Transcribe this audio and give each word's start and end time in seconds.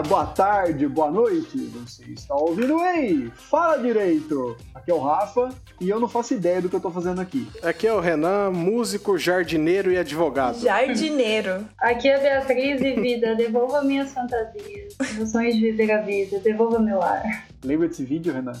dia, 0.00 0.02
boa 0.02 0.26
tarde, 0.26 0.86
boa 0.86 1.10
noite. 1.10 1.58
Você 1.58 2.04
está 2.12 2.34
ouvindo 2.34 2.80
Ei, 2.84 3.30
fala 3.34 3.76
direito. 3.76 4.56
Aqui 4.74 4.90
é 4.90 4.94
o 4.94 4.98
Rafa 4.98 5.50
e 5.80 5.88
eu 5.88 6.00
não 6.00 6.08
faço 6.08 6.34
ideia 6.34 6.60
do 6.60 6.68
que 6.68 6.76
eu 6.76 6.80
tô 6.80 6.90
fazendo 6.90 7.20
aqui. 7.20 7.46
Aqui 7.62 7.86
é 7.86 7.92
o 7.92 8.00
Renan, 8.00 8.50
músico, 8.50 9.18
jardineiro 9.18 9.92
e 9.92 9.98
advogado. 9.98 10.60
Jardineiro. 10.60 11.66
Aqui 11.78 12.08
é 12.08 12.16
a 12.16 12.18
Beatriz 12.18 12.80
e 12.80 12.94
vida, 12.94 13.34
devolva 13.36 13.82
minhas 13.82 14.12
fantasias, 14.12 14.96
meus 15.14 15.30
sonhos 15.30 15.54
de 15.54 15.60
viver 15.60 15.90
a 15.92 16.00
vida, 16.00 16.38
devolva 16.40 16.78
meu 16.78 17.02
ar. 17.02 17.46
Lembra 17.62 17.88
desse 17.88 18.04
vídeo, 18.04 18.32
Renan? 18.32 18.52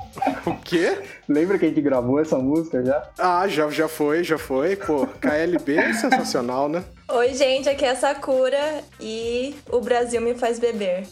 O 0.49 0.57
quê? 0.57 0.99
Lembra 1.29 1.59
que 1.59 1.67
a 1.67 1.69
gente 1.69 1.83
gravou 1.83 2.19
essa 2.19 2.39
música 2.39 2.83
já? 2.83 3.07
Ah, 3.19 3.47
já, 3.47 3.69
já 3.69 3.87
foi, 3.87 4.25
já 4.25 4.39
foi. 4.39 4.77
Pô, 4.77 5.07
KLB 5.07 5.77
é 5.77 5.93
sensacional, 5.93 6.71
né? 6.71 6.83
Oi, 7.07 7.35
gente, 7.35 7.69
aqui 7.69 7.85
é 7.85 7.91
a 7.91 7.97
Sakura 7.97 8.83
e 8.99 9.55
o 9.71 9.79
Brasil 9.81 10.23
me 10.23 10.35
faz 10.35 10.59
beber. 10.59 11.07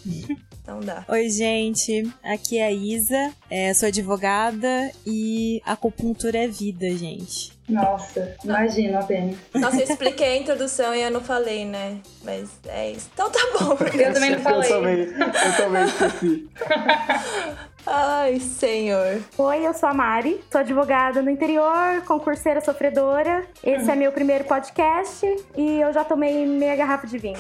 Então 0.63 0.81
dá. 0.81 1.05
Oi, 1.09 1.29
gente. 1.29 2.11
Aqui 2.25 2.59
é 2.59 2.67
a 2.67 2.73
Isa. 2.73 3.31
É, 3.51 3.75
sou 3.75 3.89
advogada 3.89 4.91
e 5.07 5.61
acupuntura 5.67 6.39
é 6.39 6.49
vida, 6.49 6.89
gente. 6.91 7.53
Nossa, 7.69 8.35
imagina 8.43 9.01
apenas. 9.01 9.37
Nossa, 9.55 9.77
eu 9.77 9.85
expliquei 9.85 10.29
a 10.29 10.37
introdução 10.39 10.95
e 10.95 11.03
eu 11.03 11.11
não 11.11 11.21
falei, 11.21 11.67
né? 11.67 12.01
Mas 12.25 12.49
é 12.67 12.93
isso. 12.93 13.11
Então 13.13 13.31
tá 13.31 13.41
bom. 13.59 13.77
Eu 13.95 14.15
também 14.15 14.31
não 14.31 14.39
falei. 14.39 14.73
Eu 14.73 14.77
também, 14.77 14.99
eu 15.01 15.57
também 15.57 15.85
esqueci. 15.85 16.49
Ai, 17.87 18.41
senhor. 18.41 19.21
Oi, 19.39 19.67
eu 19.67 19.73
sou 19.73 19.89
a 19.89 19.95
Mari, 19.95 20.41
sou 20.51 20.61
advogada 20.61 21.23
no 21.23 21.31
interior, 21.31 22.03
concurseira 22.05 22.61
sofredora. 22.61 23.47
Esse 23.63 23.89
é 23.91 23.95
meu 23.95 24.11
primeiro 24.11 24.45
podcast 24.45 25.25
e 25.57 25.81
eu 25.81 25.93
já 25.93 26.03
tomei 26.03 26.45
meia 26.47 26.75
garrafa 26.75 27.07
de 27.07 27.17
vinho. 27.19 27.39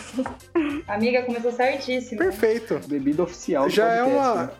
Amiga, 0.86 1.22
começou 1.22 1.50
certíssimo. 1.50 2.18
Perfeito. 2.18 2.80
Bebida 2.86 3.24
oficial 3.24 3.64
do 3.64 3.70
Já 3.70 3.88
é 3.88 3.98
podcast, 4.04 4.28
uma. 4.30 4.42
né? 4.44 4.50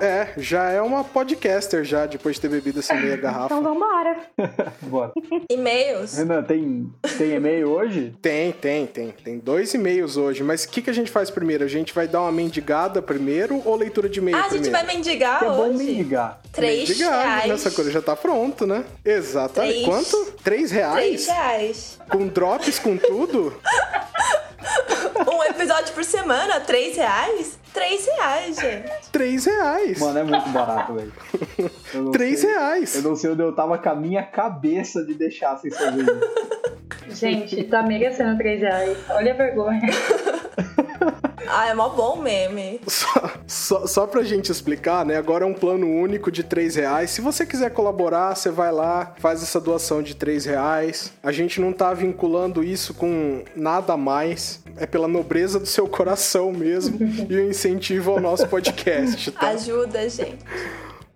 É, 0.00 0.28
já 0.36 0.70
é 0.70 0.80
uma 0.80 1.04
podcaster 1.04 1.84
já, 1.84 2.06
depois 2.06 2.36
de 2.36 2.42
ter 2.42 2.48
bebido 2.48 2.78
essa 2.80 2.94
meia 2.94 3.16
garrafa. 3.18 3.46
Então 3.54 3.62
vambora. 3.62 4.16
Bora. 4.82 5.12
E-mails? 5.50 6.14
Renan, 6.16 6.42
tem, 6.42 6.90
tem 7.18 7.32
e-mail 7.34 7.68
hoje? 7.70 8.14
Tem, 8.22 8.52
tem, 8.52 8.86
tem. 8.86 9.10
Tem 9.10 9.38
dois 9.38 9.72
e-mails 9.74 10.16
hoje, 10.16 10.42
mas 10.42 10.64
o 10.64 10.68
que, 10.68 10.80
que 10.82 10.90
a 10.90 10.92
gente 10.92 11.10
faz 11.10 11.30
primeiro? 11.30 11.64
A 11.64 11.68
gente 11.68 11.92
vai 11.94 12.08
dar 12.08 12.22
uma 12.22 12.32
mendigada 12.32 13.02
primeiro 13.02 13.60
ou 13.64 13.76
leitura 13.76 14.08
de 14.08 14.18
e-mail 14.18 14.36
Ah, 14.36 14.40
a 14.40 14.48
gente 14.48 14.62
primeiro? 14.62 14.86
vai 14.86 14.96
mendigar 14.96 15.38
Que 15.38 15.44
é 15.44 15.48
bom 15.48 15.68
hoje? 15.70 15.84
mendigar. 15.84 16.40
Três 16.52 16.88
Mendigar, 16.88 17.22
reais. 17.22 17.48
Nessa 17.48 17.70
coisa 17.70 17.90
já 17.90 18.02
tá 18.02 18.16
pronto, 18.16 18.66
né? 18.66 18.84
Exatamente. 19.04 19.84
Três. 19.84 19.86
Quanto? 19.86 20.32
Três 20.42 20.70
reais? 20.70 20.94
Três 20.96 21.26
reais. 21.26 21.98
Com 22.10 22.26
drops, 22.26 22.78
com 22.78 22.96
tudo? 22.96 23.54
Um 25.32 25.42
episódio 25.44 25.92
por 25.94 26.04
semana, 26.04 26.60
três 26.60 26.96
reais? 26.96 27.58
Três 27.72 28.06
reais, 28.06 28.56
gente. 28.56 28.90
Três 29.12 29.44
reais. 29.44 29.98
Mano, 29.98 30.18
é 30.18 30.24
muito 30.24 30.48
barato, 30.50 30.94
velho. 30.94 31.12
Três 32.12 32.40
sei- 32.40 32.50
reais. 32.50 32.94
Eu 32.96 33.02
não 33.02 33.14
sei 33.16 33.30
onde 33.30 33.42
eu 33.42 33.54
tava 33.54 33.78
com 33.78 33.88
a 33.88 33.94
minha 33.94 34.22
cabeça 34.22 35.04
de 35.04 35.14
deixar 35.14 35.56
sem 35.58 35.70
fazer 35.70 36.02
isso. 36.02 37.20
Gente, 37.20 37.64
tá 37.64 37.82
merecendo 37.82 38.36
3 38.38 38.60
reais. 38.60 38.98
Olha 39.10 39.32
a 39.32 39.36
vergonha. 39.36 39.80
Ah, 41.52 41.66
é 41.68 41.74
mó 41.74 41.88
bom 41.88 42.16
meme. 42.22 42.80
Só, 42.86 43.30
só, 43.44 43.86
só 43.86 44.06
pra 44.06 44.22
gente 44.22 44.52
explicar, 44.52 45.04
né? 45.04 45.16
Agora 45.16 45.44
é 45.44 45.48
um 45.48 45.52
plano 45.54 45.84
único 45.88 46.30
de 46.30 46.44
três 46.44 46.76
reais. 46.76 47.10
Se 47.10 47.20
você 47.20 47.44
quiser 47.44 47.70
colaborar, 47.70 48.36
você 48.36 48.50
vai 48.50 48.70
lá, 48.70 49.14
faz 49.18 49.42
essa 49.42 49.60
doação 49.60 50.00
de 50.00 50.14
três 50.14 50.44
reais. 50.44 51.12
A 51.20 51.32
gente 51.32 51.60
não 51.60 51.72
tá 51.72 51.92
vinculando 51.92 52.62
isso 52.62 52.94
com 52.94 53.42
nada 53.56 53.96
mais. 53.96 54.62
É 54.76 54.86
pela 54.86 55.08
nobreza 55.08 55.58
do 55.58 55.66
seu 55.66 55.88
coração 55.88 56.52
mesmo 56.52 56.96
e 57.28 57.34
o 57.34 57.40
incentivo 57.60 58.12
ao 58.12 58.20
nosso 58.20 58.48
podcast, 58.48 59.30
tá? 59.32 59.50
Ajuda, 59.50 60.08
gente. 60.08 60.38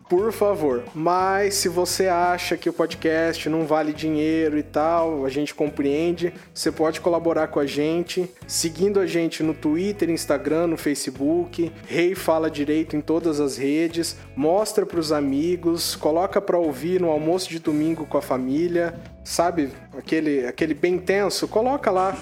Por 0.07 0.31
favor. 0.31 0.85
Mas 0.95 1.55
se 1.55 1.69
você 1.69 2.09
acha 2.09 2.59
que 2.59 2.69
o 2.69 2.73
podcast 2.73 3.49
não 3.49 3.67
vale 3.67 3.95
dinheiro 3.95 4.59
e 4.59 4.63
tal, 4.63 5.25
a 5.25 5.31
gente 5.31 5.55
compreende. 5.55 6.35
Você 6.53 6.71
pode 6.71 7.01
colaborar 7.01 7.49
com 7.49 7.59
a 7.59 7.65
gente, 7.65 8.31
seguindo 8.47 9.01
a 9.01 9.07
gente 9.07 9.43
no 9.43 9.55
Twitter, 9.55 10.11
Instagram, 10.11 10.67
no 10.67 10.77
Facebook. 10.77 11.73
Rei 11.87 12.15
Fala 12.15 12.51
Direito 12.51 12.95
em 12.95 13.01
todas 13.01 13.41
as 13.41 13.57
redes. 13.57 14.17
Mostra 14.37 14.85
pros 14.85 15.11
amigos, 15.11 15.97
coloca 15.97 16.39
pra 16.41 16.59
ouvir 16.59 17.01
no 17.01 17.09
almoço 17.09 17.49
de 17.49 17.59
domingo 17.59 18.05
com 18.05 18.19
a 18.19 18.23
família. 18.23 18.95
Sabe? 19.25 19.71
Aquele, 19.97 20.47
aquele 20.47 20.75
bem 20.75 20.99
tenso, 20.99 21.49
coloca 21.49 21.91
lá. 21.91 22.15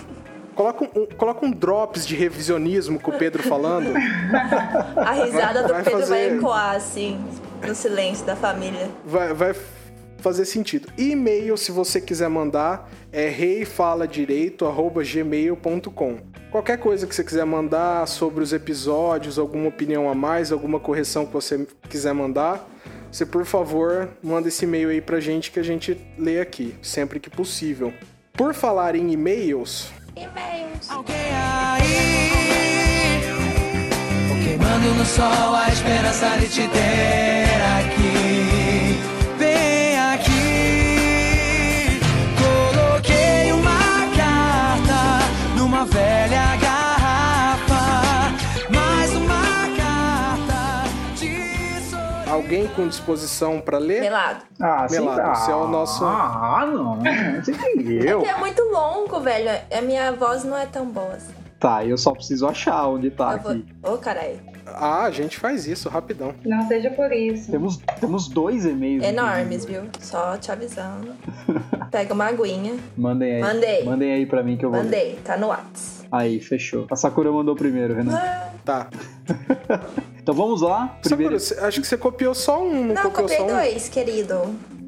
Coloca 0.54 0.84
um, 0.84 1.06
coloca 1.16 1.46
um 1.46 1.50
drops 1.50 2.06
de 2.06 2.14
revisionismo 2.14 3.00
com 3.00 3.10
o 3.10 3.18
Pedro 3.18 3.42
falando. 3.42 3.88
A 4.96 5.12
risada 5.12 5.62
do 5.62 5.68
Vai 5.72 5.82
Pedro 5.82 5.98
vai 6.00 6.08
fazer- 6.08 6.36
ecoar, 6.36 6.76
assim, 6.76 7.18
no 7.66 7.74
silêncio 7.74 8.24
da 8.26 8.36
família. 8.36 8.90
vai, 9.04 9.32
vai 9.32 9.54
fazer 10.18 10.44
sentido. 10.44 10.88
E-mail, 10.96 11.56
se 11.56 11.72
você 11.72 12.00
quiser 12.00 12.28
mandar, 12.28 12.88
é 13.10 13.28
reifaladireito.gmail.com. 13.28 16.16
Qualquer 16.50 16.78
coisa 16.78 17.06
que 17.06 17.14
você 17.14 17.24
quiser 17.24 17.44
mandar 17.46 18.06
sobre 18.06 18.42
os 18.44 18.52
episódios, 18.52 19.38
alguma 19.38 19.68
opinião 19.68 20.08
a 20.08 20.14
mais, 20.14 20.52
alguma 20.52 20.78
correção 20.78 21.24
que 21.26 21.32
você 21.32 21.66
quiser 21.88 22.12
mandar, 22.12 22.68
você, 23.10 23.24
por 23.26 23.44
favor, 23.44 24.08
manda 24.22 24.48
esse 24.48 24.64
e-mail 24.64 24.88
aí 24.90 25.00
pra 25.00 25.18
gente 25.20 25.50
que 25.50 25.58
a 25.58 25.62
gente 25.62 25.98
lê 26.18 26.40
aqui, 26.40 26.74
sempre 26.82 27.18
que 27.20 27.28
possível. 27.30 27.92
Por 28.32 28.54
falar 28.54 28.94
em 28.96 29.12
e-mails, 29.12 29.90
E-mails. 30.16 30.90
Alguém 30.90 31.16
aí 31.16 32.32
Queimando 34.44 34.94
no 34.94 35.06
sol 35.06 35.54
a 35.54 35.68
esperança 35.68 36.36
de 36.38 36.48
te 36.48 36.68
ter 36.68 37.62
aqui 37.78 38.01
alguém 52.52 52.68
com 52.68 52.86
disposição 52.86 53.60
pra 53.60 53.78
ler? 53.78 54.00
Melado. 54.00 54.44
Ah, 54.60 54.86
sim, 54.88 55.00
Melado, 55.00 55.20
tá. 55.22 55.32
esse 55.32 55.50
é 55.50 55.54
o 55.54 55.68
nosso- 55.68 56.04
Ah, 56.04 56.68
não. 56.72 56.98
Você 57.42 57.52
entendeu. 57.52 58.18
Porque 58.20 58.34
é 58.34 58.38
muito 58.38 58.62
longo, 58.64 59.20
velho. 59.20 59.50
A 59.76 59.80
minha 59.80 60.12
voz 60.12 60.44
não 60.44 60.56
é 60.56 60.66
tão 60.66 60.86
boa 60.86 61.12
assim. 61.14 61.32
Tá, 61.58 61.84
eu 61.84 61.96
só 61.96 62.10
preciso 62.12 62.46
achar 62.48 62.88
onde 62.88 63.08
tá 63.10 63.34
Eu 63.34 63.38
vou... 63.38 63.52
aqui. 63.52 63.64
Ô, 63.84 63.96
caralho. 63.96 64.40
Ah, 64.66 65.04
a 65.04 65.10
gente 65.12 65.38
faz 65.38 65.66
isso 65.66 65.88
rapidão. 65.88 66.34
Não 66.44 66.66
seja 66.66 66.90
por 66.90 67.12
isso. 67.12 67.50
Temos, 67.50 67.76
temos 68.00 68.28
dois 68.28 68.64
e-mails. 68.66 69.04
Enormes, 69.04 69.64
viu? 69.64 69.82
Só 70.00 70.36
te 70.36 70.50
avisando. 70.50 71.12
Pega 71.90 72.12
uma 72.14 72.26
aguinha. 72.26 72.74
Mandem 72.96 73.36
aí. 73.36 73.40
Mandei. 73.40 73.84
Mandem 73.84 74.12
aí 74.12 74.26
pra 74.26 74.42
mim 74.42 74.56
que 74.56 74.64
eu 74.64 74.70
vou. 74.70 74.78
ler. 74.80 74.84
Mandei, 74.84 75.18
tá 75.24 75.36
no 75.36 75.48
Whats. 75.48 76.04
Aí, 76.10 76.40
fechou. 76.40 76.86
A 76.90 76.96
Sakura 76.96 77.30
mandou 77.30 77.54
primeiro, 77.54 77.94
Renan. 77.94 78.18
Tá. 78.64 78.88
Então 80.22 80.34
vamos 80.34 80.62
lá. 80.62 80.96
Primeiro... 81.02 81.38
Você- 81.38 81.58
acho 81.58 81.80
que 81.80 81.86
você 81.86 81.96
copiou 81.98 82.34
só 82.34 82.62
um, 82.62 82.72
não, 82.86 82.94
Não, 82.94 83.02
copiou 83.02 83.12
copiei 83.12 83.38
só 83.38 83.44
um? 83.44 83.48
dois, 83.48 83.88
querido. 83.88 84.40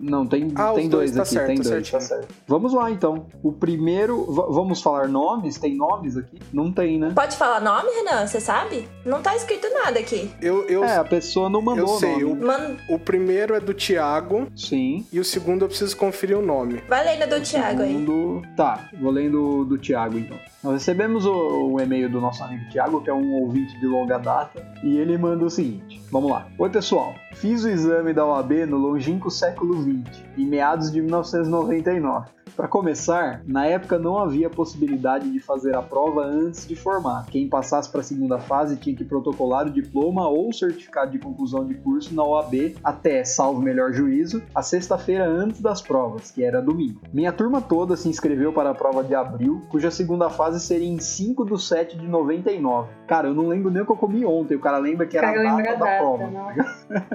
Não, 0.06 0.26
tem, 0.26 0.52
Ah, 0.54 0.72
tem 0.74 0.86
dois, 0.86 1.10
dois, 1.10 1.12
tá 1.12 1.22
aqui, 1.22 1.30
certo, 1.32 1.46
tem 1.46 1.56
tá 1.56 1.70
dois, 1.70 1.90
tá 1.90 1.98
certo. 2.00 2.28
Vamos 2.46 2.74
lá 2.74 2.90
então. 2.90 3.24
O 3.42 3.50
primeiro, 3.50 4.22
vamos 4.50 4.82
falar 4.82 5.08
nomes? 5.08 5.56
Tem 5.56 5.74
nomes 5.74 6.14
aqui? 6.18 6.38
Não 6.52 6.70
tem, 6.70 6.98
né? 6.98 7.12
Pode 7.14 7.34
falar 7.38 7.58
nome, 7.62 7.88
Renan? 7.90 8.26
Você 8.26 8.38
sabe? 8.38 8.86
Não 9.02 9.22
tá 9.22 9.34
escrito 9.34 9.66
nada 9.72 9.98
aqui. 9.98 10.30
Eu, 10.42 10.68
eu, 10.68 10.84
É, 10.84 10.96
a 10.98 11.04
pessoa 11.04 11.48
não 11.48 11.62
mandou 11.62 11.86
eu 11.94 11.98
sei, 11.98 12.22
o 12.22 12.34
nome. 12.34 12.44
o, 12.44 12.46
Man... 12.46 12.76
o 12.90 12.98
primeiro 12.98 13.54
é 13.54 13.60
do 13.60 13.72
Thiago 13.72 14.46
Sim. 14.54 15.06
e 15.10 15.18
o 15.18 15.24
segundo 15.24 15.64
eu 15.64 15.68
preciso 15.68 15.96
conferir 15.96 16.36
o 16.38 16.42
nome. 16.44 16.82
Vai 16.86 17.02
lendo 17.02 17.26
do 17.30 17.40
Thiago 17.40 17.80
aí. 17.82 17.88
Segundo... 17.94 18.42
Tá, 18.54 18.90
vou 19.00 19.10
lendo 19.10 19.64
do 19.64 19.78
Thiago 19.78 20.18
então. 20.18 20.36
Nós 20.62 20.74
recebemos 20.74 21.24
o, 21.24 21.32
o 21.72 21.80
e-mail 21.80 22.10
do 22.10 22.20
nosso 22.20 22.42
amigo 22.44 22.70
Thiago, 22.70 23.00
que 23.02 23.08
é 23.08 23.14
um 23.14 23.32
ouvinte 23.40 23.78
de 23.80 23.86
longa 23.86 24.18
data, 24.18 24.63
e 24.84 24.98
ele 24.98 25.16
manda 25.16 25.46
o 25.46 25.50
seguinte: 25.50 26.00
Vamos 26.12 26.30
lá. 26.30 26.46
Oi, 26.58 26.68
pessoal. 26.68 27.14
Fiz 27.32 27.64
o 27.64 27.68
exame 27.68 28.12
da 28.12 28.24
OAB 28.24 28.66
no 28.68 28.76
longínquo 28.76 29.30
século 29.30 29.82
XX, 29.82 30.22
em 30.36 30.46
meados 30.46 30.92
de 30.92 31.00
1999. 31.00 32.28
Para 32.56 32.68
começar, 32.68 33.42
na 33.44 33.66
época 33.66 33.98
não 33.98 34.16
havia 34.16 34.48
possibilidade 34.48 35.28
de 35.28 35.40
fazer 35.40 35.74
a 35.74 35.82
prova 35.82 36.22
antes 36.22 36.66
de 36.66 36.76
formar. 36.76 37.26
Quem 37.26 37.48
passasse 37.48 37.90
para 37.90 38.00
a 38.00 38.04
segunda 38.04 38.38
fase 38.38 38.76
tinha 38.76 38.94
que 38.94 39.04
protocolar 39.04 39.66
o 39.66 39.70
diploma 39.70 40.28
ou 40.28 40.52
certificado 40.52 41.10
de 41.10 41.18
conclusão 41.18 41.66
de 41.66 41.74
curso 41.74 42.14
na 42.14 42.22
OAB 42.22 42.76
até, 42.84 43.24
salvo 43.24 43.60
melhor 43.60 43.92
juízo, 43.92 44.40
a 44.54 44.62
sexta-feira 44.62 45.26
antes 45.26 45.60
das 45.60 45.82
provas, 45.82 46.30
que 46.30 46.44
era 46.44 46.62
domingo. 46.62 47.00
Minha 47.12 47.32
turma 47.32 47.60
toda 47.60 47.96
se 47.96 48.08
inscreveu 48.08 48.52
para 48.52 48.70
a 48.70 48.74
prova 48.74 49.02
de 49.02 49.16
abril, 49.16 49.60
cuja 49.68 49.90
segunda 49.90 50.30
fase 50.30 50.60
seria 50.60 50.88
em 50.88 51.00
5 51.00 51.44
de 51.44 51.60
7 51.60 51.98
de 51.98 52.06
99. 52.06 52.88
Cara, 53.08 53.28
eu 53.28 53.34
não 53.34 53.48
lembro 53.48 53.70
nem 53.70 53.82
o 53.82 53.86
que 53.86 53.92
eu 53.92 53.96
comi 53.96 54.24
ontem, 54.24 54.54
o 54.54 54.60
cara 54.60 54.78
lembra 54.78 55.06
que 55.06 55.18
era 55.18 55.30
a 55.30 55.32
data 55.32 55.62
da 55.62 55.74
data, 55.74 55.98
prova. 55.98 56.30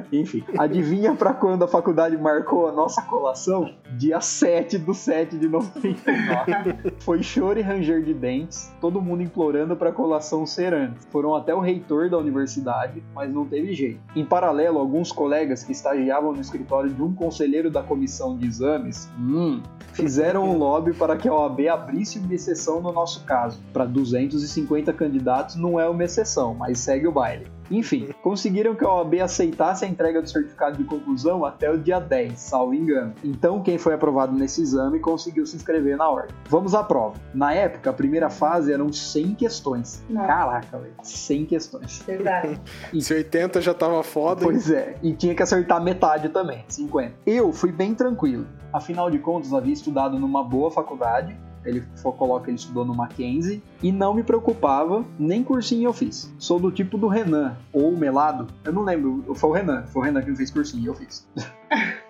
Enfim, 0.11 0.43
adivinha 0.57 1.15
pra 1.15 1.33
quando 1.33 1.63
a 1.63 1.67
faculdade 1.67 2.17
marcou 2.17 2.67
a 2.67 2.73
nossa 2.73 3.01
colação? 3.03 3.73
Dia 3.97 4.19
7 4.19 4.77
do 4.77 4.93
7 4.93 5.28
27 5.29 5.37
de 5.37 5.47
99. 5.47 6.91
Foi 6.99 7.21
choro 7.21 7.59
e 7.59 7.61
ranger 7.61 8.03
de 8.03 8.13
dentes, 8.13 8.71
todo 8.81 9.01
mundo 9.01 9.21
implorando 9.21 9.75
para 9.75 9.89
a 9.89 9.93
colação 9.93 10.45
ser 10.45 10.73
antes. 10.73 11.05
Foram 11.11 11.35
até 11.35 11.53
o 11.53 11.59
reitor 11.59 12.09
da 12.09 12.17
universidade, 12.17 13.03
mas 13.13 13.31
não 13.31 13.45
teve 13.45 13.73
jeito. 13.73 13.99
Em 14.15 14.25
paralelo, 14.25 14.79
alguns 14.79 15.11
colegas 15.11 15.63
que 15.63 15.71
estagiavam 15.71 16.33
no 16.33 16.41
escritório 16.41 16.89
de 16.89 17.01
um 17.01 17.13
conselheiro 17.13 17.69
da 17.69 17.83
comissão 17.83 18.37
de 18.37 18.47
exames, 18.47 19.09
hum, 19.19 19.61
fizeram 19.93 20.49
um 20.49 20.57
lobby 20.57 20.93
para 20.93 21.15
que 21.15 21.27
a 21.27 21.33
OAB 21.33 21.67
abrisse 21.67 22.19
uma 22.19 22.33
exceção 22.33 22.81
no 22.81 22.91
nosso 22.91 23.23
caso. 23.25 23.61
Para 23.71 23.85
250 23.85 24.91
candidatos 24.93 25.55
não 25.55 25.79
é 25.79 25.87
uma 25.87 26.03
exceção, 26.03 26.55
mas 26.55 26.79
segue 26.79 27.07
o 27.07 27.11
baile. 27.11 27.58
Enfim, 27.69 28.09
conseguiram 28.21 28.75
que 28.75 28.83
a 28.83 28.91
OAB 28.91 29.15
aceitasse 29.21 29.85
a 29.85 29.87
entrega 29.87 30.21
do 30.21 30.29
certificado 30.29 30.77
de 30.77 30.83
conclusão 30.83 31.45
até 31.45 31.69
o 31.69 31.77
dia 31.77 31.99
10, 31.99 32.39
salvo 32.39 32.73
engano. 32.73 33.13
Então, 33.23 33.61
quem 33.61 33.77
foi 33.77 33.93
aprovado 33.93 34.35
nesse 34.35 34.61
exame 34.61 34.99
conseguiu 34.99 35.45
se 35.45 35.55
inscrever 35.55 35.97
na 35.97 36.09
ordem. 36.09 36.35
Vamos 36.47 36.73
à 36.73 36.83
prova. 36.83 37.15
Na 37.33 37.53
época, 37.53 37.89
a 37.89 37.93
primeira 37.93 38.29
fase 38.29 38.73
eram 38.73 38.91
100 38.91 39.35
questões. 39.35 40.03
Nossa. 40.09 40.27
Caraca, 40.27 40.77
velho. 40.77 40.93
100 41.01 41.45
questões. 41.45 42.03
Verdade. 42.05 42.59
Se 42.99 43.13
80 43.13 43.61
já 43.61 43.73
tava 43.73 44.01
foda, 44.03 44.41
hein? 44.41 44.51
Pois 44.51 44.69
é, 44.69 44.95
e 45.01 45.13
tinha 45.13 45.35
que 45.35 45.43
acertar 45.43 45.81
metade 45.83 46.29
também, 46.29 46.63
50. 46.67 47.13
Eu 47.25 47.51
fui 47.51 47.71
bem 47.71 47.93
tranquilo. 47.93 48.47
Afinal 48.71 49.09
de 49.09 49.19
contas, 49.19 49.53
havia 49.53 49.73
estudado 49.73 50.19
numa 50.19 50.43
boa 50.43 50.69
faculdade. 50.69 51.35
Ele 51.65 51.83
coloca 52.17 52.45
que 52.45 52.51
ele 52.51 52.57
estudou 52.57 52.85
no 52.85 52.95
Mackenzie 52.95 53.61
e 53.83 53.91
não 53.91 54.13
me 54.13 54.23
preocupava, 54.23 55.03
nem 55.19 55.43
cursinho 55.43 55.87
eu 55.89 55.93
fiz. 55.93 56.33
Sou 56.39 56.59
do 56.59 56.71
tipo 56.71 56.97
do 56.97 57.07
Renan, 57.07 57.57
ou 57.73 57.89
o 57.93 57.97
Melado, 57.97 58.47
eu 58.63 58.71
não 58.73 58.83
lembro, 58.83 59.23
foi 59.35 59.49
o 59.49 59.53
Renan, 59.53 59.83
foi 59.87 60.01
o 60.01 60.05
Renan 60.05 60.21
que 60.21 60.29
não 60.29 60.37
fez 60.37 60.49
cursinho, 60.51 60.87
eu 60.87 60.95
fiz. 60.95 61.27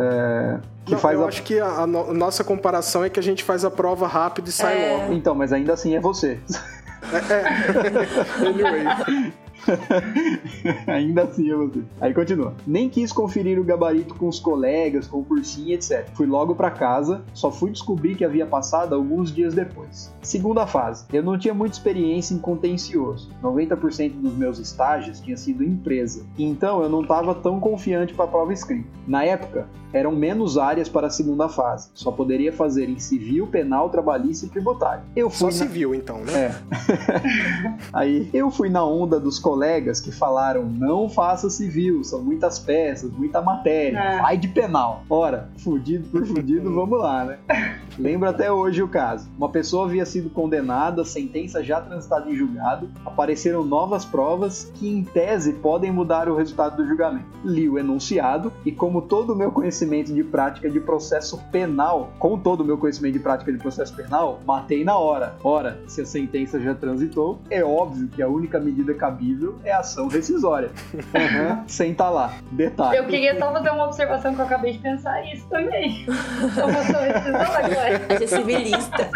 É, 0.00 0.60
que 0.84 0.92
Não, 0.92 0.98
faz 0.98 1.18
eu 1.18 1.24
a... 1.24 1.28
acho 1.28 1.42
que 1.42 1.58
a, 1.58 1.66
a 1.66 1.86
no- 1.86 2.14
nossa 2.14 2.44
comparação 2.44 3.02
é 3.02 3.08
que 3.10 3.18
a 3.18 3.22
gente 3.22 3.42
faz 3.42 3.64
a 3.64 3.70
prova 3.70 4.06
rápido 4.06 4.46
e 4.46 4.52
sai 4.52 4.80
É. 4.80 4.96
logo. 4.96 5.12
Então, 5.12 5.34
mas 5.34 5.52
ainda 5.52 5.72
assim 5.72 5.96
é 5.96 6.00
você. 6.00 6.38
Anyway. 8.46 9.32
Ainda 10.86 11.22
assim 11.24 11.50
é 11.50 11.54
você. 11.54 11.80
Aí 12.00 12.14
continua. 12.14 12.54
Nem 12.66 12.88
quis 12.88 13.12
conferir 13.12 13.58
o 13.58 13.64
gabarito 13.64 14.14
com 14.14 14.28
os 14.28 14.38
colegas, 14.40 15.06
com 15.06 15.18
o 15.18 15.24
cursinho, 15.24 15.72
etc. 15.74 16.08
Fui 16.14 16.26
logo 16.26 16.54
pra 16.54 16.70
casa, 16.70 17.22
só 17.32 17.50
fui 17.50 17.70
descobrir 17.70 18.14
que 18.14 18.24
havia 18.24 18.46
passado 18.46 18.94
alguns 18.94 19.32
dias 19.32 19.54
depois. 19.54 20.12
Segunda 20.22 20.66
fase. 20.66 21.04
Eu 21.12 21.22
não 21.22 21.38
tinha 21.38 21.54
muita 21.54 21.76
experiência 21.76 22.34
em 22.34 22.38
contencioso. 22.38 23.30
90% 23.42 24.12
dos 24.20 24.34
meus 24.34 24.58
estágios 24.58 25.20
tinha 25.20 25.36
sido 25.36 25.62
em 25.64 25.68
empresa. 25.68 26.24
Então 26.38 26.82
eu 26.82 26.88
não 26.88 27.02
estava 27.02 27.34
tão 27.34 27.58
confiante 27.60 28.14
para 28.14 28.24
a 28.24 28.28
prova 28.28 28.52
escrita. 28.52 28.88
Na 29.06 29.24
época, 29.24 29.66
eram 29.92 30.12
menos 30.12 30.58
áreas 30.58 30.88
para 30.88 31.06
a 31.06 31.10
segunda 31.10 31.48
fase. 31.48 31.88
Só 31.94 32.10
poderia 32.10 32.52
fazer 32.52 32.88
em 32.90 32.98
civil, 32.98 33.46
penal, 33.46 33.88
trabalhista 33.88 34.44
e 34.44 34.48
tributário. 34.50 35.02
Eu 35.16 35.30
Só 35.30 35.36
fui 35.50 35.58
na- 35.58 35.66
civil, 35.66 35.94
então, 35.94 36.18
né? 36.18 36.32
é. 36.44 37.78
Aí 37.92 38.28
eu 38.34 38.50
fui 38.50 38.68
na 38.68 38.84
onda 38.84 39.18
dos 39.18 39.38
colegas 39.48 39.98
que 39.98 40.12
falaram: 40.12 40.64
não 40.66 41.08
faça 41.08 41.48
civil, 41.48 42.04
são 42.04 42.20
muitas 42.22 42.58
peças, 42.58 43.10
muita 43.10 43.40
matéria, 43.40 43.98
Ah. 44.18 44.22
vai 44.22 44.36
de 44.36 44.46
penal. 44.48 45.02
Ora, 45.08 45.48
fudido 45.56 46.06
por 46.10 46.26
fudido, 46.26 46.70
vamos 46.74 46.98
lá, 47.00 47.24
né? 47.24 47.38
Lembro 47.98 48.28
até 48.28 48.52
hoje 48.52 48.82
o 48.82 48.88
caso. 48.88 49.26
Uma 49.38 49.48
pessoa 49.48 49.86
havia 49.86 50.04
sido 50.04 50.28
condenada, 50.28 51.02
sentença 51.04 51.64
já 51.64 51.80
transitada 51.80 52.30
em 52.30 52.36
julgado, 52.36 52.90
apareceram 53.06 53.64
novas 53.64 54.04
provas 54.04 54.70
que, 54.74 54.86
em 54.86 55.02
tese, 55.02 55.54
podem 55.54 55.90
mudar 55.90 56.28
o 56.28 56.36
resultado 56.36 56.76
do 56.76 56.86
julgamento. 56.86 57.26
Li 57.42 57.68
o 57.68 57.78
enunciado 57.78 58.52
e, 58.66 58.70
como 58.70 59.00
todo 59.02 59.32
o 59.32 59.36
meu 59.36 59.50
conhecimento 59.50 60.12
de 60.12 60.22
prática 60.22 60.68
de 60.70 60.78
processo 60.78 61.38
penal, 61.50 62.12
com 62.18 62.38
todo 62.38 62.60
o 62.60 62.64
meu 62.64 62.76
conhecimento 62.76 63.14
de 63.14 63.18
prática 63.20 63.50
de 63.50 63.58
processo 63.58 63.94
penal, 63.96 64.40
matei 64.46 64.84
na 64.84 64.96
hora. 64.98 65.34
Ora, 65.42 65.80
se 65.86 66.02
a 66.02 66.06
sentença 66.06 66.60
já 66.60 66.74
transitou, 66.74 67.38
é 67.50 67.64
óbvio 67.64 68.08
que 68.08 68.22
a 68.22 68.28
única 68.28 68.60
medida 68.60 68.92
cabível 68.94 69.37
é 69.64 69.72
ação 69.72 70.08
rescisória. 70.08 70.70
Aham, 71.14 71.64
Senta 71.66 72.08
lá. 72.08 72.34
Detalhe. 72.52 72.98
Eu 72.98 73.06
queria 73.06 73.38
só 73.38 73.52
fazer 73.52 73.70
uma 73.70 73.84
observação 73.86 74.34
que 74.34 74.40
eu 74.40 74.44
acabei 74.44 74.72
de 74.72 74.78
pensar 74.78 75.22
isso 75.32 75.46
também. 75.48 76.04
Eu 76.06 76.12
sou 76.54 77.00
rescisória, 77.00 78.00
Ser 78.18 78.28
civilista. 78.28 79.08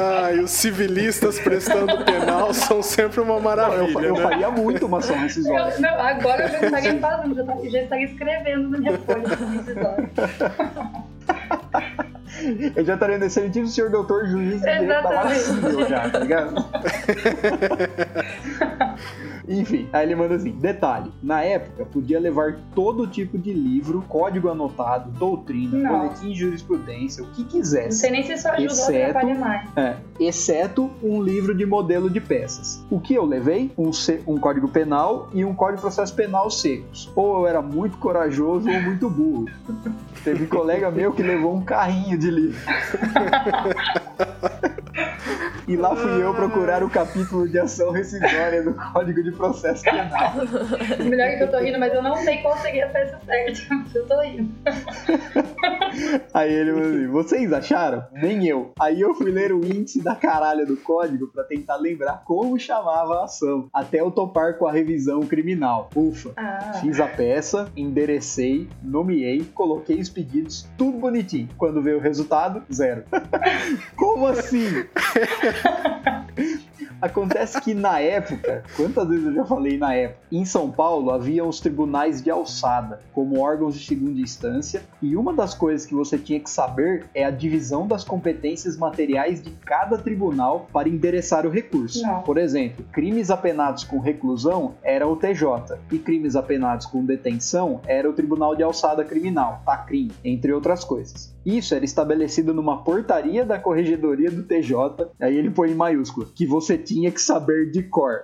Ah, 0.00 0.32
e 0.32 0.40
os 0.40 0.50
civilistas 0.50 1.38
prestando 1.38 2.04
penal 2.04 2.52
são 2.54 2.82
sempre 2.82 3.20
uma 3.20 3.34
Eu, 3.34 3.40
maravilha, 3.40 3.98
eu 4.06 4.14
né? 4.14 4.22
faria 4.22 4.50
muito 4.50 4.86
uma 4.86 4.98
ação 4.98 5.16
rescisória. 5.18 5.74
Eu- 5.74 5.80
não, 5.80 5.98
agora 6.00 6.44
eu 6.44 6.48
já 6.48 6.60
estaria 6.66 7.00
fazendo, 7.00 7.34
já, 7.34 7.44
tá- 7.44 7.56
já 7.64 7.82
estaria 7.82 8.04
escrevendo 8.06 8.68
na 8.70 8.78
minha 8.78 8.98
folha 8.98 9.22
de 9.22 9.44
rescisória. 9.56 10.10
Eu 12.74 12.84
já 12.84 12.94
estaria 12.94 13.18
nesse 13.18 13.38
excelentíssimo 13.38 13.68
senhor 13.68 13.90
doutor 13.90 14.26
juiz 14.26 14.62
Exatamente. 14.62 15.40
civil 15.40 15.88
já, 15.88 16.10
tá 16.10 16.18
ligado? 16.18 16.54
Enfim, 19.48 19.88
aí 19.92 20.06
ele 20.06 20.14
manda 20.16 20.34
assim: 20.34 20.50
detalhe, 20.52 21.12
na 21.22 21.42
época 21.42 21.84
podia 21.86 22.18
levar 22.20 22.56
todo 22.74 23.06
tipo 23.06 23.38
de 23.38 23.52
livro, 23.52 24.02
código 24.08 24.48
anotado, 24.48 25.10
doutrina, 25.10 25.78
Não. 25.78 25.98
boletim 26.00 26.28
de 26.32 26.34
jurisprudência, 26.40 27.22
o 27.22 27.26
que 27.28 27.42
Não 27.42 27.48
quisesse. 27.48 27.98
sei 27.98 28.10
nem 28.10 28.22
se 28.22 28.32
isso 28.32 28.48
ajuda 28.48 28.62
ou 28.62 28.66
Exceto- 28.72 29.10
atrapalha 29.18 29.34
mais. 29.38 29.68
É, 29.76 29.96
exceto 30.20 30.90
um 31.02 31.22
livro 31.22 31.54
de 31.54 31.64
modelo 31.66 32.08
de 32.10 32.20
peças. 32.20 32.84
O 32.90 32.98
que 33.00 33.14
eu 33.14 33.24
levei? 33.24 33.70
Um, 33.76 33.92
ce- 33.92 34.20
um 34.26 34.38
código 34.38 34.68
penal 34.68 35.28
e 35.32 35.44
um 35.44 35.54
código 35.54 35.76
de 35.76 35.82
processo 35.82 36.14
penal 36.14 36.50
secos. 36.50 37.10
Ou 37.14 37.40
eu 37.40 37.46
era 37.46 37.62
muito 37.62 37.98
corajoso 37.98 38.68
ou 38.68 38.80
muito 38.82 39.08
burro. 39.10 39.46
Teve 40.24 40.46
colega 40.46 40.90
meu 40.90 41.12
que 41.12 41.22
levou 41.22 41.54
um 41.54 41.62
carrinho 41.64 42.18
de 42.18 42.30
livro. 42.30 42.58
E 45.68 45.74
lá 45.76 45.96
fui 45.96 46.22
eu 46.22 46.32
procurar 46.32 46.84
o 46.84 46.88
capítulo 46.88 47.48
de 47.48 47.58
ação 47.58 47.90
rescisória 47.90 48.62
do 48.62 48.72
Código 48.92 49.22
de 49.22 49.32
Processo 49.32 49.82
Penal. 49.84 50.34
Melhor 51.04 51.28
é 51.28 51.36
que 51.36 51.42
eu 51.44 51.50
tô 51.50 51.58
rindo, 51.58 51.78
mas 51.78 51.92
eu 51.92 52.02
não 52.02 52.16
sei 52.16 52.42
seria 52.62 52.86
a 52.86 52.88
peça 52.88 53.20
certa. 53.24 53.74
Eu 53.94 54.06
tô 54.06 54.20
rindo. 54.20 54.54
Aí 56.34 56.52
ele 56.52 56.72
falou 56.72 56.90
assim, 56.90 57.06
vocês 57.06 57.52
acharam? 57.52 58.04
Nem 58.12 58.46
eu. 58.46 58.72
Aí 58.78 59.00
eu 59.00 59.14
fui 59.14 59.30
ler 59.30 59.52
o 59.52 59.64
índice 59.64 60.02
da 60.02 60.14
caralha 60.14 60.66
do 60.66 60.76
código 60.76 61.28
pra 61.28 61.44
tentar 61.44 61.76
lembrar 61.76 62.22
como 62.24 62.58
chamava 62.58 63.20
a 63.20 63.24
ação, 63.24 63.68
até 63.72 64.00
eu 64.00 64.10
topar 64.10 64.58
com 64.58 64.66
a 64.66 64.72
revisão 64.72 65.20
criminal. 65.20 65.88
Ufa. 65.94 66.32
Ah, 66.36 66.74
Fiz 66.80 67.00
a 67.00 67.06
peça, 67.06 67.70
enderecei, 67.76 68.68
nomeei, 68.82 69.44
coloquei 69.54 69.98
os 70.00 70.08
pedidos, 70.08 70.68
tudo 70.76 70.98
bonitinho. 70.98 71.48
Quando 71.56 71.82
veio 71.82 71.98
o 71.98 72.00
resultado, 72.00 72.62
zero. 72.72 73.04
Como 73.96 74.26
assim? 74.26 74.86
Acontece 77.00 77.60
que 77.60 77.74
na 77.74 78.00
época, 78.00 78.64
quantas 78.74 79.08
vezes 79.08 79.26
eu 79.26 79.34
já 79.34 79.44
falei 79.44 79.76
na 79.76 79.94
época, 79.94 80.20
em 80.32 80.44
São 80.44 80.70
Paulo 80.70 81.10
havia 81.10 81.44
os 81.44 81.60
tribunais 81.60 82.22
de 82.22 82.30
alçada, 82.30 83.00
como 83.12 83.38
órgãos 83.38 83.78
de 83.78 83.84
segunda 83.84 84.20
instância, 84.20 84.82
e 85.02 85.14
uma 85.14 85.32
das 85.32 85.54
coisas 85.54 85.86
que 85.86 85.94
você 85.94 86.16
tinha 86.16 86.40
que 86.40 86.50
saber 86.50 87.06
é 87.14 87.24
a 87.24 87.30
divisão 87.30 87.86
das 87.86 88.02
competências 88.02 88.76
materiais 88.76 89.42
de 89.42 89.50
cada 89.50 89.98
tribunal 89.98 90.68
para 90.72 90.88
endereçar 90.88 91.46
o 91.46 91.50
recurso. 91.50 92.02
Não. 92.02 92.22
Por 92.22 92.38
exemplo, 92.38 92.84
crimes 92.92 93.30
apenados 93.30 93.84
com 93.84 93.98
reclusão 93.98 94.74
era 94.82 95.06
o 95.06 95.16
TJ, 95.16 95.78
e 95.92 95.98
crimes 95.98 96.34
apenados 96.34 96.86
com 96.86 97.04
detenção 97.04 97.80
era 97.86 98.08
o 98.08 98.12
Tribunal 98.12 98.56
de 98.56 98.62
Alçada 98.62 99.04
Criminal, 99.04 99.60
TACRIM, 99.64 100.10
entre 100.24 100.52
outras 100.52 100.82
coisas. 100.82 101.35
Isso 101.46 101.76
era 101.76 101.84
estabelecido 101.84 102.52
numa 102.52 102.82
portaria 102.82 103.44
da 103.44 103.56
Corregedoria 103.56 104.32
do 104.32 104.42
TJ, 104.42 105.12
aí 105.20 105.36
ele 105.36 105.48
põe 105.48 105.70
em 105.70 105.76
maiúscula, 105.76 106.26
que 106.34 106.44
você 106.44 106.76
tinha 106.76 107.12
que 107.12 107.20
saber 107.20 107.70
de 107.70 107.84
cor. 107.84 108.18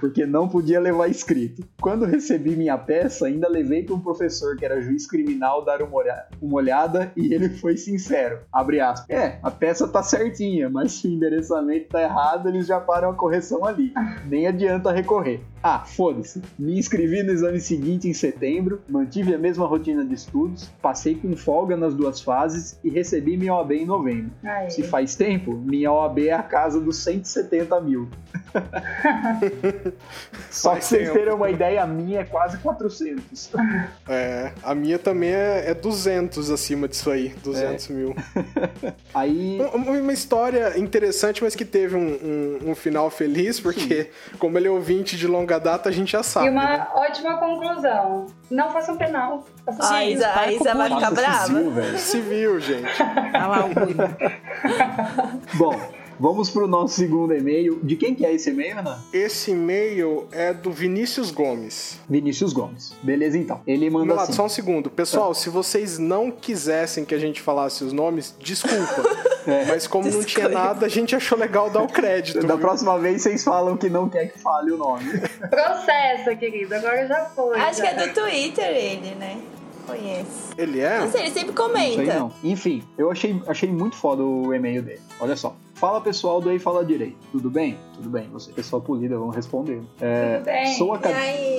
Porque 0.00 0.26
não 0.26 0.48
podia 0.48 0.80
levar 0.80 1.08
escrito. 1.08 1.62
Quando 1.80 2.04
recebi 2.04 2.56
minha 2.56 2.76
peça, 2.78 3.26
ainda 3.26 3.48
levei 3.48 3.82
para 3.82 3.94
um 3.94 4.00
professor 4.00 4.56
que 4.56 4.64
era 4.64 4.80
juiz 4.80 5.06
criminal 5.06 5.64
dar 5.64 5.82
uma 5.82 5.96
olhada, 5.96 6.28
uma 6.40 6.56
olhada 6.56 7.12
e 7.16 7.32
ele 7.32 7.48
foi 7.48 7.76
sincero. 7.76 8.40
Abre 8.52 8.80
aspas. 8.80 9.08
É, 9.08 9.38
a 9.42 9.50
peça 9.50 9.86
tá 9.88 10.02
certinha, 10.02 10.68
mas 10.68 10.92
se 10.92 11.08
o 11.08 11.10
endereçamento 11.10 11.88
tá 11.88 12.02
errado, 12.02 12.48
eles 12.48 12.66
já 12.66 12.80
param 12.80 13.10
a 13.10 13.14
correção 13.14 13.64
ali. 13.64 13.92
Nem 14.26 14.46
adianta 14.46 14.92
recorrer. 14.92 15.40
Ah, 15.62 15.80
foda-se. 15.80 16.40
Me 16.58 16.78
inscrevi 16.78 17.22
no 17.22 17.32
exame 17.32 17.60
seguinte 17.60 18.08
em 18.08 18.14
setembro, 18.14 18.80
mantive 18.88 19.34
a 19.34 19.38
mesma 19.38 19.66
rotina 19.66 20.04
de 20.04 20.14
estudos, 20.14 20.70
passei 20.80 21.16
com 21.16 21.36
folga 21.36 21.76
nas 21.76 21.94
duas 21.94 22.20
fases 22.20 22.78
e 22.84 22.90
recebi 22.90 23.36
minha 23.36 23.54
OAB 23.54 23.72
em 23.72 23.86
novembro. 23.86 24.30
aí. 24.44 24.70
Se 24.70 24.82
faz 24.82 25.16
tempo, 25.16 25.52
minha 25.54 25.92
OAB 25.92 26.26
é 26.26 26.32
a 26.32 26.42
casa 26.42 26.80
dos 26.80 26.98
170 26.98 27.80
mil. 27.80 28.08
Só 30.50 30.70
Faz 30.70 30.84
que 30.84 30.90
vocês 30.90 31.02
tempo. 31.08 31.18
terem 31.18 31.34
uma 31.34 31.50
ideia, 31.50 31.82
a 31.82 31.86
minha 31.86 32.20
é 32.20 32.24
quase 32.24 32.58
400. 32.58 33.50
É, 34.08 34.52
a 34.62 34.74
minha 34.74 34.98
também 34.98 35.30
é, 35.30 35.70
é 35.70 35.74
200 35.74 36.50
acima 36.50 36.88
disso 36.88 37.10
aí, 37.10 37.28
200 37.42 37.88
mil. 37.88 38.14
Aí, 39.14 39.58
Um- 39.74 39.98
Uma 40.00 40.12
história 40.12 40.78
interessante, 40.78 41.42
mas 41.42 41.54
que 41.54 41.64
teve 41.64 41.96
um, 41.96 42.00
um- 42.64 42.70
um 42.70 42.74
final 42.74 43.10
feliz, 43.10 43.58
porque 43.60 44.10
como 44.38 44.56
ele 44.58 44.68
é 44.68 44.70
ouvinte 44.70 45.16
de 45.16 45.26
longa 45.26 45.58
data, 45.58 45.88
a 45.88 45.92
gente 45.92 46.12
já 46.12 46.22
sabe. 46.22 46.46
E 46.46 46.50
uma 46.50 46.64
né? 46.64 46.86
ótima 46.94 47.36
conclusão. 47.38 48.26
Não 48.50 48.70
façam 48.70 48.96
penal. 48.96 49.44
Façam 49.64 49.84
A 49.96 50.00
Gente, 50.00 50.14
Isa, 50.14 50.28
a 50.34 50.52
Isa 50.52 50.74
vai 50.74 50.88
ficar 50.94 51.10
brava. 51.10 51.46
civil, 51.46 51.70
velho. 51.70 51.98
Civil, 51.98 52.60
gente. 52.60 53.02
Olha 53.34 53.46
lá 53.46 53.64
o. 53.66 53.68
Bom, 55.58 55.78
vamos 56.18 56.50
pro 56.50 56.66
nosso 56.66 56.94
segundo 56.94 57.34
e-mail. 57.34 57.80
De 57.82 57.96
quem 57.96 58.14
que 58.14 58.24
é 58.24 58.34
esse 58.34 58.50
e-mail, 58.50 58.76
Renan? 58.76 58.98
Esse 59.12 59.52
e-mail 59.52 60.26
é 60.32 60.52
do 60.52 60.70
Vinícius 60.70 61.30
Gomes. 61.30 61.98
Vinícius 62.08 62.52
Gomes. 62.52 62.94
Beleza, 63.02 63.38
então. 63.38 63.60
Ele 63.66 63.88
manda 63.90 64.14
lá, 64.14 64.22
assim. 64.22 64.32
só 64.32 64.46
um 64.46 64.48
segundo. 64.48 64.90
Pessoal, 64.90 65.34
se 65.34 65.48
vocês 65.48 65.98
não 65.98 66.30
quisessem 66.30 67.04
que 67.04 67.14
a 67.14 67.18
gente 67.18 67.40
falasse 67.40 67.84
os 67.84 67.92
nomes, 67.92 68.34
desculpa. 68.38 69.28
É. 69.48 69.64
Mas 69.64 69.86
como 69.86 70.10
não 70.10 70.22
tinha 70.22 70.46
nada, 70.46 70.84
a 70.84 70.88
gente 70.90 71.16
achou 71.16 71.38
legal 71.38 71.70
dar 71.70 71.80
o 71.80 71.88
crédito. 71.88 72.46
Da 72.46 72.54
viu? 72.54 72.58
próxima 72.58 72.98
vez 72.98 73.22
vocês 73.22 73.42
falam 73.42 73.78
que 73.78 73.88
não 73.88 74.06
quer 74.06 74.26
que 74.26 74.38
fale 74.38 74.72
o 74.72 74.76
nome. 74.76 75.04
Processa, 75.48 76.36
querido. 76.36 76.74
Agora 76.74 77.06
já 77.06 77.24
foi. 77.34 77.58
Acho 77.58 77.80
que 77.80 77.86
já. 77.86 77.92
é 77.94 78.06
do 78.08 78.12
Twitter 78.12 78.66
ele, 78.66 79.14
né? 79.14 79.38
Conheço. 79.88 80.52
Ele 80.56 80.80
é? 80.80 81.00
Não 81.00 81.10
sei, 81.10 81.22
ele 81.22 81.30
sempre 81.30 81.54
Não 81.54 81.70
sei 81.74 81.94
comenta. 81.96 82.14
não. 82.18 82.32
Enfim, 82.44 82.82
eu 82.96 83.10
achei, 83.10 83.42
achei 83.46 83.70
muito 83.70 83.96
foda 83.96 84.22
o 84.22 84.52
e-mail 84.54 84.82
dele. 84.82 85.00
Olha 85.20 85.34
só. 85.36 85.56
Fala 85.74 86.00
pessoal 86.00 86.40
do 86.40 86.50
Ei 86.50 86.58
Fala 86.58 86.84
Direito. 86.84 87.16
Tudo 87.32 87.48
bem? 87.50 87.78
Tudo 87.94 88.10
bem. 88.10 88.28
Você, 88.32 88.52
pessoal 88.52 88.82
polida, 88.82 89.16
vamos 89.18 89.34
responder. 89.36 89.80
É, 90.00 90.36
Tudo 90.38 90.44
bem. 90.44 90.74
Sou, 90.76 90.94
E 90.94 90.96
aca- 90.98 91.08
aí? 91.08 91.58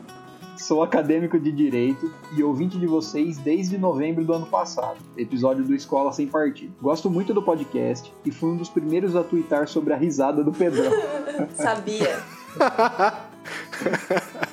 sou 0.56 0.82
acadêmico 0.82 1.38
de 1.38 1.50
Direito 1.52 2.10
e 2.36 2.42
ouvinte 2.42 2.78
de 2.78 2.86
vocês 2.86 3.38
desde 3.38 3.76
novembro 3.78 4.24
do 4.24 4.32
ano 4.32 4.46
passado, 4.46 4.96
episódio 5.16 5.64
do 5.64 5.74
Escola 5.74 6.12
Sem 6.12 6.26
Partido. 6.26 6.72
Gosto 6.82 7.10
muito 7.10 7.32
do 7.34 7.42
podcast 7.42 8.12
e 8.24 8.30
fui 8.30 8.50
um 8.50 8.56
dos 8.56 8.68
primeiros 8.68 9.14
a 9.16 9.22
twittar 9.22 9.68
sobre 9.68 9.92
a 9.92 9.96
risada 9.96 10.42
do 10.44 10.52
Pedrão. 10.52 10.90
Sabia. 11.54 12.18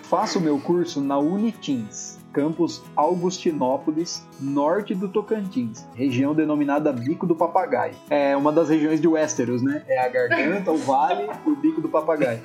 Faço 0.03 0.39
meu 0.39 0.57
curso 0.59 1.01
na 1.01 1.17
Unitins, 1.17 2.16
campus 2.37 2.83
Augustinópolis, 2.95 4.23
norte 4.39 4.93
do 4.93 5.09
Tocantins, 5.09 5.83
região 5.95 6.35
denominada 6.35 6.93
Bico 6.93 7.25
do 7.25 7.35
Papagaio. 7.35 7.95
É 8.11 8.37
uma 8.37 8.51
das 8.51 8.69
regiões 8.69 9.01
de 9.01 9.07
Westeros, 9.07 9.63
né? 9.63 9.83
É 9.87 9.97
a 9.97 10.07
garganta, 10.07 10.71
o 10.71 10.77
vale 10.77 11.27
o 11.47 11.55
bico 11.55 11.81
do 11.81 11.89
papagaio. 11.89 12.39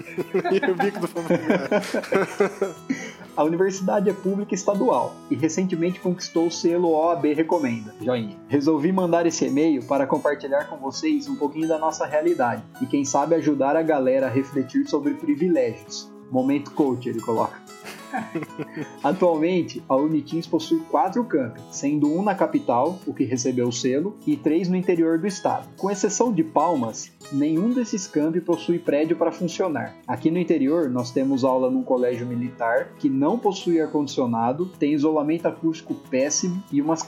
E 0.50 0.70
o 0.70 0.75
bico 0.75 1.00
do 1.00 1.08
papagaio. 1.08 1.42
A 3.34 3.44
universidade 3.44 4.11
é 4.11 4.12
pública 4.12 4.54
estadual 4.54 5.14
e 5.30 5.34
recentemente 5.34 5.99
conquistou 6.00 6.49
o 6.49 6.50
selo 6.50 6.90
OAB 6.90 7.32
Recomenda. 7.32 7.94
Joinha. 8.00 8.37
Resolvi 8.46 8.92
mandar 8.92 9.26
esse 9.26 9.46
e-mail 9.46 9.82
para 9.84 10.06
compartilhar 10.06 10.68
com 10.68 10.76
vocês 10.76 11.26
um 11.28 11.37
pouquinho 11.37 11.66
da 11.66 11.78
nossa 11.78 12.04
realidade 12.04 12.62
e 12.82 12.87
quem 12.87 13.06
sabe 13.06 13.34
ajudar 13.34 13.75
a 13.75 13.82
galera 13.82 14.26
a 14.26 14.30
refletir 14.30 14.87
sobre 14.87 15.14
privilégios. 15.14 16.12
Momento 16.30 16.72
coach, 16.72 17.08
ele 17.08 17.20
coloca. 17.20 17.58
Atualmente, 19.02 19.83
a 19.88 19.97
Unitins 19.97 20.47
possui 20.47 20.81
quatro 20.90 21.25
campi, 21.25 21.61
sendo 21.71 22.09
um 22.12 22.23
na 22.23 22.35
capital, 22.35 22.99
o 23.07 23.14
que 23.14 23.25
recebeu 23.25 23.69
o 23.69 23.73
selo, 23.73 24.16
e 24.26 24.37
três 24.37 24.69
no 24.69 24.76
interior 24.76 25.19
do 25.19 25.26
estado. 25.26 25.69
Com 25.76 25.90
exceção 25.90 26.33
de 26.33 26.42
Palmas, 26.42 27.11
nenhum 27.33 27.71
desses 27.71 28.07
campi 28.07 28.40
possui 28.40 28.78
prédio 28.78 29.16
para 29.16 29.33
funcionar. 29.33 29.95
Aqui 30.07 30.31
no 30.31 30.38
interior, 30.38 30.90
nós 30.90 31.11
temos 31.11 31.45
aula 31.45 31.71
num 31.71 31.83
colégio 31.83 32.26
militar 32.26 32.88
que 32.99 33.09
não 33.09 33.38
possui 33.38 33.81
ar-condicionado, 33.81 34.66
tem 34.78 34.92
isolamento 34.92 35.47
acústico 35.47 35.95
péssimo 36.11 36.62
e 36.71 36.81
umas, 36.81 37.04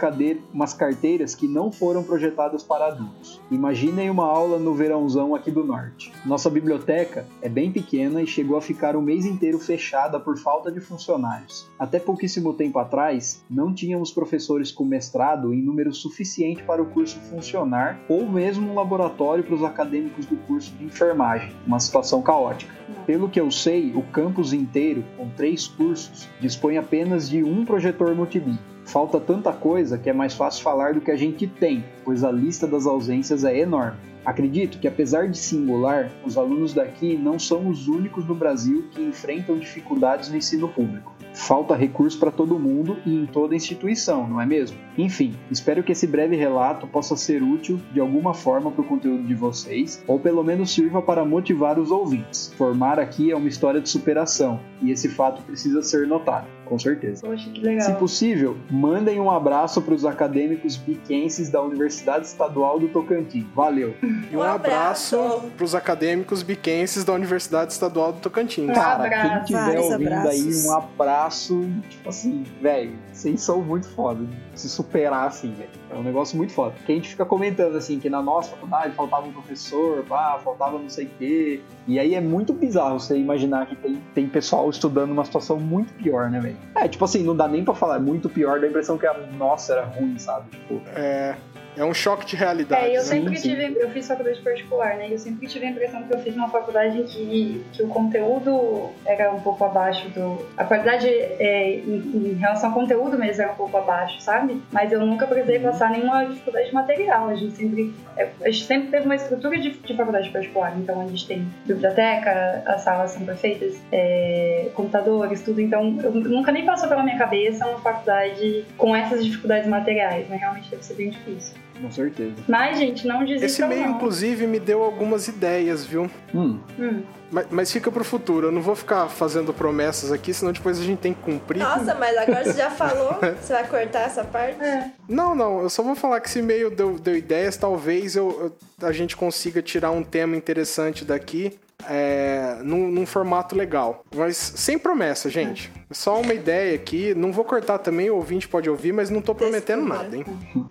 umas 0.52 0.74
carteiras 0.74 1.34
que 1.34 1.46
não 1.46 1.70
foram 1.70 2.02
projetadas 2.02 2.62
para 2.62 2.86
adultos. 2.86 3.40
Imaginem 3.50 4.10
uma 4.10 4.26
aula 4.26 4.58
no 4.58 4.74
verãozão 4.74 5.34
aqui 5.34 5.50
do 5.50 5.64
norte. 5.64 6.12
Nossa 6.24 6.48
biblioteca 6.48 7.26
é 7.42 7.48
bem 7.48 7.70
pequena 7.70 8.22
e 8.22 8.26
chegou 8.26 8.56
a 8.56 8.62
ficar 8.62 8.96
um 8.96 9.02
mês 9.02 9.24
inteiro 9.24 9.58
fechada 9.58 10.18
por 10.18 10.36
falta 10.38 10.70
de 10.70 10.80
funcionários. 10.94 11.68
Até 11.78 11.98
pouquíssimo 11.98 12.54
tempo 12.54 12.78
atrás, 12.78 13.44
não 13.50 13.74
tínhamos 13.74 14.12
professores 14.12 14.70
com 14.70 14.84
mestrado 14.84 15.52
em 15.52 15.60
número 15.60 15.92
suficiente 15.92 16.62
para 16.62 16.82
o 16.82 16.86
curso 16.86 17.18
funcionar 17.30 18.00
ou 18.08 18.28
mesmo 18.28 18.70
um 18.70 18.74
laboratório 18.74 19.42
para 19.42 19.54
os 19.54 19.64
acadêmicos 19.64 20.26
do 20.26 20.36
curso 20.36 20.72
de 20.76 20.84
enfermagem. 20.84 21.52
Uma 21.66 21.80
situação 21.80 22.22
caótica. 22.22 22.72
Pelo 23.06 23.28
que 23.28 23.40
eu 23.40 23.50
sei, 23.50 23.92
o 23.94 24.02
campus 24.02 24.52
inteiro, 24.52 25.04
com 25.16 25.28
três 25.30 25.66
cursos, 25.66 26.28
dispõe 26.40 26.78
apenas 26.78 27.28
de 27.28 27.42
um 27.42 27.64
projetor 27.64 28.14
multimídia. 28.14 28.73
Falta 28.84 29.18
tanta 29.18 29.52
coisa 29.52 29.98
que 29.98 30.10
é 30.10 30.12
mais 30.12 30.34
fácil 30.34 30.62
falar 30.62 30.94
do 30.94 31.00
que 31.00 31.10
a 31.10 31.16
gente 31.16 31.46
tem, 31.46 31.84
pois 32.04 32.22
a 32.22 32.30
lista 32.30 32.66
das 32.66 32.86
ausências 32.86 33.44
é 33.44 33.58
enorme. 33.58 33.98
Acredito 34.24 34.78
que, 34.78 34.88
apesar 34.88 35.28
de 35.28 35.36
singular, 35.36 36.10
os 36.24 36.38
alunos 36.38 36.72
daqui 36.72 37.16
não 37.16 37.38
são 37.38 37.68
os 37.68 37.88
únicos 37.88 38.26
no 38.26 38.34
Brasil 38.34 38.84
que 38.90 39.02
enfrentam 39.02 39.58
dificuldades 39.58 40.30
no 40.30 40.36
ensino 40.36 40.66
público. 40.68 41.12
Falta 41.34 41.74
recurso 41.74 42.18
para 42.18 42.30
todo 42.30 42.58
mundo 42.58 42.96
e 43.04 43.12
em 43.12 43.26
toda 43.26 43.56
instituição, 43.56 44.26
não 44.26 44.40
é 44.40 44.46
mesmo? 44.46 44.78
Enfim, 44.96 45.34
espero 45.50 45.82
que 45.82 45.90
esse 45.90 46.06
breve 46.06 46.36
relato 46.36 46.86
possa 46.86 47.16
ser 47.16 47.42
útil 47.42 47.80
de 47.92 47.98
alguma 47.98 48.32
forma 48.32 48.70
para 48.70 48.82
o 48.82 48.86
conteúdo 48.86 49.24
de 49.24 49.34
vocês, 49.34 50.02
ou 50.06 50.18
pelo 50.18 50.44
menos 50.44 50.72
sirva 50.72 51.02
para 51.02 51.24
motivar 51.24 51.78
os 51.78 51.90
ouvintes. 51.90 52.54
Formar 52.56 53.00
aqui 53.00 53.32
é 53.32 53.36
uma 53.36 53.48
história 53.48 53.80
de 53.80 53.88
superação 53.88 54.60
e 54.80 54.92
esse 54.92 55.08
fato 55.08 55.42
precisa 55.42 55.82
ser 55.82 56.06
notado, 56.06 56.46
com 56.64 56.78
certeza. 56.78 57.26
Poxa, 57.26 57.48
que 57.50 57.60
Se 57.60 57.66
legal. 57.66 57.94
possível, 57.96 58.56
mandem 58.70 59.20
um 59.20 59.30
abraço 59.30 59.80
para 59.82 59.94
os 59.94 60.04
acadêmicos 60.04 60.76
biquenses 60.76 61.48
da 61.50 61.60
Universidade 61.62 62.26
Estadual 62.26 62.78
do 62.78 62.88
Tocantins. 62.88 63.44
Valeu! 63.54 63.94
E 64.32 64.36
um, 64.36 64.40
Um 64.40 64.42
abraço 64.42 65.42
para 65.56 65.64
os 65.64 65.74
acadêmicos 65.74 66.42
biquenses 66.42 67.04
da 67.04 67.12
Universidade 67.12 67.72
Estadual 67.72 68.12
do 68.12 68.20
Tocantins. 68.20 68.72
Cara, 68.74 69.04
abraço. 69.04 69.28
quem 69.28 69.38
estiver 69.40 69.60
Vários 69.64 69.84
ouvindo 69.92 70.08
aí, 70.12 70.14
abraços. 70.40 70.64
um 70.66 70.72
abraço, 70.76 71.70
tipo 71.90 72.08
assim, 72.08 72.44
velho, 72.60 72.92
vocês 73.12 73.40
são 73.40 73.60
muito 73.62 73.88
foda. 73.88 74.24
de 74.24 74.60
Se 74.60 74.68
superar 74.68 75.28
assim, 75.28 75.52
velho. 75.52 75.70
É 75.90 75.94
um 75.94 76.02
negócio 76.02 76.36
muito 76.36 76.52
foda. 76.52 76.74
Que 76.84 76.92
a 76.92 76.94
gente 76.94 77.08
fica 77.08 77.24
comentando 77.24 77.76
assim, 77.76 77.98
que 77.98 78.08
na 78.10 78.22
nossa 78.22 78.50
faculdade 78.50 78.94
faltava 78.94 79.26
um 79.26 79.32
professor, 79.32 80.04
pá, 80.04 80.38
faltava 80.42 80.78
não 80.78 80.88
sei 80.88 81.06
o 81.06 81.10
quê. 81.18 81.60
E 81.86 81.98
aí 81.98 82.14
é 82.14 82.20
muito 82.20 82.52
bizarro 82.52 82.98
você 82.98 83.16
imaginar 83.18 83.66
que 83.66 83.76
tem, 83.76 84.02
tem 84.14 84.28
pessoal 84.28 84.68
estudando 84.70 85.12
uma 85.12 85.24
situação 85.24 85.58
muito 85.58 85.92
pior, 85.94 86.30
né, 86.30 86.40
velho? 86.40 86.56
É, 86.74 86.88
tipo 86.88 87.04
assim, 87.04 87.22
não 87.22 87.36
dá 87.36 87.46
nem 87.46 87.64
pra 87.64 87.74
falar, 87.74 87.96
é 87.96 88.00
muito 88.00 88.28
pior, 88.28 88.60
dá 88.60 88.66
a 88.66 88.70
impressão 88.70 88.98
que 88.98 89.06
a 89.06 89.14
nossa 89.36 89.74
era 89.74 89.84
ruim, 89.84 90.18
sabe? 90.18 90.50
Tipo, 90.50 90.80
É, 90.96 91.36
é 91.76 91.84
um 91.84 91.94
choque 91.94 92.26
de 92.26 92.36
realidade. 92.36 92.86
É, 92.86 92.90
eu 92.90 92.94
né? 92.94 93.00
sempre 93.00 93.36
sim. 93.36 93.50
tive, 93.50 93.76
eu 93.80 93.90
fiz 93.90 94.06
faculdade 94.06 94.40
particular, 94.40 94.96
né? 94.96 95.08
Eu 95.10 95.18
sempre 95.18 95.46
tive 95.46 95.66
a 95.66 95.70
impressão 95.70 96.02
que 96.04 96.14
eu 96.14 96.18
fiz 96.18 96.34
uma 96.34 96.48
faculdade 96.48 97.00
em 97.00 97.04
que, 97.04 97.64
que 97.72 97.82
o 97.82 97.88
conteúdo 97.88 98.90
era 99.04 99.32
um 99.32 99.40
pouco 99.40 99.64
abaixo 99.64 100.08
do. 100.10 100.46
A 100.56 100.64
qualidade 100.64 101.08
é, 101.08 101.74
em, 101.76 102.30
em 102.30 102.34
relação 102.34 102.70
ao 102.70 102.74
conteúdo 102.74 103.18
mesmo 103.18 103.42
era 103.42 103.52
um 103.52 103.56
pouco 103.56 103.76
abaixo, 103.76 104.20
sabe? 104.20 104.62
Mas 104.70 104.92
eu 104.92 105.00
nunca 105.04 105.26
precisei 105.26 105.58
passar 105.58 105.90
nenhuma 105.90 106.24
dificuldade 106.24 106.72
material. 106.72 107.28
A 107.28 107.34
gente 107.34 107.56
sempre, 107.56 107.94
é, 108.16 108.28
a 108.42 108.50
gente 108.50 108.64
sempre 108.64 108.88
teve 108.90 109.04
uma 109.04 109.16
estrutura 109.16 109.58
de, 109.58 109.70
de 109.70 109.96
faculdade 109.96 110.30
particular. 110.30 110.76
Então 110.78 111.00
a 111.00 111.06
gente 111.06 111.26
tem 111.26 111.48
biblioteca, 111.66 112.62
as 112.66 112.82
salas 112.82 113.10
são 113.10 113.24
perfeitas, 113.24 113.74
é, 113.90 114.70
computadores, 114.74 115.42
tudo. 115.42 115.60
Então 115.60 115.98
eu 116.02 116.12
nunca 116.12 116.52
nem 116.52 116.64
passou 116.64 116.88
pela 116.88 117.02
minha 117.02 117.18
cabeça 117.18 117.66
uma 117.66 117.80
faculdade 117.80 118.64
com 118.76 118.94
essas 118.94 119.24
dificuldades 119.24 119.68
materiais, 119.68 120.28
né? 120.28 120.36
Realmente 120.36 120.70
deve 120.70 120.84
ser 120.84 120.94
bem 120.94 121.10
difícil. 121.10 121.63
Com 121.80 121.90
certeza. 121.90 122.34
Mas, 122.48 122.78
gente, 122.78 123.06
não 123.06 123.20
desistam 123.24 123.46
Esse 123.46 123.62
e-mail, 123.62 123.88
não. 123.90 123.96
inclusive, 123.96 124.46
me 124.46 124.58
deu 124.60 124.82
algumas 124.82 125.28
ideias, 125.28 125.84
viu? 125.84 126.10
Hum, 126.34 126.58
Hum. 126.78 127.02
Mas, 127.32 127.46
mas 127.50 127.72
fica 127.72 127.90
pro 127.90 128.04
futuro. 128.04 128.46
Eu 128.48 128.52
não 128.52 128.62
vou 128.62 128.76
ficar 128.76 129.08
fazendo 129.08 129.52
promessas 129.52 130.12
aqui, 130.12 130.32
senão 130.32 130.52
depois 130.52 130.78
a 130.78 130.82
gente 130.84 130.98
tem 131.00 131.12
que 131.12 131.20
cumprir. 131.22 131.58
Nossa, 131.58 131.92
mas 131.96 132.16
agora 132.16 132.44
você 132.44 132.52
já 132.58 132.70
falou? 132.70 133.16
Você 133.42 133.52
vai 133.52 133.66
cortar 133.66 134.02
essa 134.02 134.22
parte? 134.22 134.62
É. 134.62 134.90
Não, 135.08 135.34
não. 135.34 135.62
Eu 135.62 135.68
só 135.70 135.82
vou 135.82 135.96
falar 135.96 136.20
que 136.20 136.28
esse 136.28 136.38
e-mail 136.38 136.70
deu, 136.70 136.96
deu 136.96 137.16
ideias. 137.16 137.56
Talvez 137.56 138.14
eu, 138.14 138.52
eu- 138.80 138.86
a 138.86 138.92
gente 138.92 139.16
consiga 139.16 139.60
tirar 139.60 139.90
um 139.90 140.04
tema 140.04 140.36
interessante 140.36 141.04
daqui. 141.04 141.58
É, 141.88 142.58
num, 142.62 142.88
num 142.90 143.06
formato 143.06 143.54
legal. 143.56 144.04
Mas 144.14 144.36
sem 144.36 144.78
promessa, 144.78 145.28
gente. 145.28 145.70
Só 145.90 146.20
uma 146.20 146.34
ideia 146.34 146.74
aqui. 146.74 147.14
Não 147.14 147.30
vou 147.32 147.44
cortar 147.44 147.78
também, 147.78 148.10
o 148.10 148.16
ouvinte 148.16 148.48
pode 148.48 148.68
ouvir, 148.68 148.92
mas 148.92 149.10
não 149.10 149.20
tô 149.20 149.34
prometendo 149.34 149.80
Desculpa. 149.82 150.02
nada, 150.02 150.16
hein? 150.16 150.24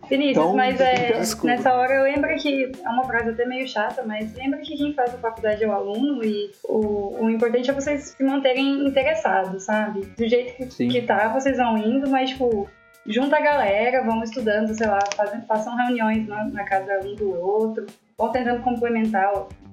Vinícius, 0.10 0.38
Então, 0.38 0.56
mas 0.56 0.80
é, 0.82 1.14
desculpa. 1.20 1.48
nessa 1.56 1.74
hora 1.74 2.02
lembra 2.04 2.36
que 2.36 2.72
é 2.84 2.90
uma 2.90 3.04
frase 3.06 3.30
até 3.30 3.46
meio 3.46 3.68
chata, 3.68 4.04
mas 4.06 4.34
lembra 4.36 4.60
que 4.60 4.76
quem 4.76 4.94
faz 4.94 5.14
a 5.14 5.18
faculdade 5.18 5.64
é 5.64 5.68
o 5.68 5.72
aluno 5.72 6.24
e 6.24 6.52
o, 6.64 7.24
o 7.24 7.30
importante 7.30 7.70
é 7.70 7.74
vocês 7.74 8.16
se 8.18 8.24
manterem 8.24 8.86
interessados, 8.88 9.64
sabe? 9.64 10.02
Do 10.18 10.28
jeito 10.28 10.56
que, 10.58 10.72
Sim. 10.72 10.88
que 10.90 11.02
tá, 11.04 11.28
vocês 11.30 11.58
vão 11.58 11.78
indo, 11.78 12.10
mas 12.10 12.32
tipo, 12.32 12.68
junta 13.06 13.38
a 13.38 13.42
galera, 13.42 14.04
vão 14.04 14.24
estudando, 14.24 14.74
sei 14.76 14.88
lá, 14.88 15.00
fazem, 15.16 15.42
façam 15.48 15.76
reuniões 15.76 16.28
na, 16.28 16.46
na 16.46 16.64
casa 16.66 17.00
um 17.06 17.16
do 17.16 17.30
outro. 17.40 17.86
ou 18.18 18.30
tentando 18.30 18.62
complementar 18.64 19.32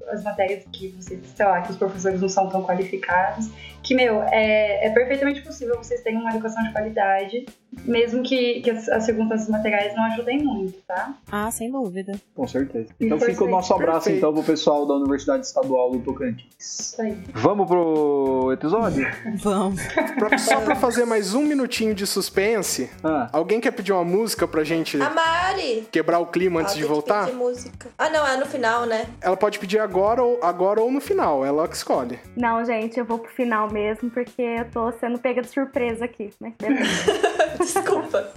as 0.08 0.22
matérias 0.22 0.64
que 0.72 0.88
vocês, 0.88 1.20
sei 1.34 1.46
lá, 1.46 1.60
que 1.62 1.72
os 1.72 1.76
professores 1.76 2.20
não 2.20 2.28
são 2.28 2.48
tão 2.48 2.62
qualificados. 2.62 3.50
Que, 3.82 3.94
meu, 3.94 4.22
é, 4.24 4.86
é 4.86 4.90
perfeitamente 4.90 5.40
possível 5.42 5.76
vocês 5.76 6.00
terem 6.02 6.18
uma 6.20 6.30
educação 6.30 6.62
de 6.62 6.70
qualidade, 6.72 7.46
mesmo 7.84 8.22
que, 8.22 8.60
que 8.60 8.70
as, 8.70 8.88
as 8.88 9.04
circunstâncias 9.04 9.48
materiais 9.48 9.94
não 9.96 10.04
ajudem 10.04 10.44
muito, 10.44 10.78
tá? 10.86 11.14
Ah, 11.32 11.50
sem 11.50 11.70
dúvida. 11.70 12.12
Com 12.34 12.46
certeza. 12.46 12.88
E 13.00 13.06
Então 13.06 13.18
foi 13.18 13.30
fica 13.30 13.44
o 13.44 13.48
nosso 13.48 13.72
abraço 13.72 14.04
Perfeito. 14.04 14.18
então 14.18 14.34
pro 14.34 14.42
pessoal 14.42 14.86
da 14.86 14.94
Universidade 14.94 15.46
Estadual 15.46 15.90
do 15.92 16.00
Tocantins. 16.00 16.44
Isso 16.58 17.00
aí. 17.00 17.16
Vamos 17.32 17.66
pro 17.66 18.50
episódio? 18.52 19.06
Vamos. 19.36 19.80
Pra- 20.18 20.36
só 20.38 20.60
pra 20.60 20.76
fazer 20.76 21.04
mais 21.06 21.34
um 21.34 21.42
minutinho 21.44 21.94
de 21.94 22.06
suspense, 22.06 22.90
Ah, 23.02 23.28
alguém 23.32 23.60
quer 23.60 23.70
pedir 23.70 23.92
uma 23.92 24.04
música 24.04 24.46
pra 24.46 24.62
gente 24.62 25.00
A 25.00 25.08
Mari! 25.10 25.88
quebrar 25.90 26.18
o 26.18 26.26
clima 26.26 26.60
antes 26.60 26.74
de 26.74 26.84
voltar? 26.84 27.24
pedir 27.26 27.36
música. 27.38 27.88
Ah, 27.98 28.10
não, 28.10 28.26
é 28.26 28.36
no 28.36 28.46
final, 28.46 28.84
né? 28.84 29.06
Ela 29.22 29.36
pode 29.36 29.58
pedir 29.58 29.78
agora 29.78 30.22
ou, 30.22 30.38
agora 30.42 30.80
ou 30.80 30.90
no 30.90 31.00
final, 31.00 31.44
ela 31.44 31.66
que 31.66 31.76
escolhe. 31.76 32.18
Não, 32.36 32.62
gente, 32.64 32.98
eu 32.98 33.04
vou 33.04 33.18
pro 33.18 33.30
final 33.32 33.69
mesmo, 33.70 34.10
porque 34.10 34.42
eu 34.42 34.64
tô 34.70 34.92
sendo 34.92 35.18
pega 35.18 35.42
de 35.42 35.48
surpresa 35.48 36.04
aqui. 36.04 36.30
Beleza. 36.40 37.12
Desculpa. 37.58 38.32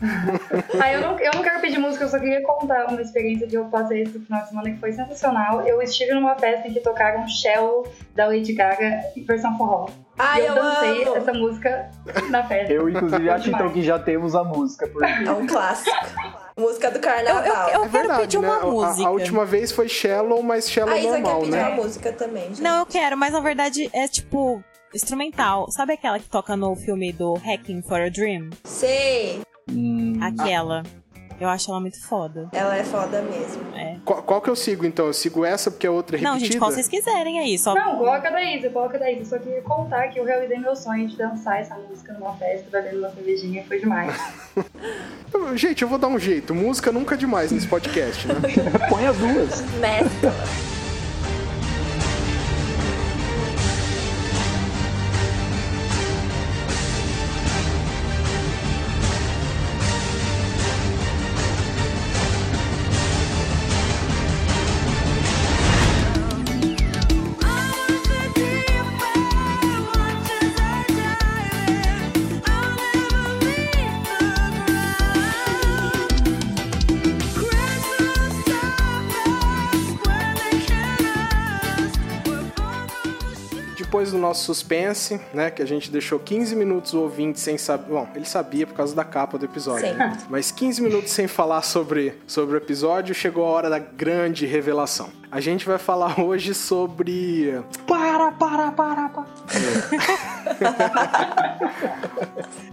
Ah, 0.82 0.92
eu 0.92 1.02
não, 1.02 1.20
eu 1.20 1.32
não 1.34 1.42
quero 1.42 1.62
pedir 1.62 1.78
música, 1.80 2.04
eu 2.06 2.10
só 2.10 2.20
queria 2.20 2.42
contar 2.44 2.86
uma 2.90 3.02
experiência 3.02 3.48
que 3.48 3.56
eu 3.56 3.66
passei 3.66 4.02
esse 4.04 4.20
final 4.20 4.42
de 4.44 4.50
semana 4.50 4.72
que 4.72 4.80
foi 4.80 4.92
sensacional. 4.92 5.62
Eu 5.68 5.82
estive 5.82 6.14
numa 6.14 6.36
festa 6.36 6.68
em 6.68 6.74
que 6.74 6.80
tocaram 6.80 7.28
Shell 7.28 7.84
da 8.16 8.28
Lady 8.28 8.54
Gaga 8.54 9.02
em 9.16 9.24
versão 9.24 9.58
forró. 9.58 9.88
Ai, 10.18 10.42
e 10.42 10.46
eu, 10.46 10.56
eu 10.56 10.64
dancei 10.64 11.04
amo. 11.06 11.16
essa 11.18 11.34
música 11.34 11.90
na 12.30 12.44
festa. 12.44 12.72
eu 12.72 12.88
inclusive 12.88 13.30
acho 13.30 13.50
então 13.50 13.70
que 13.72 13.82
já 13.82 13.98
temos 13.98 14.36
a 14.36 14.44
música, 14.44 14.88
porque 14.88 15.10
É 15.28 15.32
um 15.32 15.48
clássico. 15.48 15.96
Música 16.56 16.92
do 16.92 16.98
Eu, 16.98 17.02
carnaval. 17.02 17.44
eu, 17.44 17.50
eu 17.50 17.68
É 17.68 17.72
quero 17.72 17.90
verdade, 17.90 18.22
pedir 18.22 18.40
né? 18.40 18.48
uma 18.48 18.58
A- 18.62 18.66
música. 18.68 19.08
A, 19.08 19.12
última 19.12 19.44
vez 19.46 19.72
foi 19.72 19.88
Shallow, 19.90 20.44
mas 20.44 20.70
Shallow 20.70 20.94
A 20.94 21.00
Isa 21.00 21.08
quer 21.16 21.22
normal, 21.22 21.40
pedir 21.40 21.52
né? 21.52 21.64
uma 21.68 21.76
música 21.78 22.14
também, 22.14 22.44
gente. 22.50 22.62
Não, 22.62 22.80
eu 22.82 22.86
quero, 22.86 23.18
mas 23.18 23.34
na 23.34 23.40
verdade 23.40 23.90
é 23.92 24.08
tipo 24.08 24.64
instrumental. 24.94 25.70
Sabe 25.72 25.94
aquela 25.94 26.20
que 26.20 26.30
toca 26.30 26.56
no 26.56 26.76
filme 26.76 27.12
do 27.12 27.34
Hacking 27.36 27.82
for 27.82 28.02
a 28.02 28.10
Dream? 28.10 28.50
Sei. 28.64 29.42
hum, 29.70 30.20
Aquela. 30.22 30.84
Eu 31.40 31.50
acho 31.50 31.70
ela 31.72 31.80
muito 31.82 32.02
foda. 32.08 32.48
Ela 32.54 32.78
é 32.78 32.84
foda 32.84 33.22
mesmo. 33.22 33.64
Qual, 34.06 34.22
qual 34.24 34.42
que 34.42 34.50
eu 34.50 34.56
sigo 34.56 34.86
então? 34.86 35.08
Eu 35.08 35.14
sigo 35.14 35.44
essa 35.44 35.72
porque 35.72 35.88
a 35.88 35.92
outra 35.92 36.18
é 36.18 36.22
Não, 36.22 36.34
repetida? 36.34 36.54
gente, 36.54 36.60
qual 36.60 36.72
vocês 36.72 36.88
quiserem 36.88 37.40
aí. 37.40 37.58
Só... 37.58 37.74
Não, 37.74 37.98
coloca 37.98 38.30
da 38.30 38.44
Isa, 38.44 38.70
coloca 38.70 39.00
da 39.00 39.12
Isa. 39.12 39.22
Eu 39.22 39.26
só 39.26 39.40
queria 39.40 39.62
contar 39.62 40.08
que 40.10 40.20
eu 40.20 40.26
realizei 40.26 40.58
meu 40.60 40.76
sonho 40.76 41.08
de 41.08 41.18
dançar 41.18 41.60
essa 41.60 41.76
música 41.76 42.14
numa 42.14 42.34
festa, 42.36 42.66
bebendo 42.72 43.00
uma 43.00 43.10
cervejinha, 43.10 43.64
foi 43.66 43.80
demais. 43.80 44.16
Gente, 45.56 45.82
eu 45.82 45.88
vou 45.88 45.98
dar 45.98 46.08
um 46.08 46.20
jeito. 46.20 46.54
Música 46.54 46.92
nunca 46.92 47.16
é 47.16 47.18
demais 47.18 47.52
nesse 47.52 47.68
podcast, 47.68 48.28
né? 48.28 48.36
põe 48.90 49.06
as 49.06 49.18
duas. 49.18 49.62
Mescla. 49.80 50.73
Nosso 84.34 84.46
suspense, 84.46 85.22
né? 85.32 85.52
Que 85.52 85.62
a 85.62 85.66
gente 85.66 85.92
deixou 85.92 86.18
15 86.20 86.56
minutos 86.56 86.94
o 86.94 87.02
ouvinte 87.02 87.40
sem 87.40 87.56
saber. 87.58 87.90
Bom, 87.90 88.08
ele 88.16 88.26
sabia 88.26 88.66
por 88.66 88.74
causa 88.74 88.96
da 88.96 89.04
capa 89.04 89.38
do 89.38 89.46
episódio. 89.46 89.88
Sim. 89.88 89.94
né? 89.94 90.18
Mas 90.28 90.52
15 90.52 90.82
minutos 90.82 91.12
sem 91.12 91.28
falar 91.28 91.62
sobre, 91.62 92.18
sobre 92.26 92.56
o 92.56 92.58
episódio, 92.58 93.14
chegou 93.14 93.46
a 93.46 93.50
hora 93.50 93.70
da 93.70 93.78
grande 93.78 94.48
revelação. 94.48 95.10
A 95.32 95.40
gente 95.40 95.66
vai 95.68 95.78
falar 95.78 96.20
hoje 96.20 96.56
sobre. 96.56 97.64
Para, 97.88 98.32
para, 98.32 98.72
para, 98.72 99.10
para. 99.10 99.26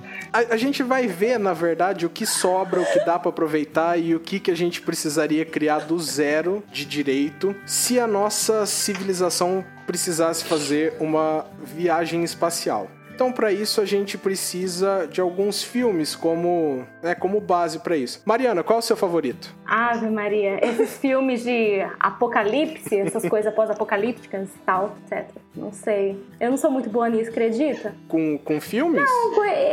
A, 0.33 0.55
a 0.55 0.57
gente 0.57 0.83
vai 0.83 1.07
ver, 1.07 1.39
na 1.39 1.53
verdade, 1.53 2.07
o 2.07 2.11
que 2.11 2.25
sobra, 2.25 2.81
o 2.81 2.87
que 2.87 3.05
dá 3.05 3.19
pra 3.19 3.31
aproveitar 3.31 3.99
e 3.99 4.15
o 4.15 4.21
que, 4.21 4.39
que 4.39 4.51
a 4.51 4.57
gente 4.57 4.81
precisaria 4.81 5.45
criar 5.45 5.81
do 5.81 5.99
zero 5.99 6.63
de 6.73 6.85
direito 6.85 7.55
se 7.67 7.99
a 7.99 8.07
nossa 8.07 8.65
civilização 8.65 9.65
precisasse 9.87 10.45
fazer 10.45 10.95
uma 11.01 11.47
viagem 11.65 12.23
espacial. 12.23 12.89
Então, 13.21 13.31
para 13.31 13.53
isso, 13.53 13.83
a 13.83 13.85
gente 13.85 14.17
precisa 14.17 15.07
de 15.07 15.21
alguns 15.21 15.63
filmes 15.63 16.17
como, 16.17 16.87
né, 17.03 17.15
como 17.15 17.39
base 17.39 17.79
para 17.79 17.95
isso. 17.95 18.23
Mariana, 18.25 18.63
qual 18.63 18.79
é 18.79 18.81
o 18.81 18.83
seu 18.83 18.97
favorito? 18.97 19.55
Ave 19.67 20.09
Maria, 20.09 20.59
esses 20.65 20.97
filmes 20.97 21.45
de 21.45 21.87
apocalipse, 22.01 22.99
essas 22.99 23.23
coisas 23.29 23.53
pós-apocalípticas 23.53 24.49
e 24.49 24.59
tal, 24.65 24.97
etc. 25.05 25.29
Não 25.55 25.71
sei. 25.71 26.19
Eu 26.41 26.49
não 26.49 26.57
sou 26.57 26.71
muito 26.71 26.89
boa 26.89 27.11
nisso, 27.11 27.29
acredita? 27.29 27.95
Com, 28.09 28.39
com 28.39 28.59
filmes? 28.59 29.05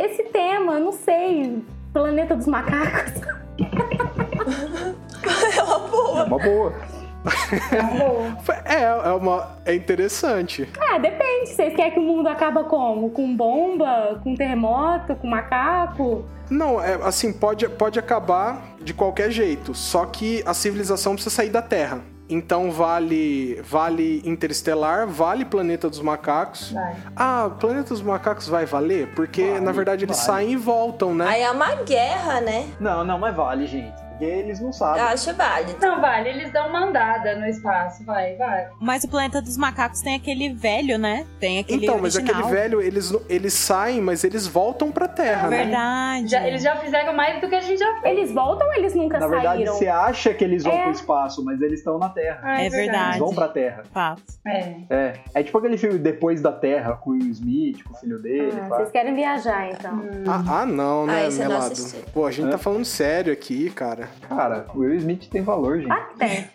Esse 0.04 0.24
tema, 0.24 0.78
não 0.78 0.92
sei. 0.92 1.62
Planeta 1.90 2.36
dos 2.36 2.46
Macacos. 2.46 3.14
É 5.56 5.62
uma 5.62 5.78
boa. 5.78 6.20
É 6.20 6.22
uma 6.22 6.38
boa. 6.38 6.97
É, 8.64 8.82
é, 8.82 9.12
uma, 9.12 9.56
é 9.64 9.74
interessante. 9.74 10.68
Ah, 10.78 10.98
depende. 10.98 11.50
Vocês 11.50 11.74
querem 11.74 11.92
que 11.92 11.98
o 11.98 12.02
mundo 12.02 12.28
acaba 12.28 12.64
como? 12.64 13.10
Com 13.10 13.34
bomba? 13.34 14.20
Com 14.22 14.34
terremoto? 14.34 15.16
Com 15.16 15.26
macaco? 15.26 16.24
Não, 16.50 16.82
é 16.82 16.94
assim, 17.02 17.32
pode, 17.32 17.68
pode 17.68 17.98
acabar 17.98 18.62
de 18.80 18.94
qualquer 18.94 19.30
jeito, 19.30 19.74
só 19.74 20.06
que 20.06 20.42
a 20.46 20.54
civilização 20.54 21.14
precisa 21.14 21.34
sair 21.34 21.50
da 21.50 21.62
Terra. 21.62 22.00
Então 22.30 22.70
vale 22.70 23.60
vale 23.62 24.20
Interestelar, 24.24 25.06
vale 25.06 25.44
Planeta 25.46 25.88
dos 25.88 26.00
Macacos. 26.00 26.72
Vai. 26.72 26.96
Ah, 27.16 27.50
Planeta 27.58 27.88
dos 27.88 28.02
Macacos 28.02 28.46
vai 28.46 28.66
valer? 28.66 29.08
Porque, 29.14 29.46
Vale, 29.46 29.60
na 29.60 29.72
verdade, 29.72 30.04
eles 30.04 30.16
vale. 30.16 30.26
saem 30.26 30.52
e 30.52 30.56
voltam, 30.56 31.14
né? 31.14 31.26
Aí 31.26 31.42
é 31.42 31.50
uma 31.50 31.74
guerra, 31.76 32.40
né? 32.42 32.66
Não, 32.78 33.02
não, 33.02 33.18
mas 33.18 33.34
vale, 33.34 33.66
gente. 33.66 34.07
Porque 34.18 34.24
eles 34.24 34.58
não 34.60 34.68
Eu 34.68 34.72
sabem. 34.72 35.00
acho 35.02 35.32
válido. 35.34 35.76
Não, 35.80 36.00
vale, 36.00 36.28
eles 36.30 36.52
dão 36.52 36.68
uma 36.68 36.86
andada 36.86 37.36
no 37.36 37.46
espaço, 37.46 38.04
vai, 38.04 38.34
vai. 38.34 38.66
Mas 38.80 39.04
o 39.04 39.08
Planeta 39.08 39.40
dos 39.40 39.56
Macacos 39.56 40.00
tem 40.00 40.16
aquele 40.16 40.52
velho, 40.52 40.98
né? 40.98 41.24
Tem 41.38 41.60
aquele 41.60 41.84
Então, 41.86 41.98
mas 42.00 42.16
original. 42.16 42.40
aquele 42.40 42.54
velho, 42.54 42.82
eles, 42.82 43.12
eles 43.28 43.52
saem, 43.54 44.00
mas 44.00 44.24
eles 44.24 44.44
voltam 44.46 44.90
pra 44.90 45.06
Terra, 45.06 45.48
né? 45.48 45.58
Verdade. 45.58 46.26
Já, 46.28 46.46
eles 46.48 46.62
já 46.62 46.74
fizeram 46.76 47.12
mais 47.14 47.40
do 47.40 47.48
que 47.48 47.54
a 47.54 47.60
gente 47.60 47.78
já 47.78 48.00
fez. 48.00 48.18
Eles 48.18 48.32
voltam 48.32 48.66
ou 48.66 48.74
eles 48.74 48.92
nunca 48.94 49.20
Na 49.20 49.28
verdade, 49.28 49.56
saíram? 49.58 49.74
você 49.74 49.86
acha 49.86 50.34
que 50.34 50.42
eles 50.42 50.64
vão 50.64 50.72
É. 50.72 50.82
pro 50.82 50.90
espaço, 50.90 51.44
mas 51.44 51.60
eles 51.62 51.78
estão 51.78 51.96
na 51.98 52.08
Terra. 52.08 52.40
Ah, 52.42 52.62
É 52.64 52.68
verdade. 52.68 53.08
Eles 53.10 53.18
vão 53.20 53.32
pra 53.34 53.46
Terra. 53.48 53.82
Fato. 53.94 54.22
É. 54.44 54.74
É. 54.90 55.12
É 55.34 55.42
tipo 55.44 55.56
aquele 55.58 55.78
filme 55.78 55.96
Depois 55.98 56.40
da 56.42 56.50
Terra, 56.50 56.94
com 56.96 57.10
o 57.10 57.12
Will 57.12 57.30
Smith, 57.30 57.84
com 57.84 57.94
o 57.94 57.96
filho 57.96 58.18
dele. 58.20 58.52
Ah, 58.62 58.68
vocês 58.68 58.90
querem 58.90 59.14
viajar, 59.14 59.70
então. 59.70 60.02
Ah, 60.26 60.62
ah, 60.62 60.66
não, 60.66 61.06
né, 61.06 61.22
Ah, 61.22 61.24
eu 61.30 61.32
Melado? 61.38 61.66
assisti. 61.72 61.98
Pô, 62.12 62.26
a 62.26 62.30
gente 62.32 62.48
É. 62.48 62.50
tá 62.50 62.58
falando 62.58 62.84
sério 62.84 63.32
aqui, 63.32 63.70
cara. 63.70 64.07
Cara, 64.28 64.66
o 64.74 64.80
Will 64.80 64.94
Smith 64.96 65.28
tem 65.28 65.42
valor, 65.42 65.80
gente. 65.80 65.90
Até. 65.90 66.50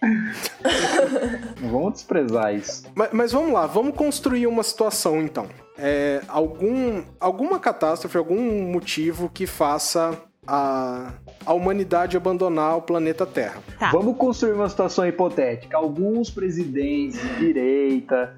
Não 1.60 1.70
vamos 1.72 1.94
desprezar 1.94 2.54
isso. 2.54 2.84
Mas, 2.94 3.10
mas 3.12 3.32
vamos 3.32 3.54
lá, 3.54 3.66
vamos 3.66 3.96
construir 3.96 4.48
uma 4.48 4.64
situação 4.64 5.22
então. 5.22 5.48
É, 5.78 6.22
algum, 6.28 7.04
alguma 7.20 7.60
catástrofe, 7.60 8.18
algum 8.18 8.72
motivo 8.72 9.30
que 9.30 9.48
faça 9.48 10.18
a, 10.46 11.14
a 11.46 11.54
humanidade 11.54 12.18
abandonar 12.18 12.78
o 12.78 12.82
planeta 12.82 13.26
Terra. 13.26 13.62
Tá. 13.80 13.92
Vamos 13.92 14.18
construir 14.18 14.54
uma 14.54 14.70
situação 14.70 15.08
hipotética. 15.08 15.78
Alguns 15.78 16.30
presidentes 16.30 17.22
de 17.22 17.40
direita 17.40 18.36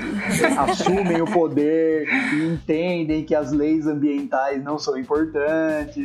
assumem 0.58 1.20
o 1.20 1.26
poder 1.26 2.06
e 2.34 2.46
entendem 2.46 3.24
que 3.24 3.34
as 3.34 3.52
leis 3.52 3.86
ambientais 3.86 4.62
não 4.62 4.78
são 4.78 4.96
importantes. 4.98 6.04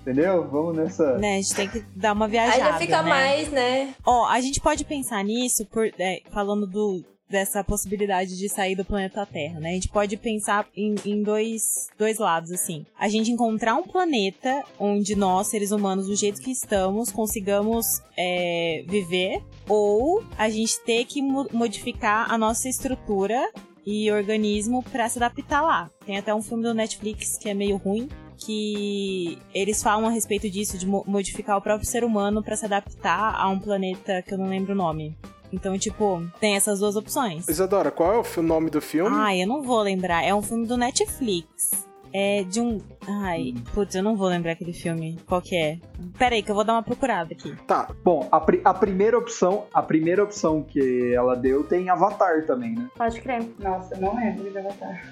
Entendeu? 0.00 0.48
Vamos 0.48 0.76
nessa. 0.76 1.18
Né, 1.18 1.34
a 1.34 1.36
gente 1.36 1.54
tem 1.54 1.68
que 1.68 1.84
dar 1.94 2.12
uma 2.12 2.26
Aí 2.26 2.30
viajada, 2.30 2.58
já 2.58 2.78
fica 2.78 3.02
né? 3.02 3.08
mais, 3.08 3.50
né? 3.50 3.94
Ó, 4.04 4.26
a 4.26 4.40
gente 4.40 4.60
pode 4.60 4.84
pensar 4.84 5.22
nisso 5.24 5.66
por, 5.66 5.86
é, 5.98 6.22
falando 6.30 6.66
do, 6.66 7.04
dessa 7.28 7.64
possibilidade 7.64 8.36
de 8.38 8.48
sair 8.48 8.76
do 8.76 8.84
planeta 8.84 9.26
Terra, 9.26 9.58
né? 9.60 9.70
A 9.70 9.74
gente 9.74 9.88
pode 9.88 10.16
pensar 10.16 10.66
em, 10.76 10.94
em 11.04 11.22
dois, 11.22 11.88
dois 11.98 12.18
lados, 12.18 12.52
assim. 12.52 12.86
A 12.98 13.08
gente 13.08 13.30
encontrar 13.30 13.74
um 13.74 13.82
planeta 13.82 14.62
onde 14.78 15.16
nós, 15.16 15.48
seres 15.48 15.70
humanos, 15.72 16.06
do 16.06 16.14
jeito 16.14 16.40
que 16.40 16.50
estamos, 16.50 17.10
consigamos 17.10 18.00
é, 18.16 18.84
viver, 18.86 19.42
ou 19.68 20.24
a 20.38 20.48
gente 20.48 20.78
ter 20.80 21.04
que 21.04 21.20
mo- 21.20 21.48
modificar 21.52 22.30
a 22.32 22.38
nossa 22.38 22.68
estrutura 22.68 23.50
e 23.84 24.10
organismo 24.10 24.82
pra 24.82 25.08
se 25.08 25.18
adaptar 25.18 25.62
lá. 25.62 25.90
Tem 26.04 26.16
até 26.18 26.34
um 26.34 26.42
filme 26.42 26.62
do 26.62 26.74
Netflix 26.74 27.36
que 27.38 27.48
é 27.48 27.54
meio 27.54 27.76
ruim, 27.76 28.08
que 28.38 29.38
eles 29.54 29.82
falam 29.82 30.06
a 30.06 30.10
respeito 30.10 30.48
disso, 30.50 30.76
de 30.76 30.86
mo- 30.86 31.04
modificar 31.06 31.56
o 31.56 31.60
próprio 31.60 31.88
ser 31.88 32.04
humano 32.04 32.42
pra 32.42 32.56
se 32.56 32.64
adaptar 32.64 33.34
a 33.34 33.48
um 33.48 33.58
planeta 33.58 34.22
que 34.22 34.34
eu 34.34 34.38
não 34.38 34.48
lembro 34.48 34.72
o 34.72 34.76
nome. 34.76 35.16
Então, 35.52 35.78
tipo, 35.78 36.22
tem 36.40 36.56
essas 36.56 36.80
duas 36.80 36.96
opções. 36.96 37.48
Isadora, 37.48 37.90
qual 37.90 38.14
é 38.14 38.18
o 38.38 38.42
nome 38.42 38.70
do 38.70 38.80
filme? 38.80 39.14
Ai, 39.14 39.42
eu 39.42 39.46
não 39.46 39.62
vou 39.62 39.80
lembrar. 39.80 40.22
É 40.24 40.34
um 40.34 40.42
filme 40.42 40.66
do 40.66 40.76
Netflix. 40.76 41.86
É 42.12 42.44
de 42.44 42.60
um. 42.60 42.80
Ai, 43.08 43.54
putz, 43.74 43.94
eu 43.94 44.02
não 44.02 44.16
vou 44.16 44.28
lembrar 44.28 44.52
aquele 44.52 44.72
filme. 44.72 45.18
Qual 45.26 45.40
que 45.40 45.54
é? 45.56 45.78
Pera 46.18 46.34
aí, 46.34 46.42
que 46.42 46.50
eu 46.50 46.54
vou 46.54 46.64
dar 46.64 46.72
uma 46.74 46.82
procurada 46.82 47.32
aqui. 47.32 47.54
Tá, 47.66 47.88
Bom, 48.04 48.26
a, 48.32 48.40
pri- 48.40 48.60
a 48.64 48.74
primeira 48.74 49.16
opção, 49.18 49.64
a 49.72 49.82
primeira 49.82 50.22
opção 50.24 50.62
que 50.62 51.12
ela 51.14 51.36
deu 51.36 51.62
tem 51.64 51.88
Avatar 51.88 52.44
também, 52.46 52.74
né? 52.74 52.86
Pode 52.96 53.20
crer. 53.20 53.44
Nossa, 53.58 53.94
eu 53.94 54.00
não 54.00 54.16
lembro 54.16 54.50
de 54.50 54.58
Avatar. 54.58 55.02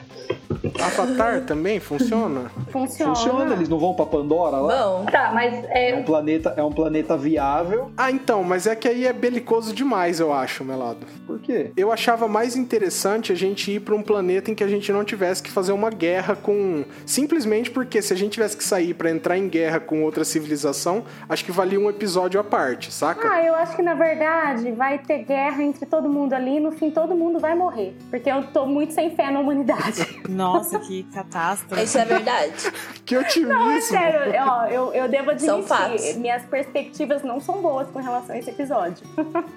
Avatar 0.83 1.41
também 1.45 1.79
funciona? 1.81 2.51
Funciona. 2.71 3.15
Funciona, 3.15 3.55
eles 3.55 3.69
não 3.69 3.79
vão 3.79 3.95
pra 3.95 4.07
Pandora 4.07 4.57
lá? 4.59 4.85
Bom, 4.85 5.05
Tá, 5.07 5.31
mas 5.33 5.55
É 5.71 5.95
um 5.95 6.01
é, 6.01 6.03
planeta, 6.03 6.55
é 6.57 6.63
um 6.63 6.73
planeta 6.73 7.17
viável. 7.17 7.91
Ah, 7.97 8.11
então, 8.11 8.43
mas 8.43 8.67
é 8.67 8.75
que 8.75 8.89
aí 8.89 9.07
é 9.07 9.13
belicoso 9.13 9.73
demais, 9.75 10.19
eu 10.21 10.33
acho, 10.33 10.65
Melado. 10.65 11.07
Por 11.27 11.39
quê? 11.41 11.71
Eu 11.77 11.93
achava 11.93 12.27
mais 12.27 12.57
interessante 12.57 13.31
a 13.33 13.35
gente 13.35 13.71
ir 13.71 13.81
pra 13.81 13.95
um 13.95 14.03
planeta 14.03 14.51
em 14.51 14.55
que 14.55 14.65
a 14.65 14.69
gente 14.69 14.91
não 14.93 15.05
tivesse 15.05 15.43
que 15.43 15.51
fazer 15.51 15.73
uma 15.73 15.91
guerra 15.91 16.35
com. 16.35 16.85
Simplesmente 17.07 17.71
porque 17.71 17.84
se 18.03 18.13
a 18.13 18.17
gente 18.17 18.33
tivesse 18.33 18.57
que 18.57 18.65
sair 18.65 18.95
pra 18.95 19.11
entrar 19.11 19.37
em 19.39 19.49
guerra 19.49 19.81
com 19.81 20.03
outra 20.03 20.25
civilização, 20.25 21.05
acho 21.29 21.45
que 21.45 21.53
valia 21.53 21.79
um 21.79 21.89
episódio 21.89 22.39
à 22.41 22.45
parte, 22.45 22.93
saca? 22.93 23.29
Ah, 23.31 23.43
eu 23.45 23.55
acho 23.55 23.77
que 23.77 23.83
na 23.83 23.95
verdade 23.95 24.71
vai 24.73 24.99
ter 24.99 25.19
guerra 25.25 25.63
entre 25.63 25.87
todo 25.87 26.09
mundo 26.09 26.33
ali. 26.33 26.61
No 26.61 26.73
fim, 26.73 26.91
todo 26.91 27.15
mundo 27.15 27.39
vai 27.39 27.55
morrer. 27.55 27.97
Porque 28.11 28.31
eu 28.31 28.43
tô 28.45 28.67
muito 28.67 28.93
sem 28.93 29.15
fé 29.15 29.31
na 29.31 29.41
humanidade. 29.41 30.21
Nossa, 30.29 30.79
que 30.79 31.05
catástrofe. 31.15 31.83
isso 31.83 31.99
é 31.99 32.05
verdade. 32.05 32.55
Que 33.05 33.19
otimismo! 33.19 33.53
Não, 33.53 33.71
é 33.71 33.81
sério. 33.83 34.33
Ó, 34.47 34.65
eu, 34.65 34.95
eu 34.95 35.07
devo 35.09 35.39
São 35.39 35.57
admitir, 35.59 35.69
fatos. 35.69 36.17
minhas 36.17 36.43
perspectivas 36.45 37.23
não 37.23 37.39
são 37.39 37.61
boas 37.61 37.87
com 37.91 37.99
relação 37.99 38.35
a 38.35 38.39
esse 38.39 38.49
episódio. 38.49 39.07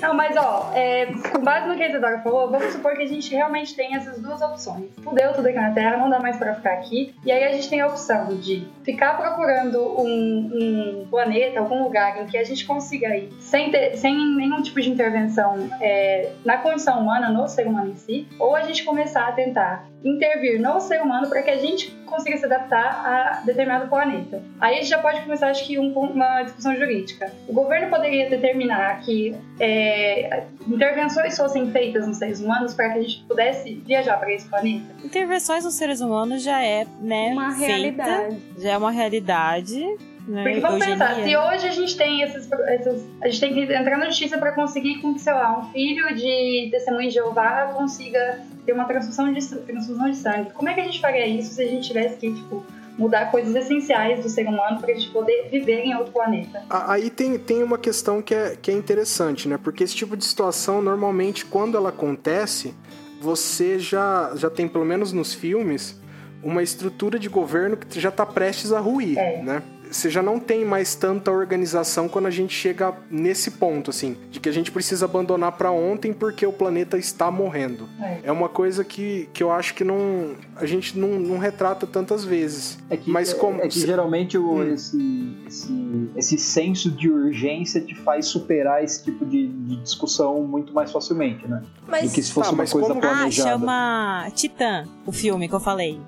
Não, 0.00 0.14
mas 0.14 0.36
ó, 0.36 0.70
é, 0.74 1.06
com 1.06 1.40
base 1.40 1.66
no 1.66 1.74
que 1.74 1.82
a 1.82 1.88
Isadora 1.88 2.20
falou, 2.20 2.48
vamos 2.50 2.72
supor 2.72 2.94
que 2.94 3.02
a 3.02 3.06
gente 3.06 3.34
realmente 3.34 3.74
tem 3.74 3.96
essas 3.96 4.18
duas 4.20 4.40
opções. 4.40 4.84
Fudeu 5.02 5.32
tudo 5.32 5.46
aqui 5.48 5.56
na 5.56 5.72
Terra, 5.72 5.96
não 5.96 6.08
dá 6.08 6.20
mais 6.20 6.36
pra 6.36 6.54
ficar 6.54 6.74
aqui. 6.74 7.12
E 7.24 7.32
aí 7.32 7.42
a 7.42 7.52
gente 7.52 7.61
tem 7.68 7.80
a 7.80 7.86
opção 7.86 8.36
de 8.36 8.66
ficar 8.84 9.16
procurando 9.16 9.80
um, 10.00 11.02
um 11.02 11.06
planeta, 11.10 11.60
algum 11.60 11.82
lugar 11.82 12.22
em 12.22 12.26
que 12.26 12.36
a 12.36 12.44
gente 12.44 12.64
consiga 12.66 13.16
ir 13.16 13.32
sem, 13.40 13.70
ter, 13.70 13.96
sem 13.96 14.14
nenhum 14.36 14.62
tipo 14.62 14.80
de 14.80 14.90
intervenção 14.90 15.68
é, 15.80 16.32
na 16.44 16.58
condição 16.58 17.00
humana, 17.00 17.28
no 17.30 17.46
ser 17.48 17.66
humano 17.66 17.90
em 17.90 17.96
si, 17.96 18.26
ou 18.38 18.54
a 18.56 18.62
gente 18.62 18.84
começar 18.84 19.28
a 19.28 19.32
tentar 19.32 19.86
intervir 20.04 20.60
no 20.60 20.80
ser 20.80 21.00
humano 21.00 21.28
para 21.28 21.42
que 21.42 21.50
a 21.50 21.58
gente 21.58 21.90
consiga 22.06 22.36
se 22.36 22.44
adaptar 22.44 23.02
a 23.06 23.42
determinado 23.46 23.88
planeta. 23.88 24.42
Aí 24.60 24.74
a 24.74 24.76
gente 24.78 24.88
já 24.88 24.98
pode 24.98 25.20
começar, 25.22 25.48
acho 25.48 25.64
que, 25.66 25.78
um- 25.78 25.92
uma 25.92 26.42
discussão 26.42 26.76
jurídica. 26.76 27.32
O 27.48 27.52
governo 27.54 27.88
poderia 27.88 28.28
determinar 28.28 29.00
que 29.00 29.34
é, 29.64 30.42
intervenções 30.66 31.36
fossem 31.36 31.70
feitas 31.70 32.06
nos 32.06 32.16
seres 32.18 32.40
humanos 32.40 32.74
para 32.74 32.90
que 32.92 32.98
a 32.98 33.02
gente 33.02 33.24
pudesse 33.28 33.74
viajar 33.86 34.16
para 34.18 34.32
esse 34.32 34.48
planeta. 34.48 34.84
Intervenções 35.04 35.64
nos 35.64 35.74
seres 35.74 36.00
humanos 36.00 36.42
já 36.42 36.60
é, 36.60 36.84
né, 37.00 37.28
Uma 37.32 37.52
feita, 37.52 37.66
realidade. 37.66 38.36
já 38.58 38.70
é 38.72 38.76
uma 38.76 38.90
realidade. 38.90 39.80
Né? 40.26 40.42
Porque 40.44 40.60
vamos 40.60 40.76
Eugenia. 40.86 40.96
pensar, 41.06 41.14
se 41.22 41.36
hoje 41.36 41.66
a 41.68 41.72
gente 41.72 41.96
tem 41.96 42.22
esses, 42.22 42.48
esses- 42.50 43.04
A 43.20 43.28
gente 43.28 43.40
tem 43.40 43.54
que 43.54 43.60
entrar 43.74 43.98
na 43.98 44.06
justiça 44.06 44.38
para 44.38 44.52
conseguir 44.52 45.00
com 45.00 45.14
que, 45.14 45.20
sei 45.20 45.32
lá, 45.32 45.58
um 45.60 45.64
filho 45.72 46.14
de 46.14 46.68
testemunho 46.70 47.08
de 47.08 47.14
Jeová 47.14 47.72
consiga 47.74 48.40
ter 48.66 48.72
uma 48.72 48.84
transfusão 48.84 49.32
de, 49.32 49.44
transfusão 49.64 50.10
de 50.10 50.16
sangue. 50.16 50.50
Como 50.52 50.68
é 50.68 50.74
que 50.74 50.80
a 50.80 50.84
gente 50.84 51.00
faria 51.00 51.26
isso 51.26 51.54
se 51.54 51.62
a 51.62 51.66
gente 51.68 51.86
tivesse 51.88 52.16
que, 52.18 52.32
tipo, 52.34 52.64
mudar 52.98 53.30
coisas 53.30 53.54
essenciais 53.54 54.22
do 54.22 54.28
ser 54.28 54.46
humano 54.46 54.80
para 54.80 54.92
a 54.92 54.94
gente 54.94 55.10
poder 55.10 55.48
viver 55.50 55.80
em 55.84 55.94
outro 55.94 56.12
planeta? 56.12 56.62
Aí 56.68 57.10
tem, 57.10 57.38
tem 57.38 57.62
uma 57.62 57.78
questão 57.78 58.20
que 58.20 58.34
é, 58.34 58.56
que 58.60 58.70
é 58.70 58.74
interessante, 58.74 59.48
né? 59.48 59.58
Porque 59.62 59.82
esse 59.84 59.94
tipo 59.94 60.16
de 60.16 60.24
situação, 60.24 60.82
normalmente, 60.82 61.44
quando 61.44 61.76
ela 61.76 61.88
acontece, 61.88 62.74
você 63.20 63.78
já, 63.78 64.32
já 64.34 64.50
tem, 64.50 64.68
pelo 64.68 64.84
menos 64.84 65.12
nos 65.12 65.32
filmes, 65.32 66.00
uma 66.42 66.62
estrutura 66.62 67.18
de 67.18 67.28
governo 67.28 67.76
que 67.76 68.00
já 68.00 68.08
está 68.08 68.26
prestes 68.26 68.72
a 68.72 68.80
ruir, 68.80 69.16
É. 69.18 69.42
né? 69.42 69.62
Você 69.92 70.08
já 70.10 70.22
não 70.22 70.40
tem 70.40 70.64
mais 70.64 70.94
tanta 70.94 71.30
organização 71.30 72.08
quando 72.08 72.26
a 72.26 72.30
gente 72.30 72.54
chega 72.54 72.94
nesse 73.10 73.52
ponto, 73.52 73.90
assim, 73.90 74.16
de 74.30 74.40
que 74.40 74.48
a 74.48 74.52
gente 74.52 74.70
precisa 74.72 75.04
abandonar 75.04 75.52
para 75.52 75.70
ontem 75.70 76.12
porque 76.12 76.46
o 76.46 76.52
planeta 76.52 76.96
está 76.96 77.30
morrendo. 77.30 77.88
É. 78.00 78.20
É 78.24 78.32
uma 78.32 78.48
coisa 78.48 78.82
que, 78.84 79.28
que 79.32 79.42
eu 79.42 79.52
acho 79.52 79.74
que 79.74 79.84
não 79.84 80.34
a 80.56 80.64
gente 80.66 80.98
não, 80.98 81.18
não 81.20 81.38
retrata 81.38 81.86
tantas 81.86 82.24
vezes. 82.24 82.78
É 82.88 82.96
que, 82.96 83.10
Mas 83.10 83.32
como- 83.32 83.60
é 83.60 83.68
que 83.68 83.80
geralmente 83.80 84.38
o- 84.38 84.52
Hum. 84.62 84.72
esse, 84.74 85.36
esse, 85.46 86.10
esse 86.16 86.38
senso 86.38 86.90
de 86.90 87.08
urgência 87.10 87.80
te 87.80 87.94
faz 87.94 88.26
superar 88.26 88.82
esse 88.82 89.02
tipo 89.04 89.24
de, 89.26 89.46
de 89.48 89.76
discussão 89.76 90.42
muito 90.42 90.72
mais 90.72 90.90
facilmente, 90.90 91.46
né? 91.46 91.62
Mas 91.86 92.10
Do 92.10 92.14
que 92.14 92.22
se 92.22 92.32
fosse 92.32 92.48
Tá, 92.48 92.52
uma 92.54 92.62
mas 92.62 92.72
coisa 92.72 92.88
como- 92.88 93.00
Ah, 93.04 93.08
planejada. 93.08 93.50
chama 93.50 94.28
Titã, 94.34 94.84
o 95.06 95.12
filme 95.12 95.48
que 95.48 95.54
eu 95.54 95.60
falei. 95.60 96.00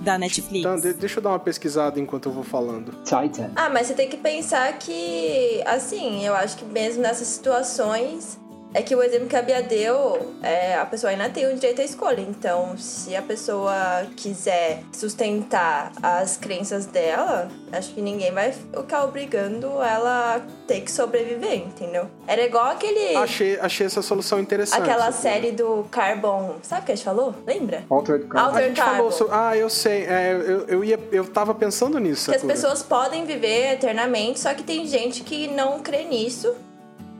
Da 0.00 0.16
Netflix. 0.16 0.80
De- 0.82 0.92
deixa 0.94 1.18
eu 1.18 1.22
dar 1.22 1.30
uma 1.30 1.38
pesquisada 1.40 1.98
enquanto 2.00 2.26
eu 2.28 2.32
vou 2.32 2.44
falando. 2.44 2.94
Titan. 3.22 3.50
Ah, 3.56 3.68
mas 3.68 3.86
você 3.86 3.94
tem 3.94 4.08
que 4.08 4.16
pensar 4.16 4.78
que, 4.78 5.62
assim, 5.66 6.24
eu 6.24 6.34
acho 6.34 6.56
que 6.56 6.64
mesmo 6.64 7.02
nessas 7.02 7.28
situações, 7.28 8.38
é 8.74 8.82
que 8.82 8.94
o 8.94 9.02
exemplo 9.02 9.28
que 9.28 9.36
a 9.36 9.42
Bia 9.42 9.62
deu, 9.62 10.34
é, 10.42 10.74
a 10.74 10.84
pessoa 10.84 11.10
ainda 11.10 11.28
tem 11.30 11.46
o 11.46 11.54
direito 11.54 11.80
à 11.80 11.84
escolha. 11.84 12.20
Então, 12.20 12.76
se 12.76 13.16
a 13.16 13.22
pessoa 13.22 14.06
quiser 14.16 14.82
sustentar 14.92 15.92
as 16.02 16.36
crenças 16.36 16.86
dela, 16.86 17.48
acho 17.72 17.94
que 17.94 18.00
ninguém 18.00 18.30
vai 18.32 18.52
ficar 18.52 19.04
obrigando 19.04 19.66
ela 19.82 20.36
a 20.36 20.40
ter 20.66 20.82
que 20.82 20.92
sobreviver, 20.92 21.54
entendeu? 21.54 22.06
Era 22.26 22.44
igual 22.44 22.66
aquele. 22.66 23.16
Achei, 23.16 23.58
achei 23.58 23.86
essa 23.86 24.02
solução 24.02 24.38
interessante. 24.38 24.82
Aquela 24.82 25.10
série 25.12 25.52
do 25.52 25.86
Carbon. 25.90 26.56
Sabe 26.62 26.82
o 26.82 26.84
que 26.84 26.92
a 26.92 26.94
gente 26.94 27.04
falou? 27.04 27.34
Lembra? 27.46 27.84
Altered 27.88 28.24
Alter- 28.24 28.28
Carbon. 28.28 28.56
A 28.58 28.62
gente 28.62 28.76
falou 28.76 28.94
Carbon. 28.94 29.10
sobre... 29.10 29.34
Ah, 29.34 29.56
eu 29.56 29.70
sei. 29.70 30.04
É, 30.04 30.32
eu, 30.32 30.66
eu, 30.66 30.84
ia, 30.84 30.98
eu 31.10 31.24
tava 31.26 31.54
pensando 31.54 31.98
nisso. 31.98 32.30
Que 32.30 32.36
as 32.36 32.44
pessoas 32.44 32.82
podem 32.82 33.24
viver 33.24 33.72
eternamente, 33.72 34.40
só 34.40 34.52
que 34.52 34.62
tem 34.62 34.86
gente 34.86 35.22
que 35.22 35.48
não 35.48 35.80
crê 35.80 36.04
nisso 36.04 36.54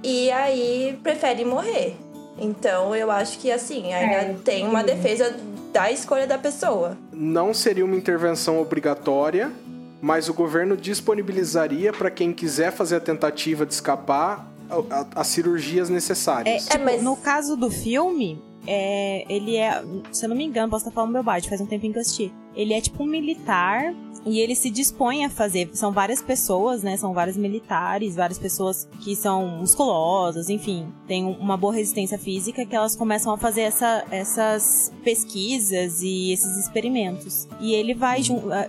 e 0.03 0.31
aí 0.31 0.99
prefere 1.03 1.45
morrer. 1.45 1.97
Então 2.39 2.95
eu 2.95 3.11
acho 3.11 3.39
que 3.39 3.51
assim, 3.51 3.93
ainda 3.93 4.15
É, 4.17 4.37
tem 4.45 4.67
uma 4.67 4.83
defesa 4.83 5.37
da 5.73 5.91
escolha 5.91 6.27
da 6.27 6.39
pessoa. 6.39 6.97
Não 7.13 7.53
seria 7.53 7.85
uma 7.85 7.97
intervenção 7.97 8.61
obrigatória, 8.61 9.51
mas 10.01 10.29
o 10.29 10.35
governo 10.35 10.77
disponibilizaria 10.77 11.93
para 11.93 12.11
quem 12.11 12.33
quiser 12.33 12.71
fazer 12.73 12.97
a 12.97 13.01
tentativa 13.01 13.67
de 13.67 13.75
escapar 13.75 14.47
as 15.15 15.27
cirurgias 15.29 15.91
É, 15.91 15.93
necessárias. 15.93 16.67
tipo, 16.69 16.85
mas- 16.85 17.03
no 17.03 17.17
caso 17.17 17.57
do 17.57 17.71
filme, 17.71 18.41
é, 18.67 19.25
ele 19.29 19.57
é, 19.57 19.83
se 20.13 20.25
eu 20.25 20.29
não 20.29 20.37
me 20.37 20.45
engano, 20.45 20.71
posso 20.71 20.85
estar 20.87 20.95
falando 20.95 21.13
bobagem, 21.15 21.49
faz 21.49 21.61
um 21.61 21.67
tempinho 21.67 21.93
que 21.93 21.99
eu 21.99 22.03
assisti. 22.03 22.33
Ele 22.55 22.73
é 22.75 22.81
tipo 22.81 23.03
um 23.03 23.07
militar 23.07 23.93
e 24.27 24.41
ele 24.41 24.55
se 24.55 24.71
dispõe 24.71 25.25
a 25.25 25.31
fazer. 25.31 25.71
São 25.73 25.93
várias 25.93 26.21
pessoas, 26.23 26.83
né? 26.83 26.97
São 26.97 27.13
vários 27.13 27.37
militares, 27.37 28.15
várias 28.17 28.39
pessoas 28.39 28.89
que 29.01 29.15
são 29.17 29.47
musculosas, 29.59 30.49
enfim, 30.49 30.87
tem 31.07 31.25
um- 31.25 31.33
uma 31.39 31.57
boa 31.57 31.73
resistência 31.75 32.19
física 32.19 32.65
que 32.67 32.75
elas 32.77 32.95
começam 32.97 33.33
a 33.33 33.39
fazer 33.39 33.63
essa- 33.63 34.05
essas 34.11 34.93
pesquisas 35.05 36.03
e 36.03 36.33
esses 36.33 36.57
experimentos. 36.59 37.47
E 37.61 37.73
ele 37.75 37.95
vai. 37.95 38.21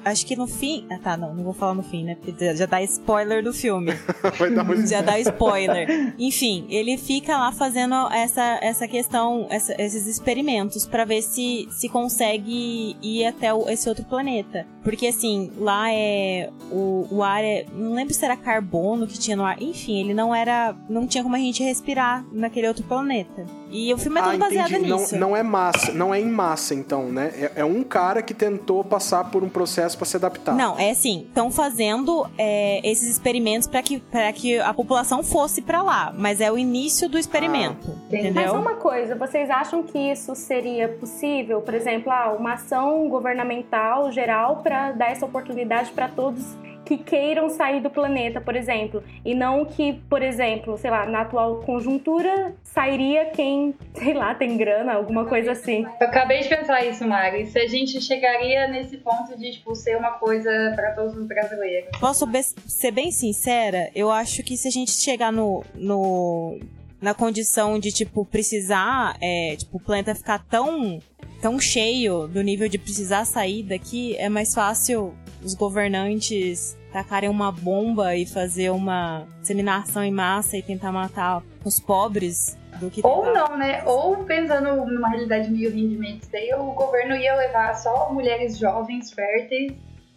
Acho 0.05 0.25
que 0.25 0.35
no 0.35 0.47
fim. 0.47 0.85
Ah, 0.89 0.97
tá, 1.01 1.17
não, 1.17 1.33
não 1.33 1.43
vou 1.43 1.53
falar 1.53 1.73
no 1.73 1.83
fim, 1.83 2.03
né? 2.03 2.15
Porque 2.21 2.55
já 2.55 2.65
dá 2.65 2.81
spoiler 2.83 3.43
do 3.43 3.53
filme. 3.53 3.91
Vai 4.37 4.53
dar 4.53 4.63
uma... 4.63 4.75
Já 4.87 5.01
dá 5.01 5.19
spoiler. 5.19 6.15
Enfim, 6.17 6.65
ele 6.69 6.97
fica 6.97 7.37
lá 7.37 7.51
fazendo 7.51 7.93
essa, 8.11 8.59
essa 8.61 8.87
questão, 8.87 9.45
essa- 9.49 9.75
esses 9.81 10.07
experimentos 10.07 10.85
pra 10.85 11.05
ver 11.05 11.21
se, 11.21 11.67
se 11.71 11.87
consegue 11.89 12.95
ir 13.01 13.25
até 13.25 13.53
o- 13.53 13.69
esse 13.69 13.87
outro 13.89 14.05
planeta. 14.05 14.65
Porque 14.83 15.07
assim, 15.07 15.51
lá 15.57 15.91
é. 15.91 16.49
O, 16.71 17.07
o 17.11 17.23
ar 17.23 17.43
é. 17.43 17.65
Não 17.73 17.93
lembro 17.93 18.13
se 18.13 18.23
era 18.23 18.37
carbono 18.37 19.07
que 19.07 19.19
tinha 19.19 19.35
no 19.35 19.43
ar. 19.43 19.61
Enfim, 19.61 19.99
ele 19.99 20.13
não 20.13 20.33
era. 20.33 20.75
Não 20.89 21.05
tinha 21.05 21.23
como 21.23 21.35
a 21.35 21.39
gente 21.39 21.63
respirar 21.63 22.25
naquele 22.31 22.67
outro 22.67 22.83
planeta. 22.85 23.45
E 23.69 23.93
o 23.93 23.97
filme 23.97 24.19
é 24.19 24.23
todo 24.23 24.33
Ah, 24.35 24.37
baseado 24.37 24.71
entendi. 24.71 24.89
Não, 24.89 24.97
nisso. 24.97 25.17
não 25.17 25.35
é 25.35 25.43
massa, 25.43 25.91
não 25.93 26.13
é 26.13 26.19
em 26.19 26.29
massa, 26.29 26.73
então, 26.73 27.03
né? 27.09 27.31
É, 27.35 27.61
é 27.61 27.65
um 27.65 27.83
cara 27.83 28.21
que 28.21 28.33
tentou 28.33 28.83
passar 28.83 29.29
por 29.31 29.43
um 29.43 29.49
processo 29.49 29.97
para 29.97 30.05
se 30.05 30.17
adaptar. 30.17 30.55
Não, 30.55 30.77
é 30.79 30.91
assim, 30.91 31.25
estão 31.27 31.51
fazendo 31.51 32.27
é, 32.37 32.81
esses 32.87 33.09
experimentos 33.09 33.67
pra 33.67 33.81
que, 33.81 33.99
pra 33.99 34.31
que 34.33 34.59
a 34.59 34.73
população 34.73 35.23
fosse 35.23 35.61
pra 35.61 35.81
lá, 35.81 36.13
mas 36.17 36.41
é 36.41 36.51
o 36.51 36.57
início 36.57 37.07
do 37.07 37.17
experimento. 37.17 37.95
Mas 38.09 38.19
entendeu? 38.19 38.53
uma 38.55 38.75
coisa, 38.75 39.15
vocês 39.15 39.49
acham 39.49 39.83
que 39.83 39.97
isso 39.97 40.35
seria 40.35 40.89
possível? 40.89 41.61
Por 41.61 41.73
exemplo, 41.73 42.11
ah, 42.11 42.35
uma 42.37 42.53
ação 42.53 43.07
governamental 43.09 44.11
geral 44.11 44.57
para 44.63 44.91
dar 44.93 45.11
essa 45.11 45.25
oportunidade 45.25 45.91
para 45.91 46.07
todos 46.07 46.43
que 46.89 46.97
queiram 46.97 47.49
sair 47.51 47.81
do 47.81 47.89
planeta, 47.91 48.41
por 48.41 48.55
exemplo, 48.55 49.03
e 49.23 49.35
não 49.35 49.63
que, 49.63 49.93
por 50.09 50.23
exemplo, 50.23 50.75
sei 50.75 50.89
lá, 50.89 51.05
na 51.05 51.21
atual 51.21 51.57
conjuntura 51.57 52.55
sairia 52.63 53.25
quem, 53.27 53.75
sei 53.93 54.15
lá, 54.15 54.33
tem 54.33 54.57
grana, 54.57 54.93
alguma 54.93 55.25
coisa 55.25 55.51
assim. 55.51 55.85
Eu 56.01 56.07
acabei 56.07 56.39
de 56.41 56.49
pensar 56.49 56.83
isso, 56.83 57.07
Mari. 57.07 57.45
Se 57.45 57.59
a 57.59 57.67
gente 57.67 58.01
chegaria 58.01 58.67
nesse 58.67 58.97
ponto 58.97 59.37
de, 59.37 59.51
tipo, 59.51 59.75
ser 59.75 59.97
uma 59.97 60.13
coisa 60.13 60.49
para 60.75 60.93
todos 60.93 61.15
os 61.15 61.27
brasileiros. 61.27 61.91
Posso 61.99 62.25
be- 62.25 62.41
ser 62.41 62.89
bem 62.89 63.11
sincera? 63.11 63.91
Eu 63.93 64.09
acho 64.09 64.41
que 64.41 64.57
se 64.57 64.67
a 64.67 64.71
gente 64.71 64.89
chegar 64.91 65.31
no, 65.31 65.63
no 65.75 66.57
na 66.99 67.13
condição 67.13 67.77
de, 67.77 67.91
tipo, 67.91 68.25
precisar, 68.25 69.15
é, 69.21 69.55
tipo, 69.55 69.77
o 69.77 69.79
planeta 69.79 70.15
ficar 70.15 70.43
tão, 70.49 70.99
tão 71.39 71.59
cheio 71.59 72.27
do 72.27 72.41
nível 72.41 72.67
de 72.67 72.79
precisar 72.79 73.25
sair 73.25 73.61
daqui, 73.61 74.15
é 74.17 74.27
mais 74.27 74.55
fácil 74.55 75.13
os 75.41 75.53
governantes 75.53 76.75
tacarem 76.91 77.29
uma 77.29 77.51
bomba 77.51 78.15
e 78.15 78.25
fazer 78.25 78.69
uma 78.71 79.25
disseminação 79.41 80.03
em 80.03 80.11
massa 80.11 80.57
e 80.57 80.61
tentar 80.63 80.91
matar 80.91 81.43
os 81.63 81.79
pobres 81.79 82.57
do 82.79 82.89
que 82.89 83.01
Ou 83.03 83.25
tentar- 83.25 83.49
não, 83.49 83.57
né? 83.57 83.83
Ou 83.85 84.17
pensando 84.23 84.85
numa 84.85 85.09
realidade 85.09 85.49
meio 85.51 85.69
Handmaid's 85.69 86.27
Tale, 86.27 86.53
o 86.55 86.71
governo 86.71 87.15
ia 87.15 87.35
levar 87.35 87.73
só 87.75 88.11
mulheres 88.13 88.57
jovens, 88.57 89.11
férteis, 89.11 89.73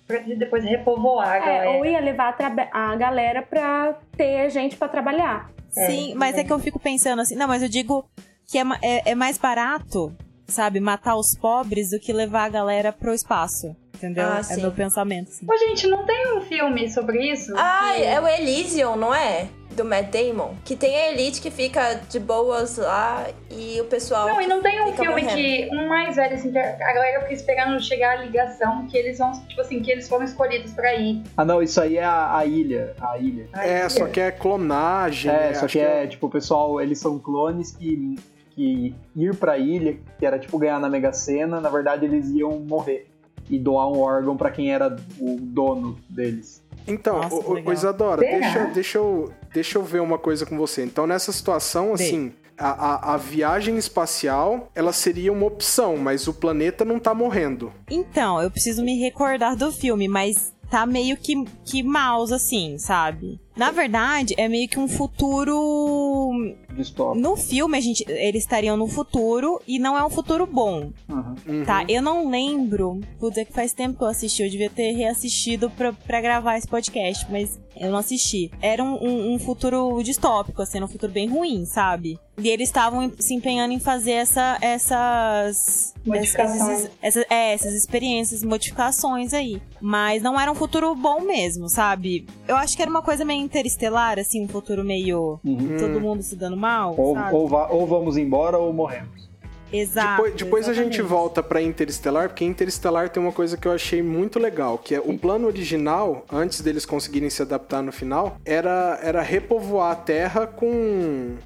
pra 0.06 0.18
depois 0.18 0.64
repovoar 0.64 1.28
a 1.28 1.36
É, 1.36 1.40
galera. 1.40 1.70
ou 1.70 1.84
ia 1.86 2.00
levar 2.00 2.36
a, 2.72 2.92
a 2.92 2.96
galera 2.96 3.42
pra 3.42 3.94
ter 4.16 4.50
gente 4.50 4.76
pra 4.76 4.88
trabalhar. 4.88 5.50
Sim, 5.70 6.12
É, 6.12 6.14
mas 6.14 6.36
é 6.36 6.40
é. 6.40 6.44
que 6.44 6.52
eu 6.52 6.58
fico 6.58 6.78
pensando 6.78 7.20
assim, 7.20 7.34
não, 7.34 7.48
mas 7.48 7.62
eu 7.62 7.68
digo 7.68 8.04
que 8.46 8.58
é, 8.58 8.62
é, 8.82 9.10
é 9.12 9.14
mais 9.14 9.38
barato, 9.38 10.12
sabe, 10.46 10.80
matar 10.80 11.16
os 11.16 11.36
pobres 11.38 11.90
do 11.90 11.98
que 11.98 12.12
levar 12.12 12.44
a 12.44 12.48
galera 12.50 12.92
pro 12.92 13.14
espaço. 13.14 13.74
Entendeu? 14.02 14.24
Ah, 14.26 14.38
é 14.40 14.42
sim. 14.42 14.60
meu 14.60 14.72
pensamento. 14.72 15.28
Assim. 15.28 15.46
Ô, 15.48 15.56
gente, 15.56 15.86
não 15.86 16.04
tem 16.04 16.36
um 16.36 16.40
filme 16.40 16.90
sobre 16.90 17.30
isso? 17.30 17.54
Ah, 17.56 17.92
Que- 17.94 18.02
é 18.02 18.20
o 18.20 18.26
Elysium, 18.26 18.96
não 18.96 19.14
é? 19.14 19.46
Do 19.76 19.84
Matt 19.86 20.10
Damon. 20.10 20.54
Que 20.64 20.74
tem 20.76 20.94
a 20.94 21.12
elite 21.12 21.40
que 21.40 21.50
fica 21.50 21.94
de 22.10 22.18
boas 22.20 22.76
lá 22.76 23.26
e 23.50 23.80
o 23.80 23.84
pessoal. 23.84 24.28
Não, 24.28 24.40
e 24.42 24.46
não 24.46 24.60
tem 24.60 24.82
um 24.82 24.92
filme 24.92 25.08
morrendo. 25.22 25.28
que 25.34 25.68
um 25.72 25.88
mais 25.88 26.16
velho, 26.16 26.34
assim, 26.34 26.52
que 26.52 26.58
a 26.58 26.92
galera 26.92 27.20
fica 27.22 27.32
esperando 27.32 27.80
chegar 27.82 28.18
a 28.18 28.22
ligação, 28.22 28.86
que 28.88 28.98
eles 28.98 29.16
vão, 29.16 29.32
tipo 29.48 29.60
assim, 29.62 29.80
que 29.80 29.90
eles 29.90 30.06
foram 30.08 30.24
escolhidos 30.26 30.72
pra 30.72 30.94
ir. 30.96 31.22
Ah, 31.36 31.44
não, 31.44 31.62
isso 31.62 31.80
aí 31.80 31.96
é 31.96 32.04
a, 32.04 32.36
a 32.36 32.44
ilha. 32.44 32.94
A 33.00 33.16
ilha. 33.18 33.48
É, 33.54 33.88
só 33.88 34.06
que 34.08 34.20
é 34.20 34.30
clonagem. 34.30 35.30
É, 35.32 35.34
né? 35.48 35.54
só 35.54 35.64
Acho 35.64 35.72
que 35.72 35.78
é, 35.78 36.06
tipo, 36.06 36.26
o 36.26 36.30
pessoal, 36.30 36.78
eles 36.78 36.98
são 36.98 37.18
clones 37.18 37.70
que, 37.70 38.16
que 38.50 38.94
ir 39.16 39.34
pra 39.36 39.56
ilha, 39.56 39.96
que 40.18 40.26
era 40.26 40.38
tipo 40.38 40.58
ganhar 40.58 40.78
na 40.80 40.90
Mega 40.90 41.12
Sena, 41.14 41.62
na 41.62 41.70
verdade 41.70 42.04
eles 42.04 42.28
iam 42.30 42.58
morrer. 42.58 43.06
E 43.50 43.58
doar 43.58 43.88
um 43.88 44.00
órgão 44.00 44.36
pra 44.36 44.50
quem 44.50 44.72
era 44.72 44.96
o 45.18 45.36
dono 45.40 45.98
deles. 46.08 46.62
Então, 46.86 47.20
Nossa, 47.20 47.34
ô, 47.34 47.52
legal. 47.52 47.72
Isadora, 47.74 48.20
Será? 48.22 48.38
deixa, 48.38 48.64
deixa, 48.66 48.98
eu, 48.98 49.32
deixa 49.52 49.78
eu 49.78 49.82
ver 49.82 50.00
uma 50.00 50.18
coisa 50.18 50.44
com 50.46 50.56
você. 50.56 50.84
Então, 50.84 51.06
nessa 51.06 51.30
situação, 51.30 51.92
assim, 51.92 52.32
a, 52.58 52.70
a, 52.70 53.14
a 53.14 53.16
viagem 53.16 53.76
espacial, 53.76 54.70
ela 54.74 54.92
seria 54.92 55.32
uma 55.32 55.46
opção, 55.46 55.96
mas 55.96 56.26
o 56.26 56.34
planeta 56.34 56.84
não 56.84 56.98
tá 56.98 57.14
morrendo. 57.14 57.72
Então, 57.90 58.40
eu 58.40 58.50
preciso 58.50 58.82
me 58.84 58.98
recordar 58.98 59.56
do 59.56 59.70
filme, 59.70 60.08
mas 60.08 60.52
tá 60.70 60.86
meio 60.86 61.16
que, 61.16 61.44
que 61.64 61.82
mouse, 61.82 62.32
assim, 62.32 62.78
sabe? 62.78 63.38
Na 63.56 63.70
verdade, 63.70 64.34
é 64.38 64.48
meio 64.48 64.68
que 64.68 64.78
um 64.78 64.88
futuro. 64.88 66.54
Distópico. 66.74 67.20
No 67.20 67.36
filme, 67.36 67.76
a 67.76 67.80
gente, 67.80 68.02
eles 68.08 68.44
estariam 68.44 68.76
no 68.78 68.86
futuro 68.88 69.60
e 69.68 69.78
não 69.78 69.96
é 69.98 70.02
um 70.04 70.08
futuro 70.10 70.46
bom. 70.46 70.90
Uhum. 71.08 71.34
Uhum. 71.46 71.64
Tá, 71.64 71.84
eu 71.88 72.00
não 72.00 72.30
lembro. 72.30 73.00
Putz, 73.20 73.36
é 73.36 73.44
que 73.44 73.52
faz 73.52 73.72
tempo 73.74 73.98
que 73.98 74.04
eu 74.04 74.08
assisti. 74.08 74.42
Eu 74.42 74.50
devia 74.50 74.70
ter 74.70 74.92
reassistido 74.92 75.68
pra, 75.70 75.92
pra 75.92 76.20
gravar 76.20 76.56
esse 76.56 76.66
podcast, 76.66 77.26
mas 77.30 77.60
eu 77.76 77.90
não 77.90 77.98
assisti. 77.98 78.50
Era 78.62 78.82
um, 78.82 78.94
um- 79.02 79.34
um 79.34 79.38
futuro 79.38 80.02
distópico, 80.02 80.62
assim, 80.62 80.82
um 80.82 80.88
futuro 80.88 81.12
bem 81.12 81.28
ruim, 81.28 81.66
sabe? 81.66 82.18
E 82.38 82.48
eles 82.48 82.68
estavam 82.70 83.12
se 83.18 83.34
empenhando 83.34 83.74
em 83.74 83.78
fazer 83.78 84.12
essa, 84.12 84.56
essas. 84.62 85.92
Modificações. 86.06 86.60
Essas, 86.60 86.90
essas, 87.02 87.24
é, 87.30 87.52
essas 87.52 87.74
experiências, 87.74 88.42
modificações 88.42 89.34
aí. 89.34 89.60
Mas 89.80 90.22
não 90.22 90.40
era 90.40 90.50
um 90.50 90.54
futuro 90.54 90.94
bom 90.94 91.20
mesmo, 91.20 91.68
sabe? 91.68 92.26
Eu 92.48 92.56
acho 92.56 92.74
que 92.76 92.82
era 92.82 92.90
uma 92.90 93.02
coisa 93.02 93.24
meio 93.24 93.41
interestelar, 93.42 94.18
assim, 94.18 94.44
um 94.44 94.48
futuro 94.48 94.82
meio. 94.84 95.38
Uhum. 95.44 95.76
Todo 95.78 96.00
mundo 96.00 96.22
se 96.22 96.36
dando 96.36 96.56
mal. 96.56 96.94
Ou, 96.96 97.16
ou, 97.32 97.48
va- 97.48 97.68
ou 97.70 97.86
vamos 97.86 98.16
embora 98.16 98.58
ou 98.58 98.72
morremos. 98.72 99.30
Exato. 99.72 100.22
Depois, 100.22 100.34
depois 100.34 100.68
a 100.68 100.72
gente 100.72 101.00
volta 101.00 101.42
pra 101.42 101.60
Interestelar, 101.62 102.28
porque 102.28 102.44
Interestelar 102.44 103.08
tem 103.08 103.22
uma 103.22 103.32
coisa 103.32 103.56
que 103.56 103.66
eu 103.66 103.72
achei 103.72 104.02
muito 104.02 104.38
legal, 104.38 104.76
que 104.78 104.94
é 104.94 105.00
o 105.00 105.16
plano 105.18 105.46
original, 105.46 106.24
antes 106.32 106.60
deles 106.60 106.84
conseguirem 106.84 107.30
se 107.30 107.40
adaptar 107.42 107.82
no 107.82 107.90
final, 107.92 108.36
era, 108.44 108.98
era 109.02 109.22
repovoar 109.22 109.92
a 109.92 109.94
Terra 109.96 110.46
com 110.46 111.36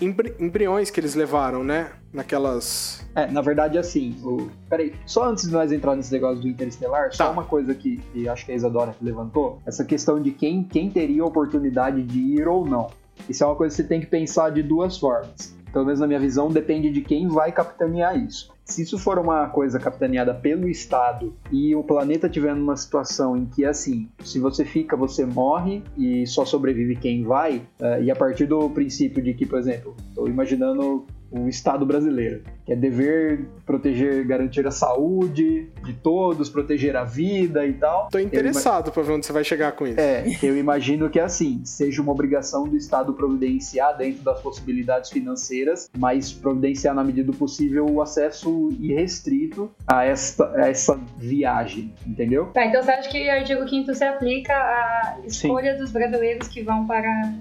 embri- 0.00 0.34
embriões 0.38 0.90
que 0.90 1.00
eles 1.00 1.14
levaram, 1.14 1.62
né? 1.64 1.90
Naquelas. 2.12 3.04
É, 3.14 3.26
na 3.30 3.40
verdade, 3.40 3.78
assim, 3.78 4.16
o... 4.24 4.48
peraí, 4.68 4.92
só 5.06 5.28
antes 5.28 5.46
de 5.46 5.52
nós 5.52 5.70
entrar 5.70 5.94
nesse 5.96 6.12
negócio 6.12 6.40
do 6.40 6.48
Interestelar, 6.48 7.12
só 7.12 7.24
Tá. 7.26 7.30
uma 7.30 7.44
coisa 7.44 7.74
que, 7.74 7.98
que 8.12 8.28
acho 8.28 8.44
que 8.46 8.52
a 8.52 8.54
Isadora 8.54 8.94
levantou, 9.00 9.60
essa 9.66 9.84
questão 9.84 10.20
de 10.20 10.30
quem, 10.32 10.62
quem 10.64 10.90
teria 10.90 11.22
a 11.22 11.26
oportunidade 11.26 12.02
de 12.02 12.18
ir 12.18 12.48
ou 12.48 12.64
não. 12.66 12.88
Isso 13.28 13.44
é 13.44 13.46
uma 13.46 13.54
coisa 13.54 13.74
que 13.76 13.82
você 13.82 13.88
tem 13.88 14.00
que 14.00 14.06
pensar 14.06 14.50
de 14.50 14.62
duas 14.62 14.96
formas. 14.98 15.54
Pelo 15.72 15.84
menos 15.84 16.00
na 16.00 16.06
minha 16.06 16.18
visão, 16.18 16.48
depende 16.48 16.90
de 16.90 17.00
quem 17.00 17.28
vai 17.28 17.52
capitanear 17.52 18.16
isso. 18.18 18.52
Se 18.64 18.82
isso 18.82 18.98
for 18.98 19.18
uma 19.18 19.48
coisa 19.48 19.78
capitaneada 19.78 20.32
pelo 20.32 20.68
Estado 20.68 21.34
e 21.50 21.74
o 21.74 21.82
planeta 21.82 22.28
tiver 22.28 22.54
numa 22.54 22.76
situação 22.76 23.36
em 23.36 23.46
que, 23.46 23.64
assim, 23.64 24.08
se 24.22 24.38
você 24.38 24.64
fica, 24.64 24.96
você 24.96 25.24
morre 25.24 25.82
e 25.98 26.26
só 26.26 26.44
sobrevive 26.44 26.94
quem 26.96 27.24
vai, 27.24 27.62
eh, 27.80 28.04
e 28.04 28.10
a 28.10 28.16
partir 28.16 28.46
do 28.46 28.70
princípio 28.70 29.22
de 29.22 29.34
que, 29.34 29.44
por 29.44 29.58
exemplo, 29.58 29.96
estou 30.08 30.28
imaginando 30.28 31.04
o 31.30 31.48
Estado 31.48 31.86
brasileiro, 31.86 32.42
que 32.64 32.72
é 32.72 32.76
dever 32.76 33.46
proteger, 33.64 34.26
garantir 34.26 34.66
a 34.66 34.70
saúde 34.70 35.68
de 35.84 35.92
todos, 35.92 36.48
proteger 36.48 36.96
a 36.96 37.04
vida 37.04 37.66
e 37.66 37.72
tal. 37.74 38.08
Tô 38.10 38.18
interessado 38.18 38.90
pra 38.90 39.02
ver 39.02 39.12
onde 39.12 39.26
você 39.26 39.32
vai 39.32 39.44
chegar 39.44 39.72
com 39.72 39.86
isso. 39.86 40.00
É, 40.00 40.24
eu 40.42 40.56
imagino 40.56 41.08
que 41.08 41.20
assim, 41.20 41.62
seja 41.64 42.02
uma 42.02 42.12
obrigação 42.12 42.64
do 42.64 42.76
Estado 42.76 43.12
providenciar 43.12 43.96
dentro 43.96 44.22
das 44.22 44.40
possibilidades 44.40 45.10
financeiras, 45.10 45.88
mas 45.96 46.32
providenciar 46.32 46.94
na 46.94 47.04
medida 47.04 47.30
do 47.30 47.36
possível 47.36 47.86
o 47.86 48.02
acesso 48.02 48.70
irrestrito 48.80 49.70
a 49.86 50.04
esta, 50.04 50.50
a 50.56 50.68
essa 50.68 50.98
viagem, 51.16 51.94
entendeu? 52.06 52.46
Tá, 52.46 52.64
então 52.64 52.82
você 52.82 52.90
acha 52.90 53.08
que 53.08 53.28
o 53.28 53.30
artigo 53.30 53.68
5 53.68 53.94
se 53.94 54.04
aplica 54.04 54.52
à 54.52 55.18
escolha 55.24 55.76
dos 55.76 55.92
brasileiros 55.92 56.48
que 56.48 56.62
vão 56.62 56.86
para 56.86 57.32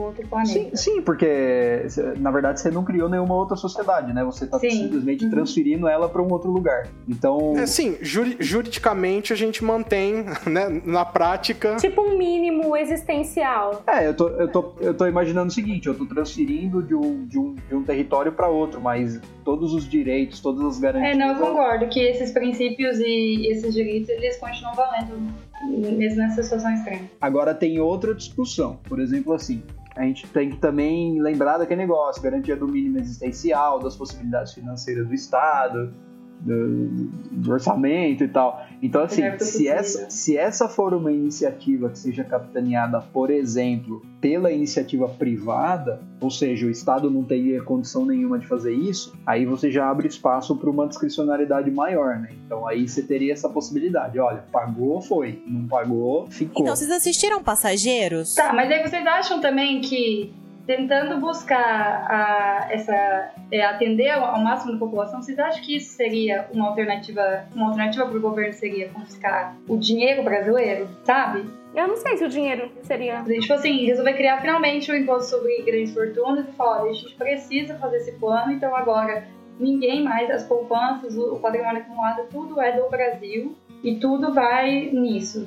outro 0.00 0.22
Sim, 0.22 0.28
planeta? 0.28 0.76
sim, 0.76 1.02
porque 1.02 1.86
na 2.18 2.30
verdade 2.30 2.60
você 2.60 2.70
não 2.70 2.84
criou 2.84 3.08
nenhuma 3.08 3.34
outra 3.34 3.56
sociedade, 3.56 4.12
né? 4.12 4.24
Você 4.24 4.46
tá 4.46 4.58
Sim. 4.58 4.70
simplesmente 4.70 5.24
Uhum. 5.24 5.30
transferindo 5.30 5.88
ela 5.88 6.08
para 6.08 6.22
um 6.22 6.30
outro 6.32 6.50
lugar. 6.50 6.88
Então, 7.08 7.54
É 7.56 7.62
assim, 7.62 7.96
juri- 8.00 8.36
juridicamente 8.40 9.32
a 9.32 9.36
gente 9.36 9.62
mantém, 9.64 10.24
né, 10.46 10.80
na 10.84 11.04
prática. 11.04 11.76
Tipo 11.76 12.02
um 12.02 12.16
mínimo 12.18 12.76
existencial. 12.76 13.82
É, 13.86 14.06
eu 14.06 14.14
tô, 14.14 14.28
eu, 14.28 14.48
tô, 14.48 14.72
eu 14.80 14.94
tô 14.94 15.06
imaginando 15.06 15.48
o 15.48 15.52
seguinte, 15.52 15.86
eu 15.86 15.94
tô 15.94 16.04
transferindo 16.06 16.82
de 16.82 16.94
um, 16.94 17.24
de 17.26 17.38
um, 17.38 17.54
de 17.54 17.74
um 17.74 17.82
território 17.82 18.32
para 18.32 18.48
outro, 18.48 18.80
mas 18.80 19.20
todos 19.44 19.72
os 19.72 19.88
direitos, 19.88 20.40
todas 20.40 20.64
as 20.64 20.78
garantias... 20.78 21.14
É, 21.14 21.18
não, 21.18 21.28
eu 21.34 21.36
concordo 21.38 21.88
que 21.88 22.00
esses 22.00 22.30
princípios 22.32 22.98
e 23.00 23.46
esses 23.50 23.72
direitos, 23.74 24.08
eles 24.10 24.36
continuam 24.36 24.74
valendo, 24.74 25.18
mesmo 25.66 26.18
nessa 26.18 26.42
situação 26.42 26.72
extrema. 26.74 27.02
Agora 27.20 27.54
tem 27.54 27.80
outra 27.80 28.14
discussão, 28.14 28.78
por 28.88 29.00
exemplo 29.00 29.32
assim, 29.32 29.62
a 29.98 30.02
gente 30.04 30.28
tem 30.28 30.48
que 30.48 30.56
também 30.58 31.20
lembrar 31.20 31.58
daquele 31.58 31.82
negócio, 31.82 32.22
garantia 32.22 32.56
do 32.56 32.68
mínimo 32.68 32.98
existencial, 32.98 33.80
das 33.80 33.96
possibilidades 33.96 34.54
financeiras 34.54 35.08
do 35.08 35.12
Estado, 35.12 35.92
do, 36.40 36.88
do 37.30 37.52
orçamento 37.52 38.24
e 38.24 38.28
tal. 38.28 38.64
Então, 38.82 39.02
assim, 39.02 39.22
se 39.38 39.66
essa, 39.66 40.08
se 40.10 40.36
essa 40.36 40.68
for 40.68 40.94
uma 40.94 41.10
iniciativa 41.10 41.88
que 41.88 41.98
seja 41.98 42.22
capitaneada, 42.24 43.00
por 43.00 43.30
exemplo, 43.30 44.02
pela 44.20 44.52
iniciativa 44.52 45.08
privada, 45.08 46.00
ou 46.20 46.30
seja, 46.30 46.66
o 46.66 46.70
Estado 46.70 47.10
não 47.10 47.24
teria 47.24 47.62
condição 47.62 48.04
nenhuma 48.04 48.38
de 48.38 48.46
fazer 48.46 48.72
isso, 48.72 49.12
aí 49.26 49.44
você 49.44 49.70
já 49.70 49.90
abre 49.90 50.06
espaço 50.06 50.56
para 50.56 50.70
uma 50.70 50.86
discricionariedade 50.86 51.70
maior, 51.70 52.18
né? 52.18 52.30
Então 52.46 52.66
aí 52.66 52.88
você 52.88 53.02
teria 53.02 53.32
essa 53.32 53.48
possibilidade. 53.48 54.18
Olha, 54.18 54.44
pagou, 54.52 55.00
foi. 55.00 55.42
Não 55.46 55.66
pagou, 55.66 56.26
ficou. 56.28 56.62
Então, 56.62 56.76
vocês 56.76 56.90
assistiram 56.90 57.42
Passageiros? 57.42 58.34
Tá, 58.34 58.52
mas 58.52 58.70
aí 58.70 58.82
vocês 58.82 59.06
acham 59.06 59.40
também 59.40 59.80
que 59.80 60.32
tentando 60.68 61.18
buscar 61.18 61.56
a, 61.58 62.68
essa 62.70 63.32
é, 63.50 63.64
atender 63.64 64.10
ao, 64.10 64.38
máximo 64.38 64.72
da 64.74 64.78
população, 64.78 65.22
vocês 65.22 65.38
acham 65.38 65.62
que 65.62 65.76
isso 65.76 65.94
seria 65.94 66.46
uma 66.52 66.68
alternativa, 66.68 67.46
uma 67.54 67.68
alternativa 67.68 68.04
para 68.04 68.18
o 68.18 68.20
governo 68.20 68.52
seria 68.52 68.90
confiscar 68.90 69.56
o 69.66 69.78
dinheiro 69.78 70.22
brasileiro, 70.22 70.86
sabe? 71.04 71.48
Eu 71.74 71.88
não 71.88 71.96
sei 71.96 72.18
se 72.18 72.24
o 72.24 72.28
dinheiro 72.28 72.70
seria. 72.82 73.22
Tipo 73.22 73.54
assim, 73.54 73.86
resolver 73.86 74.12
criar 74.12 74.42
finalmente 74.42 74.92
o 74.92 74.94
imposto 74.94 75.30
sobre 75.30 75.62
grandes 75.62 75.94
fortunas 75.94 76.46
e 76.46 76.52
falar, 76.52 76.82
olha, 76.82 76.90
a 76.90 76.94
gente 76.94 77.14
precisa 77.14 77.74
fazer 77.78 77.96
esse 77.96 78.12
plano, 78.12 78.52
então 78.52 78.76
agora 78.76 79.26
ninguém 79.58 80.04
mais, 80.04 80.30
as 80.30 80.44
poupanças, 80.44 81.16
o, 81.16 81.36
patrimônio 81.36 81.80
acumulado, 81.80 82.28
tudo 82.30 82.60
é 82.60 82.72
do 82.72 82.90
Brasil 82.90 83.56
e 83.82 83.94
tudo 83.96 84.34
vai 84.34 84.90
nisso. 84.92 85.46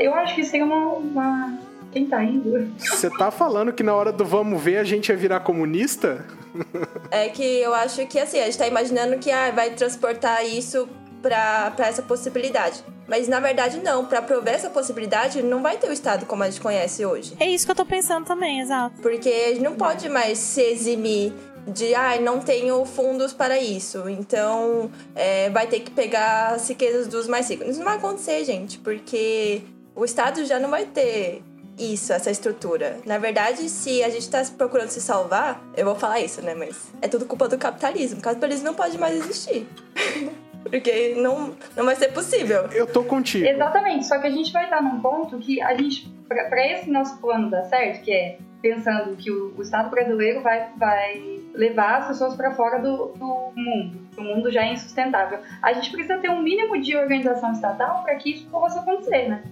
Eu 0.00 0.12
acho 0.14 0.34
que 0.34 0.42
seria 0.42 0.66
uma. 0.66 0.88
uma... 0.94 1.58
Quem 1.96 2.04
tá 2.04 2.22
indo? 2.22 2.70
Você 2.76 3.08
tá 3.08 3.30
falando 3.30 3.72
que 3.72 3.82
na 3.82 3.94
hora 3.94 4.12
do 4.12 4.22
vamos 4.22 4.62
ver 4.62 4.76
a 4.76 4.84
gente 4.84 5.08
ia 5.08 5.16
virar 5.16 5.40
comunista? 5.40 6.26
É 7.10 7.30
que 7.30 7.42
eu 7.42 7.72
acho 7.72 8.06
que 8.06 8.18
assim, 8.18 8.38
a 8.38 8.44
gente 8.44 8.58
tá 8.58 8.66
imaginando 8.66 9.16
que 9.18 9.30
ah, 9.30 9.50
vai 9.50 9.70
transportar 9.70 10.44
isso 10.44 10.86
pra, 11.22 11.70
pra 11.70 11.86
essa 11.86 12.02
possibilidade. 12.02 12.84
Mas 13.08 13.28
na 13.28 13.40
verdade 13.40 13.80
não, 13.82 14.04
para 14.04 14.20
prover 14.20 14.52
essa 14.52 14.68
possibilidade 14.68 15.42
não 15.42 15.62
vai 15.62 15.78
ter 15.78 15.88
o 15.88 15.92
Estado 15.92 16.26
como 16.26 16.42
a 16.42 16.50
gente 16.50 16.60
conhece 16.60 17.06
hoje. 17.06 17.34
É 17.40 17.48
isso 17.48 17.64
que 17.64 17.70
eu 17.70 17.76
tô 17.76 17.86
pensando 17.86 18.26
também, 18.26 18.60
exato. 18.60 19.00
Porque 19.00 19.30
a 19.30 19.48
gente 19.48 19.62
não 19.62 19.74
pode 19.74 20.06
mais 20.10 20.36
se 20.36 20.60
eximir 20.60 21.32
de 21.66 21.94
ah, 21.94 22.20
não 22.20 22.40
tenho 22.40 22.84
fundos 22.84 23.32
para 23.32 23.58
isso, 23.58 24.06
então 24.06 24.90
é, 25.14 25.48
vai 25.48 25.66
ter 25.66 25.80
que 25.80 25.90
pegar 25.90 26.48
as 26.48 26.68
riquezas 26.68 27.06
dos 27.06 27.26
mais 27.26 27.48
ricos. 27.48 27.68
Isso 27.68 27.78
não 27.78 27.86
vai 27.86 27.96
acontecer, 27.96 28.44
gente, 28.44 28.78
porque 28.80 29.62
o 29.94 30.04
Estado 30.04 30.44
já 30.44 30.60
não 30.60 30.68
vai 30.68 30.84
ter 30.84 31.42
isso, 31.78 32.12
essa 32.12 32.30
estrutura. 32.30 32.98
Na 33.04 33.18
verdade, 33.18 33.68
se 33.68 34.02
a 34.02 34.08
gente 34.08 34.22
está 34.22 34.42
procurando 34.56 34.88
se 34.88 35.00
salvar, 35.00 35.62
eu 35.76 35.84
vou 35.84 35.94
falar 35.94 36.20
isso, 36.20 36.42
né? 36.42 36.54
Mas 36.54 36.92
é 37.02 37.08
tudo 37.08 37.26
culpa 37.26 37.48
do 37.48 37.58
capitalismo. 37.58 38.18
O 38.18 38.22
capitalismo 38.22 38.66
não 38.66 38.74
pode 38.74 38.98
mais 38.98 39.16
existir. 39.16 39.68
Porque 40.62 41.14
não, 41.16 41.54
não 41.76 41.84
vai 41.84 41.94
ser 41.94 42.08
possível. 42.08 42.66
Eu 42.72 42.86
tô 42.86 43.04
contigo. 43.04 43.46
Exatamente, 43.46 44.06
só 44.06 44.18
que 44.18 44.26
a 44.26 44.30
gente 44.30 44.52
vai 44.52 44.64
estar 44.64 44.82
num 44.82 45.00
ponto 45.00 45.38
que 45.38 45.60
a 45.62 45.74
gente, 45.76 46.08
para 46.26 46.66
esse 46.66 46.90
nosso 46.90 47.18
plano 47.18 47.48
dar 47.48 47.64
certo, 47.64 48.02
que 48.02 48.10
é 48.10 48.38
pensando 48.60 49.14
que 49.16 49.30
o, 49.30 49.54
o 49.56 49.62
Estado 49.62 49.90
brasileiro 49.90 50.40
vai, 50.40 50.68
vai 50.76 51.40
levar 51.54 51.98
as 51.98 52.08
pessoas 52.08 52.34
para 52.34 52.52
fora 52.54 52.80
do, 52.80 53.12
do 53.16 53.52
mundo, 53.54 53.98
o 54.18 54.22
mundo 54.22 54.50
já 54.50 54.62
é 54.62 54.72
insustentável. 54.72 55.38
A 55.62 55.72
gente 55.72 55.92
precisa 55.92 56.18
ter 56.18 56.30
um 56.30 56.42
mínimo 56.42 56.80
de 56.80 56.96
organização 56.96 57.52
estatal 57.52 58.02
para 58.02 58.16
que 58.16 58.32
isso 58.32 58.46
possa 58.48 58.80
acontecer, 58.80 59.28
né? 59.28 59.44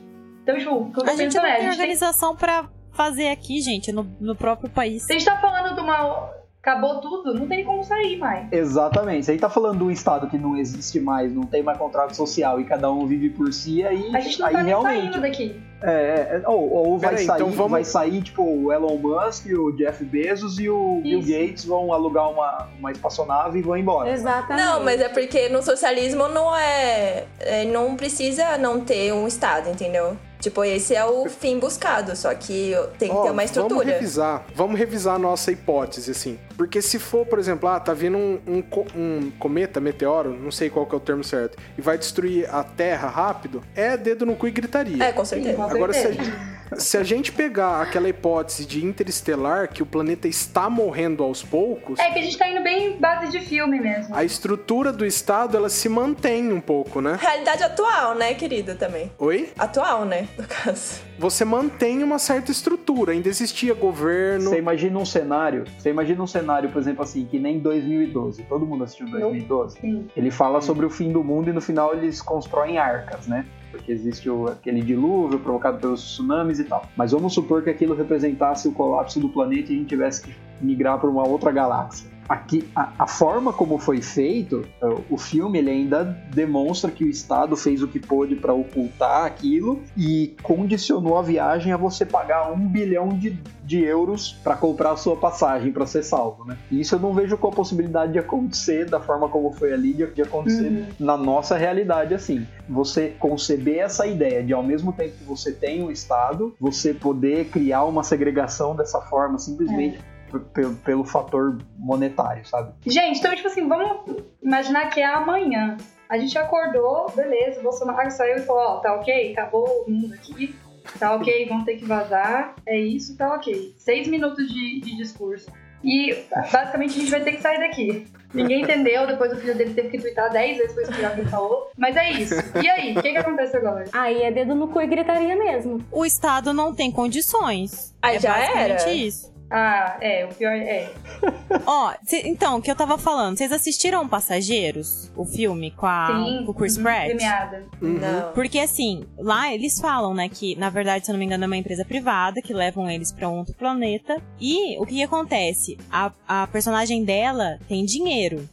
Então, 0.44 0.56
tipo, 0.58 0.92
que 0.92 1.00
eu 1.00 1.04
A 1.12 1.16
gente 1.16 1.34
não 1.34 1.44
é, 1.44 1.52
a 1.52 1.54
tem 1.56 1.62
gente 1.64 1.70
tem 1.76 1.80
organização 1.80 2.36
pra 2.36 2.68
fazer 2.92 3.28
aqui, 3.28 3.60
gente, 3.60 3.90
no, 3.90 4.06
no 4.20 4.36
próprio 4.36 4.70
país. 4.70 5.02
Se 5.04 5.12
a 5.12 5.18
gente 5.18 5.24
tá 5.24 5.36
falando 5.40 5.74
de 5.74 5.80
uma. 5.80 6.30
Acabou 6.60 6.98
tudo, 6.98 7.34
não 7.34 7.46
tem 7.46 7.62
como 7.62 7.84
sair 7.84 8.16
mais. 8.16 8.50
Exatamente. 8.50 9.26
Você 9.26 9.32
aí 9.32 9.38
tá 9.38 9.50
falando 9.50 9.76
de 9.78 9.84
um 9.84 9.90
estado 9.90 10.30
que 10.30 10.38
não 10.38 10.56
existe 10.56 10.98
mais, 10.98 11.30
não 11.30 11.42
tem 11.42 11.62
mais 11.62 11.76
contrato 11.76 12.16
social 12.16 12.58
e 12.58 12.64
cada 12.64 12.90
um 12.90 13.06
vive 13.06 13.28
por 13.28 13.52
si, 13.52 13.84
aí, 13.84 14.10
A 14.16 14.20
gente 14.20 14.40
não 14.40 14.46
aí 14.46 14.54
tá 14.54 14.62
realmente. 14.62 15.00
saindo 15.02 15.20
daqui. 15.20 15.60
É, 15.82 16.40
é, 16.42 16.48
ou, 16.48 16.72
ou 16.72 16.98
vai, 16.98 17.10
Peraí, 17.10 17.26
sair, 17.26 17.36
então 17.36 17.50
vamos- 17.50 17.70
vai 17.72 17.84
sair, 17.84 18.22
tipo, 18.22 18.42
o 18.42 18.72
Elon 18.72 18.96
Musk, 18.96 19.44
o 19.50 19.72
Jeff 19.72 20.02
Bezos 20.06 20.58
e 20.58 20.70
o 20.70 21.02
Bill 21.02 21.18
Isso. 21.18 21.28
Gates 21.30 21.64
vão 21.66 21.92
alugar 21.92 22.30
uma, 22.30 22.66
uma 22.78 22.90
espaçonave 22.90 23.58
e 23.58 23.62
vão 23.62 23.76
embora. 23.76 24.08
Exatamente. 24.08 24.64
Não, 24.64 24.82
mas 24.82 25.02
é 25.02 25.10
porque 25.10 25.50
no 25.50 25.62
socialismo 25.62 26.28
não 26.28 26.56
é, 26.56 27.24
é. 27.40 27.64
Não 27.66 27.94
precisa 27.94 28.56
não 28.56 28.80
ter 28.80 29.12
um 29.12 29.26
Estado, 29.26 29.68
entendeu? 29.68 30.16
Tipo, 30.44 30.62
esse 30.62 30.94
é 30.94 31.02
o 31.02 31.26
fim 31.26 31.58
buscado, 31.58 32.14
só 32.14 32.34
que 32.34 32.74
tem 32.98 33.08
que 33.08 33.14
Ó, 33.14 33.22
ter 33.22 33.30
uma 33.30 33.36
Vamos 33.36 33.44
estrutura. 33.44 33.84
revisar, 33.94 34.44
vamos 34.54 34.78
revisar 34.78 35.14
a 35.14 35.18
nossa 35.18 35.50
hipótese, 35.50 36.10
assim. 36.10 36.38
Porque 36.56 36.80
se 36.80 36.98
for, 36.98 37.26
por 37.26 37.38
exemplo, 37.38 37.68
ah, 37.68 37.80
tá 37.80 37.92
vindo 37.92 38.16
um, 38.16 38.40
um 38.46 38.62
um 38.96 39.30
cometa, 39.38 39.80
meteoro, 39.80 40.30
não 40.38 40.50
sei 40.50 40.70
qual 40.70 40.86
que 40.86 40.94
é 40.94 40.98
o 40.98 41.00
termo 41.00 41.24
certo, 41.24 41.58
e 41.76 41.80
vai 41.80 41.98
destruir 41.98 42.48
a 42.52 42.62
Terra 42.62 43.08
rápido, 43.08 43.62
é 43.74 43.96
dedo 43.96 44.24
no 44.24 44.36
cu 44.36 44.48
e 44.48 44.50
gritaria. 44.50 45.02
É, 45.02 45.12
com 45.12 45.24
Sim, 45.24 45.36
certeza. 45.36 45.56
com 45.56 45.62
Agora, 45.62 45.92
se 45.92 46.06
a, 46.06 46.12
gente, 46.12 46.32
se 46.76 46.96
a 46.96 47.02
gente 47.02 47.32
pegar 47.32 47.80
aquela 47.82 48.08
hipótese 48.08 48.64
de 48.64 48.84
interestelar, 48.84 49.68
que 49.68 49.82
o 49.82 49.86
planeta 49.86 50.28
está 50.28 50.70
morrendo 50.70 51.22
aos 51.22 51.42
poucos, 51.42 51.98
É 51.98 52.10
que 52.10 52.18
a 52.18 52.22
gente 52.22 52.36
tá 52.38 52.48
indo 52.48 52.62
bem 52.62 52.96
base 52.98 53.30
de 53.30 53.40
filme 53.40 53.80
mesmo. 53.80 54.14
a 54.14 54.24
estrutura 54.24 54.92
do 54.92 55.04
Estado, 55.04 55.56
ela 55.56 55.68
se 55.68 55.88
mantém 55.88 56.52
um 56.52 56.60
pouco, 56.60 57.00
né? 57.00 57.18
Realidade 57.20 57.62
atual, 57.62 58.14
né, 58.14 58.34
querido, 58.34 58.74
também. 58.74 59.10
Oi? 59.18 59.50
Atual, 59.58 60.04
né, 60.04 60.28
no 60.38 60.44
caso. 60.46 61.00
Você 61.18 61.44
mantém 61.44 62.02
uma 62.02 62.18
certa 62.18 62.50
estrutura, 62.50 63.12
ainda 63.12 63.28
existia 63.28 63.72
governo... 63.72 64.50
Você 64.50 64.58
imagina 64.58 64.98
um 64.98 65.06
cenário, 65.06 65.64
você 65.78 65.90
imagina 65.90 66.22
um 66.22 66.26
cenário, 66.26 66.43
por 66.68 66.78
exemplo, 66.80 67.02
assim, 67.02 67.24
que 67.24 67.38
nem 67.38 67.58
2012. 67.58 68.42
Todo 68.44 68.66
mundo 68.66 68.84
assistiu 68.84 69.08
2012? 69.08 69.80
Sim. 69.80 70.06
Ele 70.16 70.30
fala 70.30 70.60
sobre 70.60 70.84
o 70.86 70.90
fim 70.90 71.12
do 71.12 71.22
mundo 71.24 71.48
e 71.50 71.52
no 71.52 71.60
final 71.60 71.94
eles 71.94 72.20
constroem 72.22 72.78
arcas, 72.78 73.26
né? 73.26 73.44
Porque 73.70 73.90
existe 73.90 74.30
o- 74.30 74.46
aquele 74.48 74.80
dilúvio 74.82 75.38
provocado 75.40 75.78
pelos 75.78 76.00
tsunamis 76.02 76.60
e 76.60 76.64
tal. 76.64 76.86
Mas 76.96 77.10
vamos 77.12 77.34
supor 77.34 77.62
que 77.62 77.70
aquilo 77.70 77.94
representasse 77.94 78.68
o 78.68 78.72
colapso 78.72 79.18
do 79.18 79.28
planeta 79.28 79.72
e 79.72 79.74
a 79.76 79.78
gente 79.78 79.88
tivesse 79.88 80.22
que 80.22 80.34
migrar 80.60 80.98
para 81.00 81.10
uma 81.10 81.26
outra 81.26 81.50
galáxia. 81.50 82.08
Aqui, 82.28 82.68
a, 82.74 82.92
a 83.00 83.06
forma 83.06 83.52
como 83.52 83.78
foi 83.78 84.00
feito, 84.00 84.64
eh, 84.82 84.86
o 85.10 85.18
filme 85.18 85.58
ele 85.58 85.70
ainda 85.70 86.04
demonstra 86.32 86.90
que 86.90 87.04
o 87.04 87.08
Estado 87.08 87.56
fez 87.56 87.82
o 87.82 87.88
que 87.88 88.00
pôde 88.00 88.34
para 88.36 88.52
ocultar 88.54 89.24
aquilo 89.24 89.82
e 89.96 90.34
condicionou 90.42 91.18
a 91.18 91.22
viagem 91.22 91.72
a 91.72 91.76
você 91.76 92.06
pagar 92.06 92.50
um 92.50 92.66
bilhão 92.66 93.08
de, 93.10 93.38
de 93.62 93.82
euros 93.84 94.32
para 94.42 94.56
comprar 94.56 94.92
a 94.92 94.96
sua 94.96 95.16
passagem 95.16 95.70
para 95.72 95.86
ser 95.86 96.02
salvo, 96.02 96.44
né? 96.44 96.56
E 96.70 96.80
isso 96.80 96.94
eu 96.94 96.98
não 96.98 97.12
vejo 97.12 97.36
com 97.36 97.48
a 97.48 97.52
possibilidade 97.52 98.12
de 98.12 98.18
acontecer 98.18 98.86
da 98.88 99.00
forma 99.00 99.28
como 99.28 99.52
foi 99.52 99.72
ali, 99.72 99.92
de, 99.92 100.06
de 100.06 100.22
acontecer 100.22 100.64
Uhum. 100.68 100.86
na 100.98 101.16
nossa 101.16 101.56
realidade 101.56 102.14
assim. 102.14 102.46
Você 102.68 103.08
conceber 103.18 103.78
essa 103.78 104.06
ideia 104.06 104.42
de 104.42 104.52
ao 104.52 104.62
mesmo 104.62 104.92
tempo 104.92 105.16
que 105.18 105.24
você 105.24 105.52
tem 105.52 105.82
um 105.82 105.90
Estado, 105.90 106.54
você 106.58 106.94
poder 106.94 107.46
criar 107.50 107.84
uma 107.84 108.02
segregação 108.02 108.74
dessa 108.74 109.00
forma 109.02 109.38
simplesmente 109.38 109.98
p- 109.98 110.04
pelo, 110.40 110.74
pelo 110.76 111.04
fator 111.04 111.58
monetário, 111.78 112.46
sabe? 112.46 112.72
Gente, 112.86 113.18
então, 113.18 113.34
tipo 113.34 113.48
assim, 113.48 113.66
vamos 113.68 114.22
imaginar 114.42 114.90
que 114.90 115.00
é 115.00 115.06
amanhã. 115.06 115.76
A 116.08 116.18
gente 116.18 116.36
acordou, 116.38 117.10
beleza, 117.14 117.60
o 117.60 117.62
Bolsonaro 117.62 118.10
saiu 118.10 118.36
e 118.36 118.40
falou, 118.40 118.62
ó, 118.62 118.76
tá 118.80 118.94
ok, 118.94 119.32
acabou 119.32 119.84
o 119.86 119.90
mundo 119.90 120.14
aqui, 120.14 120.54
tá 120.98 121.14
ok, 121.14 121.46
vamos 121.48 121.64
ter 121.64 121.76
que 121.76 121.84
vazar, 121.84 122.54
é 122.66 122.78
isso, 122.78 123.16
tá 123.16 123.34
ok. 123.34 123.74
Seis 123.78 124.06
minutos 124.06 124.46
de, 124.48 124.80
de 124.80 124.96
discurso. 124.96 125.50
E 125.84 126.24
basicamente 126.50 126.96
a 126.96 127.00
gente 127.00 127.10
vai 127.10 127.20
ter 127.20 127.32
que 127.32 127.42
sair 127.42 127.58
daqui. 127.58 128.06
Ninguém 128.32 128.62
entendeu, 128.62 129.06
depois 129.06 129.32
o 129.32 129.36
filho 129.36 129.54
dele 129.54 129.74
teve 129.74 129.90
que 129.90 129.98
twittar 129.98 130.32
10 130.32 130.56
vezes 130.56 130.74
foi 130.74 130.82
isso 130.82 130.92
que 130.92 131.00
ele 131.00 131.28
falou. 131.28 131.70
Mas 131.76 131.94
é 131.94 132.10
isso. 132.10 132.34
E 132.60 132.68
aí, 132.68 132.96
o 132.96 133.02
que, 133.02 133.12
que 133.12 133.16
acontece 133.18 133.56
agora? 133.56 133.84
Aí 133.92 134.22
é 134.22 134.32
dedo 134.32 134.54
no 134.54 134.66
cu 134.68 134.80
e 134.80 134.86
gritaria 134.86 135.36
mesmo. 135.36 135.84
O 135.92 136.04
Estado 136.04 136.52
não 136.52 136.74
tem 136.74 136.90
condições. 136.90 137.94
Aí 138.02 138.16
é 138.16 138.20
já 138.20 138.32
basicamente 138.32 138.82
era. 138.82 138.92
isso. 138.92 139.33
Ah, 139.56 139.98
é, 140.00 140.24
o 140.24 140.34
pior 140.34 140.52
é. 140.52 140.90
Ó, 141.64 141.94
cê- 142.02 142.22
então, 142.24 142.56
o 142.58 142.62
que 142.62 142.68
eu 142.68 142.74
tava 142.74 142.98
falando, 142.98 143.38
vocês 143.38 143.52
assistiram 143.52 144.08
Passageiros? 144.08 145.12
O 145.14 145.24
filme 145.24 145.70
com, 145.70 145.86
a, 145.86 146.08
Sim, 146.08 146.44
com 146.44 146.50
o 146.50 146.54
Chris 146.54 146.76
uhum, 146.76 146.82
Pratt? 146.82 147.06
Premiada. 147.06 147.64
Uhum. 147.80 147.98
Não. 148.00 148.32
Porque 148.32 148.58
assim, 148.58 149.04
lá 149.16 149.54
eles 149.54 149.78
falam, 149.80 150.12
né, 150.12 150.28
que 150.28 150.56
na 150.56 150.70
verdade, 150.70 151.04
se 151.04 151.12
eu 151.12 151.12
não 151.12 151.20
me 151.20 151.24
engano, 151.26 151.44
é 151.44 151.46
uma 151.46 151.56
empresa 151.56 151.84
privada 151.84 152.42
que 152.42 152.52
levam 152.52 152.90
eles 152.90 153.12
pra 153.12 153.28
um 153.28 153.38
outro 153.38 153.54
planeta. 153.54 154.20
E 154.40 154.76
o 154.80 154.84
que, 154.84 154.96
que 154.96 155.02
acontece? 155.04 155.78
A, 155.88 156.10
a 156.26 156.46
personagem 156.48 157.04
dela 157.04 157.60
tem 157.68 157.84
dinheiro. 157.84 158.48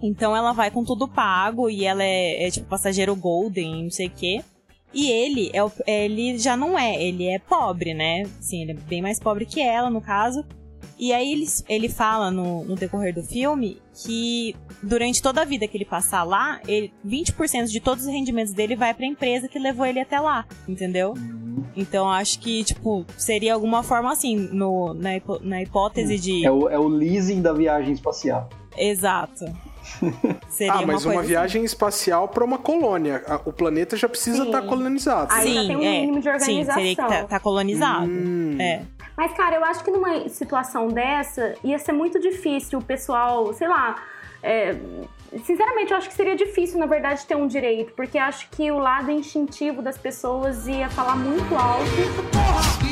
Então 0.00 0.36
ela 0.36 0.52
vai 0.52 0.70
com 0.70 0.84
tudo 0.84 1.08
pago 1.08 1.68
e 1.68 1.84
ela 1.84 2.04
é, 2.04 2.46
é, 2.46 2.50
tipo 2.50 2.68
passageiro 2.68 3.16
golden, 3.16 3.82
não 3.84 3.90
sei 3.90 4.06
o 4.06 4.10
quê. 4.10 4.44
E 4.92 5.10
ele 5.10 5.50
é 5.52 5.62
o- 5.62 5.70
ele 5.86 6.38
já 6.38 6.56
não 6.56 6.78
é, 6.78 7.00
ele 7.02 7.26
é 7.28 7.38
pobre, 7.38 7.92
né? 7.94 8.22
Assim, 8.38 8.62
ele 8.62 8.72
é 8.72 8.74
bem 8.74 9.02
mais 9.02 9.18
pobre 9.20 9.44
que 9.46 9.60
ela, 9.60 9.90
no 9.90 10.00
caso. 10.00 10.44
E 10.98 11.12
aí 11.12 11.30
ele, 11.30 11.46
ele 11.68 11.88
fala 11.88 12.28
no, 12.28 12.64
no 12.64 12.74
decorrer 12.74 13.14
do 13.14 13.22
filme 13.22 13.80
que 13.94 14.56
durante 14.82 15.22
toda 15.22 15.42
a 15.42 15.44
vida 15.44 15.68
que 15.68 15.76
ele 15.76 15.84
passar 15.84 16.24
lá, 16.24 16.60
ele, 16.66 16.92
20% 17.06 17.66
de 17.66 17.78
todos 17.78 18.04
os 18.04 18.10
rendimentos 18.10 18.52
dele 18.52 18.74
vai 18.74 18.92
pra 18.92 19.06
empresa 19.06 19.46
que 19.46 19.60
levou 19.60 19.86
ele 19.86 20.00
até 20.00 20.18
lá, 20.18 20.44
entendeu? 20.68 21.14
Então 21.76 22.10
acho 22.10 22.40
que, 22.40 22.64
tipo, 22.64 23.04
seria 23.16 23.54
alguma 23.54 23.84
forma 23.84 24.10
assim, 24.10 24.36
no, 24.36 24.92
na, 24.94 25.10
na 25.42 25.62
hipótese 25.62 26.18
de. 26.18 26.44
É 26.44 26.50
o, 26.50 26.68
é 26.68 26.78
o 26.78 26.88
leasing 26.88 27.42
da 27.42 27.52
viagem 27.52 27.92
espacial. 27.92 28.48
Exato. 28.76 29.44
Seria 30.48 30.72
Ah, 30.72 30.86
mas 30.86 31.04
uma, 31.04 31.12
uma, 31.12 31.14
coisa 31.14 31.28
viagem 31.28 31.64
espacial 31.64 32.28
para 32.28 32.44
uma 32.44 32.58
colônia. 32.58 33.22
O 33.44 33.52
planeta 33.52 33.96
já 33.96 34.08
precisa 34.08 34.42
Sim. 34.42 34.46
estar 34.46 34.62
colonizado. 34.62 35.32
Aí 35.32 35.54
já 35.54 35.60
Sim, 35.62 35.66
tem 35.66 35.76
um 35.76 35.82
é. 35.82 36.00
mínimo 36.00 36.20
de 36.20 36.24
Sim, 36.24 36.30
organização. 36.30 36.74
seria 36.74 36.96
que 36.96 37.02
tá, 37.02 37.24
tá 37.24 37.40
colonizado. 37.40 38.06
Hum. 38.06 38.56
É. 38.60 38.82
Mas, 39.16 39.32
cara, 39.32 39.56
eu 39.56 39.64
acho 39.64 39.82
que 39.82 39.90
numa 39.90 40.28
situação 40.28 40.88
dessa 40.88 41.54
ia 41.64 41.78
ser 41.78 41.92
muito 41.92 42.20
difícil 42.20 42.78
o 42.78 42.82
pessoal, 42.82 43.52
sei 43.52 43.66
lá. 43.66 43.96
é, 44.42 44.76
sinceramente, 45.44 45.90
eu 45.90 45.98
acho 45.98 46.08
que 46.08 46.14
seria 46.14 46.36
difícil, 46.36 46.78
na 46.78 46.86
verdade, 46.86 47.26
ter 47.26 47.34
um 47.34 47.46
direito, 47.46 47.92
porque 47.94 48.16
acho 48.16 48.48
que 48.50 48.70
o 48.70 48.78
lado 48.78 49.10
instintivo 49.10 49.82
das 49.82 49.98
pessoas 49.98 50.68
ia 50.68 50.88
falar 50.88 51.16
muito 51.16 51.54
alto. 51.56 52.87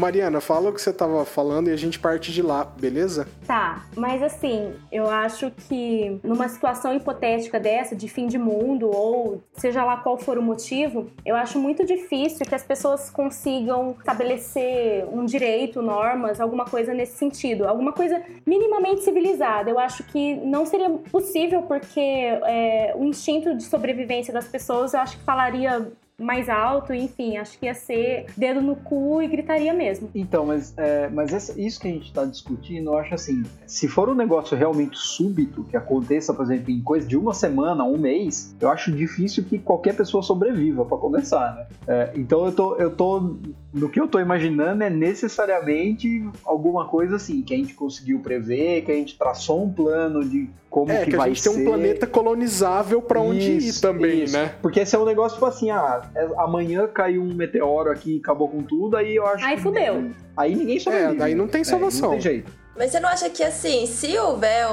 Mariana, 0.00 0.40
fala 0.40 0.70
o 0.70 0.72
que 0.72 0.80
você 0.80 0.92
tava 0.92 1.24
falando 1.26 1.68
e 1.68 1.72
a 1.72 1.76
gente 1.76 1.98
parte 1.98 2.32
de 2.32 2.40
lá, 2.40 2.64
beleza? 2.64 3.28
Tá, 3.46 3.84
mas 3.94 4.22
assim, 4.22 4.72
eu 4.90 5.08
acho 5.08 5.50
que 5.68 6.18
numa 6.24 6.48
situação 6.48 6.94
hipotética 6.94 7.60
dessa, 7.60 7.94
de 7.94 8.08
fim 8.08 8.26
de 8.26 8.38
mundo, 8.38 8.90
ou 8.90 9.42
seja 9.52 9.84
lá 9.84 9.98
qual 9.98 10.16
for 10.16 10.38
o 10.38 10.42
motivo, 10.42 11.10
eu 11.24 11.36
acho 11.36 11.58
muito 11.58 11.84
difícil 11.84 12.46
que 12.46 12.54
as 12.54 12.62
pessoas 12.62 13.10
consigam 13.10 13.94
estabelecer 13.98 15.04
um 15.12 15.26
direito, 15.26 15.82
normas, 15.82 16.40
alguma 16.40 16.64
coisa 16.64 16.94
nesse 16.94 17.18
sentido. 17.18 17.68
Alguma 17.68 17.92
coisa 17.92 18.22
minimamente 18.46 19.02
civilizada. 19.02 19.68
Eu 19.70 19.78
acho 19.78 20.02
que 20.04 20.36
não 20.36 20.64
seria 20.64 20.88
possível 21.10 21.62
porque 21.62 22.00
é, 22.00 22.94
o 22.96 23.04
instinto 23.04 23.54
de 23.54 23.64
sobrevivência 23.64 24.32
das 24.32 24.48
pessoas, 24.48 24.94
eu 24.94 25.00
acho 25.00 25.18
que 25.18 25.24
falaria 25.24 25.92
mais 26.20 26.48
alto, 26.48 26.92
enfim, 26.92 27.36
acho 27.38 27.58
que 27.58 27.66
ia 27.66 27.74
ser 27.74 28.26
dedo 28.36 28.60
no 28.60 28.76
cu 28.76 29.22
e 29.22 29.26
gritaria 29.26 29.72
mesmo. 29.72 30.10
Então, 30.14 30.46
mas, 30.46 30.74
é, 30.76 31.08
mas 31.08 31.32
essa- 31.32 31.58
isso 31.60 31.80
que 31.80 31.88
a 31.88 31.90
gente 31.90 32.12
tá 32.12 32.24
discutindo, 32.24 32.90
eu 32.90 32.98
acho 32.98 33.14
assim, 33.14 33.42
se 33.66 33.88
for 33.88 34.08
um 34.08 34.14
negócio 34.14 34.56
realmente 34.56 34.96
súbito, 34.98 35.64
que 35.64 35.76
aconteça, 35.76 36.34
por 36.34 36.44
exemplo, 36.44 36.70
em 36.70 36.80
coisa 36.82 37.06
de 37.06 37.16
uma 37.16 37.32
semana, 37.34 37.84
um 37.84 37.96
mês, 37.98 38.54
eu 38.60 38.68
acho 38.68 38.92
difícil 38.92 39.44
que 39.44 39.58
qualquer 39.58 39.96
pessoa 39.96 40.22
sobreviva, 40.22 40.84
pra 40.84 40.98
começar, 40.98 41.54
né? 41.54 41.66
É, 41.88 42.12
então 42.14 42.44
eu 42.46 42.52
tô, 42.52 42.76
eu 42.76 42.90
tô. 42.94 43.36
No 43.72 43.88
que 43.88 44.00
eu 44.00 44.08
tô 44.08 44.18
imaginando 44.18 44.82
é 44.82 44.90
necessariamente 44.90 46.28
alguma 46.44 46.86
coisa 46.86 47.16
assim, 47.16 47.42
que 47.42 47.54
a 47.54 47.56
gente 47.56 47.74
conseguiu 47.74 48.18
prever, 48.20 48.82
que 48.84 48.90
a 48.92 48.94
gente 48.94 49.16
traçou 49.16 49.64
um 49.64 49.72
plano 49.72 50.24
de 50.24 50.48
como 50.70 50.90
É, 50.92 51.04
que, 51.04 51.10
que, 51.10 51.16
a 51.16 51.18
vai 51.18 51.28
gente 51.30 51.42
tem 51.42 51.52
ser. 51.52 51.60
um 51.60 51.64
planeta 51.64 52.06
colonizável 52.06 53.02
pra 53.02 53.20
onde 53.20 53.56
Isso, 53.56 53.78
ir 53.78 53.80
também, 53.82 54.22
isso. 54.22 54.32
né? 54.38 54.54
Porque 54.62 54.80
esse 54.80 54.94
é 54.94 54.98
um 54.98 55.04
negócio 55.04 55.34
tipo 55.34 55.46
assim, 55.46 55.68
ah, 55.70 56.00
é- 56.14 56.28
amanhã 56.38 56.86
caiu 56.86 57.22
um 57.22 57.34
meteoro 57.34 57.90
aqui 57.90 58.16
e 58.16 58.18
acabou 58.20 58.48
com 58.48 58.62
tudo, 58.62 58.96
aí 58.96 59.16
eu 59.16 59.26
acho 59.26 59.44
Aí 59.44 59.56
que- 59.56 59.62
fudeu. 59.62 60.10
Aí 60.36 60.54
ninguém 60.54 60.78
sobrevive. 60.78 61.12
É, 61.12 61.18
daí 61.18 61.34
não 61.34 61.48
tem 61.48 61.62
É, 61.62 61.64
salvação. 61.64 62.02
não 62.02 62.10
tem 62.12 62.20
jeito. 62.20 62.52
Mas 62.78 62.92
você 62.92 63.00
não 63.00 63.08
acha 63.08 63.28
que 63.28 63.42
assim, 63.42 63.84
se 63.86 64.16
houver 64.16 64.64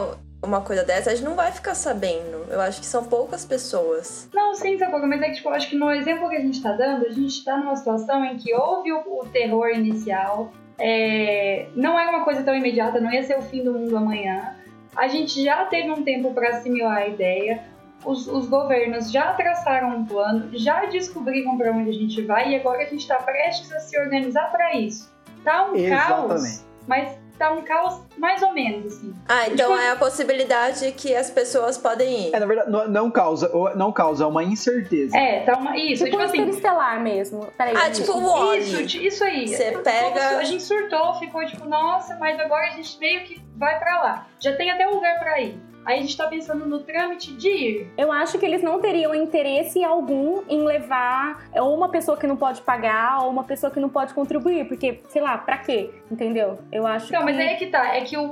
uma 0.44 0.62
coisa 0.62 0.84
dessa, 0.84 1.10
a 1.10 1.16
gente 1.16 1.26
não 1.26 1.36
vai 1.36 1.52
ficar 1.52 1.74
sabendo. 1.74 2.46
Eu 2.50 2.62
acho 2.62 2.80
que 2.80 2.86
são 2.86 3.04
poucas 3.04 3.44
pessoas. 3.44 4.30
Não, 4.34 4.54
sim, 4.54 4.78
Sapoca, 4.78 5.08
mas 5.08 5.20
é 5.22 5.30
que, 5.30 5.36
tipo, 5.38 5.50
eu 5.50 5.54
acho 5.54 5.68
que 5.68 5.76
no 5.76 5.90
exemplo 5.92 6.30
que 6.30 6.36
a 6.36 6.40
gente 6.42 6.62
tá 6.62 6.74
dando, 6.74 7.08
a 7.08 7.10
gente 7.10 7.44
tá 7.44 7.58
numa 7.58 7.76
situação 7.76 8.24
em 8.24 8.38
que 8.38 8.54
houve 8.54 8.92
o, 8.94 9.00
o 9.22 9.26
terror 9.26 9.70
inicial, 9.70 10.54
é, 10.80 11.66
não 11.76 12.00
era 12.00 12.12
uma 12.12 12.24
coisa 12.24 12.44
tão 12.44 12.56
imediata, 12.56 13.02
não 13.02 13.12
ia 13.12 13.24
ser 13.24 13.38
o 13.38 13.42
fim 13.42 13.64
do 13.64 13.74
mundo 13.74 13.98
amanhã. 13.98 14.54
A 14.98 15.08
gente 15.08 15.44
já 15.44 15.64
teve 15.66 15.92
um 15.92 16.04
tempo 16.04 16.34
para 16.34 16.50
assimilar 16.50 16.98
a 16.98 17.08
ideia, 17.08 17.64
os, 18.04 18.28
os 18.28 18.48
governos 18.50 19.12
já 19.12 19.34
traçaram 19.34 19.90
um 19.90 20.06
plano, 20.06 20.50
já 20.58 20.86
descobriram 20.86 21.58
para 21.58 21.72
onde 21.72 21.92
a 21.92 21.94
gente 21.94 22.22
vai 22.24 22.52
e 22.52 22.56
agora 22.56 22.82
a 22.82 22.86
gente 22.86 23.02
está 23.02 23.18
prestes 23.18 23.72
a 23.72 23.80
se 23.80 23.98
organizar 24.00 24.52
para 24.52 24.76
isso. 24.76 25.16
Tá 25.44 25.66
um 25.66 25.88
caos, 25.88 26.32
Exatamente. 26.32 26.66
mas 26.88 27.27
tá 27.38 27.52
um 27.52 27.62
caos 27.62 28.02
mais 28.18 28.42
ou 28.42 28.52
menos, 28.54 28.94
assim. 28.94 29.14
Ah, 29.28 29.48
então 29.48 29.70
Tipo- 29.72 29.80
é 29.82 29.92
a 29.92 29.96
possibilidade 29.96 30.92
que 30.94 31.16
as 31.16 31.30
pessoas 31.30 31.78
podem 31.78 32.28
ir. 32.30 32.36
É, 32.36 32.40
na 32.40 32.46
verdade, 32.46 32.72
não, 32.72 32.88
não 32.88 33.12
causa, 33.12 33.52
não 33.76 33.92
causa, 33.92 34.24
é 34.24 34.28
uma 34.28 34.44
incerteza. 34.44 35.18
É, 35.18 35.42
tá 35.42 35.58
uma. 35.58 35.78
Isso, 35.78 36.04
Tipo 36.04 36.12
tipo 36.18 36.18
um 36.18 36.26
assim. 36.26 36.38
interestelar 36.42 37.02
mesmo. 37.02 37.48
Peraí. 37.58 37.76
Ah, 37.76 37.90
tipo 37.92 38.12
o. 38.12 38.54
Isso, 38.56 38.98
isso 38.98 39.24
aí. 39.24 39.48
Você 39.48 39.72
Como 39.72 39.84
pega- 39.84 40.38
A 40.40 40.44
gente 40.44 40.64
surtou, 40.64 41.14
ficou 41.16 41.46
tipo, 41.46 41.66
nossa, 41.66 42.16
mas 42.18 42.40
agora 42.40 42.68
a 42.68 42.72
gente 42.72 42.98
meio 43.00 43.24
que 43.24 43.42
vai 43.56 43.78
pra 43.80 44.02
lá. 44.02 44.28
Já 44.40 44.56
tem 44.56 44.70
até 44.72 44.88
lugar 44.88 45.20
pra 45.20 45.40
ir. 45.42 45.60
Aí 45.88 46.00
a 46.00 46.02
gente 46.02 46.18
tá 46.18 46.28
pensando 46.28 46.66
no 46.66 46.80
trâmite 46.80 47.32
de 47.34 47.48
ir. 47.50 47.88
Eu 47.98 48.12
acho 48.12 48.38
que 48.38 48.46
eles 48.46 48.62
não 48.62 48.82
teriam 48.82 49.16
interesse 49.16 49.82
algum 49.86 50.44
em 50.50 50.62
levar 50.66 51.46
ou 51.56 51.74
uma 51.74 51.88
pessoa 51.88 52.18
que 52.18 52.28
não 52.28 52.36
pode 52.36 52.60
pagar 52.62 53.24
ou 53.24 53.30
uma 53.30 53.46
pessoa 53.46 53.72
que 53.72 53.80
não 53.80 53.88
pode 53.88 54.14
contribuir, 54.14 54.68
porque, 54.68 55.00
sei 55.08 55.22
lá, 55.22 55.38
pra 55.38 55.58
quê? 55.60 55.90
Entendeu? 56.12 56.60
Eu 56.74 56.86
acho 56.86 57.08
Então, 57.08 57.20
que... 57.22 57.26
mas 57.32 57.38
aí 57.40 57.48
é 57.48 57.56
que 57.56 57.68
tá. 57.68 57.96
É 57.96 58.02
que 58.02 58.18
o, 58.18 58.26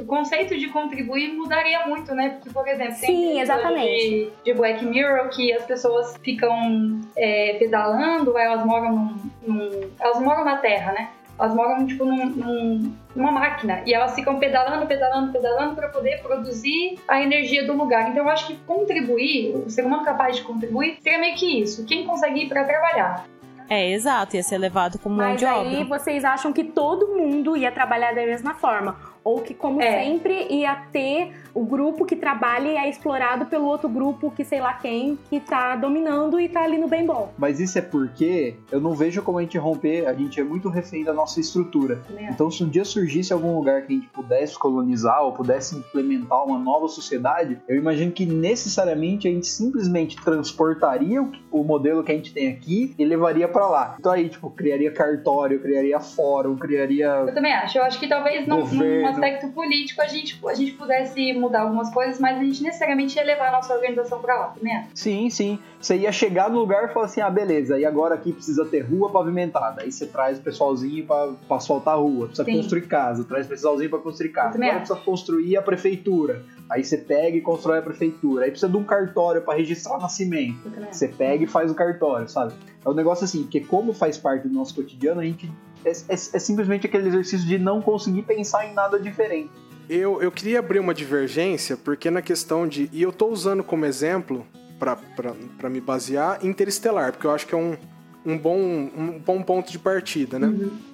o 0.00 0.04
conceito 0.06 0.56
de 0.56 0.68
contribuir 0.68 1.34
mudaria 1.34 1.86
muito, 1.86 2.14
né? 2.14 2.30
Porque, 2.30 2.48
por 2.48 2.66
exemplo, 2.66 2.94
tem 2.98 3.06
Sim, 3.14 3.40
exatamente. 3.40 4.08
De, 4.08 4.30
de 4.44 4.54
Black 4.54 4.82
Mirror 4.84 5.28
que 5.28 5.52
as 5.52 5.64
pessoas 5.66 6.16
ficam 6.24 7.00
é, 7.14 7.56
pedalando, 7.58 8.38
elas 8.38 8.64
moram 8.64 8.92
num, 8.92 9.16
num- 9.42 9.90
Elas 10.00 10.20
moram 10.22 10.42
na 10.44 10.56
Terra, 10.56 10.92
né? 10.92 11.10
Elas 11.38 11.54
moram, 11.54 11.86
tipo, 11.86 12.04
num, 12.04 12.26
num- 12.26 12.92
numa 13.14 13.30
máquina. 13.30 13.82
E 13.86 13.94
elas 13.94 14.14
ficam 14.14 14.38
pedalando, 14.38 14.86
pedalando, 14.86 15.32
pedalando 15.32 15.74
para 15.76 15.88
poder 15.88 16.20
produzir 16.20 16.98
a 17.06 17.22
energia 17.22 17.64
do 17.66 17.74
lugar. 17.74 18.10
Então, 18.10 18.24
eu 18.24 18.28
acho 18.30 18.46
que 18.48 18.56
contribuir, 18.66 19.54
o 19.54 19.70
ser 19.70 19.84
humano 19.84 20.04
capaz 20.04 20.36
de 20.36 20.42
contribuir, 20.42 20.98
seria 21.00 21.18
meio 21.18 21.36
que 21.36 21.60
isso. 21.60 21.84
Quem 21.86 22.04
consegue 22.04 22.42
ir 22.44 22.48
para 22.48 22.64
trabalhar. 22.64 23.24
É, 23.70 23.90
exato, 23.90 24.34
ia 24.34 24.42
ser 24.42 24.56
levado 24.56 24.98
como 24.98 25.16
mão 25.16 25.28
Mas 25.28 25.38
de 25.40 25.44
aí 25.44 25.76
obra. 25.82 25.84
vocês 25.98 26.24
acham 26.24 26.52
que 26.54 26.64
todo 26.64 27.06
mundo 27.08 27.54
ia 27.54 27.70
trabalhar 27.70 28.14
da 28.14 28.24
mesma 28.24 28.54
forma. 28.54 28.96
Ou 29.28 29.42
que, 29.42 29.52
como 29.52 29.82
É. 29.82 30.04
sempre, 30.04 30.46
ia 30.48 30.74
ter 30.90 31.34
o 31.52 31.62
grupo 31.62 32.06
que 32.06 32.16
trabalha 32.16 32.68
e 32.68 32.76
é 32.76 32.88
explorado 32.88 33.44
pelo 33.44 33.66
outro 33.66 33.86
grupo 33.86 34.30
que 34.30 34.42
sei 34.42 34.58
lá 34.58 34.72
quem, 34.72 35.18
que 35.28 35.38
tá 35.38 35.76
dominando 35.76 36.40
e 36.40 36.48
tá 36.48 36.62
ali 36.62 36.78
no 36.78 36.88
bem 36.88 37.04
bom. 37.04 37.30
Mas 37.36 37.60
isso 37.60 37.78
é 37.78 37.82
porque 37.82 38.54
eu 38.72 38.80
não 38.80 38.94
vejo 38.94 39.20
como 39.20 39.36
a 39.36 39.42
gente 39.42 39.58
romper, 39.58 40.06
a 40.06 40.14
gente 40.14 40.40
é 40.40 40.44
muito 40.44 40.70
refém 40.70 41.04
da 41.04 41.12
nossa 41.12 41.40
estrutura. 41.40 42.00
Né? 42.08 42.30
Então, 42.32 42.50
se 42.50 42.64
um 42.64 42.68
dia 42.70 42.86
surgisse 42.86 43.30
algum 43.30 43.54
lugar 43.54 43.82
que 43.82 43.92
a 43.92 43.96
gente 43.96 44.08
pudesse 44.08 44.58
colonizar 44.58 45.22
ou 45.22 45.32
pudesse 45.32 45.76
implementar 45.76 46.46
uma 46.46 46.58
nova 46.58 46.88
sociedade, 46.88 47.60
eu 47.68 47.76
imagino 47.76 48.10
que 48.12 48.24
necessariamente 48.24 49.28
a 49.28 49.30
gente 49.30 49.46
simplesmente 49.46 50.16
transportaria 50.24 51.22
o, 51.22 51.30
o 51.50 51.62
modelo 51.64 52.02
que 52.02 52.12
a 52.12 52.14
gente 52.14 52.32
tem 52.32 52.48
aqui 52.48 52.94
e 52.98 53.04
levaria 53.04 53.46
pra 53.46 53.68
lá. 53.68 53.96
Então 53.98 54.10
aí, 54.10 54.28
tipo, 54.30 54.48
criaria 54.48 54.90
cartório, 54.90 55.60
criaria 55.60 56.00
fórum, 56.00 56.56
criaria 56.56 57.08
Eu 57.26 57.34
também 57.34 57.52
acho. 57.52 57.76
Eu 57.76 57.84
acho 57.84 58.00
que 58.00 58.08
talvez 58.08 58.46
num, 58.46 58.60
Governo. 58.60 59.17
Aspecto 59.18 59.48
político 59.52 60.00
a 60.00 60.06
gente, 60.06 60.40
a 60.46 60.54
gente 60.54 60.72
pudesse 60.72 61.32
mudar 61.32 61.62
algumas 61.62 61.92
coisas, 61.92 62.18
mas 62.18 62.38
a 62.38 62.44
gente 62.44 62.62
necessariamente 62.62 63.16
ia 63.16 63.24
levar 63.24 63.48
a 63.48 63.52
nossa 63.52 63.74
organização 63.74 64.20
pra 64.20 64.38
lá, 64.38 64.46
também 64.48 64.76
acho. 64.76 64.88
Sim, 64.94 65.30
sim. 65.30 65.58
Você 65.80 65.96
ia 65.96 66.10
chegar 66.10 66.50
no 66.50 66.58
lugar 66.58 66.84
e 66.84 66.92
falar 66.92 67.06
assim: 67.06 67.20
ah, 67.20 67.30
beleza, 67.30 67.78
e 67.78 67.84
agora 67.84 68.14
aqui 68.14 68.32
precisa 68.32 68.64
ter 68.64 68.80
rua 68.80 69.10
pavimentada. 69.10 69.82
Aí 69.82 69.92
você 69.92 70.06
traz 70.06 70.38
o 70.38 70.42
pessoalzinho 70.42 71.06
pra 71.06 71.32
asfaltar 71.50 71.94
a 71.94 71.96
rua. 71.98 72.26
Precisa 72.26 72.44
Sim. 72.44 72.56
construir 72.56 72.82
casa, 72.82 73.24
traz 73.24 73.46
o 73.46 73.48
pessoalzinho 73.48 73.90
pra 73.90 73.98
construir 73.98 74.30
casa. 74.30 74.56
Agora 74.56 74.66
acho. 74.70 74.78
precisa 74.78 75.00
construir 75.00 75.56
a 75.56 75.62
prefeitura. 75.62 76.42
Aí 76.70 76.84
você 76.84 76.98
pega 76.98 77.36
e 77.36 77.40
constrói 77.40 77.78
a 77.78 77.82
prefeitura. 77.82 78.44
Aí 78.44 78.50
precisa 78.50 78.70
de 78.70 78.76
um 78.76 78.84
cartório 78.84 79.40
pra 79.42 79.54
registrar 79.54 79.96
o 79.96 80.00
nascimento. 80.00 80.70
Acho. 80.76 80.86
Você 80.92 81.08
pega 81.08 81.44
e 81.44 81.46
faz 81.46 81.70
o 81.70 81.74
cartório, 81.74 82.28
sabe? 82.28 82.52
É 82.84 82.88
um 82.88 82.94
negócio 82.94 83.24
assim, 83.24 83.42
porque 83.42 83.60
como 83.60 83.92
faz 83.92 84.18
parte 84.18 84.48
do 84.48 84.54
nosso 84.54 84.74
cotidiano, 84.74 85.20
a 85.20 85.24
gente. 85.24 85.50
É, 85.84 85.90
é- 85.90 86.12
é 86.12 86.38
simplesmente 86.38 86.86
aquele 86.86 87.08
exercício 87.08 87.46
de 87.46 87.58
não 87.58 87.80
conseguir 87.80 88.22
pensar 88.22 88.66
em 88.66 88.74
nada 88.74 88.98
diferente. 88.98 89.50
Eu, 89.88 90.20
eu 90.20 90.30
queria 90.30 90.58
abrir 90.58 90.78
uma 90.80 90.92
divergência, 90.92 91.76
porque 91.76 92.10
na 92.10 92.20
questão 92.20 92.68
de. 92.68 92.90
E 92.92 93.00
eu 93.02 93.10
tô 93.12 93.28
usando 93.28 93.64
como 93.64 93.86
exemplo, 93.86 94.46
para 94.78 95.70
me 95.70 95.80
basear, 95.80 96.44
Interestelar, 96.44 97.12
porque 97.12 97.26
eu 97.26 97.30
acho 97.30 97.46
que 97.46 97.54
é 97.54 97.58
um, 97.58 97.76
um, 98.24 98.36
bom, 98.36 98.58
um 98.58 99.18
bom 99.18 99.42
ponto 99.42 99.70
de 99.72 99.78
partida, 99.78 100.38
né? 100.38 100.48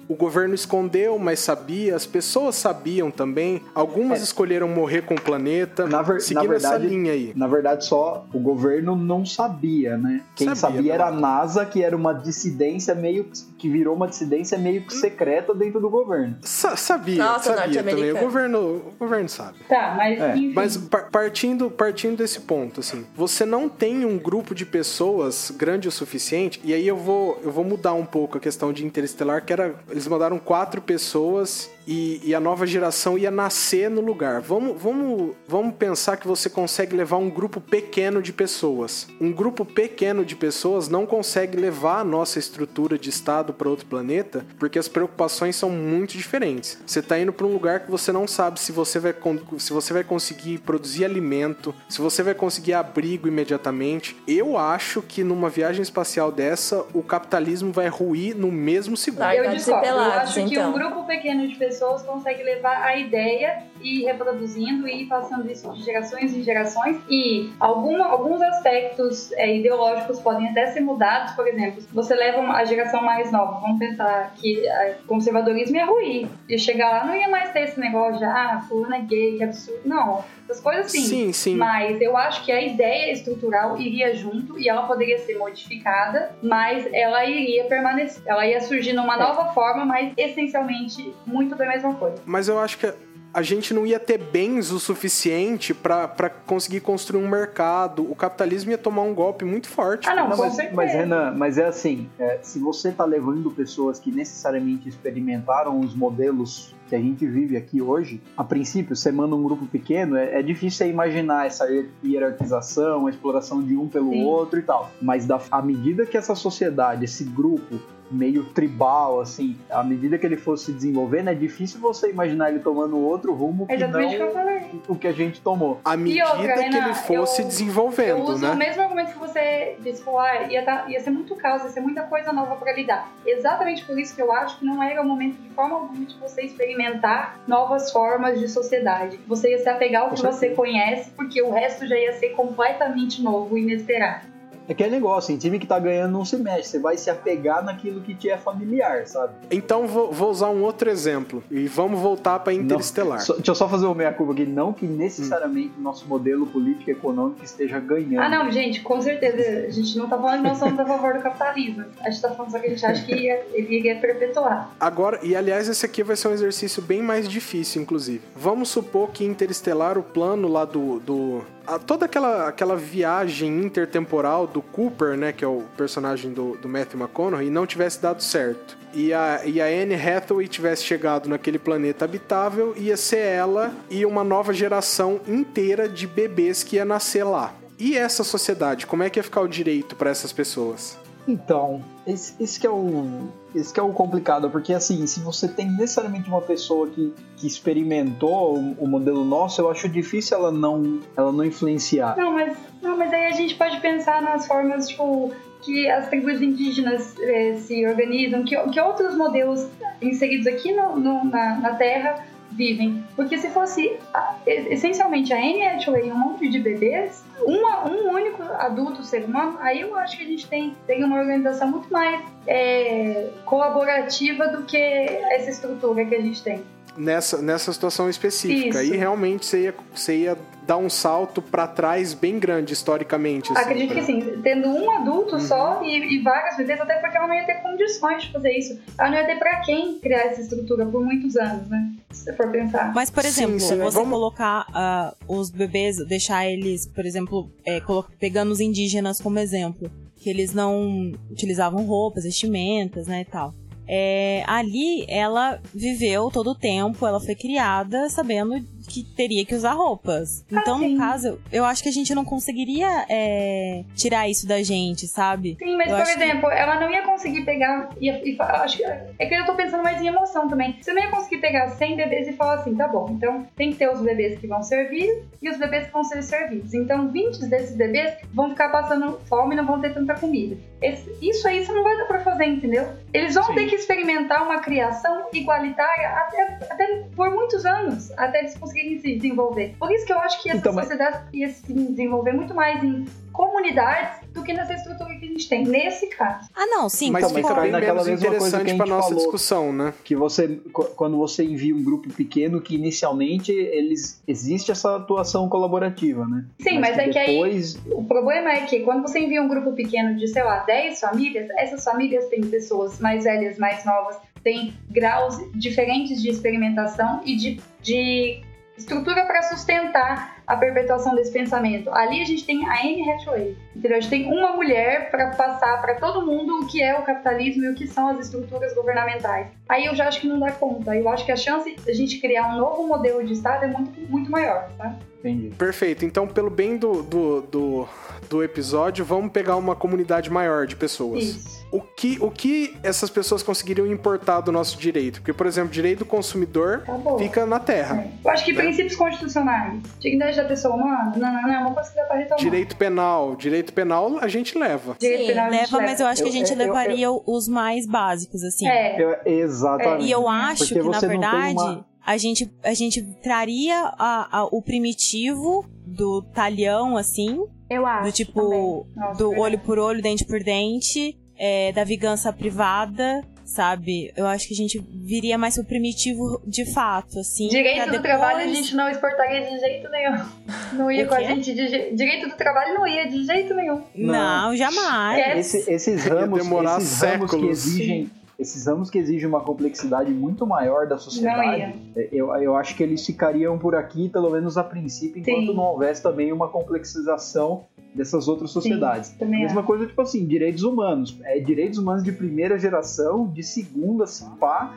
O 0.07 0.15
governo 0.15 0.53
escondeu, 0.53 1.17
mas 1.17 1.39
sabia, 1.39 1.95
as 1.95 2.05
pessoas 2.05 2.55
sabiam 2.55 3.09
também. 3.09 3.61
Algumas 3.73 4.19
É. 4.19 4.23
escolheram 4.23 4.67
morrer 4.67 5.01
com 5.01 5.15
o 5.15 5.21
planeta, 5.21 5.87
Na 5.87 6.01
ver- 6.01 6.13
na 6.15 6.19
seguindo 6.19 6.49
verdade- 6.49 6.75
essa 6.75 6.77
linha 6.77 7.11
aí. 7.11 7.33
Na 7.35 7.47
verdade, 7.47 7.85
só 7.85 8.25
o 8.33 8.39
governo 8.39 8.95
não 8.95 9.25
sabia, 9.25 9.97
né? 9.97 10.21
Quem 10.35 10.53
Sabia, 10.55 10.77
sabia, 10.77 10.93
era 10.93 11.07
a. 11.07 11.11
NASA, 11.11 11.65
que 11.65 11.83
era 11.83 11.95
uma 11.95 12.13
dissidência 12.13 12.93
meio. 12.93 13.25
que 13.57 13.69
virou 13.69 13.95
uma 13.95 14.07
dissidência 14.07 14.57
meio 14.59 14.85
que 14.85 14.93
secreta 14.93 15.55
dentro 15.55 15.79
do 15.79 15.89
governo. 15.89 16.37
Sa- 16.41 16.75
sabia, 16.75 17.23
Nossa, 17.23 17.55
sabia 17.55 17.81
também. 17.83 18.11
O 18.11 18.19
governo, 18.19 18.59
o 18.59 18.93
governo 18.99 19.27
sabe. 19.27 19.57
Tá, 19.67 19.95
mas 19.97 20.19
É, 20.21 20.31
enfim. 20.35 20.53
Mas 20.53 20.77
par- 20.77 21.09
partindo, 21.09 21.71
partindo 21.71 22.17
desse 22.17 22.41
ponto, 22.41 22.81
assim, 22.81 23.05
você 23.15 23.43
não 23.43 23.67
tem 23.67 24.05
um 24.05 24.19
grupo 24.19 24.53
de 24.53 24.65
pessoas 24.67 25.51
grande 25.57 25.87
o 25.87 25.91
suficiente, 25.91 26.59
e 26.63 26.73
aí 26.73 26.87
eu 26.87 26.95
vou, 26.97 27.39
eu 27.43 27.51
vou 27.51 27.63
mudar 27.63 27.93
um 27.93 28.05
pouco 28.05 28.37
a 28.37 28.39
questão 28.41 28.71
de 28.71 28.85
Interestelar, 28.85 29.43
que 29.43 29.51
era. 29.53 29.73
Eles 29.95 30.09
mandaram 30.09 30.37
quatro 30.37 30.81
pessoas 30.81 31.69
e, 31.87 32.21
e 32.23 32.33
a 32.33 32.39
nova 32.39 32.65
geração 32.65 33.17
ia 33.17 33.31
nascer 33.31 33.89
no 33.89 34.01
lugar. 34.01 34.41
Vamos, 34.41 34.81
vamos, 34.81 35.35
vamos 35.47 35.75
pensar 35.75 36.17
que 36.17 36.27
você 36.27 36.49
consegue 36.49 36.95
levar 36.95 37.17
um 37.17 37.29
grupo 37.29 37.61
pequeno 37.61 38.21
de 38.21 38.33
pessoas. 38.33 39.07
Um 39.21 39.31
grupo 39.31 39.65
pequeno 39.65 40.25
de 40.25 40.35
pessoas 40.35 40.87
não 40.87 41.05
consegue 41.05 41.57
levar 41.57 41.99
a 41.99 42.03
nossa 42.03 42.39
estrutura 42.39 42.97
de 42.97 43.09
Estado 43.09 43.53
para 43.53 43.69
outro 43.69 43.85
planeta, 43.85 44.45
porque 44.57 44.79
as 44.79 44.87
preocupações 44.87 45.55
são 45.55 45.69
muito 45.69 46.17
diferentes. 46.17 46.77
Você 46.85 46.99
está 46.99 47.19
indo 47.19 47.33
para 47.33 47.45
um 47.45 47.53
lugar 47.53 47.81
que 47.81 47.91
você 47.91 48.11
não 48.11 48.27
sabe 48.27 48.59
se 48.59 48.71
você 48.71 48.99
vai, 48.99 49.13
se 49.57 49.71
você 49.71 49.93
vai 49.93 50.03
conseguir 50.03 50.59
produzir 50.59 51.05
alimento, 51.05 51.73
se 51.87 52.01
você 52.01 52.23
vai 52.23 52.33
conseguir 52.33 52.73
abrigo 52.73 53.27
imediatamente. 53.27 54.15
Eu 54.27 54.57
acho 54.57 55.01
que 55.01 55.23
numa 55.23 55.49
viagem 55.49 55.81
espacial 55.81 56.31
dessa, 56.31 56.85
o 56.93 57.03
capitalismo 57.03 57.71
vai 57.71 57.87
ruir 57.87 58.35
no 58.35 58.51
mesmo 58.51 58.97
segundo. 58.97 59.25
Eu 59.25 59.51
discordo. 59.51 59.85
Eu 59.85 59.99
acho 59.99 60.33
que 60.33 60.55
então. 60.55 60.69
um 60.69 60.73
grupo 60.73 61.05
pequeno 61.05 61.47
de 61.47 61.55
pessoas 61.55 61.74
pessoas 61.75 62.01
consegue 62.03 62.41
levar 62.41 62.81
a 62.83 62.95
ideia 62.95 63.63
e 63.81 64.01
ir 64.01 64.05
reproduzindo 64.05 64.87
e 64.87 65.03
ir 65.03 65.05
passando 65.07 65.51
isso 65.51 65.71
de 65.73 65.83
gerações 65.83 66.33
em 66.33 66.41
gerações. 66.41 66.97
E 67.09 67.53
alguma, 67.59 68.07
alguns 68.07 68.41
aspectos 68.41 69.31
é, 69.33 69.57
ideológicos 69.57 70.19
podem 70.21 70.47
até 70.47 70.67
ser 70.67 70.79
mudados. 70.79 71.33
Por 71.33 71.47
exemplo, 71.47 71.83
você 71.93 72.15
leva 72.15 72.41
a 72.53 72.63
geração 72.63 73.03
mais 73.03 73.31
nova, 73.31 73.59
vamos 73.59 73.77
pensar 73.77 74.33
que 74.35 74.65
é, 74.65 74.95
conservadorismo 75.05 75.75
ia 75.75 75.85
ruir. 75.85 76.27
E 76.47 76.57
chegar 76.57 76.89
lá 76.89 77.05
não 77.05 77.15
ia 77.15 77.27
mais 77.27 77.51
ter 77.51 77.63
esse 77.63 77.79
negócio 77.79 78.19
de, 78.19 78.25
ah, 78.25 78.63
fulano 78.67 78.95
é 78.95 79.01
gay, 79.01 79.37
que 79.37 79.43
absurdo. 79.43 79.81
Não, 79.85 80.23
essas 80.55 80.59
coisas 80.61 80.91
sim. 80.91 81.01
Sim, 81.01 81.33
sim. 81.33 81.55
Mas 81.55 82.01
eu 82.01 82.15
acho 82.15 82.43
que 82.43 82.51
a 82.51 82.61
ideia 82.61 83.11
estrutural 83.11 83.79
iria 83.79 84.15
junto 84.15 84.57
e 84.57 84.67
ela 84.69 84.83
poderia 84.83 85.17
ser 85.19 85.37
modificada, 85.37 86.35
mas 86.41 86.87
ela 86.93 87.25
iria 87.25 87.65
permanecer. 87.65 88.21
Ela 88.25 88.45
ia 88.45 88.61
surgir 88.61 88.93
numa 88.93 89.17
nova 89.17 89.53
forma, 89.53 89.85
mas 89.85 90.13
essencialmente 90.17 91.13
muito 91.25 91.55
da 91.55 91.65
mesma 91.65 91.95
coisa. 91.95 92.21
Mas 92.25 92.47
eu 92.47 92.59
acho 92.59 92.77
que 92.77 92.93
a 93.35 93.41
gente 93.41 93.73
não 93.73 93.85
ia 93.85 93.99
ter 93.99 94.17
bens 94.17 94.71
o 94.71 94.79
suficiente 94.79 95.73
para 95.73 96.29
conseguir 96.47 96.79
construir 96.79 97.21
um 97.21 97.27
mercado. 97.27 98.09
O 98.09 98.15
capitalismo 98.15 98.71
ia 98.71 98.77
tomar 98.77 99.01
um 99.01 99.13
golpe 99.13 99.43
muito 99.43 99.67
forte. 99.67 100.07
Ah, 100.09 100.15
não, 100.15 100.29
Não, 100.29 100.37
mas, 100.37 100.57
mas, 100.71 100.93
Renan, 100.93 101.33
mas 101.35 101.57
é 101.57 101.65
assim, 101.65 102.07
é, 102.17 102.39
se 102.41 102.59
você 102.59 102.93
tá 102.93 103.03
levando 103.03 103.51
pessoas 103.51 103.99
que 103.99 104.09
necessariamente 104.09 104.87
experimentaram 104.87 105.81
os 105.81 105.93
modelos 105.93 106.73
que 106.87 106.95
a 106.95 106.99
gente 106.99 107.25
vive 107.25 107.57
aqui 107.57 107.81
hoje, 107.81 108.21
a 108.37 108.43
princípio, 108.43 108.95
você 108.95 109.11
manda 109.11 109.35
um 109.35 109.43
grupo 109.43 109.65
pequeno, 109.65 110.15
é, 110.15 110.39
é 110.39 110.41
difícil 110.41 110.77
você 110.77 110.87
imaginar 110.89 111.47
essa 111.47 111.65
hier- 111.67 111.89
hierarquização, 112.03 113.07
a 113.07 113.09
exploração 113.09 113.61
de 113.61 113.75
um 113.75 113.87
pelo 113.89 114.11
Sim. 114.11 114.23
outro 114.23 114.59
e 114.59 114.61
tal. 114.61 114.91
Mas 115.01 115.25
da, 115.25 115.41
à 115.51 115.61
medida 115.61 116.05
que 116.05 116.15
essa 116.15 116.35
sociedade, 116.35 117.03
esse 117.03 117.23
grupo 117.25 117.79
meio 118.11 118.43
tribal, 118.45 119.19
assim, 119.19 119.57
à 119.69 119.83
medida 119.83 120.17
que 120.17 120.25
ele 120.25 120.37
fosse 120.37 120.65
se 120.65 120.71
desenvolvendo, 120.73 121.29
é 121.29 121.33
difícil 121.33 121.79
você 121.79 122.09
imaginar 122.09 122.49
ele 122.49 122.59
tomando 122.59 122.97
outro 122.99 123.33
rumo 123.33 123.63
É 123.63 123.75
que 123.75 123.83
exatamente 123.83 124.13
o 124.13 124.17
que 124.17 124.21
eu 124.21 124.25
não 124.27 124.33
falei. 124.33 124.61
o 124.87 124.95
que 124.95 125.07
a 125.07 125.11
gente 125.11 125.41
tomou. 125.41 125.79
À 125.83 125.97
medida 125.97 126.25
outra, 126.29 126.53
que 126.53 126.59
Renan, 126.61 126.77
ele 126.85 126.93
fosse 126.93 127.41
eu- 127.41 127.45
Eu 127.45 127.49
desenvolvendo, 127.49 128.23
uso 128.23 128.45
né? 128.45 128.51
o 128.53 128.55
mesmo 128.55 128.81
argumento 128.83 129.11
que 129.13 129.19
você 129.19 129.75
disse, 129.81 130.03
pô, 130.03 130.19
ah, 130.19 130.43
ia, 130.43 130.63
tá- 130.63 130.85
ia 130.87 130.99
ser 130.99 131.09
muito 131.09 131.35
caos, 131.35 131.63
ia 131.63 131.69
ser 131.69 131.81
muita 131.81 132.03
coisa 132.03 132.31
nova 132.31 132.55
para 132.55 132.73
lidar. 132.73 133.11
Exatamente 133.25 133.83
por 133.85 133.97
isso 133.99 134.15
que 134.15 134.21
eu 134.21 134.31
acho 134.31 134.59
que 134.59 134.65
não 134.65 134.81
era 134.81 135.01
o 135.01 135.05
momento 135.05 135.37
de 135.41 135.49
forma 135.49 135.75
alguma 135.75 136.05
de 136.05 136.15
você 136.17 136.43
experimentar 136.43 137.39
novas 137.47 137.91
formas 137.91 138.39
de 138.39 138.47
sociedade. 138.47 139.19
Você 139.27 139.49
ia 139.51 139.57
se 139.59 139.67
apegar 139.69 140.03
ao 140.03 140.11
que 140.11 140.21
você 140.21 140.49
conhece, 140.49 141.09
porque 141.11 141.41
o 141.41 141.51
resto 141.51 141.87
já 141.87 141.95
ia 141.97 142.13
ser 142.13 142.29
completamente 142.29 143.21
novo 143.21 143.57
e 143.57 143.61
inesperado. 143.63 144.34
É 144.67 144.73
que 144.73 144.83
é 144.83 144.89
negócio, 144.89 145.33
em 145.33 145.37
time 145.37 145.59
que 145.59 145.67
tá 145.67 145.77
ganhando 145.79 146.11
não 146.11 146.25
se 146.25 146.37
mexe, 146.37 146.69
você 146.69 146.79
vai 146.79 146.97
se 146.97 147.09
apegar 147.09 147.63
naquilo 147.63 148.01
que 148.01 148.15
te 148.15 148.29
é 148.29 148.37
familiar, 148.37 149.05
sabe? 149.07 149.33
Então 149.51 149.87
vou, 149.87 150.11
vou 150.11 150.31
usar 150.31 150.49
um 150.49 150.63
outro 150.63 150.89
exemplo. 150.89 151.43
E 151.51 151.67
vamos 151.67 151.99
voltar 151.99 152.39
para 152.39 152.53
Interestelar. 152.53 153.21
Só- 153.21 153.33
deixa 153.35 153.51
eu 153.51 153.55
só 153.55 153.69
fazer 153.69 153.85
o 153.85 153.93
meia-culpa 153.93 154.33
aqui. 154.33 154.45
Não 154.45 154.73
que 154.73 154.85
necessariamente 154.85 155.73
o 155.77 155.81
nosso 155.81 156.07
modelo 156.07 156.47
político 156.47 156.89
e 156.89 156.93
econômico 156.93 157.43
esteja 157.43 157.79
ganhando. 157.79 158.21
Ah, 158.23 158.29
não, 158.29 158.51
gente, 158.51 158.81
com 158.81 158.99
certeza. 159.01 159.67
A 159.67 159.71
gente 159.71 159.97
não 159.97 160.07
tá 160.09 160.17
falando 160.17 160.41
que 160.41 160.47
nós 160.49 160.57
somos 160.57 160.79
a 160.79 160.85
favor 160.85 161.13
do 161.13 161.19
capitalismo. 161.21 161.85
A 162.01 162.09
gente 162.09 162.21
tá 162.21 162.31
falando 162.31 162.51
só 162.51 162.59
que 162.59 162.65
a 162.67 162.69
gente 162.69 162.85
acha 162.85 163.05
que 163.05 163.13
ia- 163.15 163.45
ele 163.53 163.75
iria 163.77 163.95
perpetuar. 163.99 164.71
Agora, 164.79 165.19
e 165.23 165.35
aliás, 165.35 165.67
esse 165.69 165.85
aqui 165.85 166.03
vai 166.03 166.15
ser 166.15 166.27
um 166.29 166.31
exercício 166.33 166.81
bem 166.81 167.01
mais 167.01 167.27
difícil, 167.29 167.81
inclusive. 167.81 168.21
Vamos 168.35 168.69
supor 168.69 169.11
que 169.11 169.23
Interestelar, 169.25 169.97
o 169.97 170.03
plano 170.03 170.47
lá 170.47 170.65
do. 170.65 170.99
do 170.99 171.41
a- 171.67 171.79
toda 171.79 172.05
aquela, 172.05 172.47
aquela 172.47 172.75
viagem 172.75 173.59
intertemporal 173.63 174.47
do 174.47 174.61
Cooper, 174.61 175.17
né, 175.17 175.31
que 175.31 175.43
é 175.43 175.47
o 175.47 175.63
personagem 175.77 176.31
do, 176.31 176.57
do 176.57 176.67
Matthew 176.69 176.99
McConaughey, 176.99 177.49
não 177.49 177.65
tivesse 177.65 178.01
dado 178.01 178.21
certo. 178.23 178.77
E 178.93 179.13
a, 179.13 179.41
e 179.45 179.59
a 179.61 179.65
Anne 179.65 179.95
Hathaway 179.95 180.47
tivesse 180.47 180.83
chegado 180.83 181.27
naquele 181.27 181.59
planeta 181.59 182.05
habitável, 182.05 182.73
ia 182.77 182.95
ser 182.95 183.19
ela 183.19 183.73
e 183.89 184.05
uma 184.05 184.23
nova 184.23 184.53
geração 184.53 185.19
inteira 185.27 185.89
de 185.89 186.07
bebês 186.07 186.63
que 186.63 186.77
ia 186.77 186.85
nascer 186.85 187.23
lá. 187.25 187.53
E 187.77 187.97
essa 187.97 188.23
sociedade, 188.23 188.87
como 188.87 189.03
é 189.03 189.09
que 189.09 189.19
ia 189.19 189.23
ficar 189.23 189.41
o 189.41 189.47
direito 189.49 189.95
para 189.97 190.09
essas 190.09 190.31
pessoas? 190.31 190.97
Então, 191.27 191.83
esse, 192.07 192.41
esse 192.41 192.59
que 192.59 192.67
é 192.67 192.69
o. 192.69 193.27
Esse 193.53 193.73
que 193.73 193.79
é 193.79 193.83
o 193.83 193.93
complicado, 193.93 194.49
porque 194.49 194.73
assim, 194.73 195.07
se 195.07 195.19
você 195.21 195.47
tem 195.47 195.71
necessariamente 195.71 196.27
uma 196.27 196.41
pessoa 196.41 196.87
que, 196.87 197.13
que 197.37 197.47
experimentou 197.47 198.57
o, 198.57 198.73
o 198.79 198.87
modelo 198.87 199.23
nosso, 199.23 199.61
eu 199.61 199.69
acho 199.71 199.87
difícil 199.87 200.37
ela 200.37 200.51
não, 200.51 200.99
ela 201.15 201.31
não 201.31 201.43
influenciar. 201.43 202.17
Não, 202.17 202.33
mas, 202.33 202.57
não, 202.81 202.97
mas 202.97 203.13
aí 203.13 203.25
a 203.27 203.31
gente 203.31 203.55
pode 203.55 203.79
pensar 203.79 204.21
nas 204.21 204.45
formas, 204.45 204.89
tipo, 204.89 205.31
que 205.61 205.89
as 205.89 206.09
tribos 206.09 206.41
indígenas 206.41 207.15
eh, 207.19 207.55
se 207.65 207.85
organizam, 207.87 208.43
que, 208.43 208.55
que 208.69 208.79
outros 208.79 209.15
modelos 209.15 209.67
inseridos 210.01 210.47
aqui 210.47 210.73
no, 210.73 210.97
no- 210.97 211.23
na, 211.25 211.55
na 211.59 211.75
Terra 211.75 212.25
vivem. 212.55 213.03
Porque 213.15 213.37
se 213.37 213.49
fosse 213.49 213.97
essencialmente 214.45 215.33
a 215.33 215.37
Anne 215.37 215.65
Hathaway 215.67 216.07
e 216.07 216.11
um 216.11 216.17
monte 216.17 216.49
de 216.49 216.59
bebês, 216.59 217.23
uma, 217.43 217.87
um 217.89 218.09
único 218.13 218.41
adulto 218.43 219.03
ser 219.03 219.23
humano, 219.25 219.57
aí 219.59 219.81
eu 219.81 219.95
acho 219.95 220.17
que 220.17 220.23
a 220.23 220.27
gente 220.27 220.47
tem, 220.47 220.75
tem 220.87 221.03
uma 221.03 221.19
organização 221.19 221.67
muito 221.69 221.91
mais 221.91 222.21
eh, 222.47 223.29
colaborativa 223.45 224.47
do 224.47 224.63
que 224.63 224.77
essa 224.77 225.49
estrutura 225.49 226.05
que 226.05 226.15
a 226.15 226.21
gente 226.21 226.41
tem. 226.43 226.63
nessa, 226.97 227.41
nessa 227.41 227.73
situação 227.73 228.09
específica. 228.09 228.81
Isso. 228.81 228.93
E 228.93 228.97
realmente 228.97 229.45
você 229.45 229.63
ia, 229.63 229.75
você 229.93 230.15
ia 230.17 230.37
dar 230.65 230.77
um 230.77 230.89
salto 230.89 231.41
pra 231.41 231.67
trás 231.67 232.13
bem 232.13 232.39
grande 232.39 232.73
historicamente. 232.73 233.51
assim, 233.51 233.61
Acredito 233.61 233.87
pra- 233.91 233.99
que 233.99 234.05
sim, 234.05 234.39
tendo 234.41 234.67
um 234.69 234.89
adulto 234.89 235.39
só 235.39 235.83
e, 235.83 236.15
e 236.15 236.21
várias 236.23 236.57
bebês, 236.57 236.79
até 236.81 236.95
porque 236.95 237.15
ela 237.17 237.27
não 237.27 237.35
ia 237.35 237.45
ter 237.45 237.55
condições 237.61 238.23
de 238.23 238.31
fazer 238.31 238.51
isso. 238.57 238.79
Ela 238.97 239.09
não 239.11 239.17
ia 239.17 239.25
ter 239.25 239.37
pra 239.37 239.57
quem 239.61 239.99
criar 239.99 240.21
essa 240.27 240.41
estrutura 240.41 240.85
por 240.85 241.03
muitos 241.03 241.35
anos, 241.35 241.67
né? 241.69 241.91
Se 242.23 242.33
for 242.33 242.49
pensar. 242.51 242.93
Mas, 242.93 243.09
por 243.09 243.21
Sim, 243.23 243.27
exemplo, 243.29 243.59
sim, 243.59 243.77
você 243.77 243.95
vamos- 243.99 244.09
colocar 244.11 244.65
ah, 244.73 245.13
os 245.27 245.49
bebês, 245.51 245.97
deixar 246.07 246.45
eles, 246.49 246.87
por 246.87 247.05
exemplo, 247.05 247.51
é, 247.65 247.81
pegando 248.19 248.51
os 248.51 248.59
indígenas 248.59 249.21
como 249.21 249.37
exemplo, 249.39 249.91
que 250.17 250.29
eles 250.29 250.53
não 250.53 251.11
utilizavam 251.29 251.85
roupas, 251.85 252.23
vestimentas, 252.23 253.05
né, 253.07 253.21
e 253.21 253.25
tal. 253.25 253.53
É, 253.87 254.43
ali, 254.47 255.05
ela 255.07 255.61
viveu 255.73 256.31
todo 256.31 256.49
o 256.51 256.55
tempo, 256.55 257.05
ela 257.05 257.19
foi 257.19 257.35
criada 257.35 258.09
sabendo 258.09 258.55
que 258.95 259.03
teria 259.15 259.45
que 259.45 259.53
usar 259.53 259.73
roupas. 259.73 260.45
Então, 260.51 260.79
sim. 260.79 260.93
no 260.93 260.97
caso, 260.97 261.39
eu 261.51 261.65
acho 261.65 261.83
que 261.83 261.89
a 261.89 261.91
gente 261.91 262.15
não 262.15 262.23
conseguiria 262.23 263.05
é, 263.09 263.83
tirar 263.95 264.29
isso 264.29 264.47
da 264.47 264.61
gente, 264.63 265.05
sabe? 265.07 265.57
Sim, 265.59 265.75
mas 265.75 265.89
Eu 265.89 265.95
por 265.95 266.01
acho 266.03 266.15
que- 266.17 266.23
exemplo, 266.23 266.49
ela 266.49 266.79
não 266.79 266.89
ia 266.89 267.01
conseguir 267.03 267.43
pegar 267.43 267.89
e, 267.99 268.09
e 268.09 268.37
acho 268.39 268.77
que 268.77 268.83
é 268.85 269.25
que 269.25 269.33
eu 269.35 269.45
tô 269.45 269.53
pensando 269.55 269.83
mais 269.83 270.01
em 270.01 270.07
emoção 270.07 270.47
também. 270.47 270.77
Você 270.81 270.93
não 270.93 271.01
ia 271.01 271.09
conseguir 271.09 271.37
pegar 271.39 271.67
100 271.69 271.95
bebês 271.97 272.27
e 272.27 272.33
falar 272.33 272.55
assim, 272.55 272.73
tá 272.75 272.87
bom, 272.87 273.07
então 273.11 273.45
tem 273.55 273.71
que 273.71 273.77
ter 273.77 273.89
os 273.91 273.99
bebês 274.01 274.39
que 274.39 274.47
vão 274.47 274.63
servir 274.63 275.23
e 275.41 275.49
os 275.49 275.57
bebês 275.57 275.87
que 275.87 275.91
vão 275.91 276.03
ser 276.03 276.21
servidos. 276.23 276.73
Então 276.73 277.09
20 277.11 277.45
desses 277.47 277.75
bebês 277.75 278.13
vão 278.33 278.49
ficar 278.51 278.69
passando 278.69 279.19
fome 279.27 279.53
e 279.55 279.57
não 279.57 279.65
vão 279.65 279.81
ter 279.81 279.93
tanta 279.93 280.15
comida. 280.15 280.57
Esse- 280.81 281.11
isso 281.21 281.47
aí 281.47 281.65
você 281.65 281.71
não 281.73 281.83
vai 281.83 281.97
dar 281.97 282.05
pra 282.05 282.19
fazer, 282.23 282.45
entendeu? 282.45 282.87
Eles 283.13 283.33
vão 283.33 283.43
Sim. 283.45 283.55
ter 283.55 283.67
que 283.67 283.75
experimentar 283.75 284.43
uma 284.43 284.59
criação 284.59 285.27
igualitária 285.33 286.09
até, 286.09 286.41
até 286.69 287.03
por 287.15 287.29
muitos 287.31 287.65
anos, 287.65 288.11
até 288.17 288.39
eles 288.39 288.57
conseguirem 288.57 288.84
se 289.01 289.15
desenvolver. 289.15 289.75
Por 289.79 289.91
isso 289.91 290.05
que 290.05 290.13
eu 290.13 290.19
acho 290.19 290.41
que 290.41 290.49
essa 290.49 290.57
Então, 290.59 290.73
mas- 290.73 290.87
sociedade 290.87 291.23
ia 291.33 291.49
se 291.49 291.71
desenvolver 291.73 292.33
muito 292.33 292.53
mais 292.53 292.83
em 292.83 293.05
comunidades 293.31 294.21
do 294.33 294.41
que 294.43 294.53
nessa 294.53 294.73
estrutura 294.73 295.13
que 295.19 295.25
a 295.25 295.27
gente 295.27 295.47
tem, 295.49 295.65
nesse 295.65 296.07
caso. 296.07 296.47
Ah, 296.55 296.65
não, 296.67 296.87
sim, 296.87 297.11
Mas 297.11 297.25
Então, 297.29 297.35
fica 297.43 297.61
bem 297.61 297.71
naquela 297.71 298.03
menos 298.03 298.21
mesma 298.21 298.37
coisa 298.37 298.57
que 298.59 298.63
a 298.63 298.67
gente 298.69 298.77
pra 298.77 298.85
nossa 298.85 299.09
falou. 299.09 299.23
discussão, 299.23 299.73
né? 299.73 299.93
Que 300.05 300.15
você, 300.15 300.47
qu- 300.71 300.85
quando 300.95 301.17
você 301.17 301.43
envia 301.43 301.75
um 301.75 301.83
grupo 301.83 302.09
pequeno, 302.13 302.61
que 302.61 302.75
inicialmente 302.75 303.51
eles 303.51 304.21
existe 304.27 304.71
essa 304.71 304.95
atuação 304.95 305.49
colaborativa, 305.49 306.25
né? 306.25 306.45
Sim, 306.61 306.79
mas, 306.79 306.95
que 306.95 307.01
é 307.01 307.09
que 307.09 307.19
aí 307.19 307.61
o 307.91 308.03
problema 308.05 308.51
é 308.51 308.61
que 308.65 308.79
quando 308.81 309.01
você 309.01 309.19
envia 309.19 309.41
um 309.41 309.47
grupo 309.49 309.73
pequeno 309.73 310.15
de, 310.15 310.27
sei 310.29 310.43
lá, 310.43 310.59
10 310.63 310.99
famílias, 310.99 311.47
essas 311.57 311.83
famílias 311.83 312.25
têm 312.27 312.41
pessoas 312.41 312.99
mais 312.99 313.25
velhas, 313.25 313.57
mais 313.57 313.83
novas, 313.85 314.17
têm 314.43 314.73
graus 314.89 315.37
diferentes 315.53 316.21
de 316.21 316.29
experimentação 316.29 317.21
e 317.25 317.35
de, 317.35 317.59
de 317.81 318.41
estrutura 318.77 319.25
para 319.25 319.41
sustentar 319.43 320.35
a 320.45 320.55
perpetuação 320.55 321.15
desse 321.15 321.31
pensamento. 321.31 321.89
Ali 321.93 322.21
a 322.21 322.25
gente 322.25 322.45
tem 322.45 322.65
a 322.65 322.81
Anne 322.81 323.09
Hathaway, 323.09 323.57
entendeu? 323.75 323.97
A 323.97 324.01
gente 324.01 324.09
tem 324.09 324.31
uma 324.31 324.53
mulher 324.53 325.09
para 325.09 325.31
passar 325.31 325.81
para 325.81 325.95
todo 325.95 326.25
mundo 326.25 326.59
o 326.59 326.67
que 326.67 326.81
é 326.81 326.97
o 326.97 327.03
capitalismo 327.03 327.63
e 327.63 327.69
o 327.69 327.75
que 327.75 327.87
são 327.87 328.09
as 328.09 328.19
estruturas 328.25 328.73
governamentais. 328.75 329.47
Aí 329.67 329.85
eu 329.85 329.95
já 329.95 330.07
acho 330.07 330.21
que 330.21 330.27
não 330.27 330.39
dá 330.39 330.51
conta. 330.51 330.95
Eu 330.95 331.09
acho 331.09 331.25
que 331.25 331.31
a 331.31 331.37
chance 331.37 331.75
de 331.75 331.89
a 331.89 331.93
gente 331.93 332.19
criar 332.19 332.49
um 332.49 332.57
novo 332.57 332.87
modelo 332.87 333.23
de 333.23 333.33
Estado 333.33 333.65
é 333.65 333.67
muito, 333.67 333.99
muito 334.11 334.29
maior, 334.29 334.69
tá? 334.77 334.95
Entendi. 335.19 335.55
Perfeito. 335.55 336.05
Então, 336.05 336.27
pelo 336.27 336.51
bem 336.51 336.77
do, 336.77 337.01
do, 337.01 337.41
do, 337.41 337.87
do 338.29 338.43
episódio, 338.43 339.03
vamos 339.05 339.31
pegar 339.31 339.55
uma 339.55 339.75
comunidade 339.75 340.29
maior 340.29 340.65
de 340.67 340.75
pessoas. 340.75 341.23
Isso. 341.23 341.65
O 341.71 341.81
que, 341.81 342.17
o 342.21 342.31
que 342.31 342.77
essas 342.83 343.09
pessoas 343.09 343.43
conseguiriam 343.43 343.85
importar 343.87 344.39
do 344.39 344.51
nosso 344.51 344.77
direito? 344.77 345.19
Porque, 345.19 345.33
por 345.33 345.45
exemplo, 345.45 345.71
direito 345.71 345.99
do 345.99 346.05
consumidor 346.05 346.83
Acabou. 346.83 347.17
fica 347.19 347.45
na 347.45 347.59
terra. 347.59 348.07
Eu 348.23 348.31
acho 348.31 348.45
que 348.45 348.53
Né? 348.53 348.61
princípios 348.63 348.95
constitucionais, 348.95 349.81
dignidade 349.99 350.37
da 350.37 350.45
pessoa 350.45 350.75
humana, 350.75 351.11
não, 351.17 351.33
não, 351.33 351.41
não, 351.41 351.53
é 351.53 351.57
uma 351.59 351.73
coisa 351.73 351.89
que 351.89 351.95
dá 351.97 352.03
pra 352.05 352.15
retomar. 352.17 352.39
Direito 352.39 352.77
penal. 352.77 353.35
Direito 353.35 353.73
penal 353.73 354.17
a 354.21 354.27
gente 354.29 354.57
leva. 354.57 354.95
Direito 354.97 355.21
Sim, 355.21 355.27
penal 355.27 355.45
a 355.47 355.51
gente 355.51 355.59
Leva, 355.73 355.81
mas 355.85 355.99
eu 355.99 356.07
acho 356.07 356.21
que 356.23 356.29
a 356.29 356.31
Eu- 356.31 356.33
gente 356.33 356.51
eu- 356.53 356.59
eu- 356.59 356.65
levaria 356.65 357.11
os 357.11 357.47
mais 357.47 357.85
básicos, 357.85 358.43
assim. 358.43 358.67
É, 358.67 359.01
Eu- 359.03 359.17
exatamente. 359.25 360.05
E 360.05 360.11
eu 360.11 360.29
acho 360.29 360.59
Porque 360.67 360.79
que, 360.79 360.89
na 360.89 360.99
verdade, 360.99 361.83
a, 362.05 362.17
gente, 362.17 362.49
a 362.63 362.73
gente 362.73 363.01
traria 363.21 363.91
a- 363.97 364.39
a- 364.39 364.45
o 364.45 364.61
primitivo 364.61 365.65
do 365.85 366.21
talhão, 366.21 366.95
assim, 366.95 367.43
Eu 367.69 367.85
acho. 367.85 368.03
do 368.05 368.11
tipo, 368.11 368.87
Nossa, 368.95 369.17
do 369.17 369.29
verdade. 369.29 369.41
olho 369.41 369.59
por 369.59 369.79
olho, 369.79 370.01
dente 370.01 370.25
por 370.25 370.41
dente, 370.43 371.17
é, 371.37 371.71
da 371.71 371.83
vingança 371.83 372.31
privada, 372.31 373.23
sabe? 373.43 374.11
Eu 374.15 374.25
acho 374.27 374.47
que 374.47 374.53
a 374.53 374.57
gente 374.57 374.79
viria 375.03 375.37
mais 375.37 375.55
pro 375.55 375.63
primitivo 375.65 376.41
de 376.45 376.65
fato, 376.73 377.19
assim. 377.19 377.47
Direito 377.47 377.79
do 377.85 377.91
depois- 377.91 378.01
trabalho 378.01 378.39
a 378.39 378.47
gente 378.53 378.75
não 378.75 378.89
exportaria 378.89 379.41
de 379.41 379.59
jeito 379.59 379.89
nenhum. 379.89 380.25
Não 380.73 380.91
ia 380.91 381.05
O 381.05 381.07
com 381.07 381.15
a 381.15 381.21
gente 381.23 381.53
de 381.53 381.67
je- 381.67 381.91
Direito 381.95 382.27
do 382.29 382.35
trabalho 382.35 382.73
não 382.73 382.85
ia 382.87 383.07
de 383.07 383.23
jeito 383.23 383.53
nenhum. 383.53 383.81
Não, 383.95 384.55
jamais. 384.57 385.19
É. 385.19 385.39
Esse- 385.39 385.71
esses 385.71 386.03
ramos, 386.05 386.39
esses 386.39 386.49
ramos 386.51 386.83
que 386.83 387.37
séculos. 387.37 387.43
exigem. 387.65 388.11
Esses 388.37 388.67
ramos 388.67 388.89
que 388.89 388.97
exigem 388.97 389.27
uma 389.27 389.41
complexidade 389.41 390.11
muito 390.11 390.45
maior 390.45 390.87
da 390.87 390.97
sociedade, 390.97 391.73
ia. 391.95 392.09
eu, 392.11 392.35
eu 392.35 392.55
acho 392.55 392.75
que 392.75 392.83
eles 392.83 393.05
ficariam 393.05 393.57
por 393.57 393.75
aqui, 393.75 394.09
pelo 394.09 394.29
menos 394.29 394.57
a 394.57 394.63
princípio, 394.63 395.21
enquanto 395.21 395.51
Sim. 395.51 395.55
não 395.55 395.63
houvesse 395.63 396.03
também 396.03 396.31
uma 396.33 396.49
complexização 396.49 397.63
dessas 397.93 398.27
outras 398.27 398.51
sociedades. 398.51 399.11
também 399.11 399.41
Mesma 399.41 399.63
coisa, 399.63 399.85
tipo 399.85 400.01
assim, 400.01 400.25
direitos 400.25 400.63
humanos. 400.63 401.17
É 401.23 401.39
direitos 401.39 401.79
humanos 401.79 402.03
de 402.03 402.11
primeira 402.11 402.59
geração, 402.59 403.27
de 403.27 403.41
segunda, 403.41 404.03
assim, 404.03 404.29
pá, 404.35 404.73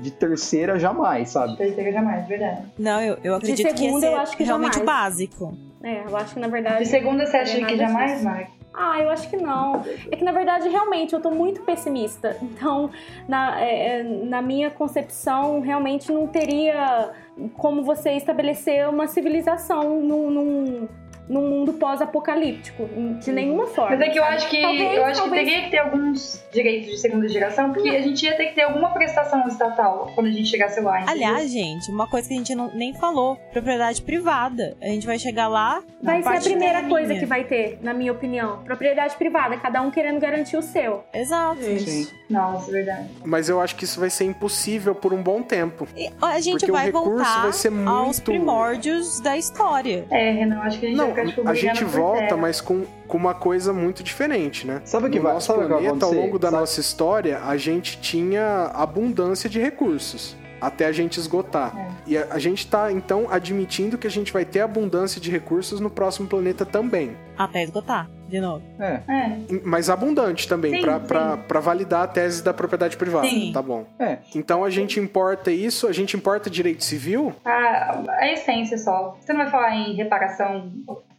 de 0.00 0.10
terceira 0.12 0.78
jamais, 0.78 1.30
sabe? 1.30 1.56
Terceira 1.56 1.92
jamais, 1.92 2.26
verdade. 2.28 2.62
Não, 2.78 3.00
eu, 3.00 3.18
eu 3.24 3.34
acredito 3.34 3.66
que 3.74 3.78
segunda, 3.80 4.06
esse 4.06 4.14
eu 4.14 4.20
acho 4.20 4.36
que 4.36 4.42
é 4.44 4.46
realmente 4.46 4.78
jamais. 4.78 4.86
básico. 4.86 5.58
É, 5.82 6.04
eu 6.06 6.16
acho 6.16 6.34
que 6.34 6.40
na 6.40 6.48
verdade. 6.48 6.84
De 6.84 6.86
segunda 6.86 7.26
você 7.26 7.36
acha 7.36 7.58
é 7.58 7.64
que 7.64 7.76
jamais, 7.76 8.12
disso. 8.12 8.61
Ah, 8.74 9.00
eu 9.00 9.10
acho 9.10 9.28
que 9.28 9.36
não. 9.36 9.82
É 10.10 10.16
que 10.16 10.24
na 10.24 10.32
verdade, 10.32 10.68
realmente, 10.68 11.12
eu 11.12 11.20
tô 11.20 11.30
muito 11.30 11.62
pessimista. 11.62 12.36
Então, 12.62 12.90
na, 13.26 13.60
é, 13.60 14.00
é, 14.00 14.02
na 14.02 14.40
minha 14.40 14.70
concepção, 14.70 15.60
realmente 15.60 16.12
não 16.12 16.26
teria 16.28 17.12
como 17.54 17.82
você 17.82 18.12
estabelecer 18.12 18.88
uma 18.88 19.06
civilização 19.08 20.00
num, 20.00 20.30
num, 20.30 20.88
num 21.28 21.48
mundo 21.48 21.72
pós-apocalíptico, 21.74 22.88
de 23.20 23.32
nenhuma 23.32 23.66
forma. 23.66 23.96
Mas 23.96 24.08
é 24.08 24.10
que 24.10 24.18
eu 24.18 24.22
sabe? 24.22 24.34
acho 24.36 24.48
que 24.50 24.60
Talvez, 24.60 24.96
eu 24.96 25.04
acho 25.04 25.20
talvez- 25.20 25.42
que 25.44 25.50
teria 25.50 25.64
que 25.64 25.70
ter 25.70 25.78
alguns 25.78 26.44
direitos 26.52 26.90
de 26.90 26.98
segunda 26.98 27.28
geração, 27.28 27.72
porque 27.72 27.88
a 27.90 28.02
gente 28.02 28.24
ia 28.24 28.36
ter 28.36 28.46
que 28.46 28.54
ter 28.54 28.62
alguma 28.62 28.90
prestação 28.90 29.46
estatal 29.48 30.10
quando 30.14 30.26
a 30.26 30.30
gente 30.30 30.48
chegasse 30.48 30.80
lá. 30.80 31.00
entendeu? 31.02 31.28
Aliás, 31.28 31.50
gente, 31.50 31.90
uma 31.90 32.06
coisa 32.08 32.28
que 32.28 32.34
a 32.34 32.36
gente 32.36 32.54
não, 32.54 32.70
nem 32.74 32.92
falou: 32.94 33.36
propriedade 33.52 34.02
privada. 34.02 34.76
A 34.82 34.86
gente 34.88 35.06
vai 35.06 35.18
chegar 35.18 35.48
lá. 35.48 35.82
Vai 36.02 36.20
na 36.20 36.32
ser 36.32 36.36
a 36.38 36.40
primeira 36.40 36.82
coisa 36.88 37.14
que 37.14 37.24
vai 37.26 37.44
ter, 37.44 37.78
na 37.82 37.94
minha 37.94 38.12
opinião. 38.12 38.58
Propriedade 38.64 39.14
privada, 39.16 39.56
cada 39.56 39.80
um 39.80 39.90
querendo 39.90 40.18
garantir 40.20 40.56
o 40.56 40.62
seu. 40.62 41.04
Exato. 41.14 41.62
Sim. 41.62 42.08
Nossa, 42.28 42.70
verdade. 42.70 43.08
Mas 43.24 43.48
eu 43.48 43.60
acho 43.60 43.76
que 43.76 43.84
isso 43.84 44.00
vai 44.00 44.10
ser 44.10 44.24
impossível 44.24 44.94
por 44.94 45.12
um 45.12 45.22
bom 45.22 45.42
tempo. 45.42 45.86
E 45.96 46.10
a 46.20 46.40
gente 46.40 46.60
Porque 46.60 46.70
o 46.70 46.74
vai 46.74 46.86
recurso 46.86 47.08
voltar 47.10 47.42
vai 47.42 47.52
ser 47.52 47.68
aos 47.86 48.04
muito- 48.18 48.22
primórdios 48.22 49.20
da 49.20 49.36
história. 49.36 50.04
É, 50.10 50.30
Renan, 50.32 50.60
acho 50.60 50.78
que 50.80 50.86
a 50.86 50.88
gente 50.88 50.98
Não, 50.98 51.11
tipo 51.14 51.48
a 51.48 51.54
gente 51.54 51.84
volta, 51.84 52.36
mas 52.36 52.60
com, 52.60 52.84
com 53.06 53.16
uma 53.16 53.34
coisa 53.34 53.72
muito 53.72 54.02
diferente, 54.02 54.66
né? 54.66 54.80
Sabe 54.84 55.06
o 55.06 55.10
que 55.10 55.18
no 55.18 55.24
vai- 55.24 55.34
nosso 55.34 55.46
sabe 55.46 55.58
o 55.60 55.62
que 55.62 55.68
vai 55.72 55.82
planeta, 55.82 56.06
ao 56.06 56.12
longo 56.12 56.38
da 56.38 56.48
Sabe- 56.50 56.60
nossa 56.60 56.80
história, 56.80 57.40
a 57.44 57.56
gente 57.56 58.00
tinha 58.00 58.70
abundância 58.74 59.48
de 59.48 59.60
recursos. 59.60 60.36
Até 60.60 60.86
a 60.86 60.92
gente 60.92 61.18
esgotar. 61.18 61.76
É. 61.76 61.88
E 62.06 62.16
a, 62.16 62.28
a 62.30 62.38
gente 62.38 62.68
tá, 62.68 62.92
então, 62.92 63.26
admitindo 63.28 63.98
que 63.98 64.06
a 64.06 64.10
gente 64.10 64.32
vai 64.32 64.44
ter 64.44 64.60
abundância 64.60 65.20
de 65.20 65.28
recursos 65.28 65.80
no 65.80 65.90
próximo 65.90 66.28
planeta 66.28 66.64
também. 66.64 67.16
Até 67.36 67.64
esgotar, 67.64 68.08
de 68.32 68.40
novo. 68.40 68.62
É. 68.80 69.00
É, 69.06 69.36
Mas 69.62 69.90
abundante 69.90 70.48
também, 70.48 70.80
pra 70.80 71.60
validar 71.60 72.04
a 72.04 72.06
tese 72.06 72.42
da 72.42 72.54
propriedade 72.54 72.96
privada. 72.96 73.28
Sim. 73.28 73.52
Tá 73.52 73.60
bom. 73.60 73.84
É. 73.98 74.18
Então 74.34 74.64
a 74.64 74.70
gente 74.70 74.98
importa 74.98 75.50
isso, 75.50 75.86
a 75.86 75.92
gente 75.92 76.16
importa 76.16 76.48
direito 76.48 76.82
civil? 76.82 77.34
a, 77.44 78.02
a 78.08 78.32
essência 78.32 78.78
só. 78.78 79.18
Você 79.20 79.32
não 79.34 79.42
vai 79.42 79.50
falar 79.50 79.76
em 79.76 79.94
reparação, 79.94 80.72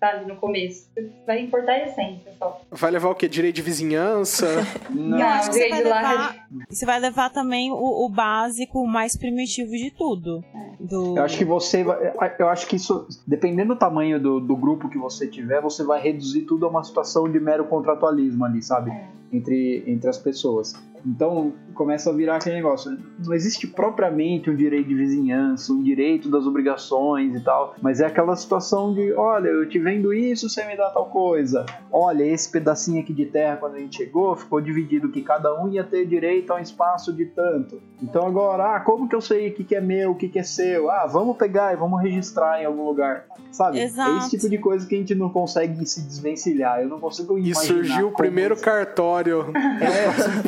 sabe, 0.04 0.26
no 0.26 0.36
começo. 0.36 0.89
Você 0.93 1.10
vai 1.26 1.39
importar 1.41 1.72
a 1.72 1.88
essência 1.88 2.34
só. 2.38 2.62
Vai 2.70 2.91
levar 2.91 3.10
o 3.10 3.16
quê? 3.16 3.30
Direito 3.30 3.56
de 3.56 3.62
vizinhança? 3.62 4.47
Não. 4.91 5.18
Eu 5.18 5.26
acho 5.28 5.49
que 5.49 5.56
você 5.56 5.64
direito 5.64 5.89
vai 5.89 6.01
levar, 6.01 6.47
você 6.70 6.86
vai 6.86 6.99
levar 6.99 7.30
também 7.30 7.72
o, 7.72 8.06
o 8.06 8.10
básico, 8.10 8.82
o 8.82 8.88
mais 8.88 9.16
primitivo 9.16 9.72
de 9.72 9.91
tudo. 9.91 10.43
Do... 10.80 11.18
Eu 11.18 11.24
acho 11.24 11.38
que 11.38 11.45
você 11.45 11.84
vai. 11.84 12.36
Eu 12.38 12.49
acho 12.49 12.68
que 12.68 12.76
isso, 12.76 13.08
dependendo 13.26 13.74
do 13.74 13.80
tamanho 13.80 14.20
do, 14.20 14.41
do 14.41 14.56
grupo 14.58 14.89
que 14.89 14.97
você 14.97 15.26
tiver, 15.26 15.62
você 15.62 15.84
vai 15.84 16.01
reduzir 16.01 16.41
tudo 16.41 16.66
a 16.66 16.70
uma 16.70 16.84
situação 16.84 17.32
de 17.32 17.39
mero 17.39 17.64
contratualismo 17.66 18.43
ali, 18.43 18.62
sabe? 18.62 18.91
Entre, 19.32 19.84
entre 19.88 20.10
as 20.10 20.18
pessoas. 20.18 20.76
Então 21.06 21.54
começa 21.74 22.10
a 22.10 22.14
virar 22.14 22.36
aquele 22.36 22.56
negócio. 22.56 22.97
Não 23.26 23.34
existe 23.34 23.66
propriamente 23.68 24.49
um 24.49 24.56
direito 24.56 24.88
de 24.88 24.95
vizinhança, 24.95 25.74
um 25.74 25.82
direito 25.82 26.30
das 26.30 26.45
obrigações 26.45 27.36
e 27.36 27.43
tal, 27.43 27.76
mas 27.82 27.99
é 27.99 28.06
aquela 28.06 28.36
situação 28.36 28.93
de: 28.93 29.12
olha, 29.14 29.47
eu 29.49 29.68
te 29.68 29.80
vendo 29.80 30.14
isso, 30.14 30.49
você 30.49 30.64
me 30.66 30.78
dá 30.78 30.89
tal 30.91 31.08
coisa. 31.08 31.66
Olha, 31.91 32.24
esse 32.24 32.49
pedacinho 32.51 33.01
aqui 33.01 33.14
de 33.14 33.26
terra, 33.26 33.58
quando 33.58 33.76
a 33.76 33.80
gente 33.80 33.97
chegou, 33.97 34.36
ficou 34.36 34.62
dividido 34.62 35.10
que 35.10 35.22
cada 35.22 35.54
um 35.62 35.70
ia 35.70 35.84
ter 35.84 36.06
direito 36.06 36.51
a 36.51 36.56
um 36.56 36.60
espaço 36.60 37.12
de 37.12 37.26
tanto. 37.26 37.82
Então 38.01 38.26
agora, 38.26 38.76
ah, 38.76 38.80
como 38.80 39.08
que 39.10 39.16
eu 39.16 39.22
sei 39.22 39.49
o 39.49 39.54
que, 39.54 39.64
que 39.64 39.76
é 39.76 39.82
meu, 39.82 40.12
o 40.12 40.16
que, 40.16 40.28
que 40.30 40.39
é 40.39 40.43
seu? 40.43 40.89
Ah, 40.89 41.06
vamos 41.06 41.38
pegar 41.38 41.74
e 41.74 41.76
vamos 41.76 42.01
registrar 42.01 42.62
em 42.62 42.66
algum 42.66 42.86
lugar. 42.86 43.26
Sabe? 43.51 43.80
Exato. 43.80 44.12
É 44.12 44.18
esse 44.20 44.30
tipo 44.32 44.49
de 44.49 44.58
coisa 44.58 44.86
que 44.88 44.95
a 44.95 44.97
gente 44.97 45.14
não 45.16 45.30
consegue 45.30 45.86
se 45.86 46.01
desvencilhar. 46.01 46.82
Eu 46.82 46.89
não 46.89 46.99
consigo 46.99 47.38
E 47.38 47.51
imaginar. 47.51 47.64
surgiu 47.66 48.08
o 48.08 48.12
primeiro 48.12 48.54
isso- 48.56 48.64
cartório 48.64 49.45
É. 49.54 50.04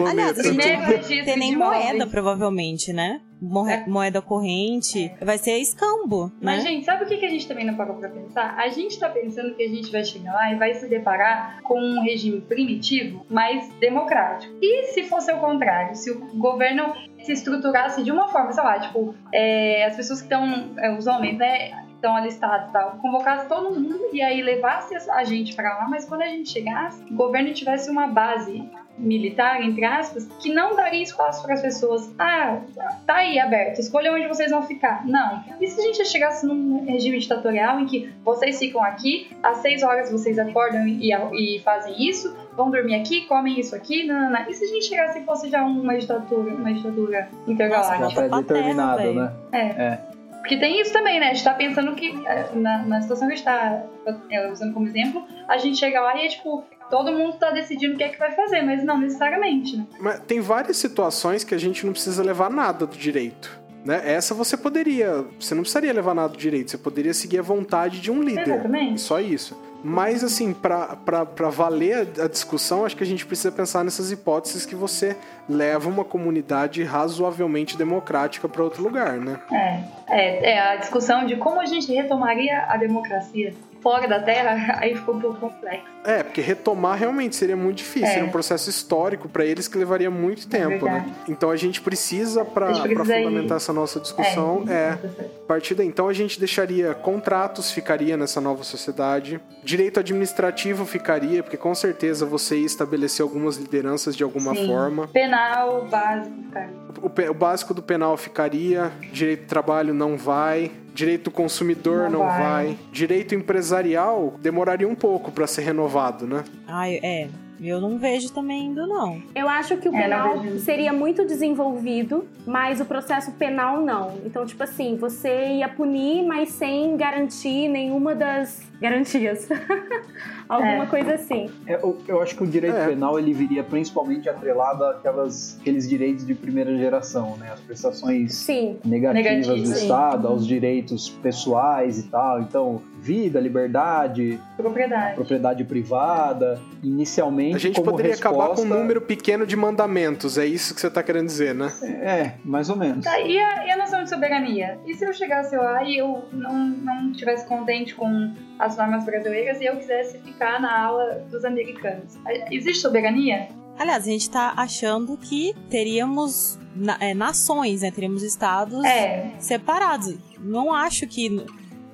Aliás, 0.10 0.38
Primeiro 0.48 0.82
registro 0.82 1.26
ter 1.26 1.38
nem 1.38 1.56
moeda, 1.56 2.08
provavelmente, 2.08 2.91
né? 2.93 3.22
Morre- 3.41 3.74
É. 3.74 3.86
Moeda 3.88 4.22
corrente. 4.22 5.12
Vai 5.22 5.38
ser 5.38 5.58
escambo, 5.58 6.32
Mas, 6.41 6.64
né? 6.64 6.70
gente, 6.72 6.86
sabe 6.86 7.04
o 7.04 7.08
que 7.08 7.24
a 7.26 7.30
gente 7.30 7.48
também 7.48 7.66
não 7.66 7.76
parou 7.76 7.96
pra 7.98 8.10
pensar? 8.10 8.56
A 8.58 8.68
gente 8.70 8.98
tá 8.98 9.10
pensando 9.10 9.54
que 9.56 9.62
a 9.64 9.68
gente 9.68 9.91
vai 9.91 10.04
chegar 10.04 10.34
lá 10.34 10.52
e 10.52 10.56
vai 10.56 10.74
se 10.74 10.88
deparar 10.88 11.62
com 11.64 11.80
um 11.80 12.02
regime 12.04 12.41
primitivo, 12.41 13.26
mas 13.30 13.70
democrático. 13.80 14.54
E 14.62 14.88
se 14.93 15.04
fosse 15.04 15.32
o 15.34 15.38
contrário? 15.38 15.96
Se 15.96 16.10
o 16.12 16.20
governo 16.38 16.93
se 17.24 17.34
estruturasse 17.34 18.04
de 18.04 18.12
uma 18.12 18.28
forma, 18.30 18.52
sei 18.54 18.64
lá, 18.64 18.80
tipo, 18.80 19.14
é, 19.34 19.86
as 19.86 19.96
pessoas 19.96 20.22
que 20.22 20.26
estão, 20.28 20.72
é, 20.80 20.96
os 20.98 21.06
homens, 21.06 21.38
né, 21.38 21.84
estão 21.96 22.16
alistados 22.16 22.70
e 22.70 22.72
tal, 22.72 22.91
convocasse 23.02 23.48
todo 23.48 23.80
mundo 23.80 24.10
e 24.14 24.22
aí 24.22 24.41
levasse 24.41 24.96
a 25.10 25.24
gente 25.24 25.56
pra 25.56 25.78
lá, 25.78 25.88
mas 25.89 26.06
quando 26.06 26.22
a 26.22 26.28
gente 26.28 26.50
chegasse, 26.50 27.04
o 27.12 27.16
governo 27.16 27.54
tivesse 27.54 27.89
uma 27.89 28.08
base 28.08 28.70
militar, 28.98 29.62
entre 29.62 29.84
aspas, 29.84 30.26
que 30.39 30.54
não 30.54 30.76
daria 30.76 31.04
espaço 31.04 31.43
para 31.43 31.54
as 31.54 31.62
pessoas. 31.62 32.14
Ah, 32.18 32.62
tá 33.06 33.16
aí 33.16 33.38
aberto, 33.39 33.80
escolha 33.80 34.12
onde 34.14 34.28
vocês 34.28 34.52
vão 34.52 34.64
ficar. 34.64 35.06
Não. 35.06 35.43
E 35.60 35.68
se 35.68 35.80
a 35.80 35.84
gente 35.84 36.06
chegasse 36.06 36.46
num 36.46 36.86
regime 36.86 37.20
ditatorial 37.20 37.80
em 37.80 37.86
que 37.86 38.14
vocês 38.24 38.58
ficam 38.58 38.82
aqui, 38.82 39.36
às 39.43 39.58
seis 39.58 39.84
horas 39.84 40.12
vocês 40.12 40.39
acordam 40.39 40.88
e, 40.88 41.12
e 41.12 41.60
fazem 41.60 42.08
isso, 42.08 42.36
vão 42.56 42.72
dormir 42.72 42.96
aqui, 42.96 43.26
comem 43.26 43.60
isso 43.60 43.76
aqui, 43.76 44.06
não, 44.06 44.20
não, 44.20 44.32
não. 44.32 44.50
E 44.50 44.54
se 44.54 44.64
a 44.64 44.68
gente 44.68 44.86
chegasse 44.86 45.20
e 45.20 45.26
fosse 45.26 45.50
já 45.50 45.64
uma 45.64 45.98
ditadura, 45.98 46.56
uma 46.56 46.74
ditadura 46.74 47.30
intergaláctica? 47.48 48.28
pra 48.28 48.43
pré-determinado, 48.43 49.02
terra, 49.02 49.38
né? 49.52 49.76
É. 49.78 50.14
Porque 50.46 50.58
tem 50.58 50.80
isso 50.80 50.93
também, 50.93 51.20
né? 51.20 51.32
A 51.32 51.34
gente 51.34 51.43
tá 51.43 51.56
pensando 51.56 51.96
que, 51.96 52.24
é, 52.28 52.50
na, 52.54 52.86
na 52.86 53.02
situação 53.02 53.28
que 53.28 53.34
a 53.34 53.36
gente 53.36 53.46
tá 53.46 53.84
é, 54.30 54.52
usando 54.52 54.76
como 54.76 54.86
exemplo, 54.86 55.26
a 55.48 55.58
gente 55.58 55.76
chega 55.78 56.00
lá 56.00 56.16
e 56.16 56.28
é 56.28 56.30
tipo, 56.30 56.64
todo 56.88 57.12
mundo 57.12 57.36
tá 57.38 57.50
decidindo 57.50 57.96
o 57.96 57.98
que 57.98 58.04
é 58.04 58.10
que 58.10 58.20
vai 58.20 58.32
fazer, 58.32 58.62
mas 58.62 58.84
não 58.84 59.00
necessariamente, 59.00 59.76
né? 59.76 59.88
Mas 60.00 60.20
tem 60.20 60.39
várias 60.39 60.78
situações 60.78 61.43
que 61.43 61.56
a 61.56 61.58
gente 61.58 61.84
não 61.84 61.93
precisa 61.93 62.22
levar 62.24 62.52
nada 62.52 62.86
do 62.86 62.96
direito. 62.96 63.60
Né? 63.84 64.02
Essa 64.04 64.36
você 64.36 64.56
poderia. 64.56 65.26
Você 65.39 65.56
não 65.56 65.64
precisaria 65.64 65.91
levar 65.91 66.14
nada 66.14 66.30
do 66.30 66.38
direito, 66.38 66.70
você 66.70 66.78
poderia 66.78 67.14
seguir 67.14 67.39
a 67.39 67.43
vontade 67.43 68.00
de 68.00 68.12
um 68.12 68.22
líder. 68.22 68.48
Exatamente. 68.48 68.96
E 68.96 69.00
só 69.00 69.20
isso. 69.20 69.60
Mas, 69.88 70.23
assim, 70.23 70.51
pra 70.51 71.49
valer 71.51 72.07
a, 72.19 72.23
a 72.23 72.27
discussão, 72.27 72.86
acho 72.86 72.97
que 72.97 73.03
a 73.03 73.05
gente 73.05 73.23
precisa 73.23 73.51
pensar 73.51 73.83
nessas 73.83 74.11
hipóteses 74.11 74.65
que 74.65 74.73
você 74.73 75.15
leva 75.47 75.88
uma 75.88 76.03
comunidade 76.03 76.83
razoavelmente 76.83 77.77
democrática 77.77 78.49
para 78.49 78.63
outro 78.63 78.81
lugar, 78.81 79.19
né? 79.19 79.39
É, 79.51 79.83
é, 80.09 80.51
é 80.53 80.59
a 80.59 80.75
discussão 80.77 81.27
de 81.27 81.36
como 81.36 81.61
a 81.61 81.67
gente 81.67 81.93
retomaria 81.93 82.65
a 82.67 82.77
democracia. 82.77 83.53
Fora 83.86 84.07
da 84.07 84.19
Terra, 84.19 84.79
aí 84.81 84.95
ficou 84.95 85.13
um 85.13 85.19
pouco 85.21 85.39
complexo. 85.39 85.86
É, 86.03 86.23
porque 86.23 86.41
retomar 86.41 86.97
realmente 86.97 87.36
seria 87.36 87.55
muito 87.55 87.77
difícil. 87.77 88.07
É. 88.07 88.13
Seria 88.13 88.25
um 88.25 88.31
processo 88.31 88.67
histórico 88.67 89.29
para 89.29 89.45
eles 89.45 89.67
que 89.67 89.77
levaria 89.77 90.09
muito 90.09 90.47
tempo, 90.47 90.86
né? 90.86 90.91
verdade. 90.93 91.13
Então 91.27 91.51
a 91.51 91.55
gente 91.55 91.81
precisa, 91.81 92.43
para 92.43 92.67
precisa 92.81 92.88
ir- 93.19 93.23
fundamentar 93.23 93.57
essa 93.57 93.71
nossa 93.71 93.99
discussão, 93.99 94.63
é, 94.63 94.97
certo. 94.97 95.21
a 95.43 95.47
partir 95.47 95.75
daí. 95.75 95.86
Então 95.88 96.07
a 96.07 96.13
gente 96.13 96.39
deixaria 96.39 96.95
contratos, 96.95 97.71
ficaria 97.71 98.17
nessa 98.17 98.41
nova 98.41 98.63
sociedade. 98.63 99.39
Direito 99.63 99.99
administrativo 99.99 100.83
ficaria, 100.86 101.43
porque 101.43 101.57
com 101.57 101.75
certeza 101.75 102.25
você 102.25 102.57
ia 102.57 102.65
estabelecer 102.65 103.23
algumas 103.23 103.57
lideranças 103.57 104.15
de 104.15 104.23
alguma 104.23 104.55
Sim. 104.55 104.65
forma. 104.67 105.07
Penal, 105.09 105.86
básico, 105.86 106.36
cara. 106.51 106.69
O, 107.03 107.31
o 107.31 107.33
básico 107.33 107.73
do 107.73 107.83
penal 107.83 108.17
ficaria, 108.17 108.91
direito 109.11 109.41
do 109.43 109.47
trabalho 109.47 109.93
não 109.93 110.17
vai, 110.17 110.71
direito 110.96 111.26
do 111.26 111.32
consumidor 111.32 112.10
não, 112.10 112.20
Não 112.20 112.26
vai. 112.26 112.39
vai. 112.39 112.78
direito 112.91 113.36
empresarial 113.36 114.34
demoraria 114.41 114.88
um 114.88 114.96
pouco 114.96 115.32
para 115.32 115.46
ser 115.46 115.62
renovado, 115.64 116.26
né? 116.26 116.43
Ai, 116.68 117.00
é. 117.04 117.28
Eu 117.62 117.80
não 117.80 117.98
vejo 117.98 118.34
também 118.34 118.66
indo, 118.66 118.86
não. 118.86 119.22
Eu 119.34 119.48
acho 119.48 119.78
que 119.78 119.88
o 119.88 119.96
É, 119.96 120.02
penal 120.02 120.43
seria 120.60 120.91
muito 120.91 121.26
desenvolvido, 121.26 122.26
mas 122.46 122.82
o 122.82 122.86
processo 122.86 123.32
penal 123.34 123.80
não. 123.82 124.18
Então, 124.26 124.46
tipo 124.46 124.62
assim, 124.62 124.98
você 124.98 125.54
ia 125.54 125.70
punir, 125.70 126.26
mas 126.26 126.50
sem 126.50 126.98
garantir 126.98 127.70
nenhuma 127.70 128.14
das 128.14 128.62
garantias. 128.82 129.47
Alguma 130.47 130.84
É. 130.84 130.86
coisa 130.86 131.13
assim. 131.15 131.49
É, 131.65 131.73
eu, 131.76 131.97
eu 132.07 132.21
acho 132.21 132.36
que 132.36 132.43
o 132.43 132.47
direito 132.47 132.76
É. 132.78 132.88
penal 132.88 133.17
ele 133.17 133.34
viria 133.34 133.63
principalmente 133.63 134.30
atrelado 134.30 134.84
àquelas, 134.86 135.57
aqueles 135.59 135.89
direitos 135.89 136.26
de 136.26 136.36
primeira 136.36 136.76
geração, 136.78 137.36
né? 137.38 137.49
As 137.51 137.59
prestações 137.59 138.36
Sim. 138.36 138.78
negativas 138.86 139.26
Negativas, 139.26 139.61
do 139.69 139.76
sim. 139.76 139.82
Estado, 139.84 140.28
aos 140.28 140.45
direitos 140.45 141.09
pessoais 141.09 141.97
e 141.99 142.03
tal. 142.09 142.41
Então, 142.41 142.82
vida, 142.99 143.39
liberdade, 143.39 144.39
Propriedade. 144.55 145.15
propriedade 145.15 145.63
privada, 145.63 146.59
inicialmente 146.84 147.55
A 147.55 147.59
gente 147.59 147.76
como 147.76 147.91
poderia 147.91 148.11
resposta... 148.11 148.38
acabar 148.38 148.55
com 148.55 148.61
um 148.61 148.65
número 148.65 149.01
pequeno 149.01 149.45
de 149.45 149.55
mandamentos, 149.55 150.38
é 150.38 150.45
isso 150.45 150.73
que 150.73 150.82
você 150.82 150.89
tá 150.89 151.01
querendo 151.03 151.26
dizer, 151.28 151.53
né? 151.55 151.71
É, 151.84 152.34
mais 152.43 152.69
ou 152.69 152.76
menos. 152.76 153.03
Tá, 153.05 153.19
e 153.19 153.38
a, 153.38 153.65
e 153.67 153.71
a 153.71 153.78
noção 153.78 154.03
de 154.03 154.09
soberania? 154.09 154.80
E 154.86 154.93
se 154.95 155.05
eu 155.05 155.13
chegasse 155.13 155.55
lá 155.55 155.84
e 155.84 155.97
eu 155.97 156.26
não, 156.32 156.53
não 156.67 157.11
estivesse 157.11 157.47
contente 157.47 157.93
com 157.95 158.34
as 158.60 158.78
normas 158.78 159.06
brasileiras 159.06 159.60
e 159.62 159.66
eu 159.66 159.76
quisesse 159.78 160.18
ficar 160.20 160.60
na 160.62 160.86
ala 160.86 161.26
dos 161.32 161.43
americanos? 161.45 162.16
Existe 162.51 162.82
soberania? 162.82 163.47
Aliás, 163.78 164.08
a 164.08 164.10
gente 164.12 164.30
tá 164.30 164.53
achando 164.56 165.18
que 165.18 165.53
teríamos 165.70 166.58
na- 166.76 166.97
é, 167.01 167.14
nações, 167.14 167.82
né? 167.82 167.91
Teríamos 167.91 168.24
estados 168.24 168.84
É, 168.86 169.32
separados. 169.38 170.16
Não 170.39 170.74
acho 170.74 171.06
que 171.08 171.45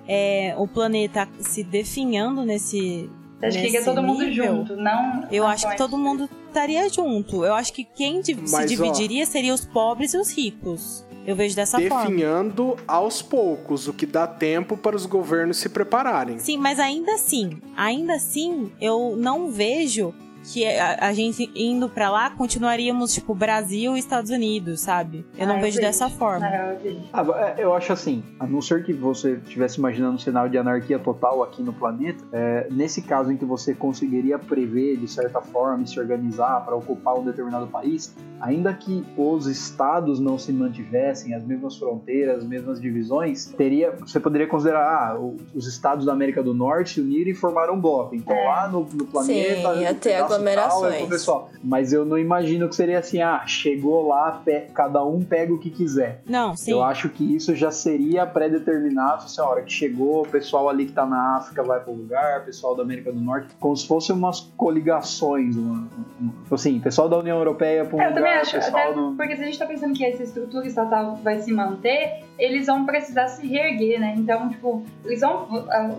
é, 0.07 0.53
o 0.57 0.67
planeta 0.67 1.27
se 1.39 1.63
definhando 1.63 2.43
nesse. 2.45 3.09
acho 3.41 3.57
que 3.57 3.63
nesse 3.63 3.77
fica 3.77 3.83
todo 3.83 4.03
mundo 4.03 4.23
nível, 4.23 4.45
junto, 4.57 4.75
não. 4.75 5.27
Eu 5.31 5.47
acho 5.47 5.67
que 5.69 5.77
todo 5.77 5.97
mundo 5.97 6.29
estaria 6.47 6.87
junto. 6.89 7.43
Eu 7.43 7.53
acho 7.55 7.73
que 7.73 7.83
quem 7.83 8.21
di- 8.21 8.35
se 8.35 8.51
Mas, 8.53 8.53
ó, 8.53 8.65
dividiria 8.67 9.25
seria 9.25 9.53
os 9.53 9.65
pobres 9.65 10.13
e 10.13 10.17
os 10.17 10.31
ricos. 10.35 11.03
Eu 11.25 11.35
vejo 11.35 11.55
dessa 11.55 11.79
forma. 11.79 12.05
Definhando 12.05 12.75
aos 12.87 13.21
poucos, 13.21 13.87
o 13.87 13.93
que 13.93 14.05
dá 14.05 14.25
tempo 14.25 14.75
para 14.75 14.95
os 14.95 15.05
governos 15.05 15.57
se 15.57 15.69
prepararem. 15.69 16.39
Sim, 16.39 16.57
mas 16.57 16.79
ainda 16.79 17.13
assim, 17.13 17.61
ainda 17.75 18.13
assim, 18.13 18.71
eu 18.81 19.15
não 19.15 19.51
vejo 19.51 20.13
que 20.43 20.65
a, 20.65 20.97
a 21.07 21.13
gente 21.13 21.49
indo 21.55 21.87
pra 21.89 22.09
lá 22.09 22.29
continuaríamos 22.31 23.13
tipo 23.13 23.33
Brasil 23.35 23.95
e 23.95 23.99
Estados 23.99 24.31
Unidos, 24.31 24.81
sabe? 24.81 25.25
Eu 25.37 25.43
Ah, 25.45 25.47
não 25.47 25.55
eu 25.55 25.61
vejo 25.61 25.77
vejo. 25.77 25.87
dessa 25.87 26.09
forma. 26.09 26.39
Na 26.39 26.47
real, 26.49 26.77
eu. 26.83 26.97
Ah, 27.13 27.53
é, 27.57 27.63
eu 27.63 27.73
acho 27.73 27.93
assim, 27.93 28.23
a 28.39 28.45
não 28.47 28.61
ser 28.61 28.83
que 28.83 28.93
você 28.93 29.33
estivesse 29.43 29.77
imaginando 29.79 30.15
um 30.15 30.19
cenário 30.19 30.49
de 30.49 30.57
anarquia 30.57 30.97
total 30.99 31.43
aqui 31.43 31.61
no 31.61 31.73
planeta, 31.73 32.23
é, 32.31 32.67
nesse 32.71 33.01
caso 33.01 33.31
em 33.31 33.37
que 33.37 33.45
você 33.45 33.73
conseguiria 33.73 34.37
prever 34.39 34.97
de 34.97 35.07
certa 35.07 35.41
forma 35.41 35.83
e 35.83 35.87
se 35.87 35.99
organizar 35.99 36.63
para 36.65 36.75
ocupar 36.75 37.15
um 37.19 37.23
determinado 37.23 37.67
país, 37.67 38.15
ainda 38.39 38.73
que 38.73 39.03
os 39.17 39.47
estados 39.47 40.19
não 40.19 40.37
se 40.37 40.51
mantivessem, 40.51 41.33
as 41.33 41.43
mesmas 41.43 41.77
fronteiras, 41.77 42.39
as 42.39 42.43
mesmas 42.43 42.81
divisões, 42.81 43.45
teria, 43.57 43.91
você 43.91 44.19
poderia 44.19 44.47
considerar 44.47 45.15
ah, 45.15 45.19
os 45.53 45.67
estados 45.67 46.05
da 46.05 46.13
América 46.13 46.41
do 46.41 46.53
Norte 46.53 46.95
se 46.95 47.01
uniram 47.01 47.29
e 47.31 47.33
formaram 47.33 47.75
um 47.75 47.79
bloco. 47.79 48.15
Então 48.15 48.35
É. 48.35 48.45
lá 48.47 48.67
no, 48.67 48.81
no 48.93 49.05
planeta, 49.05 49.75
ia 49.75 49.91
o 50.25 50.27
pedaço 50.39 50.69
tal 50.69 50.77
é 50.77 50.79
pro 50.79 50.85
aglomerações. 50.87 51.09
pessoal. 51.09 51.49
Mas 51.63 51.93
eu 51.93 52.05
não 52.05 52.17
imagino 52.17 52.67
que 52.69 52.75
seria 52.75 52.99
assim, 52.99 53.21
ah, 53.21 53.43
chegou 53.45 54.07
lá, 54.07 54.41
cada 54.73 55.03
um 55.03 55.21
pega 55.23 55.53
o 55.53 55.59
que 55.59 55.69
quiser. 55.69 56.21
Não, 56.27 56.55
sim. 56.55 56.71
Eu 56.71 56.83
acho 56.83 57.09
que 57.09 57.35
isso 57.35 57.55
já 57.55 57.71
seria 57.71 58.25
pré-determinado, 58.25 59.25
assim, 59.25 59.41
a 59.41 59.45
hora 59.45 59.61
que 59.61 59.71
chegou, 59.71 60.21
o 60.23 60.27
pessoal 60.27 60.69
ali 60.69 60.85
que 60.85 60.91
tá 60.93 61.05
na 61.05 61.37
África 61.37 61.63
vai 61.63 61.79
pro 61.79 61.93
lugar, 61.93 62.41
o 62.41 62.45
pessoal 62.45 62.75
da 62.75 62.83
América 62.83 63.11
do 63.11 63.19
Norte, 63.19 63.47
como 63.59 63.75
se 63.75 63.87
fossem 63.87 64.15
umas 64.15 64.41
coligações, 64.57 65.55
uma, 65.55 65.87
uma- 66.19 66.33
assim, 66.51 66.79
pessoal 66.79 67.07
da 67.07 67.17
União 67.17 67.37
Europeia 67.37 67.83
um 67.83 68.01
É, 68.01 68.05
eu 68.05 68.13
também 68.13 68.15
lugar, 68.31 68.41
acho, 68.41 68.51
pessoal 68.55 68.83
até 68.83 68.93
do... 68.93 69.13
porque 69.15 69.35
se 69.35 69.41
a 69.41 69.45
gente 69.45 69.59
tá 69.59 69.65
pensando 69.65 69.93
que 69.93 70.05
essa 70.05 70.23
estrutura 70.23 70.65
estatal 70.67 71.15
vai 71.17 71.39
se 71.41 71.51
manter, 71.51 72.23
eles 72.37 72.67
vão 72.67 72.85
precisar 72.85 73.27
se 73.27 73.45
reerguer, 73.47 73.99
né? 73.99 74.13
Então, 74.17 74.49
tipo, 74.49 74.83
eles 75.05 75.21
vão, 75.21 75.47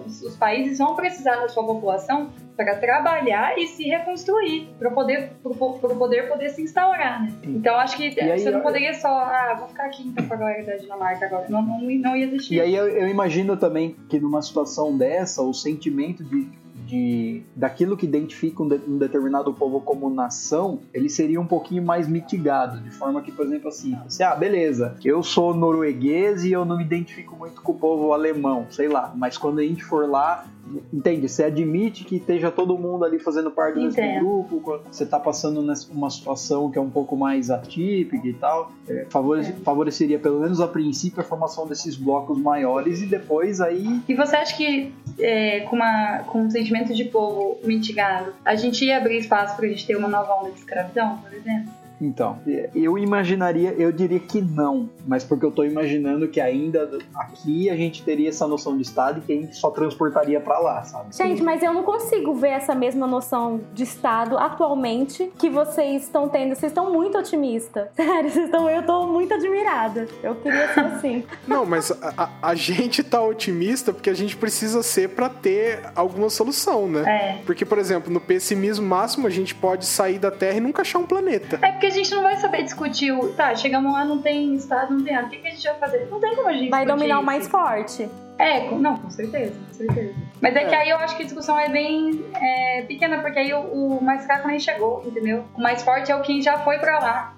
os 0.00 0.36
países 0.36 0.78
vão 0.78 0.94
precisar 0.94 1.36
da 1.36 1.48
sua 1.48 1.64
população 1.64 2.30
para 2.56 2.76
trabalhar 2.76 3.58
e 3.58 3.66
se 3.66 3.84
reconstruir, 3.84 4.68
para 4.78 4.90
poder, 4.90 5.30
pro, 5.42 5.54
po- 5.54 5.78
pro 5.78 5.96
poder 5.96 6.28
poder 6.28 6.50
se 6.50 6.62
instaurar, 6.62 7.22
né? 7.22 7.32
Então, 7.44 7.74
acho 7.76 7.96
que 7.96 8.18
aí, 8.20 8.38
você 8.38 8.50
não 8.50 8.60
poderia 8.60 8.94
só, 8.94 9.08
ah, 9.08 9.56
vou 9.58 9.68
ficar 9.68 9.84
aqui 9.86 10.06
então 10.06 10.26
com 10.26 10.34
a 10.34 10.36
galera 10.36 10.64
da 10.64 10.76
Dinamarca 10.76 11.26
agora. 11.26 11.46
Não, 11.48 11.62
não, 11.62 11.80
não 11.80 12.16
ia 12.16 12.26
existir. 12.26 12.54
E 12.56 12.60
aí 12.60 12.74
eu, 12.74 12.88
eu 12.88 13.08
imagino 13.08 13.56
também 13.56 13.96
que 14.08 14.20
numa 14.20 14.42
situação 14.42 14.96
dessa, 14.96 15.42
o 15.42 15.52
sentimento 15.54 16.22
de, 16.22 16.48
de 16.92 17.42
daquilo 17.56 17.96
que 17.96 18.04
identifica 18.04 18.62
um, 18.62 18.68
de- 18.68 18.80
um 18.86 18.98
determinado 18.98 19.52
povo 19.54 19.80
como 19.80 20.10
nação, 20.10 20.80
ele 20.92 21.08
seria 21.08 21.40
um 21.40 21.46
pouquinho 21.46 21.82
mais 21.82 22.06
mitigado, 22.06 22.78
de 22.80 22.90
forma 22.90 23.22
que, 23.22 23.32
por 23.32 23.46
exemplo, 23.46 23.68
assim, 23.68 23.96
assim, 24.06 24.22
ah, 24.22 24.34
beleza, 24.34 24.94
eu 25.02 25.22
sou 25.22 25.54
norueguês 25.54 26.44
e 26.44 26.52
eu 26.52 26.64
não 26.66 26.76
me 26.76 26.84
identifico 26.84 27.34
muito 27.34 27.62
com 27.62 27.72
o 27.72 27.74
povo 27.74 28.12
alemão, 28.12 28.66
sei 28.70 28.88
lá, 28.88 29.10
mas 29.16 29.38
quando 29.38 29.58
a 29.60 29.62
gente 29.62 29.82
for 29.82 30.06
lá, 30.08 30.44
entende? 30.92 31.28
Você 31.28 31.44
admite 31.44 32.04
que 32.04 32.16
esteja 32.16 32.50
todo 32.50 32.76
mundo 32.78 33.04
ali 33.04 33.18
fazendo 33.18 33.50
parte 33.50 33.74
do 33.74 33.80
mesmo 34.20 34.20
grupo, 34.20 34.80
você 34.90 35.06
tá 35.06 35.18
passando 35.18 35.60
uma 35.90 36.10
situação 36.10 36.70
que 36.70 36.78
é 36.78 36.80
um 36.80 36.90
pouco 36.90 37.16
mais 37.16 37.50
atípica 37.50 38.26
e 38.28 38.32
tal, 38.34 38.70
é, 38.88 39.06
favorece- 39.08 39.52
favoreceria 39.64 40.18
pelo 40.18 40.40
menos 40.40 40.60
a 40.60 40.68
princípio 40.68 41.20
a 41.20 41.24
formação 41.24 41.66
desses 41.66 41.96
blocos 41.96 42.38
maiores 42.38 43.00
e 43.02 43.06
depois 43.06 43.60
aí 43.60 44.00
E 44.08 44.14
você 44.14 44.36
acha 44.36 44.54
que 44.56 44.92
é, 45.18 45.60
com, 45.60 45.76
uma, 45.76 46.18
com 46.26 46.42
um 46.42 46.50
sentimento 46.50 46.81
de 46.90 47.04
povo 47.04 47.58
mitigado, 47.62 48.34
a 48.44 48.54
gente 48.54 48.84
ia 48.84 48.96
abrir 48.96 49.18
espaço 49.18 49.56
pra 49.56 49.68
gente 49.68 49.86
ter 49.86 49.96
uma 49.96 50.08
nova 50.08 50.34
onda 50.40 50.50
de 50.50 50.58
escravidão, 50.58 51.18
por 51.18 51.32
exemplo? 51.32 51.81
Então, 52.04 52.38
eu 52.74 52.98
imaginaria, 52.98 53.72
eu 53.78 53.92
diria 53.92 54.18
que 54.18 54.40
não, 54.42 54.88
mas 55.06 55.22
porque 55.24 55.46
eu 55.46 55.50
tô 55.52 55.64
imaginando 55.64 56.26
que 56.28 56.40
ainda 56.40 56.98
aqui 57.14 57.70
a 57.70 57.76
gente 57.76 58.02
teria 58.02 58.28
essa 58.28 58.46
noção 58.46 58.76
de 58.76 58.82
Estado 58.82 59.18
e 59.18 59.22
que 59.22 59.32
a 59.32 59.36
gente 59.36 59.56
só 59.56 59.70
transportaria 59.70 60.40
pra 60.40 60.58
lá, 60.58 60.82
sabe? 60.82 61.14
Gente, 61.16 61.42
mas 61.42 61.62
eu 61.62 61.72
não 61.72 61.82
consigo 61.84 62.34
ver 62.34 62.48
essa 62.50 62.74
mesma 62.74 63.06
noção 63.06 63.60
de 63.72 63.84
Estado 63.84 64.36
atualmente 64.36 65.30
que 65.38 65.48
vocês 65.48 66.02
estão 66.04 66.28
tendo. 66.28 66.54
Vocês 66.54 66.70
estão 66.72 66.92
muito 66.92 67.16
otimistas. 67.18 67.88
Sério, 67.94 68.30
vocês 68.30 68.46
estão, 68.46 68.68
eu 68.68 68.82
tô 68.84 69.06
muito 69.06 69.32
admirada. 69.34 70.08
Eu 70.22 70.34
queria 70.36 70.72
ser 70.74 70.80
assim. 70.80 71.24
Não, 71.46 71.64
mas 71.64 71.90
a, 72.02 72.24
a- 72.24 72.30
a 72.50 72.54
gente 72.54 73.02
tá 73.02 73.22
otimista 73.22 73.92
porque 73.92 74.10
a 74.10 74.14
gente 74.14 74.36
precisa 74.36 74.82
ser 74.82 75.10
pra 75.10 75.28
ter 75.28 75.80
alguma 75.94 76.28
solução, 76.28 76.88
né? 76.88 77.02
É. 77.38 77.42
Porque, 77.44 77.64
por 77.64 77.78
exemplo, 77.78 78.12
no 78.12 78.20
pessimismo 78.20 78.86
máximo, 78.86 79.26
a 79.26 79.30
gente 79.30 79.54
pode 79.54 79.86
sair 79.86 80.18
da 80.18 80.30
Terra 80.30 80.56
e 80.56 80.60
nunca 80.60 80.82
achar 80.82 80.98
um 80.98 81.06
planeta. 81.06 81.58
É 81.62 81.70
porque 81.72 81.86
a 81.86 81.90
gente 81.92 82.10
não 82.10 82.22
vai 82.22 82.36
saber 82.36 82.62
discutir 82.64 83.12
o. 83.12 83.32
Tá, 83.34 83.54
chegamos 83.54 83.92
lá, 83.92 84.04
não 84.04 84.18
tem 84.20 84.54
Estado, 84.54 84.92
não 84.94 85.04
tem 85.04 85.14
nada. 85.14 85.26
O 85.26 85.30
que, 85.30 85.36
que 85.38 85.46
a 85.48 85.50
gente 85.50 85.62
vai 85.64 85.74
fazer? 85.78 86.08
Não 86.10 86.18
tem 86.20 86.34
como 86.34 86.48
a 86.48 86.52
gente 86.52 86.70
Vai 86.70 86.84
dominar 86.84 87.16
o 87.16 87.18
isso. 87.20 87.26
mais 87.26 87.48
forte. 87.48 88.08
É, 88.38 88.60
com- 88.62 88.78
não, 88.78 88.96
com 88.96 89.10
certeza, 89.10 89.54
com 89.68 89.74
certeza. 89.74 90.14
Mas 90.40 90.56
é, 90.56 90.64
que 90.64 90.74
aí 90.74 90.88
eu 90.90 90.96
acho 90.96 91.14
que 91.16 91.22
a 91.22 91.26
discussão 91.26 91.56
é 91.58 91.68
bem 91.68 92.24
é, 92.34 92.82
pequena, 92.82 93.18
porque 93.20 93.38
aí 93.38 93.52
o, 93.54 93.60
o 93.98 94.02
mais 94.02 94.24
fraco 94.26 94.48
nem 94.48 94.58
chegou, 94.58 95.02
entendeu? 95.06 95.44
O 95.54 95.60
mais 95.60 95.82
forte 95.82 96.10
é 96.10 96.16
o 96.16 96.22
que 96.22 96.42
já 96.42 96.58
foi 96.58 96.78
pra 96.78 96.98
lá. 96.98 97.34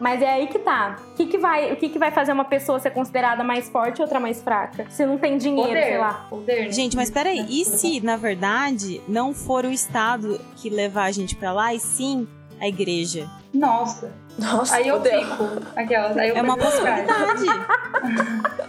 Mas 0.00 0.22
é 0.22 0.28
aí 0.30 0.46
que 0.46 0.60
tá. 0.60 0.94
O 1.10 1.14
que, 1.16 1.26
que, 1.26 1.38
vai, 1.38 1.72
o 1.72 1.76
que, 1.76 1.88
que 1.88 1.98
vai 1.98 2.12
fazer 2.12 2.30
uma 2.30 2.44
pessoa 2.44 2.78
ser 2.78 2.90
considerada 2.92 3.42
mais 3.42 3.68
forte 3.68 3.98
e 3.98 4.02
outra 4.02 4.20
mais 4.20 4.40
fraca? 4.40 4.86
Se 4.90 5.04
não 5.04 5.18
tem 5.18 5.36
dinheiro, 5.36 5.70
Poder. 5.70 5.82
sei 5.86 5.98
lá. 5.98 6.26
Poder. 6.30 6.66
né? 6.66 6.70
Gente, 6.70 6.94
mas 6.94 7.10
peraí, 7.10 7.44
e 7.48 7.64
se, 7.64 8.00
na 8.00 8.16
verdade, 8.16 9.00
não 9.08 9.34
for 9.34 9.64
o 9.64 9.72
Estado 9.72 10.40
que 10.54 10.70
levar 10.70 11.06
a 11.06 11.10
gente 11.10 11.34
pra 11.34 11.52
lá, 11.52 11.74
e 11.74 11.80
sim 11.80 12.28
a 12.60 12.68
igreja? 12.68 13.28
Nossa. 13.52 14.12
Nossa, 14.38 14.76
Aí 14.76 14.86
eu 14.88 15.02
fico. 15.02 15.62
Aquelas, 15.74 16.16
aí 16.16 16.28
eu 16.28 16.36
É 16.36 16.42
uma 16.42 16.56
possibilidade. 16.56 17.44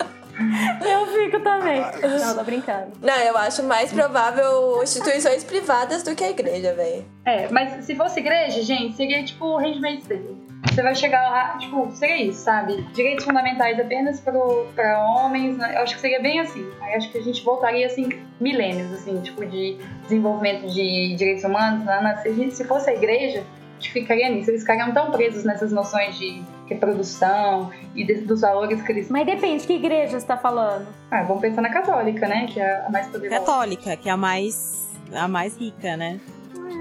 Eu 0.81 1.05
fico 1.07 1.39
também. 1.41 1.81
Não, 1.81 2.35
tô 2.35 2.43
brincando. 2.45 2.93
Não, 3.01 3.13
eu 3.17 3.37
acho 3.37 3.61
mais 3.63 3.91
provável 3.91 4.81
instituições 4.81 5.43
privadas 5.43 6.01
do 6.01 6.15
que 6.15 6.23
a 6.23 6.29
igreja, 6.29 6.73
velho. 6.73 7.03
É, 7.25 7.49
mas 7.49 7.83
se 7.83 7.93
fosse 7.95 8.21
igreja, 8.21 8.61
gente, 8.63 8.95
seria 8.95 9.21
tipo 9.23 9.45
o 9.45 9.57
Handmaid's 9.57 10.07
Tale. 10.07 10.37
Você 10.71 10.81
vai 10.81 10.95
chegar 10.95 11.21
lá, 11.29 11.57
tipo, 11.57 11.91
seria 11.93 12.23
isso, 12.23 12.41
sabe? 12.41 12.81
Direitos 12.93 13.25
fundamentais 13.25 13.79
apenas 13.79 14.19
pro, 14.21 14.65
pra 14.75 15.03
homens, 15.03 15.57
né? 15.57 15.75
eu 15.75 15.81
acho 15.81 15.95
que 15.95 16.01
seria 16.01 16.21
bem 16.21 16.39
assim. 16.39 16.65
Aí 16.81 16.95
acho 16.95 17.11
que 17.11 17.17
a 17.17 17.21
gente 17.23 17.43
voltaria, 17.43 17.85
assim, 17.85 18.07
milênios, 18.39 18.93
assim, 18.93 19.19
tipo, 19.21 19.45
de 19.45 19.77
desenvolvimento 20.03 20.67
de 20.67 21.15
direitos 21.15 21.43
humanos. 21.43 21.83
Né? 21.83 22.19
Se, 22.21 22.29
a 22.29 22.33
gente- 22.33 22.55
se 22.55 22.63
fosse 22.65 22.89
a 22.89 22.93
igreja, 22.93 23.43
gente 23.79 23.91
ficaria 23.91 24.29
nisso. 24.29 24.49
Eles 24.51 24.61
ficariam 24.61 24.91
tão 24.93 25.11
presos 25.11 25.43
nessas 25.43 25.71
noções 25.71 26.17
de 26.17 26.41
reprodução 26.67 27.71
e 27.95 28.03
de- 28.03 28.21
dos 28.21 28.41
valores 28.41 28.81
que 28.81 28.91
eles... 28.91 29.09
Mas 29.09 29.25
depende, 29.25 29.65
que 29.65 29.73
igreja 29.73 30.19
você 30.19 30.25
tá 30.25 30.37
falando? 30.37 30.87
Ah, 31.09 31.23
vamos 31.23 31.41
pensar 31.41 31.61
na 31.61 31.69
católica, 31.69 32.27
né? 32.27 32.47
Que 32.47 32.59
é 32.59 32.85
a 32.85 32.89
mais 32.89 33.07
poderosa. 33.07 33.39
Católica, 33.39 33.95
que 33.97 34.09
é 34.09 34.11
a 34.11 34.17
mais, 34.17 34.87
a 35.13 35.27
mais 35.27 35.57
rica, 35.57 35.95
né? 35.97 36.19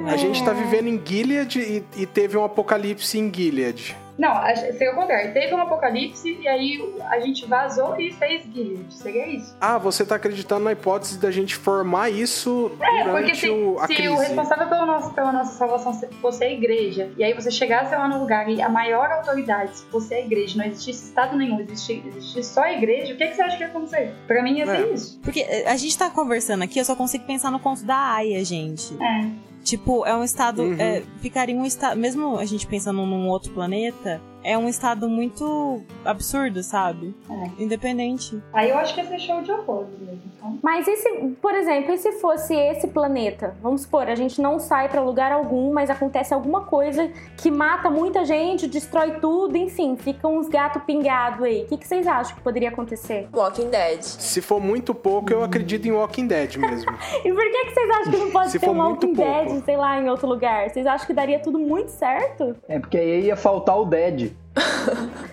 A 0.07 0.17
gente 0.17 0.45
tá 0.45 0.53
vivendo 0.53 0.87
em 0.89 1.01
Gilead 1.05 1.59
e, 1.61 1.85
e 2.03 2.07
teve 2.07 2.37
um 2.37 2.45
apocalipse 2.45 3.19
em 3.19 3.33
Gilead. 3.33 3.97
Não, 4.19 4.35
seria 4.57 4.93
o 4.93 4.97
contrário. 4.97 5.33
Teve 5.33 5.55
um 5.55 5.59
apocalipse 5.63 6.37
e 6.41 6.49
aí 6.49 6.95
a 7.11 7.21
gente 7.21 7.47
vazou 7.47 7.99
e 8.01 8.13
fez 8.13 8.43
Gilead. 8.53 8.93
Seria 8.93 9.27
isso. 9.29 9.57
Ah, 9.61 9.79
você 9.79 10.05
tá 10.05 10.17
acreditando 10.17 10.65
na 10.65 10.73
hipótese 10.73 11.19
da 11.19 11.31
gente 11.31 11.55
formar 11.55 12.11
isso 12.11 12.73
É, 12.81 13.05
porque 13.05 13.11
durante 13.11 13.37
se, 13.39 13.49
o, 13.51 13.79
a 13.79 13.87
se 13.87 13.95
crise. 13.95 14.09
o 14.09 14.17
responsável 14.17 14.67
pela 14.69 14.85
nossa, 14.85 15.11
pela 15.11 15.31
nossa 15.33 15.53
salvação 15.57 15.93
fosse 16.21 16.43
a 16.45 16.51
igreja, 16.51 17.11
e 17.17 17.23
aí 17.23 17.33
você 17.33 17.51
chegasse 17.51 17.95
lá 17.95 18.09
no 18.09 18.19
lugar 18.19 18.49
e 18.51 18.61
a 18.61 18.69
maior 18.69 19.11
autoridade 19.11 19.73
fosse 19.91 20.13
a 20.15 20.21
igreja, 20.21 20.59
não 20.59 20.65
existisse 20.67 21.05
Estado 21.09 21.37
nenhum, 21.37 21.61
existisse, 21.61 22.03
existisse 22.09 22.53
só 22.55 22.63
a 22.63 22.73
igreja, 22.73 23.15
o 23.15 23.17
que, 23.17 23.27
que 23.27 23.35
você 23.35 23.43
acha 23.43 23.57
que 23.57 23.63
ia 23.63 23.69
acontecer? 23.69 24.13
Pra 24.27 24.43
mim 24.43 24.59
ia 24.59 24.67
ser 24.67 24.89
É. 24.89 24.93
isso. 24.95 25.21
Porque 25.23 25.43
a 25.65 25.77
gente 25.77 25.97
tá 25.97 26.11
conversando 26.11 26.65
aqui, 26.65 26.79
eu 26.81 26.85
só 26.85 26.97
consigo 26.97 27.25
pensar 27.25 27.51
no 27.53 27.61
conto 27.61 27.85
da 27.85 27.97
Aya, 28.17 28.45
gente. 28.45 28.95
É. 29.01 29.48
Tipo, 29.69 30.07
é 30.07 30.17
um 30.17 30.25
estado. 30.25 30.63
Uhum. 30.63 30.81
é, 30.81 31.03
ficaria 31.21 31.55
um 31.55 31.67
estado. 31.67 31.99
Mesmo 31.99 32.39
a 32.39 32.45
gente 32.47 32.67
pensando 32.67 33.05
num 33.05 33.29
outro 33.29 33.53
planeta, 33.53 34.19
é 34.43 34.57
um 34.57 34.69
estado 34.69 35.09
muito 35.09 35.83
absurdo, 36.05 36.63
sabe? 36.63 37.15
É. 37.29 37.63
Independente. 37.63 38.43
Aí 38.53 38.71
eu 38.71 38.79
acho 38.79 38.95
que 38.95 39.01
ia 39.01 39.07
ser 39.07 39.19
show 39.19 39.43
de 39.43 39.51
horrores 39.53 39.91
mesmo. 39.99 40.23
Então, 40.37 40.59
Mas 40.63 40.87
e 40.87 40.97
se, 40.97 41.09
por 41.43 41.55
exemplo, 41.55 41.93
e 41.93 41.99
se 41.99 42.13
fosse 42.13 42.55
esse 42.55 42.89
planeta? 42.89 43.57
Vamos 43.61 43.83
supor, 43.83 44.09
a 44.09 44.15
gente 44.15 44.41
não 44.41 44.59
sai 44.59 44.89
pra 44.89 45.01
lugar 45.01 45.33
algum, 45.33 45.73
mas 45.73 45.91
acontece 45.91 46.33
alguma 46.33 46.63
coisa 46.63 47.11
que 47.37 47.51
mata 47.51 47.91
muita 47.91 48.25
gente, 48.25 48.67
destrói 48.67 49.19
tudo, 49.21 49.57
enfim, 49.57 49.97
ficam 49.97 50.39
uns 50.39 50.49
gatos 50.49 50.83
pingados 50.85 51.43
aí. 51.43 51.63
O 51.65 51.67
que, 51.67 51.77
que 51.77 51.89
vocês 51.89 52.07
acham 52.07 52.37
que 52.37 52.43
poderia 52.43 52.69
acontecer? 52.69 53.29
Walking 53.35 53.69
Dead. 53.69 54.03
Se 54.03 54.41
for 54.41 54.61
muito 54.61 54.95
pouco, 54.95 55.33
eu 55.33 55.43
acredito 55.43 55.87
em 55.87 55.93
Walking 55.93 56.27
Dead 56.27 56.57
mesmo. 56.57 56.91
E 57.25 57.33
por 57.33 57.43
que, 57.43 57.65
que 57.67 57.75
vocês 57.75 57.91
acham 57.91 58.13
que 58.13 58.19
não 58.19 58.31
pode 58.31 58.51
Se 58.51 58.59
ter 58.59 58.71
um 58.71 58.79
Walking 58.79 59.15
pouco. 59.15 59.31
Dead, 59.31 59.65
sei 59.65 59.77
lá, 59.77 60.01
em 60.01 60.09
outro 60.09 60.27
lugar? 60.29 60.71
Vocês 60.71 60.87
acham 60.87 61.07
que 61.07 61.13
daria 61.13 61.39
tudo 61.41 61.59
muito 61.59 61.89
certo? 61.89 62.57
É 62.69 62.79
porque 62.79 62.97
aí 62.97 63.25
ia 63.27 63.37
faltar 63.37 63.79
o 63.79 63.85
Dead. 63.85 64.28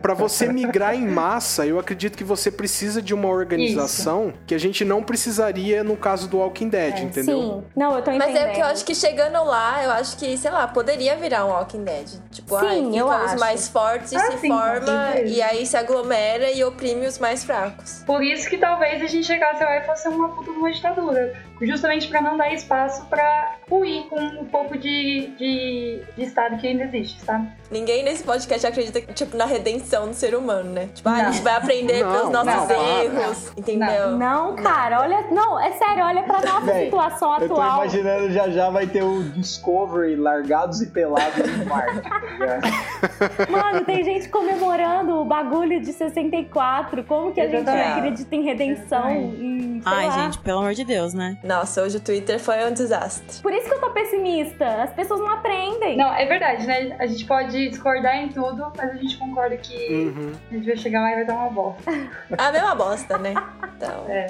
Pra 0.00 0.14
você 0.14 0.50
migrar 0.50 0.94
em 0.94 1.06
massa, 1.06 1.66
eu 1.66 1.78
acredito 1.78 2.16
que 2.16 2.24
você 2.24 2.50
precisa 2.50 3.02
de 3.02 3.12
uma 3.12 3.28
organização 3.28 4.32
que 4.46 4.54
a 4.54 4.58
gente 4.58 4.82
não 4.82 5.02
precisaria 5.02 5.84
no 5.84 5.94
caso 5.96 6.26
do 6.26 6.38
Walking 6.38 6.68
Dead, 6.70 7.00
entendeu? 7.00 7.38
Sim. 7.38 7.64
Não, 7.76 7.94
eu 7.94 8.02
tô 8.02 8.10
Mas 8.12 8.22
entendendo. 8.30 8.42
é 8.42 8.46
porque 8.46 8.62
eu 8.62 8.66
acho 8.66 8.84
que 8.84 8.94
chegando 8.94 9.44
lá, 9.44 9.84
eu 9.84 9.90
acho 9.90 10.16
que, 10.16 10.36
sei 10.38 10.50
lá, 10.50 10.66
poderia 10.68 11.16
virar 11.16 11.44
um 11.44 11.50
Walking 11.50 11.84
Dead. 11.84 12.08
Tipo, 12.30 12.58
Sim, 12.60 12.66
ai, 12.66 12.78
eu 12.78 13.06
ficam 13.08 13.24
os 13.26 13.30
acho. 13.32 13.38
mais 13.40 13.68
fortes 13.68 14.14
Ah, 14.14 14.30
se 14.30 14.38
sim, 14.38 14.48
forma 14.48 15.16
e 15.26 15.42
aí 15.42 15.66
se 15.66 15.76
aglomera 15.76 16.50
e 16.50 16.64
oprime 16.64 17.06
os 17.06 17.18
mais 17.18 17.44
fracos. 17.44 18.02
por 18.06 18.22
isso 18.22 18.48
que 18.48 18.56
talvez 18.56 19.02
a 19.02 19.06
gente 19.06 19.26
chegasse 19.26 19.62
lá 19.62 19.76
e 19.76 19.82
fosse 19.84 20.08
uma 20.08 20.30
puta 20.30 20.50
de 20.50 20.56
uma 20.58 20.72
ditadura. 20.72 21.36
Justamente 21.60 22.08
pra 22.08 22.20
não 22.20 22.36
dar 22.36 22.52
espaço 22.52 23.04
pra 23.06 23.56
ruir 23.68 24.04
com 24.08 24.16
um 24.18 24.44
pouco 24.44 24.78
de, 24.78 25.32
de, 25.38 26.02
de 26.16 26.22
Estado 26.22 26.56
que 26.58 26.66
ainda 26.66 26.84
existe, 26.84 27.20
sabe? 27.24 27.48
Ninguém 27.70 28.02
nesse 28.04 28.22
podcast 28.24 28.66
acredita, 28.66 29.00
tipo, 29.12 29.36
na 29.36 29.44
redenção 29.44 30.08
do 30.08 30.14
ser 30.14 30.34
humano, 30.34 30.70
né? 30.70 30.88
Tipo, 30.94 31.08
ah, 31.08 31.12
a 31.14 31.22
Não. 31.24 31.32
gente 31.32 31.42
vai 31.42 31.54
aprender 31.56 32.02
Não, 32.02 32.12
pelos 32.12 32.30
nossos 32.30 32.54
não, 32.54 32.66
para. 32.66 33.04
erros, 33.04 33.52
entendeu? 33.56 34.10
Não, 34.16 34.56
cara, 34.56 35.00
olha. 35.02 35.26
Não, 35.30 35.60
é 35.60 35.72
sério, 35.72 36.04
olha 36.04 36.22
pra 36.22 36.40
nossa 36.40 36.66
Véi, 36.66 36.84
situação 36.86 37.32
Eu 37.40 37.48
tô 37.48 37.54
atual. 37.54 37.76
imaginando 37.78 38.30
já 38.30 38.48
já 38.48 38.70
vai 38.70 38.86
ter 38.86 39.02
o 39.02 39.22
Discovery 39.24 40.16
largados 40.16 40.80
e 40.80 40.86
pelados 40.86 41.36
no 41.58 41.66
Marte. 41.66 42.00
tá? 42.02 43.48
Mano, 43.50 43.84
tem 43.84 44.02
gente 44.04 44.28
comemorando 44.28 45.20
o 45.20 45.24
bagulho 45.24 45.80
de 45.80 45.92
64. 45.92 47.04
Como 47.04 47.32
que 47.32 47.40
a 47.40 47.48
gente 47.48 47.68
acredita 47.68 48.34
em 48.34 48.42
redenção? 48.42 49.10
Em, 49.10 49.82
Ai, 49.84 50.06
lá. 50.06 50.12
gente, 50.24 50.38
pelo 50.38 50.60
amor 50.60 50.74
de 50.74 50.84
Deus, 50.84 51.12
né? 51.14 51.36
Nossa, 51.48 51.82
hoje 51.82 51.96
o 51.96 52.00
Twitter 52.00 52.38
foi 52.38 52.62
um 52.66 52.72
desastre. 52.74 53.40
Por 53.40 53.50
isso 53.54 53.66
que 53.66 53.72
eu 53.74 53.80
tô 53.80 53.88
pessimista. 53.90 54.66
As 54.82 54.92
pessoas 54.92 55.18
não 55.20 55.30
aprendem. 55.32 55.96
Não, 55.96 56.14
é 56.14 56.26
verdade, 56.26 56.66
né? 56.66 56.94
A 57.00 57.06
gente 57.06 57.24
pode 57.24 57.70
discordar 57.70 58.16
em 58.18 58.28
tudo, 58.28 58.70
mas 58.76 58.90
a 58.90 58.94
gente 58.96 59.16
concorda 59.16 59.56
que 59.56 60.12
Uhum. 60.14 60.32
a 60.50 60.54
gente 60.54 60.66
vai 60.66 60.76
chegar 60.76 61.00
lá 61.00 61.10
e 61.12 61.14
vai 61.14 61.24
dar 61.24 61.36
uma 61.36 61.48
bosta. 61.50 61.90
A 62.36 62.52
mesma 62.52 62.74
bosta, 62.74 63.16
né? 63.16 63.32
Então. 63.76 64.04
É. 64.10 64.26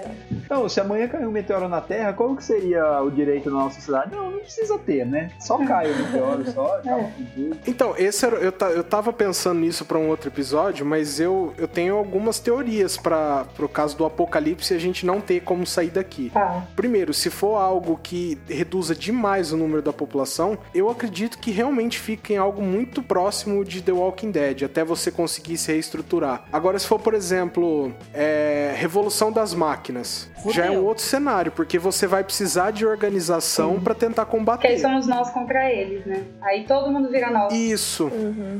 Então, 0.48 0.66
se 0.66 0.80
amanhã 0.80 1.06
cair 1.06 1.26
um 1.26 1.30
meteoro 1.30 1.68
na 1.68 1.78
Terra, 1.78 2.14
qual 2.14 2.34
que 2.34 2.42
seria 2.42 3.02
o 3.02 3.10
direito 3.10 3.50
da 3.50 3.56
nossa 3.56 3.74
sociedade? 3.74 4.16
Não, 4.16 4.30
não 4.30 4.38
precisa 4.38 4.78
ter, 4.78 5.04
né? 5.04 5.30
Só 5.38 5.58
cai 5.58 5.92
o 5.92 5.96
meteoro, 5.98 6.50
só 6.50 6.76
acaba 6.78 7.02
com 7.02 7.24
tudo. 7.34 7.58
Então, 7.66 7.94
esse 7.98 8.24
era, 8.24 8.36
eu, 8.36 8.54
eu 8.74 8.82
tava 8.82 9.12
pensando 9.12 9.60
nisso 9.60 9.84
pra 9.84 9.98
um 9.98 10.08
outro 10.08 10.30
episódio, 10.30 10.86
mas 10.86 11.20
eu, 11.20 11.52
eu 11.58 11.68
tenho 11.68 11.96
algumas 11.96 12.40
teorias 12.40 12.96
para 12.96 13.44
pro 13.54 13.68
caso 13.68 13.94
do 13.98 14.06
apocalipse 14.06 14.72
e 14.72 14.76
a 14.76 14.80
gente 14.80 15.04
não 15.04 15.20
ter 15.20 15.40
como 15.40 15.66
sair 15.66 15.90
daqui. 15.90 16.30
Tá. 16.30 16.66
Primeiro, 16.74 17.12
se 17.12 17.28
for 17.28 17.56
algo 17.56 18.00
que 18.02 18.38
reduza 18.48 18.94
demais 18.94 19.52
o 19.52 19.56
número 19.58 19.82
da 19.82 19.92
população, 19.92 20.56
eu 20.74 20.88
acredito 20.88 21.38
que 21.38 21.50
realmente 21.50 21.98
fique 21.98 22.32
em 22.32 22.38
algo 22.38 22.62
muito 22.62 23.02
próximo 23.02 23.62
de 23.66 23.82
The 23.82 23.92
Walking 23.92 24.30
Dead, 24.30 24.62
até 24.62 24.82
você 24.82 25.10
conseguir 25.10 25.58
se 25.58 25.70
reestruturar. 25.72 26.44
Agora, 26.50 26.78
se 26.78 26.86
for, 26.86 26.98
por 26.98 27.12
exemplo, 27.12 27.92
é, 28.14 28.72
Revolução 28.78 29.30
das 29.30 29.52
Máquinas, 29.52 30.30
Fudeu. 30.38 30.52
já 30.52 30.66
é 30.66 30.70
um 30.70 30.84
outro 30.84 31.02
cenário, 31.04 31.52
porque 31.52 31.78
você 31.78 32.06
vai 32.06 32.22
precisar 32.24 32.70
de 32.70 32.86
organização 32.86 33.80
pra 33.80 33.94
tentar 33.94 34.24
Porque 34.26 34.36
aí 34.36 34.40
combater. 34.40 34.78
somos 34.78 35.06
nós 35.06 35.30
contra 35.30 35.70
eles, 35.70 36.04
né? 36.06 36.24
Aí 36.42 36.64
todo 36.64 36.90
mundo 36.90 37.10
vira 37.10 37.30
nós. 37.30 37.52
Isso. 37.52 38.10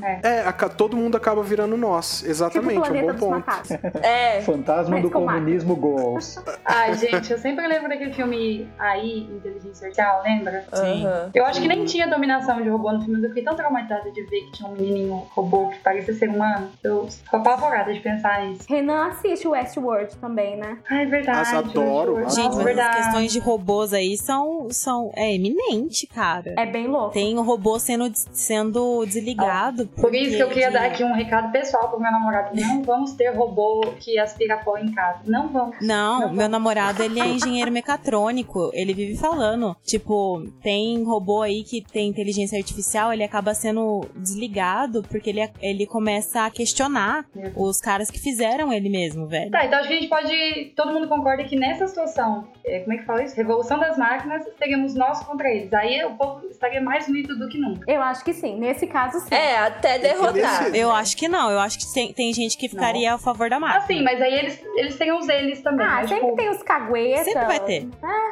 É. 0.03 0.39
É, 0.39 0.41
aca- 0.41 0.69
todo 0.69 0.97
mundo 0.97 1.17
acaba 1.17 1.43
virando 1.43 1.77
nós. 1.77 2.19
Tipo 2.19 2.31
Exatamente, 2.31 2.77
é 2.77 2.79
um 2.81 2.83
planeta 2.83 3.13
bom 3.15 3.19
ponto. 3.19 3.31
macacos. 3.47 3.71
É. 4.03 4.41
Fantasma 4.49 4.95
Mas 4.95 5.03
do 5.03 5.11
com 5.11 5.25
comunismo 5.27 5.77
Goals. 5.77 6.43
Ai, 6.65 6.95
gente, 6.95 7.31
eu 7.33 7.39
sempre 7.39 7.67
lembro 7.67 7.89
daquele 7.89 8.13
filme 8.13 8.69
aí, 8.79 9.21
Inteligência 9.31 9.87
Artificial, 9.89 10.23
lembra? 10.25 10.65
Sim. 10.73 11.07
aham. 11.07 11.31
Eu 11.35 11.45
acho 11.47 11.61
que 11.61 11.69
nem 11.69 11.85
tinha 11.85 12.07
dominação 12.09 12.61
de 12.63 12.69
robô 12.69 12.93
no 12.93 12.99
filme, 13.01 13.15
mas 13.15 13.23
eu 13.25 13.29
fiquei 13.31 13.45
tão 13.45 13.55
traumatizada 13.55 14.11
de 14.11 14.23
ver 14.23 14.41
que 14.43 14.53
tinha 14.53 14.69
um 14.69 14.73
menininho 14.73 15.15
robô 15.31 15.69
que 15.69 15.79
parecia 15.81 16.15
ser 16.15 16.29
humano. 16.29 16.69
Eu 16.83 17.07
fico 17.09 17.37
apavorada 17.37 17.93
de 17.93 18.01
pensar 18.01 18.43
nisso. 18.47 18.63
Renan 18.69 19.09
assiste 19.09 19.47
Westworld 19.47 20.17
também, 20.17 20.57
né? 20.57 20.79
Ah, 20.91 21.03
é 21.03 21.07
verdade. 21.07 21.39
Nossa, 21.55 21.68
adoro, 21.71 22.21
Nossa, 22.21 22.41
Gente, 22.41 22.55
mas 22.57 22.65
verdade. 22.65 22.97
as 22.99 23.05
questões 23.07 23.33
de 23.33 23.39
robôs 23.39 23.93
aí 23.93 24.17
são, 24.17 24.69
são 24.71 25.11
é 25.15 25.35
eminente, 25.35 26.07
cara. 26.07 26.55
É 26.57 26.67
bem 26.67 26.87
louco. 26.87 27.13
Tem 27.13 27.37
o 27.39 27.43
robô 27.43 27.79
sendo, 27.79 28.11
sendo 28.33 29.05
desligado. 29.07 29.87
Por 29.89 30.15
isso 30.15 30.37
que 30.37 30.43
eu 30.43 30.49
queria 30.49 30.69
de- 30.69 30.75
dar 30.75 30.87
aqui 30.87 31.03
um 31.05 31.13
recado 31.15 31.51
pessoal 31.53 31.89
pro 31.91 32.01
meu 32.01 32.11
namorado. 32.11 32.55
Não 32.59 32.83
vamos 32.85 33.13
ter 33.13 33.31
robô 33.35 33.81
que 34.01 34.19
aspira 34.19 34.57
pó 34.59 34.77
em 34.79 34.93
casa. 34.93 35.21
Não 35.27 35.49
vamos. 35.49 35.77
Não, 35.81 36.21
Não. 36.21 36.33
meu 36.33 36.49
namorado, 36.49 37.03
ele 37.03 37.21
é 37.21 37.27
engenheiro 37.29 37.71
mecatrônico. 37.71 38.71
Ele 38.73 38.95
vive 38.95 39.17
falando. 39.17 39.77
Tipo, 39.85 40.43
tem 40.63 41.03
robô 41.05 41.43
aí 41.43 41.63
que 41.65 41.83
tem 41.83 42.09
inteligência 42.09 42.59
artificial, 42.59 43.13
ele 43.13 43.23
acaba 43.25 43.55
sendo 43.55 44.01
desligado 44.17 45.03
porque 45.09 45.31
ele, 45.31 45.49
ele 45.61 45.87
começa 45.87 46.45
a 46.47 46.51
questionar 46.51 47.27
os 47.57 47.81
caras 47.81 48.11
que 48.11 48.19
fizeram 48.19 48.73
ele 48.73 48.89
mesmo, 48.89 49.27
velho. 49.27 49.51
Tá, 49.51 49.65
então 49.65 49.79
acho 49.79 49.89
que 49.89 49.95
a 49.95 50.01
gente 50.01 50.09
pode. 50.09 50.73
Todo 50.77 50.93
mundo 50.93 51.09
concorda 51.09 51.45
que 51.45 51.57
nessa 51.59 51.87
situação, 51.87 52.49
é, 52.65 52.81
como 52.81 52.93
é 52.95 52.99
que 52.99 53.05
fala 53.05 53.23
isso? 53.23 53.37
Revolução 53.37 53.79
das 53.79 53.97
máquinas, 53.99 54.45
teríamos 54.59 54.95
nós 54.95 55.21
contra 55.25 55.49
eles. 55.51 55.73
Aí 55.73 56.05
o 56.05 56.15
povo 56.17 56.47
estaria 56.47 56.81
mais 56.81 57.07
unido 57.09 57.37
do 57.39 57.49
que 57.49 57.59
nunca. 57.59 57.91
Eu 57.91 58.01
acho 58.03 58.25
que 58.25 58.33
sim. 58.33 58.59
Nesse 58.59 58.87
caso, 58.87 59.21
sim. 59.21 59.35
É, 59.35 59.59
até 59.59 59.99
derrotar. 59.99 60.75
Eu 60.75 60.91
acho 60.91 61.17
que 61.17 61.29
não, 61.29 61.51
eu 61.51 61.59
acho 61.61 61.79
que 61.79 61.93
tem, 61.93 62.13
tem 62.13 62.33
gente 62.33 62.57
que 62.57 62.69
ficaria 62.69 63.15
a 63.15 63.19
favor 63.19 63.49
da 63.51 63.59
máquina. 63.61 63.83
Assim, 63.85 64.03
mas 64.03 64.21
aí 64.21 64.35
eles, 64.35 64.63
eles 64.77 64.97
teriam 64.97 65.19
os 65.19 65.29
eles 65.29 65.61
também. 65.63 65.87
Ah, 65.87 65.97
mas, 65.97 66.09
sempre 66.09 66.25
tipo, 66.25 66.37
tem 66.37 66.51
os 66.51 66.63
caguetas. 66.63 67.25
Sempre 67.25 67.45
vai 67.47 67.61
ter. 67.61 67.89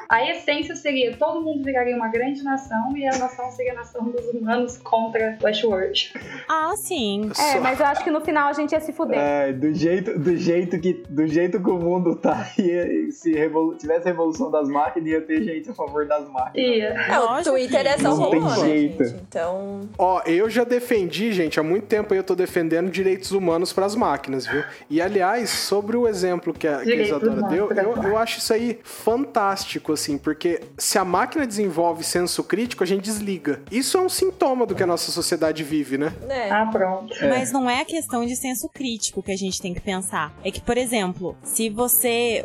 A 0.08 0.30
essência 0.30 0.74
seria 0.76 1.16
todo 1.16 1.42
mundo 1.42 1.64
viraria 1.64 1.94
uma 1.96 2.08
grande 2.08 2.42
nação 2.42 2.96
e 2.96 3.06
a 3.06 3.16
nação 3.18 3.50
seria 3.50 3.72
a 3.72 3.76
nação 3.76 4.04
dos 4.04 4.24
humanos 4.28 4.76
contra 4.78 5.36
Westworld. 5.42 6.12
Ah, 6.48 6.72
sim. 6.76 7.30
É, 7.30 7.34
Só- 7.34 7.60
mas 7.60 7.80
eu 7.80 7.86
acho 7.86 8.04
que 8.04 8.10
no 8.10 8.20
final 8.20 8.48
a 8.48 8.52
gente 8.52 8.72
ia 8.72 8.80
se 8.80 8.92
fuder. 8.92 9.18
É, 9.18 9.52
do 9.52 9.72
jeito, 9.74 10.18
do 10.18 10.36
jeito 10.36 10.78
que, 10.80 11.02
do 11.08 11.26
jeito 11.26 11.62
que 11.62 11.70
o 11.70 11.78
mundo 11.78 12.16
tá, 12.16 12.48
ia- 12.58 12.86
se 13.16 13.32
revolu- 13.32 13.76
tivesse 13.76 14.04
revolução 14.06 14.50
das 14.50 14.68
máquinas, 14.68 15.08
ia 15.08 15.20
ter 15.20 15.42
gente 15.42 15.70
a 15.70 15.74
favor 15.74 16.06
das 16.06 16.28
máquinas. 16.28 16.76
Ia. 16.76 16.88
É, 16.88 17.18
o 17.18 17.42
Twitter 17.42 17.86
é 17.86 17.98
só 17.98 18.16
não 18.16 18.30
tem 18.30 18.40
né, 18.40 18.54
jeito. 18.56 19.04
gente? 19.04 19.16
Então. 19.28 19.88
Ó, 19.98 20.22
eu 20.26 20.48
já 20.50 20.64
defendi, 20.64 21.32
gente, 21.32 21.58
há 21.58 21.62
muito 21.62 21.86
tempo 21.86 22.14
eu 22.14 22.22
tô 22.22 22.34
defendendo 22.34 22.90
direitos 22.90 23.32
humanos 23.32 23.72
pras 23.72 23.94
máquinas, 23.94 24.46
viu? 24.46 24.62
E 24.90 25.00
aliás, 25.00 25.50
sobre 25.50 25.96
o 25.96 26.06
exemplo 26.06 26.52
que 26.52 26.66
a, 26.68 26.82
que 26.82 26.92
a 26.92 26.96
Isadora 27.02 27.42
deu, 27.42 27.70
eu, 27.72 28.02
eu 28.02 28.18
acho 28.18 28.38
isso 28.38 28.52
aí 28.52 28.78
fantástico, 28.84 29.92
assim, 29.92 30.18
porque 30.18 30.60
se 30.76 30.98
a 30.98 31.04
máquina 31.04 31.46
desenvolve 31.46 32.04
senso 32.04 32.42
crítico, 32.44 32.82
a 32.82 32.86
gente 32.86 33.02
desliga. 33.04 33.60
Isso 33.70 33.96
é 33.96 34.00
um 34.00 34.08
sintoma 34.08 34.66
do 34.66 34.74
que 34.74 34.82
a 34.82 34.86
nossa 34.86 35.10
sociedade 35.10 35.62
vive, 35.62 35.96
né? 35.96 36.12
Né? 36.26 36.50
Ah, 36.50 36.66
pronto. 36.70 37.14
Mas 37.28 37.52
não 37.52 37.68
é 37.68 37.80
a 37.80 37.84
questão 37.84 38.24
de 38.26 38.36
senso 38.36 38.68
crítico 38.68 39.22
que 39.22 39.32
a 39.32 39.36
gente 39.36 39.60
tem 39.60 39.72
que 39.72 39.80
pensar. 39.80 40.34
É 40.44 40.50
que, 40.50 40.60
por 40.60 40.76
exemplo, 40.76 41.36
se 41.42 41.68
você. 41.70 42.44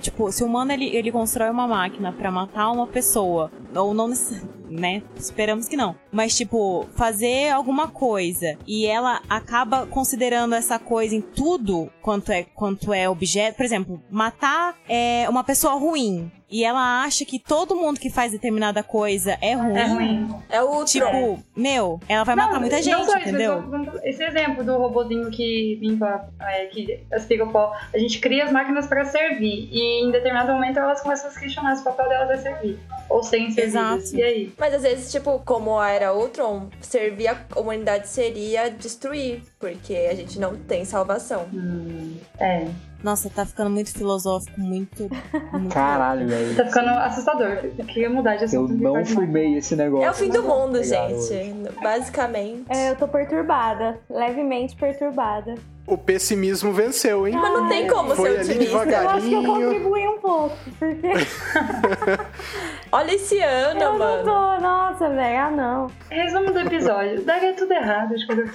Tipo, 0.00 0.30
se 0.32 0.42
o 0.42 0.46
humano 0.46 0.72
ele, 0.72 0.86
ele 0.94 1.10
constrói 1.12 1.50
uma 1.50 1.66
máquina 1.66 2.12
pra 2.12 2.30
matar 2.30 2.70
uma 2.70 2.86
pessoa, 2.86 3.50
ou 3.74 3.94
não 3.94 4.08
necess- 4.08 4.42
né? 4.68 5.02
Esperamos 5.16 5.68
que 5.68 5.76
não. 5.76 5.96
Mas, 6.10 6.36
tipo, 6.36 6.86
fazer 6.94 7.50
alguma 7.50 7.88
coisa 7.88 8.56
e 8.66 8.86
ela 8.86 9.20
acaba 9.28 9.86
considerando 9.86 10.54
essa 10.54 10.78
coisa 10.78 11.14
em 11.14 11.20
tudo 11.20 11.90
quanto 12.00 12.32
é, 12.32 12.44
quanto 12.44 12.92
é 12.92 13.08
objeto. 13.08 13.56
Por 13.56 13.64
exemplo, 13.64 14.02
matar 14.10 14.76
é, 14.88 15.26
uma 15.28 15.44
pessoa 15.44 15.74
ruim. 15.74 16.30
E 16.50 16.62
ela 16.62 17.02
acha 17.02 17.24
que 17.24 17.38
todo 17.40 17.74
mundo 17.74 17.98
que 17.98 18.08
faz 18.08 18.30
determinada 18.30 18.80
coisa 18.80 19.36
é 19.40 19.54
ruim. 19.54 19.76
É 19.76 19.86
ruim. 19.86 20.34
É 20.48 20.62
o 20.62 20.84
Tipo, 20.84 21.06
Tron. 21.06 21.38
meu, 21.56 21.98
ela 22.08 22.22
vai 22.22 22.36
matar 22.36 22.60
muita 22.60 22.76
não 22.76 22.82
gente, 22.82 23.00
isso, 23.00 23.18
entendeu? 23.18 23.64
Esse 24.04 24.22
exemplo 24.22 24.62
do 24.62 24.76
robozinho 24.76 25.30
que 25.32 25.80
limpa, 25.82 26.28
é, 26.40 26.66
que 26.66 27.04
aspira 27.12 27.44
o 27.44 27.50
pó, 27.50 27.72
a 27.92 27.98
gente 27.98 28.20
cria 28.20 28.44
as 28.44 28.52
máquinas 28.52 28.86
para 28.86 29.04
servir 29.04 29.68
e 29.72 30.04
em 30.04 30.12
determinado 30.12 30.52
momento 30.52 30.78
elas 30.78 31.00
começam 31.00 31.28
a 31.28 31.32
se 31.32 31.40
questionar 31.40 31.74
se 31.74 31.80
o 31.80 31.84
papel 31.84 32.08
delas 32.08 32.30
é 32.30 32.36
servir 32.36 32.78
ou 33.08 33.22
serem 33.22 33.50
servidas. 33.50 34.04
Exato. 34.04 34.16
E 34.16 34.22
aí? 34.22 34.53
Mas 34.58 34.74
às 34.74 34.82
vezes, 34.82 35.10
tipo, 35.10 35.40
como 35.44 35.78
a 35.78 35.90
era 35.90 36.14
Ultron, 36.14 36.68
servir 36.80 37.28
a 37.28 37.36
humanidade 37.56 38.08
seria 38.08 38.70
destruir, 38.70 39.42
porque 39.58 39.94
a 39.94 40.14
gente 40.14 40.38
não 40.38 40.56
tem 40.56 40.84
salvação. 40.84 41.46
Hum, 41.52 42.16
é. 42.38 42.68
Nossa, 43.02 43.28
tá 43.28 43.44
ficando 43.44 43.68
muito 43.68 43.92
filosófico, 43.92 44.58
muito. 44.58 45.10
muito 45.52 45.72
Caralho, 45.74 46.26
velho. 46.26 46.56
Tá 46.56 46.64
ficando 46.64 46.88
assustador. 46.90 47.58
Eu 47.78 47.84
queria 47.84 48.08
mudar 48.08 48.36
de 48.36 48.42
Eu 48.44 48.48
assunto. 48.48 48.72
não 48.74 48.92
vai 48.92 49.02
demais. 49.02 49.26
fumei 49.26 49.58
esse 49.58 49.76
negócio. 49.76 50.06
É 50.06 50.10
o 50.10 50.14
fim 50.14 50.30
do 50.30 50.42
mundo, 50.42 50.82
gente. 50.82 51.70
Basicamente. 51.82 52.64
É, 52.70 52.90
eu 52.90 52.96
tô 52.96 53.06
perturbada, 53.06 53.98
levemente 54.08 54.74
perturbada. 54.74 55.54
O 55.86 55.98
pessimismo 55.98 56.72
venceu, 56.72 57.28
hein? 57.28 57.34
Mas 57.34 57.52
não 57.52 57.68
tem 57.68 57.86
como 57.86 58.14
Foi 58.16 58.42
ser 58.42 58.50
otimista. 58.50 58.76
Eu 58.84 59.08
acho 59.10 59.28
que 59.28 59.34
eu 59.34 59.44
contribuí 59.44 60.08
um 60.08 60.18
pouco, 60.18 60.56
porque 60.78 61.08
Olha 62.90 63.12
esse 63.14 63.38
ano, 63.38 63.80
eu 63.80 63.92
não 63.92 63.98
mano. 63.98 64.24
tô, 64.24 64.60
nossa, 64.62 65.10
velho, 65.10 65.38
ah 65.40 65.50
não. 65.50 65.90
Resumo 66.10 66.52
do 66.52 66.60
episódio. 66.60 67.22
Daria 67.22 67.52
tudo 67.52 67.72
errado 67.72 68.14
de 68.16 68.26
quando 68.26 68.50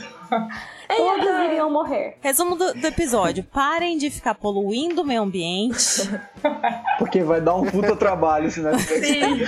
É, 0.90 0.96
Todos 0.96 1.26
iriam 1.46 1.70
morrer. 1.70 2.18
Resumo 2.22 2.56
do, 2.56 2.74
do 2.74 2.88
episódio: 2.88 3.44
parem 3.44 3.98
de 3.98 4.10
ficar 4.10 4.34
poluindo 4.34 5.02
o 5.04 5.06
meio 5.06 5.22
ambiente. 5.22 6.10
Porque 6.98 7.22
vai 7.22 7.42
dar 7.42 7.56
um 7.56 7.66
puta 7.66 7.96
trabalho 7.96 8.50
se 8.50 8.60
nós 8.62 8.82
Sim. 8.82 9.46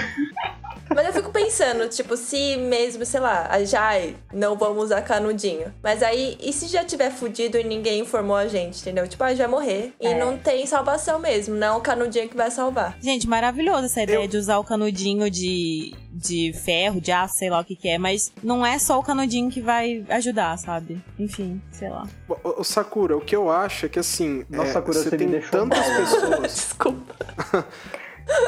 Mas 0.93 1.07
eu 1.07 1.13
fico 1.13 1.31
pensando, 1.31 1.87
tipo, 1.87 2.17
se 2.17 2.57
mesmo, 2.57 3.05
sei 3.05 3.21
lá, 3.21 3.47
a 3.49 3.63
Jai 3.63 4.13
não 4.33 4.57
vamos 4.57 4.83
usar 4.83 5.01
canudinho. 5.01 5.73
Mas 5.81 6.03
aí, 6.03 6.37
e 6.41 6.51
se 6.51 6.67
já 6.67 6.83
tiver 6.83 7.11
fudido 7.11 7.57
e 7.57 7.63
ninguém 7.75 8.01
informou 8.01 8.35
a 8.35 8.47
gente, 8.47 8.79
entendeu? 8.81 9.07
Tipo, 9.07 9.23
a 9.23 9.29
gente 9.29 9.37
vai 9.39 9.47
morrer. 9.47 9.93
E 9.99 10.07
É. 10.07 10.17
não 10.19 10.37
tem 10.37 10.65
salvação 10.65 11.19
mesmo. 11.19 11.55
Não 11.55 11.67
é 11.67 11.71
o 11.77 11.81
canudinho 11.81 12.27
que 12.29 12.35
vai 12.35 12.51
salvar. 12.51 12.97
Gente, 13.01 13.27
maravilhoso 13.27 13.85
essa 13.85 14.03
ideia 14.03 14.17
Eu- 14.23 14.27
de 14.27 14.37
usar 14.37 14.57
o 14.59 14.63
canudinho 14.63 15.29
de, 15.29 15.93
de 16.11 16.53
ferro, 16.53 16.99
de 16.99 17.11
aço, 17.11 17.35
sei 17.37 17.49
lá 17.49 17.59
o 17.61 17.65
que, 17.65 17.75
que 17.75 17.87
é. 17.87 17.97
Mas 17.97 18.31
não 18.43 18.65
é 18.65 18.77
só 18.77 18.99
o 18.99 19.03
canudinho 19.03 19.49
que 19.49 19.61
vai 19.61 20.03
ajudar, 20.09 20.57
sabe? 20.57 21.01
Enfim, 21.17 21.61
sei 21.71 21.89
lá. 21.89 22.07
Ô, 22.27 22.61
ô, 22.61 22.63
Sakura, 22.63 23.15
o 23.17 23.21
que 23.21 23.35
eu 23.35 23.49
acho 23.49 23.85
é 23.85 23.89
que 23.89 23.99
assim, 23.99 24.45
Nossa, 24.49 24.69
é, 24.69 24.73
Sakura, 24.73 24.93
você 24.97 25.09
você 25.09 25.11
me 25.11 25.17
tem 25.17 25.27
deixou 25.29 25.51
tantas 25.51 25.87
mal. 25.87 25.97
pessoas. 25.97 26.41
Desculpa. 26.53 27.15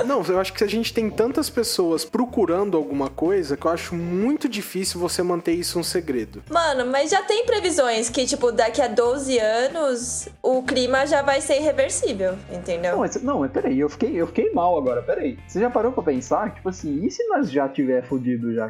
Não, 0.05 0.21
eu 0.23 0.39
acho 0.39 0.53
que 0.53 0.63
a 0.63 0.67
gente 0.67 0.93
tem 0.93 1.09
tantas 1.09 1.49
pessoas 1.49 2.03
procurando 2.03 2.77
alguma 2.77 3.09
coisa 3.09 3.55
que 3.55 3.65
eu 3.65 3.71
acho 3.71 3.95
muito 3.95 4.49
difícil 4.49 4.99
você 4.99 5.23
manter 5.23 5.53
isso 5.53 5.79
um 5.79 5.83
segredo. 5.83 6.43
Mano, 6.49 6.85
mas 6.91 7.09
já 7.09 7.21
tem 7.21 7.45
previsões 7.45 8.09
que, 8.09 8.25
tipo, 8.25 8.51
daqui 8.51 8.81
a 8.81 8.87
12 8.87 9.37
anos 9.39 10.29
o 10.41 10.61
clima 10.63 11.05
já 11.05 11.21
vai 11.21 11.41
ser 11.41 11.57
irreversível, 11.57 12.35
entendeu? 12.51 12.93
Não, 12.93 12.99
mas, 12.99 13.21
não, 13.21 13.39
mas 13.39 13.51
peraí, 13.51 13.79
eu 13.79 13.89
fiquei, 13.89 14.13
eu 14.15 14.27
fiquei 14.27 14.51
mal 14.51 14.77
agora, 14.77 15.01
peraí. 15.01 15.37
Você 15.47 15.59
já 15.59 15.69
parou 15.69 15.91
pra 15.91 16.03
pensar? 16.03 16.53
Tipo 16.53 16.69
assim, 16.69 17.03
e 17.05 17.11
se 17.11 17.25
nós 17.27 17.51
já 17.51 17.67
tiver 17.67 18.03
fudido 18.03 18.53
já? 18.53 18.69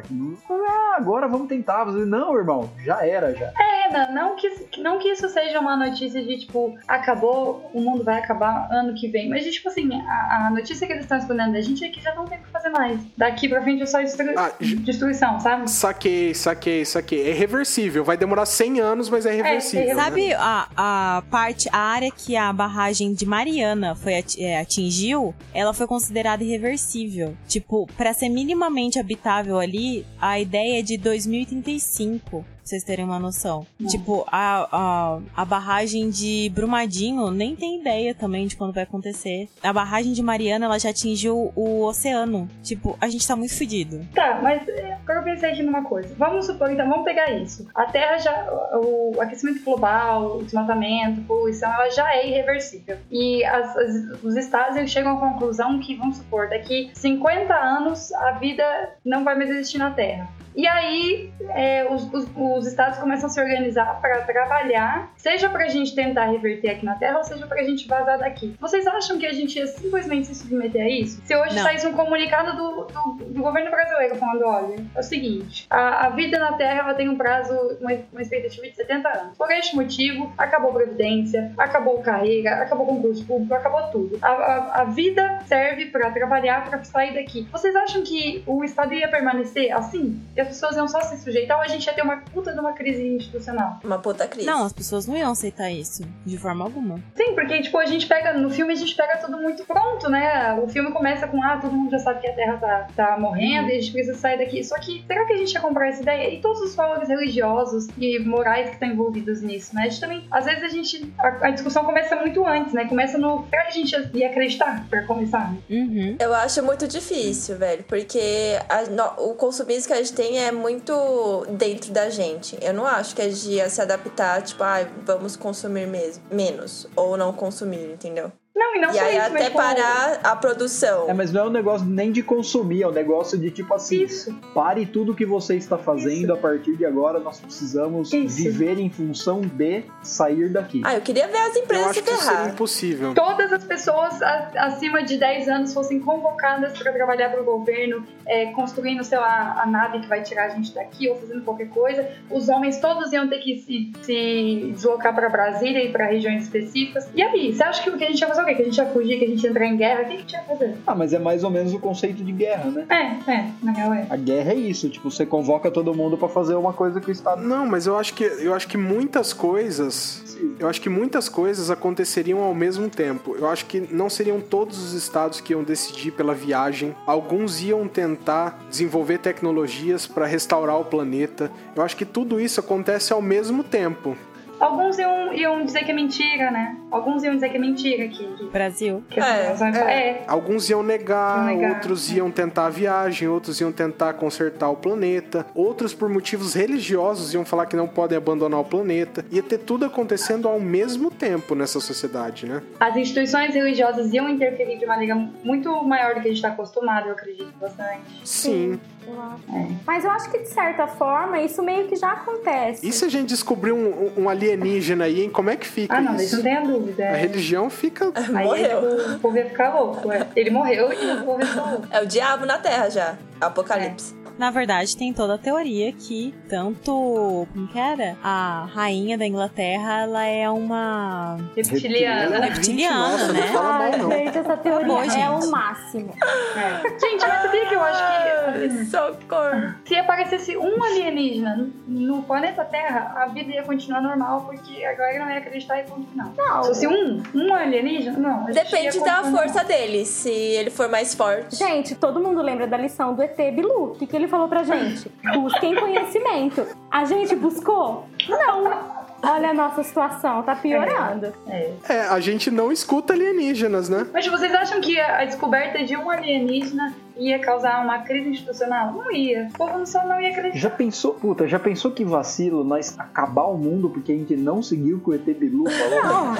Ah, 0.50 0.96
agora 0.96 1.26
vamos 1.28 1.48
tentar. 1.48 1.84
Você, 1.84 2.04
Não, 2.04 2.36
irmão, 2.36 2.70
já 2.84 3.04
era 3.06 3.34
já. 3.34 3.52
Pena, 3.52 4.10
não 4.12 4.36
que, 4.36 4.50
não 4.78 4.98
que 4.98 5.08
isso 5.08 5.28
seja 5.28 5.60
uma 5.60 5.76
notícia 5.76 6.22
de 6.24 6.38
tipo, 6.38 6.76
acabou, 6.86 7.70
o 7.72 7.80
mundo 7.80 8.04
vai 8.04 8.18
acabar 8.18 8.68
ano 8.70 8.94
que 8.94 9.08
vem. 9.08 9.28
Mas, 9.28 9.44
tipo 9.44 9.68
assim, 9.68 9.88
a, 10.00 10.46
a 10.46 10.50
notícia 10.50 10.86
que 10.86 10.93
eles 10.94 11.04
estão 11.04 11.18
escondendo 11.18 11.52
da 11.52 11.60
gente 11.60 11.84
é 11.84 11.88
que 11.88 12.00
já 12.00 12.14
não 12.14 12.24
tem 12.24 12.38
o 12.38 12.42
que 12.42 12.48
fazer 12.48 12.70
mais. 12.70 13.00
Daqui 13.16 13.48
pra 13.48 13.62
frente 13.62 13.82
é 13.82 13.86
só 13.86 13.98
destru- 14.00 14.34
Ah, 14.38 14.52
destruição, 14.60 15.38
sabe? 15.40 15.68
Saquei, 15.70 16.34
saquei, 16.34 16.84
saquei. 16.84 17.30
É 17.30 17.32
reversível. 17.32 18.04
Vai 18.04 18.16
demorar 18.16 18.46
100 18.46 18.80
anos, 18.80 19.08
mas 19.10 19.26
é 19.26 19.32
reversível. 19.32 19.90
É, 19.90 19.94
né? 19.94 20.02
Sabe 20.02 20.32
a, 20.34 20.68
a 20.76 21.22
parte, 21.30 21.68
a 21.72 21.78
área 21.78 22.10
que 22.10 22.36
a 22.36 22.52
barragem 22.52 23.12
de 23.14 23.26
Mariana 23.26 23.94
foi 23.94 24.12
é, 24.38 24.58
atingiu, 24.60 25.34
ela 25.52 25.72
foi 25.74 25.86
considerada 25.86 26.42
irreversível. 26.42 27.36
Tipo, 27.46 27.86
pra 27.96 28.12
ser 28.12 28.28
minimamente 28.28 28.98
habitável 28.98 29.58
ali, 29.58 30.04
a 30.20 30.38
ideia 30.40 30.78
é 30.80 30.82
de 30.82 30.96
2035. 30.96 32.44
Pra 32.64 32.70
vocês 32.70 32.82
terem 32.82 33.04
uma 33.04 33.18
noção. 33.18 33.66
Tipo, 33.90 34.24
a, 34.26 34.66
a, 34.72 35.18
a 35.36 35.44
barragem 35.44 36.08
de 36.08 36.50
Brumadinho 36.54 37.30
nem 37.30 37.54
tem 37.54 37.78
ideia 37.78 38.14
também 38.14 38.46
de 38.46 38.56
quando 38.56 38.72
vai 38.72 38.84
acontecer. 38.84 39.50
A 39.62 39.70
barragem 39.70 40.14
de 40.14 40.22
Mariana, 40.22 40.64
ela 40.64 40.78
já 40.78 40.88
atingiu 40.88 41.52
o 41.54 41.82
oceano. 41.84 42.48
Tipo, 42.62 42.96
a 42.98 43.06
gente 43.10 43.28
tá 43.28 43.36
muito 43.36 43.54
fudido. 43.54 44.00
Tá, 44.14 44.40
mas 44.42 44.66
é, 44.66 44.94
agora 44.94 45.18
eu 45.20 45.24
pensei 45.24 45.50
aqui 45.50 45.62
numa 45.62 45.82
coisa. 45.84 46.14
Vamos 46.16 46.46
supor, 46.46 46.70
então, 46.70 46.88
vamos 46.88 47.04
pegar 47.04 47.30
isso. 47.32 47.68
A 47.74 47.84
Terra 47.84 48.16
já. 48.16 48.46
O 48.82 49.20
aquecimento 49.20 49.62
global, 49.62 50.38
o 50.38 50.42
desmatamento, 50.42 51.20
a 51.20 51.24
poluição, 51.24 51.70
ela 51.70 51.90
já 51.90 52.14
é 52.14 52.26
irreversível. 52.26 52.96
E 53.10 53.44
as- 53.44 53.76
as- 53.76 54.22
os 54.24 54.36
estados 54.36 54.74
eles 54.78 54.90
chegam 54.90 55.18
à 55.18 55.20
conclusão 55.20 55.78
que, 55.80 55.96
vamos 55.96 56.16
supor, 56.16 56.48
daqui 56.48 56.90
50 56.94 57.52
anos 57.54 58.10
a 58.14 58.30
vida 58.38 58.64
não 59.04 59.22
vai 59.22 59.34
mais 59.36 59.50
existir 59.50 59.76
na 59.76 59.90
Terra. 59.90 60.30
E 60.54 60.66
aí 60.66 61.30
é, 61.50 61.86
os, 61.90 62.04
os- 62.12 62.28
os 62.36 62.66
estados 62.66 62.98
começam 62.98 63.26
a 63.26 63.30
se 63.30 63.40
organizar 63.40 64.00
para 64.00 64.22
trabalhar, 64.22 65.10
seja 65.16 65.48
para 65.48 65.64
a 65.64 65.68
gente 65.68 65.94
tentar 65.94 66.26
reverter 66.26 66.70
aqui 66.70 66.84
na 66.84 66.94
Terra, 66.94 67.18
ou 67.18 67.24
seja 67.24 67.46
para 67.46 67.60
a 67.60 67.64
gente 67.64 67.86
vazar 67.88 68.18
daqui. 68.18 68.54
Vocês 68.60 68.86
acham 68.86 69.18
que 69.18 69.26
a 69.26 69.32
gente 69.32 69.58
ia 69.58 69.66
simplesmente 69.66 70.28
se 70.28 70.34
submeter 70.36 70.82
a 70.84 70.88
isso? 70.88 71.20
Se 71.24 71.34
hoje 71.36 71.56
Não. 71.56 71.62
saísse 71.62 71.86
um 71.86 71.92
comunicado 71.92 72.56
do, 72.56 72.84
do, 72.84 73.24
do 73.24 73.42
governo 73.42 73.70
brasileiro 73.70 74.16
falando, 74.16 74.44
olha, 74.46 74.76
é 74.94 75.00
o 75.00 75.02
seguinte, 75.02 75.66
a, 75.70 76.06
a 76.06 76.08
vida 76.10 76.38
na 76.38 76.52
Terra 76.52 76.80
ela 76.80 76.94
tem 76.94 77.08
um 77.08 77.16
prazo, 77.16 77.52
uma, 77.80 77.92
uma 78.12 78.22
expectativa 78.22 78.66
de 78.66 78.76
70 78.76 79.08
anos. 79.08 79.36
Por 79.36 79.50
este 79.50 79.74
motivo, 79.74 80.32
acabou 80.38 80.70
a 80.70 80.74
Previdência, 80.74 81.52
acabou 81.58 82.00
carreira, 82.00 82.62
acabou 82.62 82.86
concurso 82.86 83.24
público, 83.26 83.54
acabou 83.54 83.82
tudo. 83.90 84.18
A, 84.22 84.28
a, 84.28 84.80
a 84.82 84.84
vida 84.84 85.38
serve 85.46 85.86
para 85.86 86.10
trabalhar, 86.10 86.64
para 86.68 86.82
sair 86.84 87.14
daqui. 87.14 87.48
Vocês 87.50 87.74
acham 87.74 88.02
que 88.02 88.42
o 88.46 88.62
Estado 88.64 88.94
ia 88.94 89.08
permanecer 89.08 89.72
assim? 89.72 90.20
E 90.36 90.43
as 90.44 90.48
pessoas 90.48 90.76
iam 90.76 90.88
só 90.88 91.00
se 91.02 91.18
sujeitar 91.22 91.56
ou 91.58 91.62
a 91.64 91.68
gente 91.68 91.86
ia 91.86 91.92
ter 91.92 92.02
uma 92.02 92.18
puta 92.32 92.52
de 92.52 92.60
uma 92.60 92.72
crise 92.72 93.06
institucional? 93.06 93.78
Uma 93.84 93.98
puta 93.98 94.26
crise. 94.26 94.46
Não, 94.46 94.64
as 94.64 94.72
pessoas 94.72 95.06
não 95.06 95.16
iam 95.16 95.32
aceitar 95.32 95.70
isso, 95.70 96.02
de 96.24 96.38
forma 96.38 96.64
alguma. 96.64 97.00
Sim, 97.16 97.34
porque, 97.34 97.60
tipo, 97.62 97.78
a 97.78 97.86
gente 97.86 98.06
pega, 98.06 98.32
no 98.34 98.50
filme 98.50 98.72
a 98.72 98.76
gente 98.76 98.94
pega 98.94 99.16
tudo 99.18 99.36
muito 99.38 99.64
pronto, 99.64 100.08
né? 100.08 100.54
O 100.62 100.68
filme 100.68 100.90
começa 100.92 101.26
com, 101.26 101.42
ah, 101.42 101.58
todo 101.60 101.72
mundo 101.72 101.90
já 101.90 101.98
sabe 101.98 102.20
que 102.20 102.28
a 102.28 102.34
Terra 102.34 102.56
tá, 102.58 102.88
tá 102.94 103.18
morrendo 103.18 103.68
e 103.68 103.72
a 103.72 103.80
gente 103.80 103.92
precisa 103.92 104.16
sair 104.18 104.38
daqui. 104.38 104.62
Só 104.64 104.76
que, 104.78 105.04
será 105.06 105.24
que 105.26 105.32
a 105.32 105.36
gente 105.36 105.52
ia 105.52 105.60
comprar 105.60 105.88
essa 105.88 106.02
ideia? 106.02 106.32
E 106.34 106.40
todos 106.40 106.60
os 106.60 106.74
valores 106.74 107.08
religiosos 107.08 107.88
e 107.98 108.18
morais 108.20 108.66
que 108.68 108.74
estão 108.74 108.88
envolvidos 108.88 109.40
nisso, 109.42 109.74
né? 109.74 109.82
A 109.82 109.84
gente 109.88 110.00
também, 110.00 110.26
às 110.30 110.44
vezes 110.44 110.62
a 110.62 110.68
gente, 110.68 111.12
a, 111.18 111.46
a 111.46 111.50
discussão 111.50 111.84
começa 111.84 112.14
muito 112.16 112.44
antes, 112.46 112.72
né? 112.72 112.84
Começa 112.86 113.18
no, 113.18 113.46
será 113.50 113.62
que 113.64 113.68
a 113.68 113.72
gente 113.72 114.10
ia 114.14 114.28
acreditar 114.28 114.86
pra 114.88 115.04
começar? 115.06 115.52
né? 115.52 115.58
Uhum. 115.70 116.16
Eu 116.20 116.34
acho 116.34 116.62
muito 116.62 116.86
difícil, 116.86 117.56
velho, 117.56 117.84
porque 117.84 118.58
a- 118.68 118.82
no- 118.82 119.30
o 119.30 119.34
consumismo 119.34 119.88
que 119.88 119.92
a 119.92 119.96
gente 119.96 120.12
tem 120.12 120.33
é 120.38 120.52
muito 120.52 121.46
dentro 121.50 121.92
da 121.92 122.10
gente. 122.10 122.56
Eu 122.60 122.72
não 122.72 122.86
acho 122.86 123.14
que 123.14 123.22
gente 123.28 123.50
ia 123.50 123.68
se 123.68 123.80
adaptar, 123.80 124.42
tipo, 124.42 124.62
ah, 124.62 124.86
vamos 125.04 125.36
consumir 125.36 125.86
mesmo, 125.86 126.22
menos, 126.30 126.86
ou 126.96 127.16
não 127.16 127.32
consumir, 127.32 127.92
entendeu? 127.92 128.32
Não, 128.56 128.76
e 128.76 128.80
não 128.80 128.90
E 128.90 128.94
só 128.94 129.04
aí 129.04 129.16
isso, 129.16 129.26
até 129.26 129.50
mas, 129.50 129.52
parar 129.52 130.20
a 130.22 130.36
produção. 130.36 131.10
É, 131.10 131.12
mas 131.12 131.32
não 131.32 131.40
é 131.42 131.44
um 131.46 131.50
negócio 131.50 131.84
nem 131.86 132.12
de 132.12 132.22
consumir, 132.22 132.82
é 132.82 132.88
um 132.88 132.92
negócio 132.92 133.36
de 133.36 133.50
tipo 133.50 133.74
assim, 133.74 134.04
Isso. 134.04 134.32
pare 134.54 134.86
tudo 134.86 135.12
que 135.12 135.26
você 135.26 135.56
está 135.56 135.76
fazendo, 135.76 136.24
Isso. 136.24 136.32
a 136.32 136.36
partir 136.36 136.76
de 136.76 136.86
agora 136.86 137.18
nós 137.18 137.40
precisamos 137.40 138.12
Isso. 138.12 138.36
viver 138.36 138.78
em 138.78 138.88
função 138.88 139.40
de 139.40 139.82
sair 140.02 140.48
daqui. 140.50 140.82
Ah, 140.84 140.94
eu 140.94 141.00
queria 141.00 141.26
ver 141.26 141.38
as 141.38 141.56
Eu 141.56 141.64
empresas 141.64 141.86
acho 141.88 141.94
se 141.98 142.02
que 142.04 142.10
isso 142.12 142.22
seria 142.22 142.48
impossível. 142.52 143.14
todas 143.14 143.52
as 143.52 143.64
pessoas 143.64 144.20
acima 144.22 145.02
de 145.02 145.16
10 145.18 145.48
anos 145.48 145.74
fossem 145.74 145.98
convocadas 145.98 146.78
para 146.78 146.92
trabalhar 146.92 147.30
para 147.30 147.42
o 147.42 147.44
governo, 147.44 148.06
é, 148.24 148.52
construindo, 148.52 149.02
sei 149.02 149.18
lá, 149.18 149.60
a 149.60 149.66
nave 149.66 149.98
que 149.98 150.06
vai 150.06 150.22
tirar 150.22 150.44
a 150.46 150.48
gente 150.50 150.72
daqui 150.72 151.08
ou 151.08 151.16
fazendo 151.16 151.42
qualquer 151.42 151.70
coisa, 151.70 152.08
os 152.30 152.48
homens 152.48 152.78
todos 152.78 153.12
iam 153.12 153.28
ter 153.28 153.38
que 153.38 153.56
se, 153.58 153.90
se 154.02 154.70
deslocar 154.72 155.12
para 155.12 155.28
Brasília 155.28 155.82
e 155.82 155.90
para 155.90 156.06
regiões 156.06 156.44
específicas. 156.44 157.08
E 157.14 157.20
aí, 157.20 157.52
você 157.52 157.62
acha 157.64 157.82
que 157.82 157.90
o 157.90 157.98
que 157.98 158.04
a 158.04 158.08
gente 158.08 158.20
ia 158.20 158.28
fazer 158.28 158.43
o 158.44 158.46
quê? 158.46 158.54
Que 158.54 158.62
a 158.62 158.64
gente 158.64 158.76
ia 158.76 158.86
fugir, 158.86 159.18
que 159.18 159.24
a 159.24 159.28
gente 159.28 159.42
ia 159.42 159.50
entrar 159.50 159.66
em 159.66 159.76
guerra? 159.76 160.02
O 160.02 160.04
que, 160.04 160.10
que 160.10 160.14
a 160.14 160.18
gente 160.18 160.32
ia 160.32 160.42
fazer? 160.42 160.76
Ah, 160.86 160.94
mas 160.94 161.12
é 161.12 161.18
mais 161.18 161.42
ou 161.44 161.50
menos 161.50 161.72
o 161.72 161.78
conceito 161.78 162.22
de 162.22 162.32
guerra, 162.32 162.70
né? 162.70 162.86
É, 162.88 163.30
é, 163.30 163.50
na 163.62 163.72
real 163.72 163.92
é. 163.92 164.06
A 164.08 164.16
guerra 164.16 164.52
é 164.52 164.56
isso, 164.56 164.88
tipo, 164.88 165.10
você 165.10 165.26
convoca 165.26 165.70
todo 165.70 165.94
mundo 165.94 166.16
pra 166.16 166.28
fazer 166.28 166.54
uma 166.54 166.72
coisa 166.72 167.00
que 167.00 167.08
o 167.08 167.12
Estado 167.12 167.42
Não, 167.42 167.66
mas 167.66 167.86
eu 167.86 167.96
acho 167.96 168.14
que 168.14 168.24
eu 168.24 168.54
acho 168.54 168.68
que 168.68 168.76
muitas 168.76 169.32
coisas, 169.32 170.36
eu 170.58 170.68
acho 170.68 170.80
que 170.80 170.88
muitas 170.88 171.28
coisas 171.28 171.70
aconteceriam 171.70 172.40
ao 172.42 172.54
mesmo 172.54 172.88
tempo. 172.88 173.36
Eu 173.36 173.48
acho 173.48 173.66
que 173.66 173.80
não 173.92 174.10
seriam 174.10 174.40
todos 174.40 174.78
os 174.78 174.92
estados 174.92 175.40
que 175.40 175.52
iam 175.52 175.62
decidir 175.62 176.12
pela 176.12 176.34
viagem. 176.34 176.94
Alguns 177.06 177.62
iam 177.62 177.88
tentar 177.88 178.60
desenvolver 178.70 179.18
tecnologias 179.18 180.06
para 180.06 180.26
restaurar 180.26 180.78
o 180.78 180.84
planeta. 180.84 181.50
Eu 181.74 181.82
acho 181.82 181.96
que 181.96 182.04
tudo 182.04 182.40
isso 182.40 182.60
acontece 182.60 183.12
ao 183.12 183.22
mesmo 183.22 183.64
tempo. 183.64 184.16
Alguns 184.64 184.98
iam, 184.98 185.34
iam 185.34 185.62
dizer 185.62 185.84
que 185.84 185.90
é 185.90 185.94
mentira, 185.94 186.50
né? 186.50 186.74
Alguns 186.90 187.22
iam 187.22 187.34
dizer 187.34 187.50
que 187.50 187.56
é 187.58 187.60
mentira, 187.60 188.08
que, 188.08 188.26
que, 188.26 188.44
Brasil. 188.46 189.04
que 189.10 189.20
É, 189.20 189.54
é. 189.60 189.92
é. 189.92 190.24
Alguns 190.26 190.70
iam 190.70 190.82
negar, 190.82 191.50
Iam 191.50 191.58
negar, 191.58 191.74
outros 191.74 192.10
é. 192.10 192.14
iam 192.14 192.30
tentar 192.30 192.66
a 192.66 192.70
viagem, 192.70 193.28
outros 193.28 193.60
iam 193.60 193.70
tentar 193.70 194.14
consertar 194.14 194.70
o 194.70 194.76
planeta, 194.76 195.44
outros 195.54 195.92
por 195.92 196.08
motivos 196.08 196.54
religiosos 196.54 197.34
iam 197.34 197.44
falar 197.44 197.66
que 197.66 197.76
não 197.76 197.86
podem 197.86 198.16
abandonar 198.16 198.58
o 198.58 198.64
planeta. 198.64 199.22
Ia 199.30 199.42
ter 199.42 199.58
tudo 199.58 199.84
acontecendo 199.84 200.48
ao 200.48 200.58
mesmo 200.58 201.10
tempo 201.10 201.54
nessa 201.54 201.78
sociedade, 201.78 202.46
né? 202.46 202.62
As 202.80 202.96
instituições 202.96 203.54
religiosas 203.54 204.14
iam 204.14 204.30
interferir 204.30 204.78
de 204.78 204.86
maneira 204.86 205.14
muito 205.44 205.84
maior 205.84 206.14
do 206.14 206.22
que 206.22 206.28
a 206.28 206.30
gente 206.30 206.36
está 206.36 206.48
acostumado, 206.48 207.08
eu 207.08 207.12
acredito 207.12 207.52
bastante. 207.60 208.00
Sim. 208.24 208.80
Eu 209.06 209.20
acho. 209.20 209.56
É. 209.56 209.68
Mas 209.86 210.04
eu 210.04 210.10
acho 210.10 210.30
que, 210.30 210.38
de 210.38 210.48
certa 210.48 210.86
forma, 210.86 211.40
isso 211.40 211.62
meio 211.62 211.86
que 211.88 211.96
já 211.96 212.12
acontece. 212.12 212.86
E 212.86 212.92
se 212.92 213.04
a 213.04 213.08
gente 213.08 213.28
descobrir 213.28 213.72
um, 213.72 214.10
um 214.16 214.28
alienígena 214.28 215.04
aí, 215.04 215.22
hein? 215.22 215.30
Como 215.30 215.50
é 215.50 215.56
que 215.56 215.66
fica 215.66 215.96
Ah, 215.96 216.00
não, 216.00 216.14
isso? 216.16 216.24
isso 216.24 216.36
não 216.36 216.42
tenha 216.42 216.60
dúvida. 216.62 217.02
A 217.02 217.06
É. 217.08 217.16
religião 217.16 217.68
fica. 217.70 218.12
Aí 218.34 218.44
Morreu. 218.44 219.14
o 219.16 219.18
povo 219.20 219.36
ia 219.36 219.44
ficar 219.48 219.74
louco. 219.74 220.10
é. 220.12 220.26
Ele 220.34 220.50
morreu 220.50 220.92
e 220.92 221.12
o 221.20 221.24
povo 221.24 221.40
ia 221.40 221.46
ficar 221.46 221.70
louco. 221.70 221.86
É 221.90 222.00
o 222.02 222.06
diabo 222.06 222.46
na 222.46 222.58
Terra 222.58 222.88
já. 222.88 223.16
Apocalipse. 223.40 224.14
Na 224.38 224.50
verdade, 224.50 224.96
tem 224.96 225.12
toda 225.12 225.34
a 225.34 225.38
teoria 225.38 225.92
que 225.92 226.34
tanto. 226.48 227.46
Como 227.52 227.68
que 227.68 227.78
era? 227.78 228.16
A 228.22 228.68
rainha 228.72 229.16
da 229.16 229.26
Inglaterra, 229.26 230.02
ela 230.02 230.24
é 230.24 230.48
uma. 230.50 231.36
Reptiliana. 231.56 232.36
É 232.36 232.40
reptiliana, 232.40 233.08
Nossa, 233.08 233.32
né? 233.32 233.40
não 233.40 233.48
fala 233.48 233.72
mal, 233.72 233.82
Ai, 233.82 233.96
não. 233.96 234.10
gente, 234.10 234.38
essa 234.38 234.56
teoria 234.56 234.86
Acabou, 234.98 235.02
é 235.02 235.30
o 235.30 235.50
máximo. 235.50 236.14
É. 236.56 236.98
Gente, 236.98 237.20
mas 237.26 237.42
sabia 237.42 237.66
que 237.66 237.74
eu 237.74 237.82
acho 237.82 238.04
que 238.52 238.84
Socorro. 238.86 239.74
se 239.84 239.96
aparecesse 239.96 240.56
um 240.56 240.82
alienígena 240.82 241.68
no 241.86 242.22
planeta 242.22 242.64
Terra, 242.64 243.12
a 243.16 243.26
vida 243.26 243.52
ia 243.52 243.62
continuar 243.62 244.00
normal, 244.00 244.42
porque 244.42 244.84
a 244.84 244.94
galera 244.94 245.24
não 245.24 245.30
ia 245.32 245.38
acreditar 245.38 245.80
e 245.80 245.84
ponto 245.84 246.06
final. 246.10 246.32
Não. 246.36 246.62
Se 246.62 246.68
fosse 246.68 246.86
um, 246.86 247.22
um 247.34 247.54
alienígena, 247.54 248.18
não. 248.18 248.44
Depende 248.46 249.00
da 249.00 249.22
força 249.24 249.64
dele. 249.64 250.04
Se 250.04 250.30
ele 250.30 250.70
for 250.70 250.88
mais 250.88 251.14
forte. 251.14 251.56
Gente, 251.56 251.94
todo 251.94 252.20
mundo 252.20 252.40
lembra 252.42 252.66
da 252.66 252.76
lição 252.76 253.14
do 253.14 253.22
ET 253.22 253.36
Bilu. 253.36 253.92
O 253.92 253.94
que, 253.94 254.06
que 254.06 254.16
ele 254.16 254.23
falou 254.28 254.48
pra 254.48 254.62
gente? 254.62 255.10
Busquem 255.34 255.74
conhecimento. 255.74 256.66
A 256.90 257.04
gente 257.04 257.34
buscou? 257.36 258.08
Não. 258.28 259.03
Olha 259.30 259.50
a 259.50 259.54
nossa 259.54 259.82
situação, 259.82 260.42
tá 260.42 260.54
piorando. 260.54 261.32
É. 261.46 261.72
É, 261.88 262.00
a 262.08 262.20
gente 262.20 262.50
não 262.50 262.70
escuta 262.70 263.12
alienígenas, 263.12 263.88
né? 263.88 264.06
Mas 264.12 264.26
vocês 264.26 264.52
acham 264.54 264.80
que 264.80 264.98
a 265.00 265.24
descoberta 265.24 265.82
de 265.84 265.96
um 265.96 266.10
alienígena 266.10 266.94
ia 267.16 267.38
causar 267.38 267.82
uma 267.82 268.00
crise 268.00 268.28
institucional? 268.30 268.92
Não 268.92 269.10
ia. 269.12 269.48
O 269.54 269.56
povo 269.56 269.86
só 269.86 270.04
não 270.06 270.20
ia 270.20 270.30
acreditar. 270.30 270.58
Já 270.58 270.70
pensou, 270.70 271.14
puta, 271.14 271.46
já 271.46 271.58
pensou 271.58 271.90
que 271.90 272.04
vacilo 272.04 272.64
nós 272.64 272.98
acabar 272.98 273.44
o 273.44 273.56
mundo 273.56 273.88
porque 273.88 274.12
a 274.12 274.14
gente 274.14 274.36
não 274.36 274.62
seguiu 274.62 274.96
o 274.96 275.00
que 275.00 275.10
o 275.10 275.14
ET 275.14 275.24
Bilu 275.24 275.64
falou? 275.70 276.02
Não. 276.02 276.34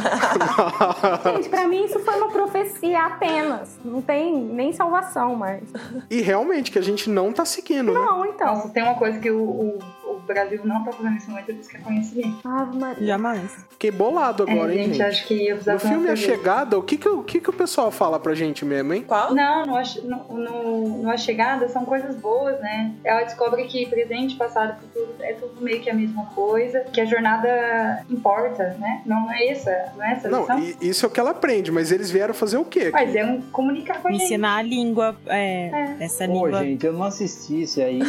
Gente, 1.37 1.49
pra 1.49 1.69
mim 1.69 1.85
isso 1.85 1.99
foi 2.01 2.17
uma 2.17 2.31
profecia 2.31 3.07
apenas. 3.07 3.79
Não 3.85 4.03
tem 4.03 4.37
nem 4.37 4.73
salvação 4.73 5.35
mais. 5.37 5.63
e 6.11 6.21
realmente, 6.21 6.71
que 6.71 6.79
a 6.79 6.83
gente 6.83 7.09
não 7.09 7.33
tá 7.33 7.45
seguindo, 7.45 7.93
né? 7.93 8.01
Não, 8.01 8.25
então. 8.27 8.55
Nossa, 8.55 8.69
tem 8.71 8.83
uma 8.83 8.95
coisa 8.95 9.19
que 9.19 9.31
o, 9.31 9.43
o 9.43 9.79
Brasil 10.25 10.61
não 10.65 10.85
tá 10.85 10.93
fazendo 10.93 11.15
nesse 11.15 11.29
momento, 11.31 11.53
isso 11.53 11.69
que 11.71 11.77
é 11.77 11.81
conhecimento. 11.81 12.39
Ave 12.49 12.77
Maria. 12.79 13.07
Jamais. 13.07 13.51
Fiquei 13.71 13.91
bolado 13.91 14.43
agora, 14.45 14.73
é, 14.73 14.77
hein, 14.77 14.85
gente, 14.85 14.93
gente? 14.97 15.03
acho 15.03 15.27
que 15.27 15.35
ia 15.35 15.53
precisar 15.55 15.75
No 15.75 15.81
filme 15.81 15.95
A 15.97 16.17
cerveja. 16.17 16.27
Chegada, 16.37 16.79
o 16.79 16.83
que 16.83 16.97
que, 16.97 17.09
o 17.09 17.23
que 17.23 17.41
que 17.41 17.51
o 17.51 17.53
pessoal 17.53 17.91
fala 17.91 18.19
pra 18.19 18.35
gente 18.35 18.65
mesmo, 18.65 18.93
hein? 18.95 19.05
Qual? 19.07 19.35
Não, 19.35 19.67
no, 19.67 19.75
no, 20.05 20.39
no, 20.39 21.03
no 21.03 21.11
A 21.11 21.17
Chegada 21.17 21.69
são 21.69 21.85
coisas 21.85 22.17
boas, 22.17 22.59
né? 22.61 22.93
Ela 23.05 23.23
descobre 23.25 23.65
que 23.65 23.87
presente, 23.87 24.37
passado 24.37 24.77
e 24.79 24.87
futuro 24.87 25.15
é 25.21 25.33
tudo 25.35 25.61
meio 25.61 25.81
que 25.81 25.91
a 25.91 25.95
mesma 25.95 26.27
coisa, 26.27 26.81
que 26.81 27.01
a 27.01 27.05
jornada 27.05 28.05
importa, 28.09 28.77
né? 28.79 29.03
Não 29.05 29.31
é 29.33 29.49
essa, 29.49 29.93
não 29.97 30.05
é 30.05 30.13
essa 30.13 30.29
a 30.29 30.31
Não, 30.31 30.41
lição? 30.41 30.77
isso 30.81 31.05
é 31.05 31.09
o 31.09 31.11
que 31.11 31.21
ela 31.21 31.31
aprende, 31.31 31.71
mas 31.71 31.93
eles 31.93 32.11
vieram 32.11 32.35
fazer 32.35 32.57
o 32.57 32.65
quê? 32.65 32.91
Mas 32.93 33.15
é 33.15 33.25
um 33.25 33.41
comunicar 33.53 34.01
com 34.01 34.09
a 34.09 34.13
gente. 34.13 34.25
Ensinar 34.25 34.57
a 34.57 34.63
língua. 34.63 35.17
É, 35.27 35.97
essa 36.01 36.27
Pô, 36.27 36.33
língua. 36.47 36.63
gente, 36.65 36.87
eu 36.87 36.93
não 36.93 37.05
assisti 37.05 37.63
esse 37.63 37.83
aí. 37.83 37.99
né? 37.99 38.07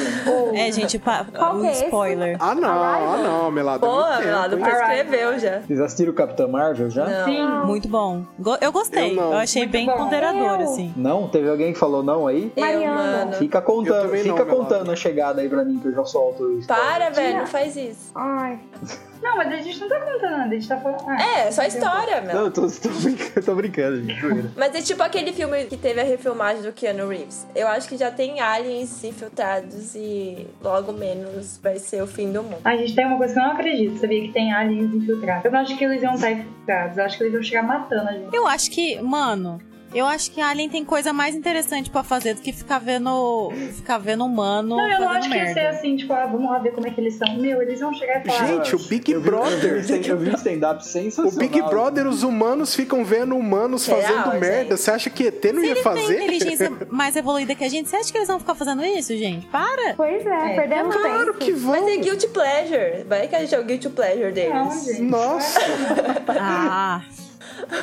É, 0.67 0.71
gente, 0.71 0.97
pa, 0.99 1.25
Qual 1.25 1.57
o 1.57 1.61
que 1.61 1.67
é 1.67 1.71
esse? 1.71 1.85
Spoiler. 2.07 2.37
Ah, 2.39 2.55
não, 2.55 2.69
ah, 2.83 3.17
não, 3.23 3.51
Melada. 3.51 3.79
Pô, 3.85 4.03
tempo, 4.03 4.19
Melado, 4.25 4.57
prescreveu 4.57 5.39
já. 5.39 5.59
Vocês 5.61 5.79
assistiram 5.79 6.11
o 6.11 6.15
Capitão 6.15 6.47
Marvel 6.47 6.89
já? 6.89 7.05
Não. 7.05 7.25
Sim. 7.25 7.47
Muito 7.65 7.87
bom. 7.87 8.23
Eu 8.61 8.71
gostei. 8.71 9.11
Eu 9.11 9.15
Eu, 9.15 9.29
não. 9.31 9.33
achei 9.37 9.63
Muito 9.63 9.71
bem 9.71 9.85
bom. 9.85 9.97
ponderador, 9.97 10.59
Eu- 10.61 10.63
assim. 10.69 10.93
Não? 10.95 11.27
Teve 11.27 11.49
alguém 11.49 11.73
que 11.73 11.79
falou 11.79 12.03
não 12.03 12.27
aí? 12.27 12.51
Eu, 12.55 12.61
Mariana. 12.63 12.95
mano. 12.95 13.33
Fica 13.33 13.61
contando, 13.61 14.11
não, 14.11 14.17
fica 14.17 14.45
meu 14.45 14.55
contando 14.55 14.91
a 14.91 14.95
chegada 14.95 15.41
aí 15.41 15.49
pra 15.49 15.63
mim 15.65 15.79
que 15.79 15.87
eu 15.87 15.93
já 15.93 16.05
solto 16.05 16.43
o 16.43 16.59
spoiler. 16.59 16.85
Para, 16.85 17.09
velho, 17.09 17.37
não 17.39 17.47
faz 17.47 17.75
isso. 17.75 18.11
Ai. 18.15 18.59
Não, 19.25 19.37
mas 19.37 19.51
a 19.51 19.57
gente 19.57 19.79
não 19.79 19.89
tá 19.89 19.99
contando 19.99 20.31
nada, 20.37 20.43
a 20.43 20.53
gente 20.53 20.67
tá 20.67 20.77
falando. 20.77 21.03
Ah, 21.09 21.39
É, 21.39 21.51
só 21.51 21.63
história, 21.63 22.21
meu. 22.21 22.35
Não, 22.35 22.41
eu 22.45 22.51
tô, 22.51 22.69
tô 22.69 22.89
brincando, 22.89 23.43
tô 23.45 23.55
brincando, 23.55 24.03
gente. 24.03 24.51
Mas 24.55 24.75
é 24.75 24.81
tipo 24.83 25.01
aquele 25.01 25.33
filme 25.33 25.65
que 25.65 25.75
teve 25.75 25.99
a 25.99 26.03
refilmagem 26.03 26.61
do 26.61 26.71
Keanu 26.71 27.07
Reeves. 27.09 27.47
Eu 27.55 27.67
acho 27.67 27.89
que 27.89 27.97
já 27.97 28.11
tem 28.11 28.39
aliens 28.39 29.03
infiltrados 29.03 29.95
e 29.95 30.45
logo 30.61 30.93
menos 30.93 31.59
vai 31.61 31.79
ser 31.79 32.03
o 32.03 32.07
fim 32.07 32.31
do 32.31 32.43
mundo. 32.43 32.59
A 32.63 32.75
gente 32.77 32.93
tem 32.93 33.03
uma 33.07 33.17
coisa 33.17 33.33
que 33.33 33.39
eu 33.39 33.43
não 33.43 33.51
acredito, 33.53 33.97
sabia? 33.99 34.21
Que 34.21 34.31
tem 34.31 34.53
aliens 34.53 34.93
infiltrados. 34.93 35.43
Eu 35.45 35.51
não 35.51 35.59
acho 35.59 35.75
que 35.75 35.83
eles 35.83 36.03
iam 36.03 36.13
estar 36.13 36.31
infiltrados, 36.31 36.97
eu 36.97 37.03
acho 37.05 37.17
que 37.17 37.23
eles 37.23 37.33
iam 37.33 37.43
chegar 37.43 37.63
matando 37.63 38.09
a 38.09 38.13
gente. 38.13 38.35
Eu 38.35 38.45
acho 38.47 38.69
que, 38.69 39.01
mano, 39.01 39.59
eu 39.95 40.05
acho 40.05 40.29
que 40.31 40.41
Alien 40.41 40.69
tem 40.69 40.83
coisa 40.85 41.11
mais 41.13 41.33
interessante 41.35 41.89
pra 41.89 42.03
fazer 42.03 42.33
do 42.35 42.41
que 42.41 42.51
ficar 42.53 42.79
vendo, 42.79 43.51
ficar 43.75 43.97
vendo 43.97 44.25
humano 44.25 44.75
Não, 44.77 44.89
eu 44.91 44.99
não 44.99 45.09
acho 45.09 45.29
que 45.29 45.35
ia 45.35 45.43
merda. 45.45 45.61
ser 45.61 45.67
assim, 45.67 45.95
tipo, 45.95 46.13
ah, 46.13 46.25
vamos 46.25 46.49
lá 46.51 46.59
ver 46.59 46.71
como 46.73 46.85
é 46.87 46.91
que 46.91 46.99
eles 47.01 47.15
são. 47.15 47.35
Meu, 47.37 47.61
eles 47.61 47.79
vão 47.79 47.93
chegar 47.93 48.21
e 48.25 48.29
falar. 48.29 48.47
Gente, 48.47 48.75
o 48.75 48.79
Big 48.79 49.11
Eu 49.11 49.21
vi- 49.21 49.27
Eu 49.29 49.33
vi, 49.33 49.47
Brother. 49.49 50.07
eu 50.09 50.17
vi 50.17 50.29
um 50.29 50.35
stand-up 50.35 50.81
O 50.81 50.85
sensacional. 50.85 51.37
Big 51.39 51.61
Brother, 51.61 52.07
os 52.07 52.23
humanos 52.23 52.75
ficam 52.75 53.03
vendo 53.05 53.35
humanos 53.35 53.85
Real, 53.85 54.01
fazendo 54.01 54.39
merda. 54.39 54.55
gente. 54.63 54.77
Você 54.77 54.91
acha 54.91 55.09
que 55.09 55.23
ET 55.27 55.43
não 55.53 55.61
Se 55.61 55.65
ia 55.67 55.71
eles 55.71 55.73
têm 55.73 55.83
fazer? 55.83 56.15
inteligência 56.23 56.71
mais 56.89 57.15
evoluída 57.15 57.55
que 57.55 57.63
a 57.63 57.69
gente, 57.69 57.89
você 57.89 57.95
acha 57.97 58.11
que 58.11 58.17
eles 58.17 58.27
vão 58.27 58.39
ficar 58.39 58.55
fazendo 58.55 58.83
isso, 58.83 59.15
gente? 59.15 59.45
Para! 59.47 59.93
Pois 59.95 60.25
é, 60.25 60.51
É. 60.51 60.55
perdemos 60.55 60.95
Claro 60.95 61.25
tempo. 61.33 61.37
que 61.39 61.51
vão. 61.51 61.71
Mas 61.71 61.87
é 61.87 61.97
guilty 61.97 62.27
pleasure. 62.27 63.03
Vai 63.07 63.27
que 63.27 63.35
a 63.35 63.39
gente 63.39 63.55
é 63.55 63.59
o 63.59 63.63
guilty 63.63 63.89
pleasure 63.89 64.31
deles. 64.31 64.53
Não, 64.53 64.71
gente. 64.83 65.01
Nossa, 65.01 65.59
Ah, 66.39 67.01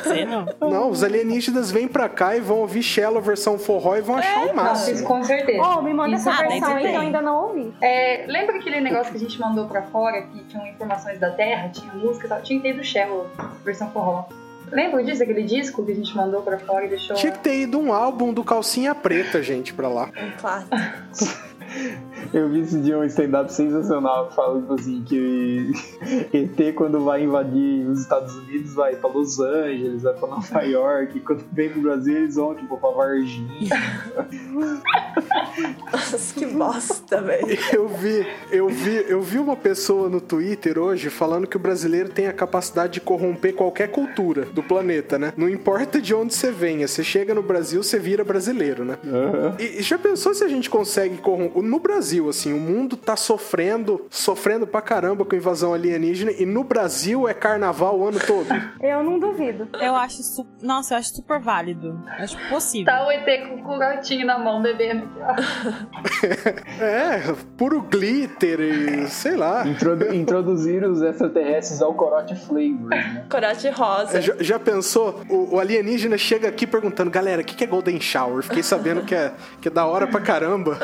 sei 0.03 0.25
não. 0.25 0.45
não, 0.59 0.89
os 0.89 1.03
alienígenas 1.03 1.71
vêm 1.71 1.87
pra 1.87 2.09
cá 2.09 2.35
e 2.35 2.39
vão 2.39 2.59
ouvir 2.59 2.83
Shallow 2.83 3.21
versão 3.21 3.57
forró 3.57 3.95
e 3.95 4.01
vão 4.01 4.17
achar 4.17 4.45
o 4.45 4.55
máximo. 4.55 4.95
isso 4.95 5.03
com 5.03 5.23
certeza. 5.23 5.61
Oh, 5.61 5.81
me 5.81 5.93
manda 5.93 6.15
Isso 6.15 6.29
essa 6.29 6.43
ah, 6.43 6.47
versão 6.47 6.75
aí 6.75 6.89
que 6.89 6.95
eu 6.95 7.01
ainda 7.01 7.21
não 7.21 7.47
ouvi. 7.47 7.73
É, 7.81 8.25
lembra 8.27 8.57
aquele 8.57 8.79
negócio 8.81 9.11
que 9.11 9.17
a 9.17 9.19
gente 9.19 9.39
mandou 9.39 9.67
pra 9.67 9.83
fora, 9.83 10.21
que 10.21 10.43
tinham 10.45 10.65
informações 10.67 11.19
da 11.19 11.31
Terra, 11.31 11.69
tinha 11.69 11.93
música 11.93 12.25
e 12.25 12.29
tal? 12.29 12.41
Tinha 12.41 12.59
que 12.59 12.67
ter 12.67 12.73
do 12.73 12.83
Shallow, 12.83 13.29
versão 13.63 13.89
forró. 13.91 14.25
Lembra 14.71 15.03
disso, 15.03 15.21
aquele 15.21 15.43
disco 15.43 15.85
que 15.85 15.91
a 15.91 15.95
gente 15.95 16.15
mandou 16.15 16.41
pra 16.41 16.57
fora 16.57 16.85
e 16.85 16.89
deixou... 16.89 17.15
Tinha 17.15 17.31
que 17.31 17.39
ter 17.39 17.61
ido 17.61 17.79
um 17.79 17.93
álbum 17.93 18.33
do 18.33 18.43
Calcinha 18.43 18.95
Preta, 18.95 19.43
gente, 19.43 19.73
pra 19.73 19.87
lá. 19.87 20.09
Um 20.17 20.31
clássico. 20.31 21.43
Eu 22.31 22.49
vi 22.49 22.61
esse 22.61 22.79
dia 22.79 22.97
um 22.97 23.03
stand-up 23.03 23.51
sensacional 23.51 24.31
falando 24.31 24.73
assim 24.73 25.03
que 25.03 25.71
ET 26.33 26.75
quando 26.75 27.03
vai 27.03 27.23
invadir 27.23 27.87
os 27.87 28.01
Estados 28.01 28.35
Unidos 28.35 28.73
vai 28.73 28.95
pra 28.95 29.09
Los 29.09 29.39
Angeles, 29.39 30.03
vai 30.03 30.13
pra 30.13 30.27
Nova 30.27 30.61
York, 30.61 31.17
e 31.17 31.21
quando 31.21 31.43
vem 31.51 31.69
pro 31.69 31.81
Brasil 31.81 32.17
eles 32.17 32.35
vão 32.35 32.55
tipo 32.55 32.77
pra 32.77 32.89
Varginha. 32.91 33.69
Nossa, 35.91 36.33
que 36.33 36.45
bosta, 36.45 37.21
velho. 37.21 37.47
Eu 37.71 37.87
vi, 37.87 38.27
eu 38.51 38.69
vi, 38.69 39.05
eu 39.07 39.21
vi 39.21 39.37
uma 39.39 39.55
pessoa 39.55 40.09
no 40.09 40.21
Twitter 40.21 40.77
hoje 40.77 41.09
falando 41.09 41.47
que 41.47 41.57
o 41.57 41.59
brasileiro 41.59 42.09
tem 42.09 42.27
a 42.27 42.33
capacidade 42.33 42.93
de 42.93 43.01
corromper 43.01 43.53
qualquer 43.53 43.89
cultura 43.89 44.45
do 44.45 44.61
planeta, 44.61 45.17
né? 45.17 45.33
Não 45.37 45.49
importa 45.49 46.01
de 46.01 46.13
onde 46.13 46.33
você 46.33 46.51
venha, 46.51 46.87
você 46.87 47.03
chega 47.03 47.33
no 47.33 47.41
Brasil, 47.41 47.81
você 47.81 47.97
vira 47.99 48.23
brasileiro, 48.23 48.83
né? 48.83 48.97
E, 49.59 49.79
e 49.79 49.81
já 49.81 49.97
pensou 49.97 50.33
se 50.33 50.43
a 50.43 50.47
gente 50.47 50.69
consegue 50.69 51.17
corromper? 51.17 51.63
No 51.63 51.79
Brasil, 51.79 52.12
assim, 52.29 52.53
o 52.53 52.59
mundo 52.59 52.95
tá 52.97 53.15
sofrendo, 53.15 54.05
sofrendo 54.09 54.65
pra 54.67 54.81
caramba 54.81 55.25
com 55.25 55.35
invasão 55.35 55.73
alienígena 55.73 56.31
e 56.31 56.45
no 56.45 56.63
Brasil 56.63 57.27
é 57.27 57.33
carnaval 57.33 57.99
o 57.99 58.07
ano 58.07 58.19
todo. 58.19 58.47
Eu 58.81 59.03
não 59.03 59.17
duvido. 59.19 59.67
Eu 59.81 59.95
acho. 59.95 60.21
Su... 60.23 60.45
Nossa, 60.61 60.93
eu 60.93 60.97
acho 60.99 61.15
super 61.15 61.39
válido. 61.39 61.99
Eu 62.17 62.23
acho 62.23 62.37
possível. 62.49 62.85
Tá 62.93 63.05
o 63.07 63.11
ET 63.11 63.25
com 63.63 63.75
o 63.75 63.79
gatinho 63.79 64.25
na 64.25 64.37
mão 64.37 64.61
bebendo. 64.61 65.07
É, 66.79 67.33
puro 67.57 67.81
glitter 67.81 68.59
e 68.59 69.07
sei 69.07 69.35
lá. 69.35 69.65
Introdu- 69.67 70.13
introduzir 70.13 70.83
os 70.83 71.01
extraterrestres 71.01 71.81
ao 71.81 71.93
corote 71.93 72.35
flavors, 72.35 72.89
né? 72.89 73.25
Corate 73.29 73.69
rosa. 73.69 74.17
É, 74.17 74.21
Já, 74.21 74.33
já 74.39 74.59
pensou? 74.59 75.21
O, 75.29 75.55
o 75.55 75.59
alienígena 75.59 76.17
chega 76.17 76.47
aqui 76.47 76.65
perguntando, 76.65 77.09
galera, 77.11 77.41
o 77.41 77.45
que, 77.45 77.55
que 77.55 77.63
é 77.63 77.67
Golden 77.67 77.99
Shower? 77.99 78.43
Fiquei 78.43 78.63
sabendo 78.63 79.03
que 79.03 79.13
é, 79.15 79.33
que 79.61 79.67
é 79.67 79.71
da 79.71 79.85
hora 79.85 80.07
pra 80.07 80.19
caramba. 80.21 80.77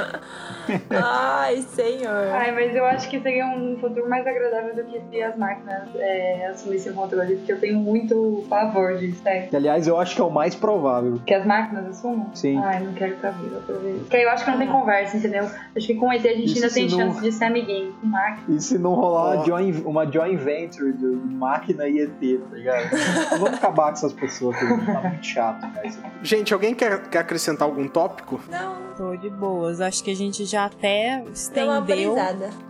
Ai, 1.21 1.61
senhor. 1.63 2.27
Ai, 2.31 2.51
mas 2.53 2.73
eu 2.73 2.85
acho 2.85 3.09
que 3.09 3.19
seria 3.19 3.45
um 3.47 3.77
futuro 3.79 4.09
mais 4.09 4.25
agradável 4.25 4.73
do 4.73 4.83
que 4.85 5.01
se 5.09 5.21
as 5.21 5.35
máquinas 5.37 5.83
é, 5.95 6.47
assumissem 6.47 6.93
o 6.93 6.95
controle, 6.95 7.35
porque 7.35 7.51
eu 7.51 7.59
tenho 7.59 7.77
muito 7.79 8.45
pavor 8.49 8.95
disso. 8.97 9.21
Que, 9.49 9.55
aliás, 9.55 9.85
eu 9.85 9.99
acho 9.99 10.15
que 10.15 10.21
é 10.21 10.23
o 10.23 10.29
mais 10.29 10.55
provável. 10.55 11.19
Que 11.25 11.33
as 11.33 11.45
máquinas 11.45 11.87
assumam? 11.87 12.33
Sim. 12.33 12.57
Ai, 12.63 12.79
não 12.81 12.93
quero 12.93 13.15
viva 13.15 13.59
pra 13.65 13.75
ver. 13.75 13.95
Porque 13.99 14.15
eu 14.17 14.29
acho 14.29 14.45
que 14.45 14.51
não 14.51 14.57
tem 14.59 14.67
conversa, 14.67 15.17
entendeu? 15.17 15.43
Acho 15.75 15.87
que 15.87 15.95
com 15.95 16.11
ET 16.13 16.25
a 16.25 16.29
gente 16.29 16.45
Isso 16.45 16.55
ainda 16.63 16.73
tem 16.73 16.87
não- 16.89 16.97
chance 16.97 17.21
de 17.21 17.31
ser 17.33 17.45
amiguinho. 17.45 17.93
Com 17.99 18.07
máquina. 18.07 18.55
E 18.55 18.61
se 18.61 18.77
não 18.77 18.93
rolar 18.93 19.35
uma, 19.35 19.45
joint, 19.45 19.81
uma 19.85 20.05
joint 20.09 20.37
venture 20.39 20.93
de 20.93 21.05
máquina 21.05 21.87
e 21.87 21.99
ET, 21.99 22.11
tá 22.49 22.55
ligado? 22.55 22.89
Vamos 23.31 23.53
acabar 23.57 23.87
com 23.87 23.91
essas 23.93 24.13
pessoas 24.13 24.55
que 24.57 24.65
tá 24.65 25.01
muito 25.01 25.25
chato, 25.25 25.61
cara. 25.73 25.87
aqui. 25.87 25.97
Gente, 26.23 26.53
alguém 26.53 26.73
quer, 26.73 27.01
quer 27.09 27.19
acrescentar 27.19 27.67
algum 27.67 27.87
tópico? 27.87 28.39
Não, 28.49 28.87
Tô 28.99 29.15
de 29.15 29.29
boas. 29.29 29.79
Acho 29.79 30.03
que 30.03 30.11
a 30.11 30.15
gente 30.15 30.43
já 30.45 30.65
até 30.65 31.08
estendeu. 31.31 32.15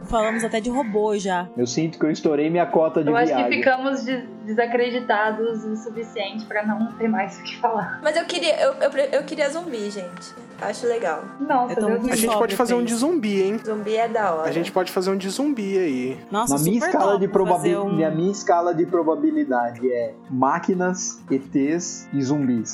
Falamos 0.06 0.44
até 0.44 0.60
de 0.60 0.70
robô 0.70 1.18
já. 1.18 1.48
Eu 1.58 1.68
sinto 1.68 2.00
que 2.00 2.06
eu 2.06 2.12
estourei 2.12 2.50
minha 2.50 2.66
cota 2.66 3.04
de 3.04 3.10
Eu 3.10 3.16
acho 3.16 3.28
viagem. 3.28 3.50
que 3.50 3.56
ficamos 3.58 4.04
de- 4.06 4.28
desacreditados 4.50 5.64
o 5.66 5.76
suficiente 5.76 6.46
pra 6.46 6.66
não 6.66 6.92
ter 6.94 7.08
mais 7.08 7.38
o 7.40 7.44
que 7.44 7.58
falar. 7.60 8.00
Mas 8.04 8.16
eu 8.16 8.26
queria, 8.26 8.60
eu, 8.62 8.74
eu, 8.74 8.92
eu 9.12 9.24
queria 9.24 9.50
zumbi, 9.50 9.90
gente. 9.90 10.34
Acho 10.62 10.88
legal. 10.88 11.24
Nossa, 11.40 11.76
tô 11.76 11.86
Deus 11.88 12.10
A 12.12 12.16
gente 12.16 12.38
pode 12.38 12.54
fazer 12.56 12.74
um 12.74 12.84
de 12.84 12.94
zumbi, 12.94 13.42
hein? 13.42 13.60
Zumbi 13.64 13.96
é 13.96 14.10
da 14.10 14.34
hora. 14.34 14.50
A 14.50 14.52
gente 14.52 14.72
pode 14.74 14.92
fazer 14.92 15.10
um 15.10 15.16
de 15.16 15.30
zumbi 15.30 15.78
aí. 15.78 16.20
Nossa, 16.30 16.56
Na 16.58 16.60
minha 16.62 16.74
super 16.82 16.88
escala, 16.88 17.12
top 17.14 17.20
de 17.22 17.28
probabil... 17.30 17.58
fazer 17.58 17.78
um- 17.78 17.98
Na 17.98 18.10
minha 18.12 18.32
escala 18.32 18.76
de 18.76 18.86
probabilidade 18.86 19.90
é 19.92 20.14
máquinas, 20.30 21.22
ETs 21.32 22.10
e 22.14 22.22
zumbis. 22.22 22.74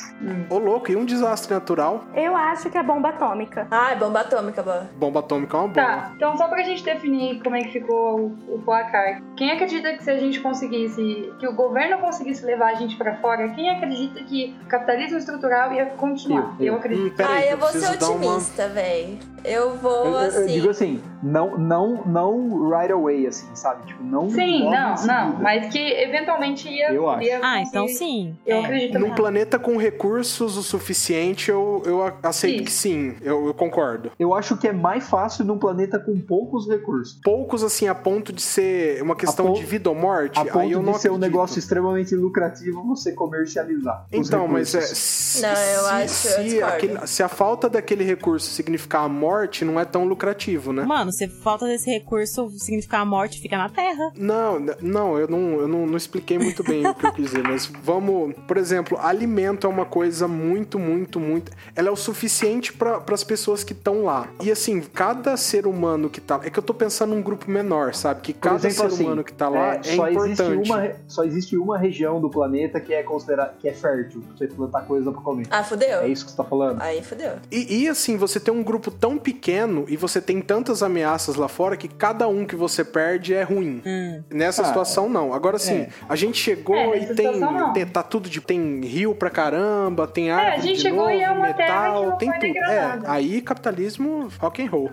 Ô, 0.50 0.58
louco, 0.58 0.92
e 0.92 0.96
um 0.96 1.06
desastre 1.06 1.54
natural? 1.54 2.06
Eu 2.16 2.36
acho 2.36 2.72
que 2.72 2.78
é 2.78 2.82
bomba 2.82 3.10
atômica. 3.10 3.68
Ai, 3.70 3.96
bomba 3.96 4.22
atômica, 4.22 4.64
boa. 4.64 4.90
Bomba 4.98 5.20
atômica 5.20 5.56
é 5.56 5.60
uma 5.60 5.68
boa. 5.68 5.86
Tá, 5.86 6.12
então 6.16 6.36
só 6.38 6.48
pra 6.48 6.64
gente 6.64 6.84
definir 6.84 7.40
como 7.44 7.56
é 7.56 7.62
que 7.62 7.72
ficou 7.72 8.20
o, 8.20 8.56
o 8.56 8.60
placar. 8.66 9.22
Quem 9.36 9.52
acredita 9.52 9.94
que 9.94 10.04
se 10.04 10.10
a 10.10 10.18
gente 10.18 10.40
conseguisse, 10.40 11.32
que 11.40 11.48
o 11.48 11.54
governo 11.68 11.98
conseguisse 12.00 12.46
levar 12.46 12.72
a 12.72 12.76
gente 12.76 12.96
pra 12.98 13.16
fora, 13.18 13.50
quem 13.50 13.70
acredita 13.70 14.24
que 14.24 14.56
o 14.64 14.66
capitalismo 14.68 15.18
estrutural 15.18 15.74
ia 15.74 15.86
continuar? 15.88 16.56
Eu, 16.60 16.66
eu. 16.68 16.76
acredito. 16.76 17.14
Hum, 17.14 17.16
peraí, 17.16 17.34
Ai, 17.34 17.44
que 17.48 17.54
eu 17.54 17.58
vou 17.58 17.70
ser 17.70 17.98
dar 17.98 18.10
uma- 18.10 18.26
otimista, 18.28 18.68
véi. 18.70 19.20
Eu 19.44 19.76
vou, 19.78 19.92
Eu, 20.06 20.06
eu- 20.06 20.20
eu 20.22 20.28
assim... 20.28 20.46
digo 20.48 20.70
assim, 20.70 21.04
não, 21.26 21.58
não, 21.58 22.06
não 22.06 22.70
right 22.70 22.92
away, 22.92 23.26
assim, 23.28 23.48
sabe? 23.56 23.88
Tipo, 23.88 24.04
não. 24.04 24.30
Sim, 24.30 24.70
não, 24.70 24.96
não, 25.06 25.34
mas 25.42 25.72
que 25.72 25.80
eventualmente 25.80 26.70
ia. 26.70 26.92
Eu 26.92 27.10
acho. 27.10 27.24
ia 27.28 27.40
Ah, 27.42 27.62
então 27.62 27.88
sim. 27.88 28.36
Eu 28.46 28.58
É. 28.58 28.66
acredito 28.66 29.00
Num 29.00 29.14
planeta 29.16 29.58
com 29.58 29.78
recursos 29.78 30.56
o 30.58 30.62
suficiente, 30.64 31.50
eu, 31.50 31.82
eu 31.86 32.14
aceito 32.24 32.56
Isso. 32.58 32.64
que 32.66 32.72
sim. 32.72 33.16
Eu, 33.22 33.48
eu 33.48 33.54
concordo. 33.54 34.12
Eu 34.20 34.34
acho 34.34 34.56
que 34.58 34.68
é 34.68 34.74
mais 34.74 35.08
fácil 35.10 35.44
num 35.46 35.58
planeta 35.58 35.98
com 36.00 36.20
poucos 36.20 36.68
recursos. 36.70 37.20
Poucos, 37.24 37.64
assim, 37.64 37.88
a 37.88 37.96
ponto 37.96 38.32
de 38.32 38.42
ser 38.42 39.02
uma 39.02 39.16
questão 39.16 39.48
A 39.48 39.50
pon- 39.50 39.56
de 39.56 39.64
vida 39.66 39.90
ou 39.90 39.96
morte. 39.96 40.38
A 40.38 40.44
aí 40.44 40.50
ponto 40.50 40.70
eu 40.72 40.82
não 40.84 40.94
de 40.94 41.00
ser 41.00 41.10
um 41.10 41.16
acredito. 41.16 41.32
negócio 41.34 41.60
extremamente 41.60 42.16
lucrativo 42.16 42.84
você 42.84 43.12
comercializar. 43.14 44.06
Então, 44.12 44.48
mas 44.48 44.74
é. 44.76 44.82
Se, 44.82 45.42
Não, 45.42 45.50
eu 45.50 45.56
se- 45.56 45.90
acho- 45.90 46.04
eu 46.04 46.08
se, 46.10 46.44
discordo. 46.44 46.74
aquele- 46.76 47.08
se 47.08 47.24
a 47.24 47.28
falta 47.28 47.70
daquele 47.70 48.04
recurso 48.04 48.50
significar 48.52 49.04
a 49.06 49.10
morte, 49.10 49.66
não 49.66 49.80
é 49.80 49.86
tão 49.86 50.06
lucrativo, 50.06 50.72
né? 50.72 50.84
Mano, 50.84 51.12
se 51.16 51.28
falta 51.28 51.66
desse 51.66 51.90
recurso 51.90 52.50
significar 52.58 53.02
a 53.02 53.06
morte, 53.06 53.40
fica 53.40 53.58
na 53.58 53.70
Terra. 53.70 54.12
Não, 54.16 54.60
não, 54.82 55.18
eu 55.18 55.28
não, 55.28 55.60
eu 55.62 55.68
não, 55.68 55.86
não 55.86 55.98
expliquei 55.98 56.38
muito 56.38 56.64
bem 56.64 56.86
o 56.86 56.94
que 56.94 57.06
eu 57.06 57.14
quis 57.14 57.26
dizer, 57.26 57.44
mas 57.44 57.66
vamos. 57.66 58.36
Por 58.48 58.58
exemplo, 58.58 58.98
alimento 59.00 59.66
é 59.66 59.70
uma 59.70 59.86
coisa 59.86 60.28
muito, 60.28 60.78
muito, 60.78 61.20
muito. 61.20 61.52
Ela 61.76 61.90
é 61.90 61.92
o 61.92 61.96
suficiente 61.96 62.74
para 62.74 63.02
as 63.12 63.24
pessoas 63.24 63.64
que 63.64 63.74
estão 63.74 64.04
lá. 64.04 64.28
E 64.42 64.52
assim, 64.52 64.82
cada 64.82 65.38
ser 65.38 65.66
humano 65.66 66.10
que 66.10 66.22
tá. 66.22 66.42
É 66.44 66.50
que 66.50 66.60
eu 66.60 66.64
tô 66.64 66.74
pensando 66.74 67.16
num 67.16 67.22
grupo 67.22 67.50
menor, 67.50 67.94
sabe? 67.94 68.22
Que 68.22 68.34
cada 68.34 68.68
exemplo, 68.68 68.76
ser 68.76 68.96
assim, 68.96 69.04
humano 69.06 69.24
que 69.24 69.34
tá 69.34 69.50
lá 69.50 69.76
é, 69.76 69.84
só 69.84 70.10
importante. 70.10 70.42
Existe 70.42 70.72
uma, 70.72 70.92
só 71.08 71.24
existe 71.24 71.58
uma 71.58 71.78
região 71.78 72.20
do 72.20 72.30
planeta 72.30 72.80
que 72.80 72.94
é 72.94 73.04
considerada 73.04 73.56
que 73.60 73.68
é 73.68 73.74
fértil, 73.74 74.22
pra 74.22 74.38
você 74.38 74.48
plantar 74.48 74.82
coisa 74.82 75.12
pra 75.12 75.22
comer. 75.22 75.48
Ah, 75.50 75.64
fudeu? 75.64 76.00
É 76.02 76.08
isso 76.08 76.26
que 76.26 76.32
você 76.32 76.38
tá 76.38 76.44
falando? 76.44 76.82
Aí 76.82 77.02
fudeu. 77.02 77.34
E, 77.52 77.84
e, 77.84 77.88
assim, 77.88 78.18
você 78.18 78.40
tem 78.40 78.54
um 78.54 78.64
grupo 78.64 78.92
tão 78.92 79.18
pequeno 79.18 79.86
e 79.88 79.96
você 79.96 80.22
tem 80.22 80.42
tantas 80.42 80.84
ameaças 80.84 81.05
lá 81.36 81.48
fora 81.48 81.76
que 81.78 81.88
cada 81.88 82.28
um 82.28 82.46
que 82.46 82.56
você 82.56 82.84
perde 82.84 83.34
é 83.34 83.44
ruim. 83.44 83.82
Hum. 83.86 84.24
Nessa 84.32 84.62
Ah, 84.62 84.66
situação, 84.66 85.08
não. 85.10 85.34
Agora 85.34 85.58
sim, 85.60 85.82
é. 85.82 85.90
a 86.10 86.16
gente 86.16 86.38
chegou 86.38 86.76
É, 86.76 86.98
e 86.98 87.16
tem, 87.16 87.40
tem- 87.74 87.86
Tá 87.86 88.04
tudo 88.04 88.30
de. 88.30 88.42
Tem 88.42 88.82
rio 88.82 89.14
pra 89.16 89.30
caramba, 89.30 90.08
tem 90.08 90.32
a 90.32 90.38
árvore. 90.38 90.62
gente 90.62 90.76
de 90.78 90.82
chegou 90.82 91.00
novo, 91.06 91.12
e 91.12 91.22
é 91.22 91.30
uma 91.32 91.54
terra 91.54 91.84
metal, 91.84 92.02
que 92.04 92.10
não 92.10 92.18
tem 92.18 92.30
foi 92.30 92.40
tudo. 92.54 92.72
É, 92.72 93.00
aí 93.06 93.42
capitalismo 93.42 94.30
rock 94.40 94.62
and 94.62 94.70
roll. 94.70 94.92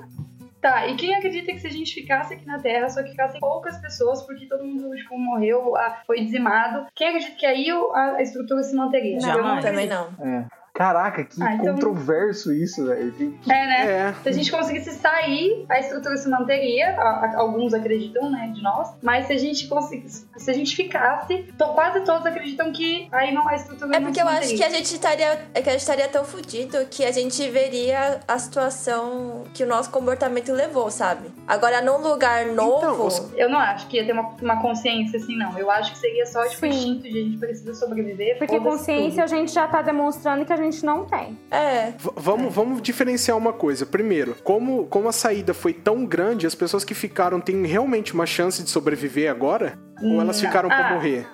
Tá, 0.61 0.87
e 0.87 0.95
quem 0.95 1.13
acredita 1.13 1.51
que 1.53 1.59
se 1.59 1.67
a 1.67 1.71
gente 1.71 1.93
ficasse 1.93 2.35
aqui 2.35 2.47
na 2.47 2.57
Terra, 2.61 2.89
só 2.89 3.03
que 3.03 3.11
ficassem 3.11 3.41
poucas 3.41 3.77
pessoas, 3.79 4.23
porque 4.23 4.47
todo 4.47 4.63
mundo 4.65 4.95
tipo, 4.95 5.19
morreu, 5.19 5.75
ah, 5.77 5.99
foi 6.07 6.21
dizimado, 6.21 6.87
quem 6.95 7.09
acredita 7.09 7.35
que 7.37 7.45
aí 7.45 7.67
a, 7.69 8.15
a 8.19 8.23
estrutura 8.23 8.63
se 8.63 8.73
manteria? 8.77 9.19
Não, 9.19 9.43
Não, 9.43 9.61
também 9.61 9.89
não. 9.89 10.07
É. 10.25 10.45
Caraca, 10.75 11.23
que 11.23 11.43
Ah, 11.43 11.55
então- 11.55 11.75
controverso 11.75 12.51
isso, 12.53 12.87
velho. 12.87 13.13
É, 13.47 13.51
né? 13.51 13.87
É. 14.09 14.15
Se 14.23 14.29
a 14.31 14.33
gente 14.33 14.51
conseguisse 14.51 14.91
sair, 14.93 15.67
a 15.69 15.79
estrutura 15.79 16.17
se 16.17 16.29
manteria. 16.29 16.93
a- 16.99 17.27
a- 17.27 17.39
alguns 17.39 17.75
acreditam, 17.75 18.31
né, 18.31 18.51
de 18.55 18.63
nós. 18.63 18.89
Mas 19.03 19.27
se 19.27 19.33
a 19.33 19.39
gente 19.39 19.67
conseguisse, 19.69 20.27
se 20.37 20.51
a 20.51 20.55
gente 20.55 20.75
ficasse, 20.75 21.53
quase 21.75 22.01
todos 22.01 22.25
acreditam 22.27 22.73
que 22.73 23.09
aí 23.13 23.33
não 23.35 23.47
a 23.49 23.55
estrutura 23.55 23.95
É 23.97 23.99
não 24.01 24.07
porque 24.07 24.21
se 24.21 24.25
eu 24.25 24.29
acho 24.29 24.35
manteria. 24.41 24.57
que 24.59 24.65
a 24.65 24.71
gente 24.71 24.95
estaria. 24.95 25.47
É 25.55 25.61
que 25.63 25.69
a 25.69 25.73
gente 25.73 25.81
estaria 25.81 26.09
tão 26.09 26.25
fudido 26.25 26.79
que 26.91 27.05
a 27.05 27.11
gente 27.13 27.49
veria 27.51 28.21
a 28.27 28.39
situação 28.39 29.45
que 29.55 29.63
o 29.63 29.67
nosso 29.67 29.91
comportamento 29.91 30.53
levou, 30.53 30.91
sabe? 30.91 31.29
Agora, 31.47 31.81
num 31.83 31.99
lugar 31.99 32.47
novo. 32.47 33.09
Então, 33.09 33.31
Eu 33.39 33.49
não 33.51 33.59
acho 33.59 33.87
que 33.89 33.97
ia 33.99 34.07
ter 34.07 34.13
uma, 34.13 34.29
uma 34.41 34.61
consciência 34.61 35.19
assim, 35.19 35.37
não. 35.37 35.59
Eu 35.59 35.71
acho 35.71 35.93
que 35.93 35.99
seria 35.99 36.25
só 36.27 36.43
tipo 36.47 36.61
Sim. 36.61 36.69
instinto 36.69 37.03
de 37.03 37.19
a 37.19 37.23
gente 37.25 37.39
precisa 37.39 37.75
sobreviver. 37.75 38.39
Porque 38.39 38.59
consciência 38.61 39.23
a 39.25 39.27
gente 39.27 39.53
já 39.53 39.67
tá 39.69 39.83
demonstrando 39.83 40.45
que 40.45 40.53
a 40.53 40.57
gente 40.57 40.62
não 40.85 41.05
tem. 41.05 41.39
É. 41.51 41.91
V- 41.99 42.11
vamos, 42.17 42.55
vamos 42.55 42.81
diferenciar 42.83 43.37
uma 43.37 43.53
coisa. 43.53 43.85
Primeiro, 43.85 44.37
como, 44.45 44.87
como 44.87 45.09
a 45.09 45.13
saída 45.13 45.53
foi 45.55 45.73
tão 45.73 46.05
grande, 46.07 46.47
as 46.47 46.55
pessoas 46.55 46.85
que 46.85 46.95
ficaram 46.95 47.41
têm 47.41 47.65
realmente 47.67 48.15
uma 48.15 48.27
chance 48.27 48.63
de 48.63 48.71
sobreviver 48.71 49.31
agora? 49.31 49.79
Ou 50.03 50.21
elas 50.21 50.41
Não. 50.41 50.49
ficaram 50.49 50.69
pra 50.69 50.89
Ah, 50.89 50.95
morrer? 50.95 51.27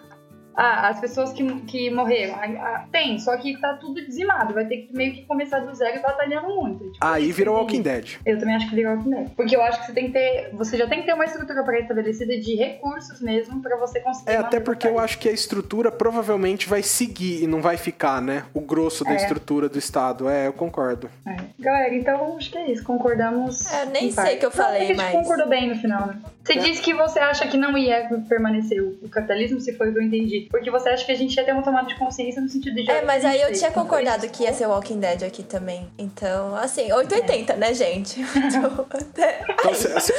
Ah, 0.61 0.89
as 0.89 0.99
pessoas 0.99 1.33
que, 1.33 1.45
que 1.63 1.89
morreram. 1.89 2.35
Ah, 2.35 2.85
tem, 2.91 3.17
só 3.21 3.37
que 3.37 3.57
tá 3.61 3.75
tudo 3.75 4.05
dizimado. 4.05 4.53
Vai 4.55 4.65
ter 4.67 4.79
que 4.79 4.93
meio 4.97 5.15
que 5.15 5.25
começar 5.25 5.61
do 5.61 5.73
zero 5.73 5.99
e 5.99 6.03
batalhando 6.03 6.49
muito. 6.49 6.83
Tipo, 6.91 6.99
Aí 7.01 7.31
virou 7.31 7.55
Walking. 7.57 7.81
Dead. 7.81 8.17
Eu 8.27 8.39
também 8.41 8.57
acho 8.57 8.69
que 8.69 8.75
virou 8.75 8.97
Walking 8.97 9.11
Dead. 9.11 9.29
Porque 9.37 9.55
eu 9.55 9.63
acho 9.63 9.79
que 9.79 9.87
você 9.87 9.93
tem 9.93 10.07
que 10.07 10.13
ter. 10.15 10.51
Você 10.55 10.77
já 10.77 10.89
tem 10.89 10.99
que 11.01 11.07
ter 11.07 11.13
uma 11.15 11.25
estrutura 11.25 11.63
pré-estabelecida 11.63 12.37
de 12.41 12.57
recursos 12.57 13.21
mesmo 13.21 13.63
pra 13.63 13.77
você 13.77 14.01
conseguir. 14.01 14.31
É, 14.33 14.37
até 14.37 14.59
porque 14.59 14.89
eu 14.89 14.99
acho 14.99 15.19
que 15.21 15.29
a 15.29 15.33
estrutura 15.33 15.93
provavelmente 15.93 16.69
vai 16.69 16.83
seguir 16.83 17.45
e 17.45 17.47
não 17.47 17.63
vai 17.63 17.77
ficar, 17.77 18.21
né? 18.21 18.43
O 18.53 18.61
grosso 18.61 19.05
da 19.05 19.13
É. 19.13 19.17
estrutura 19.17 19.69
do 19.69 19.79
Estado. 19.79 20.29
É, 20.29 20.49
eu 20.49 20.53
concordo. 20.53 21.09
É. 21.25 21.37
Galera, 21.61 21.95
então 21.95 22.37
acho 22.37 22.51
que 22.51 22.59
é 22.59 22.73
isso. 22.73 22.83
Concordamos. 22.83 23.65
É, 23.73 23.87
nem 23.87 24.07
em 24.09 24.11
sei 24.11 24.15
parte. 24.25 24.35
o 24.35 24.39
que 24.41 24.47
eu 24.47 24.51
Não, 24.51 24.57
falei, 24.57 24.83
a 24.83 24.85
gente 24.87 24.97
mas- 24.97 25.13
concordou 25.13 25.47
bem 25.49 25.69
no 25.69 25.77
final, 25.77 26.07
né? 26.09 26.19
Você 26.45 26.55
É. 26.55 26.59
disse 26.63 26.81
que 26.83 26.95
você 26.95 27.19
acha 27.21 27.47
que 27.47 27.57
não 27.57 27.77
ia 27.79 28.09
permanecer 28.29 28.83
o 28.83 28.99
o 29.03 29.09
capitalismo, 29.09 29.61
se 29.61 29.73
foi 29.75 29.91
o 29.91 29.93
que 29.93 29.99
eu 29.99 30.03
entendi. 30.03 30.48
Porque 30.51 30.71
você 30.71 30.89
acha 30.89 31.05
que 31.05 31.13
a 31.13 31.15
gente 31.15 31.35
ia 31.37 31.45
ter 31.45 31.53
uma 31.53 31.63
tomada 31.63 31.87
de 31.87 31.95
consciência 31.99 32.41
no 32.41 32.49
sentido 32.49 32.75
de. 32.75 32.91
É, 32.91 33.03
mas 33.03 33.25
aí 33.25 33.41
eu 33.41 33.53
tinha 33.53 33.71
concordado 33.71 34.25
isso? 34.27 34.35
que 34.35 34.45
ia 34.45 34.53
ser 34.53 34.67
Walking 34.67 34.99
Dead 35.01 35.23
aqui 35.23 35.43
também. 35.43 35.91
Então, 35.99 36.55
assim, 36.57 36.91
880, 36.93 37.57
né, 37.57 37.75
gente? 37.75 38.21
Então, 38.37 38.87
até 38.91 39.45
Então, 39.51 39.75
se- 39.75 40.01
se- 40.01 40.13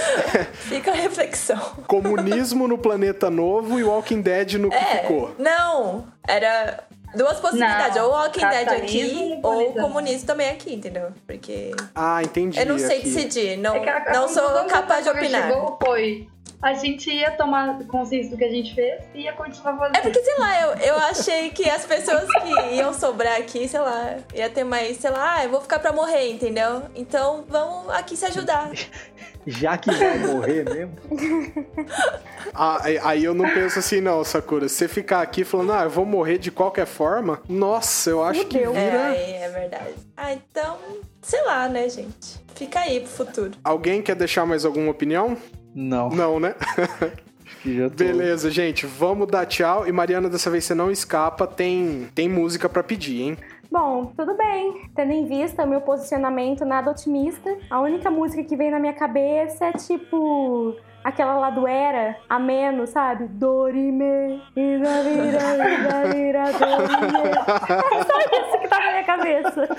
fica 0.69 0.91
a 0.91 0.95
reflexão. 0.95 1.60
comunismo 1.88 2.68
no 2.68 2.77
planeta 2.77 3.30
novo 3.30 3.80
e 3.80 3.84
Walking 3.84 4.22
Dead 4.22 4.53
no 4.53 4.69
que 4.69 4.76
É, 4.76 5.01
ficou. 5.01 5.34
não, 5.39 6.06
era 6.27 6.84
Duas 7.15 7.39
possibilidades, 7.39 7.95
Não, 7.97 8.06
ou 8.06 8.11
Walking 8.11 8.39
Dead 8.47 8.68
aqui, 8.68 9.39
ou 9.41 9.51
comunismo. 9.51 9.81
comunismo 9.81 10.27
também 10.27 10.49
aqui, 10.51 10.76
entendeu? 10.76 11.07
Porque 11.26 11.72
Ah, 11.95 12.22
entendi. 12.22 12.60
eu 12.60 12.68
não 12.68 12.77
sei 12.77 12.99
aqui. 12.99 13.10
decidir, 13.10 13.57
não, 13.57 13.76
É 13.77 14.14
não 14.14 14.27
sou 14.27 14.47
capaz 14.65 15.03
de 15.06 15.10
opinar. 15.10 15.47
Chegou 15.51 15.80
foi, 15.84 16.27
a 16.61 16.73
gente 16.73 17.10
ia 17.10 17.31
tomar 17.31 17.80
consciência 17.86 18.31
do 18.31 18.38
que 18.38 18.44
a 18.44 18.49
gente 18.49 18.76
fez 18.76 19.02
e 19.14 19.22
ia 19.22 19.34
continuar 19.34 19.77
fazendo. 19.77 19.95
É 19.95 20.02
porque, 20.02 20.22
sei 20.22 20.38
lá, 20.38 20.61
eu, 20.61 20.69
eu 20.88 20.95
achei 20.98 21.49
que 21.52 21.69
as 21.69 21.86
pessoas 21.86 22.26
que 22.26 22.76
iam 22.76 22.94
sobrar 22.94 23.38
aqui, 23.38 23.68
sei 23.68 23.80
lá, 23.80 24.18
ia 24.34 24.49
ter 24.49 24.64
mais, 24.65 24.98
sei 24.98 25.10
lá, 25.10 25.36
ah, 25.38 25.44
eu 25.45 25.49
vou 25.49 25.61
ficar 25.61 25.80
pra 25.80 25.94
morrer, 25.94 26.30
entendeu? 26.31 26.84
Então 26.95 27.45
vamos 27.48 27.90
aqui 27.91 28.18
se 28.18 28.26
ajudar. 28.26 28.72
Já 29.48 29.77
que 29.77 29.90
vai 29.90 30.19
morrer 30.19 30.64
mesmo. 30.65 30.95
Ah, 32.53 32.80
aí- 33.03 33.23
eu 33.23 33.34
não 33.34 33.48
penso 33.53 33.80
assim, 33.80 34.02
não, 34.02 34.23
Sakura. 34.23 34.68
Você 34.68 34.88
ficar 34.88 35.22
aqui 35.22 35.44
falando, 35.44 35.72
ah, 35.73 35.84
eu 35.84 35.90
vou 35.90 36.06
morrer 36.06 36.38
de 36.38 36.49
qualquer 36.49 36.86
forma, 36.88 37.41
nossa, 37.48 38.10
eu 38.10 38.23
acho 38.23 38.44
que 38.45 38.57
Fudeu. 38.57 38.76
É, 38.76 38.90
vira. 38.90 39.07
aí 39.07 39.34
é 39.34 39.49
verdade. 39.49 39.94
Ah, 40.18 40.34
então, 40.34 40.77
sei 41.22 41.41
lá, 41.44 41.69
né, 41.69 41.88
gente? 41.88 42.40
Fica 42.56 42.80
aí 42.80 43.02
pro 43.02 43.10
futuro. 43.10 43.52
Alguém 43.64 44.02
quer 44.02 44.15
deixar 44.15 44.45
mais 44.45 44.65
alguma 44.65 44.90
opinião? 44.90 45.38
Não. 45.74 46.10
Não, 46.10 46.40
né? 46.40 46.56
Acho 47.46 47.58
que 47.62 47.78
já 47.78 47.90
tô... 47.90 47.96
Beleza, 47.96 48.50
gente, 48.50 48.86
vamos 48.86 49.28
dar 49.28 49.46
tchau. 49.46 49.88
E 49.88 49.91
Mariana, 49.91 50.30
dessa 50.30 50.50
vez 50.50 50.64
você 50.66 50.76
não 50.76 50.91
escapa, 50.91 51.48
tem, 51.48 52.08
tem 52.14 52.30
música 52.30 52.68
pra 52.70 52.84
pedir, 52.84 53.22
hein? 53.22 53.38
Bom, 53.72 54.12
tudo 54.18 54.36
bem. 54.36 54.90
Tendo 54.96 55.12
em 55.12 55.28
vista 55.28 55.64
o 55.64 55.68
meu 55.68 55.82
posicionamento 55.82 56.66
nada 56.66 56.90
otimista, 56.90 57.56
a 57.70 57.80
única 57.80 58.10
música 58.10 58.44
que 58.44 58.56
vem 58.56 58.72
na 58.72 58.80
minha 58.80 58.94
cabeça 58.94 59.66
é 59.66 59.74
tipo 59.74 60.76
aquela 61.04 61.38
lá 61.38 61.50
do 61.50 61.68
Era, 61.68 62.16
a 62.28 62.40
menos, 62.40 62.90
sabe? 62.90 63.28
Dorime, 63.28 64.41
ira, 64.56 65.04
vira, 65.04 65.40
ira, 65.54 66.14
vira, 66.14 66.44
dorime. 66.52 67.30
É 67.30 68.04
só 68.04 68.20
isso 68.20 68.60
que 68.60 68.68
tá 68.68 68.80
na 68.80 68.91
minha 68.91 69.04
cabeça. 69.04 69.70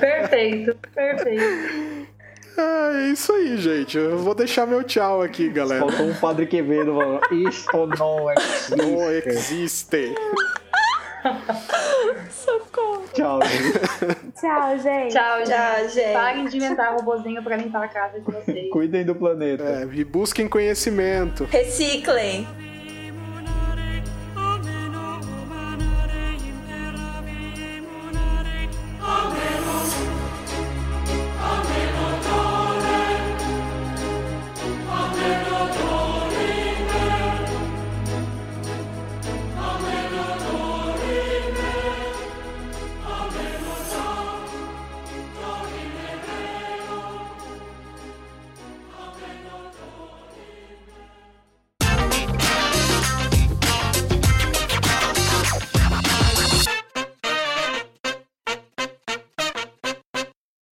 Perfeito, 0.00 0.76
perfeito. 0.94 2.13
É 2.56 3.10
isso 3.12 3.32
aí, 3.32 3.56
gente. 3.56 3.98
Eu 3.98 4.18
vou 4.18 4.34
deixar 4.34 4.66
meu 4.66 4.84
tchau 4.84 5.22
aqui, 5.22 5.48
galera. 5.48 5.80
Faltou 5.80 6.06
um 6.06 6.14
Padre 6.14 6.46
Quevedo 6.46 6.94
falando, 6.94 7.20
isto 7.32 7.86
não 7.98 8.30
existe. 8.30 8.76
Não 8.76 9.10
existe. 9.10 10.14
Socorro. 12.30 13.04
Tchau, 13.12 13.40
gente. 13.42 13.78
Tchau, 14.40 14.78
gente. 14.78 15.12
Tchau, 15.12 15.44
Tchau, 15.44 15.78
gente. 15.78 15.94
gente. 15.94 16.12
Parem 16.12 16.44
de 16.46 16.56
inventar 16.58 16.94
robozinho 16.94 17.42
pra 17.42 17.56
limpar 17.56 17.84
a 17.84 17.88
casa 17.88 18.20
de 18.20 18.24
vocês. 18.30 18.70
Cuidem 18.70 19.04
do 19.04 19.14
planeta. 19.14 19.64
É, 19.64 19.88
e 19.92 20.04
busquem 20.04 20.46
conhecimento. 20.48 21.44
Reciclem. 21.44 22.46